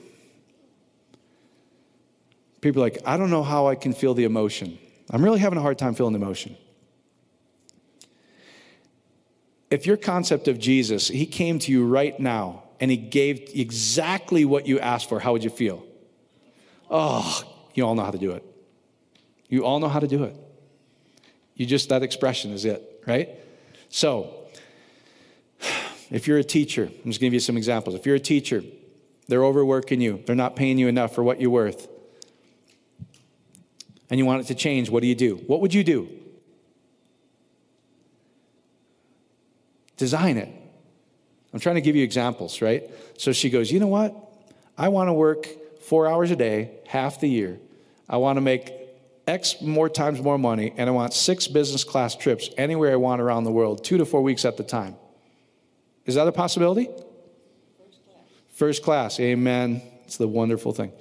people 2.60 2.82
are 2.82 2.84
like, 2.84 2.98
I 3.06 3.16
don't 3.16 3.30
know 3.30 3.42
how 3.42 3.66
I 3.68 3.76
can 3.76 3.94
feel 3.94 4.12
the 4.12 4.24
emotion. 4.24 4.78
I'm 5.08 5.24
really 5.24 5.38
having 5.38 5.58
a 5.58 5.62
hard 5.62 5.78
time 5.78 5.94
feeling 5.94 6.12
the 6.12 6.20
emotion. 6.20 6.54
If 9.70 9.86
your 9.86 9.96
concept 9.96 10.48
of 10.48 10.58
Jesus, 10.58 11.08
he 11.08 11.24
came 11.24 11.58
to 11.60 11.72
you 11.72 11.86
right 11.86 12.20
now 12.20 12.64
and 12.80 12.90
he 12.90 12.96
gave 12.96 13.50
exactly 13.54 14.44
what 14.44 14.66
you 14.66 14.78
asked 14.80 15.08
for, 15.08 15.20
how 15.20 15.32
would 15.32 15.44
you 15.44 15.50
feel? 15.50 15.84
Oh, 16.90 17.42
you 17.74 17.84
all 17.84 17.94
know 17.94 18.04
how 18.04 18.10
to 18.10 18.18
do 18.18 18.32
it. 18.32 18.44
You 19.48 19.64
all 19.64 19.80
know 19.80 19.88
how 19.88 20.00
to 20.00 20.06
do 20.06 20.24
it. 20.24 20.36
You 21.54 21.66
just, 21.66 21.88
that 21.88 22.02
expression 22.02 22.52
is 22.52 22.64
it, 22.64 23.02
right? 23.06 23.30
So, 23.88 24.34
if 26.10 26.26
you're 26.28 26.38
a 26.38 26.44
teacher, 26.44 26.84
I'm 26.84 27.10
just 27.10 27.20
to 27.20 27.26
give 27.26 27.32
you 27.32 27.40
some 27.40 27.56
examples. 27.56 27.94
If 27.94 28.06
you're 28.06 28.16
a 28.16 28.20
teacher, 28.20 28.62
they're 29.28 29.44
overworking 29.44 30.00
you, 30.00 30.22
they're 30.26 30.36
not 30.36 30.54
paying 30.54 30.78
you 30.78 30.88
enough 30.88 31.14
for 31.14 31.22
what 31.22 31.40
you're 31.40 31.50
worth, 31.50 31.88
and 34.10 34.18
you 34.18 34.26
want 34.26 34.42
it 34.42 34.46
to 34.48 34.54
change, 34.54 34.90
what 34.90 35.00
do 35.00 35.08
you 35.08 35.14
do? 35.14 35.36
What 35.46 35.60
would 35.60 35.74
you 35.74 35.82
do? 35.82 36.08
Design 39.96 40.36
it. 40.36 40.48
I'm 41.56 41.60
trying 41.60 41.76
to 41.76 41.80
give 41.80 41.96
you 41.96 42.04
examples, 42.04 42.60
right? 42.60 42.90
So 43.16 43.32
she 43.32 43.48
goes, 43.48 43.72
You 43.72 43.80
know 43.80 43.86
what? 43.86 44.14
I 44.76 44.88
want 44.88 45.08
to 45.08 45.14
work 45.14 45.48
four 45.80 46.06
hours 46.06 46.30
a 46.30 46.36
day, 46.36 46.72
half 46.86 47.18
the 47.18 47.30
year. 47.30 47.58
I 48.10 48.18
want 48.18 48.36
to 48.36 48.42
make 48.42 48.74
X 49.26 49.62
more 49.62 49.88
times 49.88 50.20
more 50.20 50.36
money, 50.36 50.74
and 50.76 50.86
I 50.86 50.92
want 50.92 51.14
six 51.14 51.48
business 51.48 51.82
class 51.82 52.14
trips 52.14 52.50
anywhere 52.58 52.92
I 52.92 52.96
want 52.96 53.22
around 53.22 53.44
the 53.44 53.52
world, 53.52 53.82
two 53.82 53.96
to 53.96 54.04
four 54.04 54.20
weeks 54.20 54.44
at 54.44 54.58
the 54.58 54.64
time. 54.64 54.96
Is 56.04 56.16
that 56.16 56.28
a 56.28 56.32
possibility? 56.32 56.90
First 57.78 58.04
class. 58.04 58.24
First 58.52 58.82
class. 58.82 59.18
Amen. 59.18 59.80
It's 60.04 60.18
the 60.18 60.28
wonderful 60.28 60.74
thing. 60.74 60.92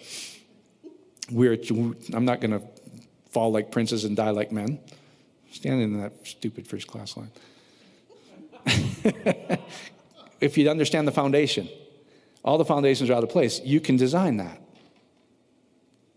We're, 1.29 1.57
I'm 2.13 2.23
not 2.23 2.39
going 2.39 2.51
to 2.51 2.61
fall 3.29 3.51
like 3.51 3.71
princes 3.71 4.05
and 4.05 4.15
die 4.15 4.29
like 4.29 4.53
men. 4.53 4.79
Standing 5.51 5.95
in 5.95 6.01
that 6.01 6.13
stupid 6.25 6.65
first 6.65 6.87
class 6.87 7.17
line. 7.17 7.31
if 10.45 10.57
you 10.57 10.69
understand 10.69 11.07
the 11.07 11.11
foundation, 11.11 11.67
all 12.43 12.57
the 12.57 12.65
foundations 12.65 13.09
are 13.09 13.13
out 13.13 13.23
of 13.23 13.29
place, 13.29 13.59
you 13.63 13.81
can 13.81 13.97
design 13.97 14.37
that. 14.37 14.61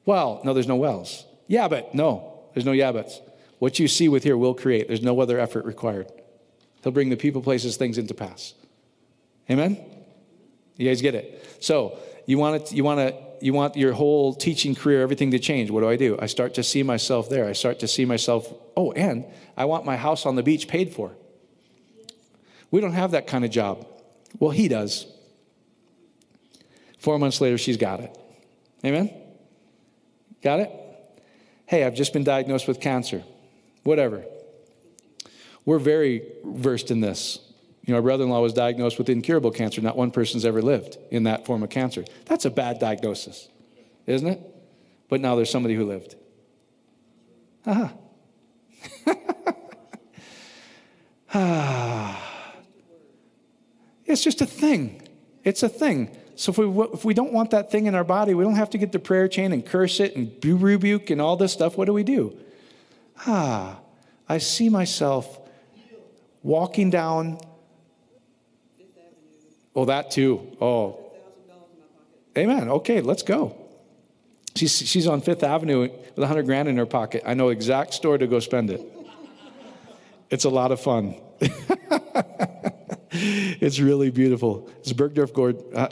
Well, 0.05 0.41
no, 0.45 0.55
there's 0.55 0.69
no 0.69 0.77
wells. 0.77 1.25
Yeah, 1.47 1.69
but 1.69 1.95
no, 1.95 2.45
there's 2.55 2.67
no 2.67 2.73
yeah 2.73 2.93
buts. 2.93 3.21
What 3.59 3.79
you 3.79 3.89
see 3.89 4.09
with 4.09 4.25
here 4.25 4.37
will 4.37 4.55
create. 4.55 4.87
There's 4.87 5.03
no 5.03 5.19
other 5.21 5.41
effort 5.41 5.65
required. 5.65 6.13
He'll 6.83 6.93
bring 6.93 7.09
the 7.09 7.17
people, 7.17 7.43
places, 7.43 7.77
things 7.77 7.99
into 7.99 8.15
pass. 8.15 8.55
Amen? 9.51 9.79
You 10.77 10.87
guys 10.89 11.03
get 11.03 11.15
it? 11.15 11.45
So 11.61 11.99
you 12.27 12.39
want 12.39 12.63
it, 12.63 12.73
you 12.73 12.85
want 12.85 13.01
to 13.01 13.17
you 13.41 13.53
want 13.53 13.77
your 13.77 13.93
whole 13.93 14.35
teaching 14.35 14.75
career, 14.75 15.01
everything 15.01 15.31
to 15.31 15.39
change. 15.39 15.71
What 15.71 15.81
do 15.81 15.89
I 15.89 15.97
do? 15.97 16.19
I 16.21 16.27
start 16.27 16.55
to 16.55 16.63
see 16.63 16.83
myself 16.83 17.29
there. 17.29 17.47
I 17.47 17.53
start 17.53 17.79
to 17.81 17.89
see 17.89 18.05
myself, 18.05 18.53
oh, 18.77 18.93
and 18.93 19.25
I 19.57 19.65
want 19.65 19.85
my 19.85 19.97
house 19.97 20.27
on 20.27 20.35
the 20.35 20.43
beach 20.43 20.69
paid 20.69 20.93
for. 20.93 21.17
We 22.71 22.81
don't 22.81 22.93
have 22.93 23.13
that 23.13 23.27
kind 23.27 23.45
of 23.45 23.51
job. 23.51 23.87
Well, 24.39 24.51
he 24.51 24.69
does. 24.69 25.07
Four 26.99 27.19
months 27.19 27.41
later, 27.41 27.59
she's 27.59 27.77
got 27.77 28.01
it. 28.01 28.17
Amen? 28.85 29.11
Got 30.43 30.61
it? 30.61 30.71
Hey, 31.67 31.85
I've 31.85 31.95
just 31.95 32.13
been 32.13 32.25
diagnosed 32.25 32.67
with 32.69 32.81
cancer. 32.81 33.23
Whatever. 33.83 34.25
We're 35.65 35.79
very 35.79 36.23
versed 36.45 36.91
in 36.91 37.01
this. 37.01 37.41
You 37.85 37.93
know, 37.93 37.97
our 37.97 38.03
brother 38.03 38.25
in 38.25 38.31
law 38.31 38.43
was 38.43 38.53
diagnosed 38.53 38.99
with 38.99 39.09
incurable 39.09 39.51
cancer. 39.51 39.81
Not 39.81 39.97
one 39.97 40.11
person's 40.11 40.45
ever 40.45 40.61
lived 40.63 40.99
in 41.11 41.25
that 41.25 41.47
form 41.47 41.63
of 41.63 41.71
cancer. 41.71 42.05
That's 42.27 42.45
a 42.45 42.51
bad 42.51 42.79
diagnosis, 42.79 43.49
isn't 44.07 44.29
it? 44.29 44.41
But 45.09 45.21
now 45.21 45.37
there's 45.37 45.51
somebody 45.51 45.75
who 45.75 45.87
lived. 45.87 46.15
Ah. 47.67 47.93
It's 54.09 54.25
just 54.25 54.41
a 54.41 54.47
thing. 54.47 55.03
It's 55.45 55.63
a 55.63 55.69
thing. 55.69 56.17
So 56.35 56.51
if 56.51 56.59
we, 56.59 56.67
if 56.95 57.05
we 57.05 57.15
don't 57.15 57.33
want 57.33 57.51
that 57.51 57.71
thing 57.71 57.87
in 57.87 57.95
our 57.95 58.05
body, 58.05 58.33
we 58.33 58.43
don't 58.43 58.57
have 58.57 58.71
to 58.71 58.79
get 58.79 58.91
the 58.91 58.99
prayer 58.99 59.29
chain 59.29 59.53
and 59.53 59.65
curse 59.65 60.01
it 60.01 60.17
and 60.17 60.33
rebuke 60.43 61.11
and 61.11 61.21
all 61.21 61.37
this 61.37 61.53
stuff. 61.53 61.77
What 61.77 61.85
do 61.85 61.93
we 61.93 62.05
do? 62.05 62.37
Ah, 63.27 63.79
I 64.29 64.39
see 64.39 64.69
myself 64.69 65.39
walking 66.43 66.91
down. 66.91 67.39
Oh, 69.77 69.85
that 69.85 70.11
too. 70.11 70.57
Oh. 70.61 71.05
Amen. 72.37 72.69
Okay, 72.69 73.01
let's 73.01 73.23
go. 73.23 73.57
She's, 74.55 74.77
she's 74.77 75.07
on 75.07 75.21
Fifth 75.21 75.43
Avenue 75.43 75.81
with 75.81 76.17
100 76.17 76.47
grand 76.47 76.69
in 76.69 76.77
her 76.79 76.87
pocket. 76.87 77.23
I 77.27 77.35
know 77.35 77.49
exact 77.49 77.95
store 77.95 78.17
to 78.17 78.27
go 78.27 78.41
spend 78.41 78.71
it. 78.71 78.81
It's 80.31 80.45
a 80.45 80.51
lot 80.51 80.73
of 80.73 80.81
fun. 80.81 81.17
it's 83.61 83.79
really 83.79 84.11
beautiful. 84.11 84.71
It's 84.79 84.93
Bergdorf 84.93 85.33
Gord. 85.33 85.63
Uh, 85.75 85.89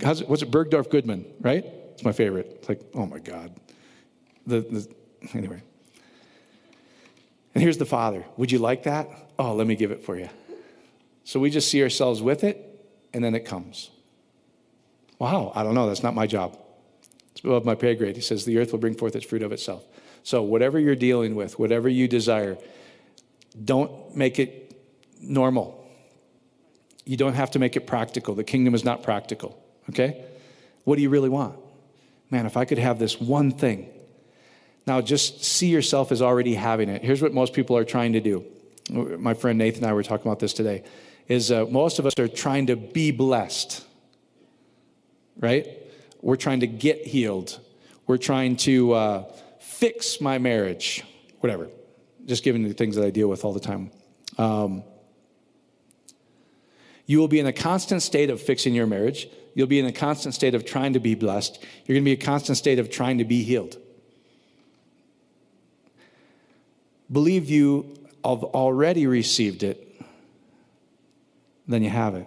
it, 0.00 0.28
what's 0.28 0.42
it? 0.42 0.50
Bergdorf 0.50 0.90
Goodman, 0.90 1.26
right? 1.40 1.64
It's 1.92 2.04
my 2.04 2.12
favorite. 2.12 2.56
It's 2.58 2.68
like, 2.68 2.80
oh 2.94 3.06
my 3.06 3.18
God. 3.18 3.54
The, 4.46 4.60
the 4.60 4.88
anyway. 5.34 5.62
And 7.54 7.62
here's 7.62 7.78
the 7.78 7.86
Father. 7.86 8.24
Would 8.36 8.52
you 8.52 8.58
like 8.58 8.84
that? 8.84 9.08
Oh, 9.38 9.54
let 9.54 9.66
me 9.66 9.74
give 9.74 9.90
it 9.90 10.04
for 10.04 10.16
you. 10.16 10.28
So 11.24 11.40
we 11.40 11.50
just 11.50 11.68
see 11.68 11.82
ourselves 11.82 12.22
with 12.22 12.44
it, 12.44 12.86
and 13.12 13.22
then 13.24 13.34
it 13.34 13.44
comes. 13.44 13.90
Wow, 15.18 15.52
I 15.54 15.62
don't 15.62 15.74
know. 15.74 15.86
That's 15.86 16.02
not 16.02 16.14
my 16.14 16.26
job. 16.26 16.58
It's 17.32 17.40
above 17.44 17.64
my 17.64 17.74
pay 17.74 17.94
grade. 17.94 18.16
He 18.16 18.22
says, 18.22 18.44
The 18.44 18.58
earth 18.58 18.72
will 18.72 18.78
bring 18.78 18.94
forth 18.94 19.16
its 19.16 19.26
fruit 19.26 19.42
of 19.42 19.52
itself. 19.52 19.84
So, 20.22 20.42
whatever 20.42 20.78
you're 20.78 20.96
dealing 20.96 21.34
with, 21.34 21.58
whatever 21.58 21.88
you 21.88 22.06
desire, 22.06 22.56
don't 23.64 24.16
make 24.16 24.38
it 24.38 24.80
normal. 25.20 25.81
You 27.04 27.16
don't 27.16 27.34
have 27.34 27.50
to 27.52 27.58
make 27.58 27.76
it 27.76 27.86
practical. 27.86 28.34
The 28.34 28.44
kingdom 28.44 28.74
is 28.74 28.84
not 28.84 29.02
practical, 29.02 29.58
okay? 29.90 30.24
What 30.84 30.96
do 30.96 31.02
you 31.02 31.10
really 31.10 31.28
want? 31.28 31.58
Man, 32.30 32.46
if 32.46 32.56
I 32.56 32.64
could 32.64 32.78
have 32.78 32.98
this 32.98 33.20
one 33.20 33.50
thing. 33.50 33.88
Now, 34.86 35.00
just 35.00 35.44
see 35.44 35.68
yourself 35.68 36.10
as 36.10 36.22
already 36.22 36.54
having 36.54 36.88
it. 36.88 37.02
Here's 37.02 37.22
what 37.22 37.32
most 37.32 37.52
people 37.52 37.76
are 37.76 37.84
trying 37.84 38.14
to 38.14 38.20
do. 38.20 38.44
My 38.90 39.34
friend 39.34 39.58
Nathan 39.58 39.84
and 39.84 39.90
I 39.90 39.92
were 39.92 40.02
talking 40.02 40.26
about 40.26 40.40
this 40.40 40.52
today. 40.52 40.82
Is 41.28 41.52
uh, 41.52 41.66
most 41.66 41.98
of 41.98 42.06
us 42.06 42.18
are 42.18 42.26
trying 42.26 42.66
to 42.66 42.76
be 42.76 43.12
blessed, 43.12 43.84
right? 45.38 45.68
We're 46.20 46.36
trying 46.36 46.60
to 46.60 46.66
get 46.66 47.06
healed. 47.06 47.60
We're 48.06 48.16
trying 48.16 48.56
to 48.56 48.92
uh, 48.92 49.24
fix 49.60 50.20
my 50.20 50.38
marriage, 50.38 51.04
whatever. 51.38 51.68
Just 52.26 52.42
giving 52.42 52.64
the 52.64 52.74
things 52.74 52.96
that 52.96 53.04
I 53.04 53.10
deal 53.10 53.28
with 53.28 53.44
all 53.44 53.52
the 53.52 53.60
time. 53.60 53.92
Um, 54.36 54.82
you 57.12 57.18
will 57.18 57.28
be 57.28 57.38
in 57.38 57.46
a 57.46 57.52
constant 57.52 58.00
state 58.00 58.30
of 58.30 58.40
fixing 58.40 58.72
your 58.72 58.86
marriage. 58.86 59.28
You'll 59.52 59.66
be 59.66 59.78
in 59.78 59.84
a 59.84 59.92
constant 59.92 60.34
state 60.34 60.54
of 60.54 60.64
trying 60.64 60.94
to 60.94 60.98
be 60.98 61.14
blessed. 61.14 61.62
You're 61.84 61.94
going 61.94 62.04
to 62.04 62.08
be 62.08 62.12
a 62.12 62.16
constant 62.16 62.56
state 62.56 62.78
of 62.78 62.88
trying 62.88 63.18
to 63.18 63.26
be 63.26 63.42
healed. 63.42 63.76
Believe 67.10 67.50
you 67.50 67.94
have 68.24 68.42
already 68.42 69.06
received 69.06 69.62
it, 69.62 70.02
then 71.68 71.82
you 71.82 71.90
have 71.90 72.14
it. 72.14 72.26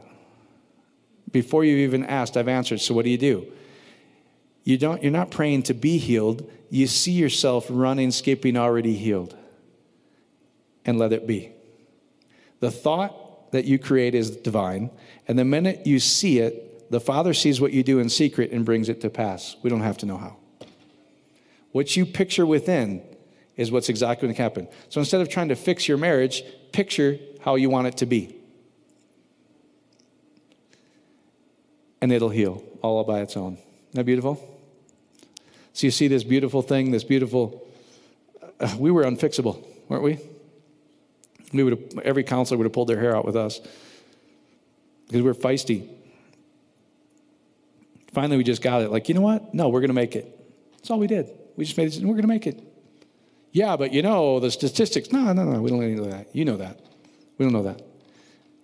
Before 1.32 1.66
you 1.66 1.78
even 1.78 2.06
asked, 2.06 2.38
I've 2.38 2.48
answered. 2.48 2.80
So 2.80 2.94
what 2.94 3.06
do 3.06 3.10
you 3.10 3.18
do? 3.18 3.52
You 4.66 4.78
don't, 4.78 5.02
you're 5.02 5.12
not 5.12 5.32
praying 5.32 5.64
to 5.64 5.74
be 5.74 5.98
healed. 5.98 6.48
You 6.70 6.86
see 6.86 7.14
yourself 7.14 7.66
running, 7.72 8.12
skipping, 8.12 8.56
already 8.56 8.94
healed. 8.94 9.36
And 10.86 11.00
let 11.00 11.12
it 11.12 11.26
be. 11.26 11.54
The 12.60 12.70
thought 12.70 13.25
that 13.56 13.66
you 13.66 13.80
create 13.80 14.14
is 14.14 14.36
divine. 14.36 14.90
And 15.30 15.40
the 15.40 15.46
minute 15.46 15.88
you 15.88 16.00
see 16.00 16.40
it, 16.40 16.92
the 16.92 17.00
Father 17.00 17.34
sees 17.34 17.62
what 17.62 17.72
you 17.72 17.84
do 17.84 18.00
in 18.00 18.10
secret 18.10 18.52
and 18.52 18.66
brings 18.66 18.90
it 18.90 19.00
to 19.02 19.10
pass. 19.10 19.56
We 19.64 19.70
don't 19.70 19.82
have 19.82 19.98
to 20.00 20.06
know 20.06 20.18
how. 20.18 20.36
What 21.72 21.96
you 21.96 22.06
picture 22.06 22.46
within 22.46 23.02
is 23.56 23.72
what's 23.72 23.88
exactly 23.88 24.28
going 24.28 24.36
to 24.36 24.42
happen. 24.42 24.68
So 24.90 25.00
instead 25.00 25.22
of 25.22 25.30
trying 25.30 25.48
to 25.50 25.56
fix 25.56 25.88
your 25.88 25.98
marriage, 25.98 26.44
picture 26.74 27.18
how 27.42 27.56
you 27.56 27.70
want 27.70 27.88
it 27.88 27.98
to 27.98 28.06
be. 28.06 28.36
And 32.02 32.12
it'll 32.12 32.30
heal 32.30 32.62
all 32.82 33.04
by 33.06 33.22
its 33.22 33.38
own. 33.38 33.54
Isn't 33.54 33.94
that 33.94 34.04
beautiful? 34.04 34.36
So 35.72 35.88
you 35.88 35.92
see 35.92 36.10
this 36.10 36.26
beautiful 36.26 36.62
thing, 36.62 36.92
this 36.92 37.06
beautiful. 37.06 37.66
Uh, 38.60 38.76
we 38.78 38.92
were 38.92 39.04
unfixable, 39.04 39.66
weren't 39.88 40.04
we? 40.04 40.20
We 41.56 41.64
would 41.64 41.94
have, 41.94 42.00
every 42.06 42.24
counselor 42.24 42.58
would 42.58 42.66
have 42.66 42.74
pulled 42.74 42.90
their 42.90 43.00
hair 43.00 43.16
out 43.16 43.26
with 43.26 43.36
us 43.36 43.60
because 45.08 45.22
we 45.22 45.22
were 45.22 45.34
feisty. 45.34 45.90
Finally, 48.14 48.38
we 48.38 48.44
just 48.44 48.62
got 48.62 48.82
it. 48.82 48.92
Like, 48.92 49.10
you 49.10 49.16
know 49.16 49.22
what? 49.22 49.54
No, 49.54 49.70
we're 49.70 49.82
going 49.82 49.90
to 49.90 49.96
make 49.96 50.16
it. 50.16 50.32
That's 50.78 50.90
all 50.90 51.00
we 51.00 51.08
did. 51.08 51.30
We 51.56 51.66
just 51.66 51.78
made 51.78 51.94
it. 51.94 52.02
We're 52.02 52.14
going 52.14 52.22
to 52.22 52.28
make 52.28 52.48
it. 52.48 52.62
Yeah, 53.52 53.78
but 53.78 53.94
you 53.94 54.02
know 54.02 54.40
the 54.40 54.52
statistics. 54.52 55.12
No, 55.12 55.32
no, 55.34 55.44
no. 55.44 55.62
We 55.62 55.70
don't 55.70 55.96
know 55.96 56.10
that. 56.10 56.36
You 56.36 56.46
know 56.46 56.58
that. 56.58 56.80
We 57.38 57.46
don't 57.46 57.54
know 57.54 57.64
that. 57.64 57.82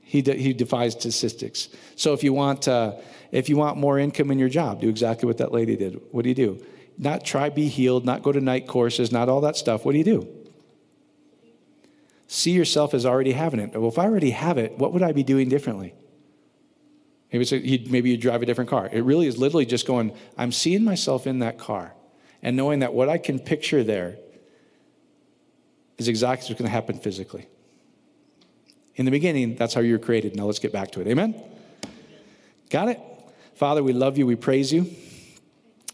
He, 0.02 0.22
de- 0.22 0.38
he 0.38 0.54
defies 0.54 0.94
statistics. 0.94 1.70
So 1.96 2.14
if 2.14 2.24
you 2.24 2.34
want 2.34 2.68
uh, 2.68 2.96
if 3.32 3.48
you 3.48 3.56
want 3.56 3.78
more 3.78 3.98
income 3.98 4.30
in 4.30 4.40
your 4.40 4.50
job, 4.50 4.82
do 4.82 4.90
exactly 4.90 5.26
what 5.26 5.38
that 5.38 5.54
lady 5.54 5.78
did. 5.78 6.02
What 6.12 6.24
do 6.24 6.30
you 6.30 6.36
do? 6.36 6.62
not 7.02 7.26
try 7.26 7.50
be 7.50 7.68
healed, 7.68 8.06
not 8.06 8.22
go 8.22 8.32
to 8.32 8.40
night 8.40 8.68
courses, 8.68 9.12
not 9.12 9.28
all 9.28 9.42
that 9.42 9.58
stuff. 9.58 9.84
What 9.84 9.94
do 9.94 9.98
you 9.98 10.04
do? 10.04 10.28
See 12.34 12.52
yourself 12.52 12.94
as 12.94 13.06
already 13.06 13.34
having 13.34 13.60
it. 13.60 13.74
Well, 13.74 13.90
if 13.90 14.00
I 14.00 14.06
already 14.06 14.30
have 14.30 14.58
it, 14.58 14.78
what 14.78 14.94
would 14.94 15.04
I 15.04 15.12
be 15.12 15.22
doing 15.22 15.50
differently? 15.50 15.94
Maybe, 17.30 17.42
it's 17.42 17.52
a, 17.52 17.92
maybe 17.92 18.10
you 18.10 18.16
drive 18.16 18.42
a 18.42 18.46
different 18.46 18.70
car. 18.70 18.88
It 18.90 19.02
really 19.02 19.28
is 19.28 19.38
literally 19.38 19.66
just 19.66 19.86
going, 19.86 20.16
I'm 20.38 20.54
seeing 20.54 20.86
myself 20.86 21.28
in 21.28 21.40
that 21.40 21.58
car 21.58 21.94
and 22.42 22.56
knowing 22.56 22.80
that 22.80 22.94
what 22.94 23.10
I 23.10 23.18
can 23.18 23.38
picture 23.38 23.84
there 23.84 24.16
is 25.98 26.08
exactly 26.08 26.46
what's 26.46 26.58
going 26.58 26.70
to 26.70 26.74
happen 26.74 27.00
physically. 27.00 27.50
In 28.96 29.04
the 29.04 29.12
beginning, 29.12 29.56
that's 29.56 29.74
how 29.74 29.82
you 29.82 29.92
were 29.92 30.00
created. 30.00 30.34
Now 30.34 30.46
let's 30.46 30.60
get 30.60 30.72
back 30.72 30.92
to 30.92 31.02
it. 31.02 31.08
Amen? 31.08 31.36
Got 32.70 32.88
it? 32.88 33.02
Father, 33.56 33.84
we 33.84 33.92
love 33.92 34.18
you. 34.18 34.26
We 34.26 34.38
praise 34.38 34.72
you. 34.72 34.90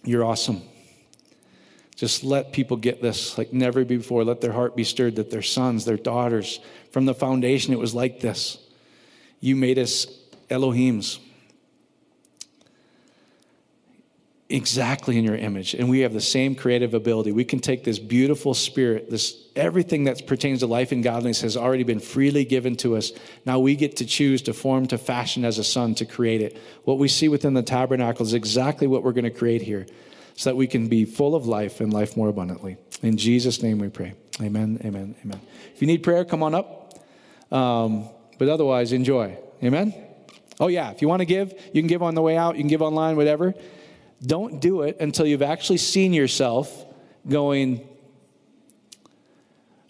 You're 0.04 0.24
awesome. 0.24 0.62
Just 1.98 2.24
let 2.24 2.54
people 2.54 2.78
get 2.78 3.02
this 3.02 3.40
like 3.40 3.52
never 3.52 3.84
before. 3.84 4.24
Let 4.24 4.40
their 4.40 4.54
heart 4.54 4.76
be 4.76 4.84
stirred 4.84 5.16
that 5.16 5.32
their 5.32 5.42
sons, 5.42 5.84
their 5.84 5.98
daughters, 5.98 6.60
from 6.92 7.06
the 7.06 7.16
foundation, 7.16 7.74
it 7.74 7.80
was 7.80 7.96
like 7.96 8.20
this. 8.20 8.60
You 9.40 9.56
made 9.56 9.80
us 9.80 10.06
Elohims. 10.50 11.18
Exactly 14.48 15.18
in 15.18 15.26
your 15.26 15.36
image. 15.36 15.74
And 15.74 15.90
we 15.90 16.02
have 16.02 16.14
the 16.14 16.22
same 16.22 16.54
creative 16.54 16.94
ability. 16.94 17.32
We 17.32 17.44
can 17.44 17.60
take 17.60 17.84
this 17.84 17.98
beautiful 17.98 18.54
spirit, 18.54 19.10
this 19.10 19.36
everything 19.56 20.04
that 20.04 20.26
pertains 20.28 20.60
to 20.60 20.68
life 20.68 20.92
and 20.92 21.04
godliness 21.04 21.42
has 21.42 21.58
already 21.58 21.84
been 21.84 22.00
freely 22.00 22.46
given 22.46 22.76
to 22.78 22.96
us. 22.96 23.12
Now 23.44 23.58
we 23.58 23.76
get 23.76 23.98
to 23.98 24.06
choose 24.06 24.44
to 24.44 24.54
form, 24.54 24.86
to 24.88 25.00
fashion 25.00 25.44
as 25.44 25.58
a 25.58 25.64
son, 25.64 25.96
to 25.96 26.06
create 26.06 26.42
it. 26.42 26.62
What 26.84 27.00
we 27.00 27.08
see 27.08 27.28
within 27.28 27.56
the 27.56 27.64
tabernacle 27.64 28.24
is 28.24 28.36
exactly 28.36 28.86
what 28.86 29.04
we're 29.04 29.14
going 29.14 29.26
to 29.26 29.32
create 29.32 29.64
here 29.64 29.88
so 30.38 30.52
that 30.52 30.56
we 30.56 30.68
can 30.68 30.88
be 30.88 31.04
full 31.04 31.36
of 31.36 31.48
life 31.48 31.82
and 31.82 31.92
life 31.92 32.16
more 32.16 32.30
abundantly. 32.30 32.78
In 33.02 33.18
Jesus' 33.18 33.62
name 33.64 33.80
we 33.80 33.90
pray. 33.90 34.14
Amen, 34.40 34.80
amen, 34.86 35.16
amen. 35.26 35.42
If 35.74 35.82
you 35.82 35.88
need 35.88 36.04
prayer, 36.04 36.24
come 36.24 36.44
on 36.44 36.54
up. 36.54 36.94
Um, 37.52 38.08
but 38.38 38.48
otherwise, 38.48 38.94
enjoy. 38.94 39.36
Amen? 39.64 39.96
Oh, 40.60 40.68
yeah, 40.68 40.92
if 40.92 41.02
you 41.02 41.08
want 41.08 41.22
to 41.22 41.26
give, 41.26 41.54
you 41.74 41.82
can 41.82 41.88
give 41.88 42.04
on 42.04 42.14
the 42.14 42.22
way 42.22 42.38
out, 42.38 42.56
you 42.56 42.62
can 42.62 42.70
give 42.70 42.84
online, 42.84 43.16
whatever. 43.16 43.56
Don't 44.24 44.62
do 44.62 44.84
it 44.84 44.98
until 45.00 45.26
you've 45.26 45.42
actually 45.42 45.78
seen 45.78 46.14
yourself 46.14 46.86
going, 47.28 47.88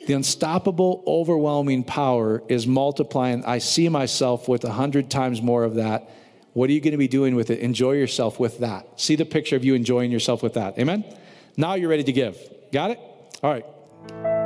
the 0.06 0.14
unstoppable, 0.14 1.03
overwhelming 1.06 1.84
power 1.84 2.41
is 2.48 2.65
multiplying. 2.65 3.44
I 3.44 3.57
see 3.57 3.90
myself 3.90 4.48
with 4.48 4.64
a 4.64 4.72
hundred 4.72 5.11
times 5.11 5.41
more 5.41 5.65
of 5.65 5.76
that 5.76 6.10
what 6.58 6.72
are 6.72 6.74
you 6.74 6.82
going 6.82 6.94
to 6.94 6.98
be 6.98 7.08
doing 7.08 7.36
with 7.36 7.52
it? 7.52 7.60
Enjoy 7.60 7.92
yourself 7.92 8.40
with 8.40 8.58
that. 8.62 9.00
See 9.00 9.16
the 9.16 9.26
picture 9.26 9.56
of 9.56 9.64
you 9.64 9.76
enjoying 9.76 10.10
yourself 10.10 10.42
with 10.42 10.56
that. 10.56 10.80
Amen? 10.80 11.06
Now 11.56 11.76
you're 11.76 11.88
ready 11.88 12.04
to 12.04 12.12
give. 12.12 12.36
Got 12.72 12.90
it? 12.90 13.00
All 13.44 13.52
right. 13.52 14.36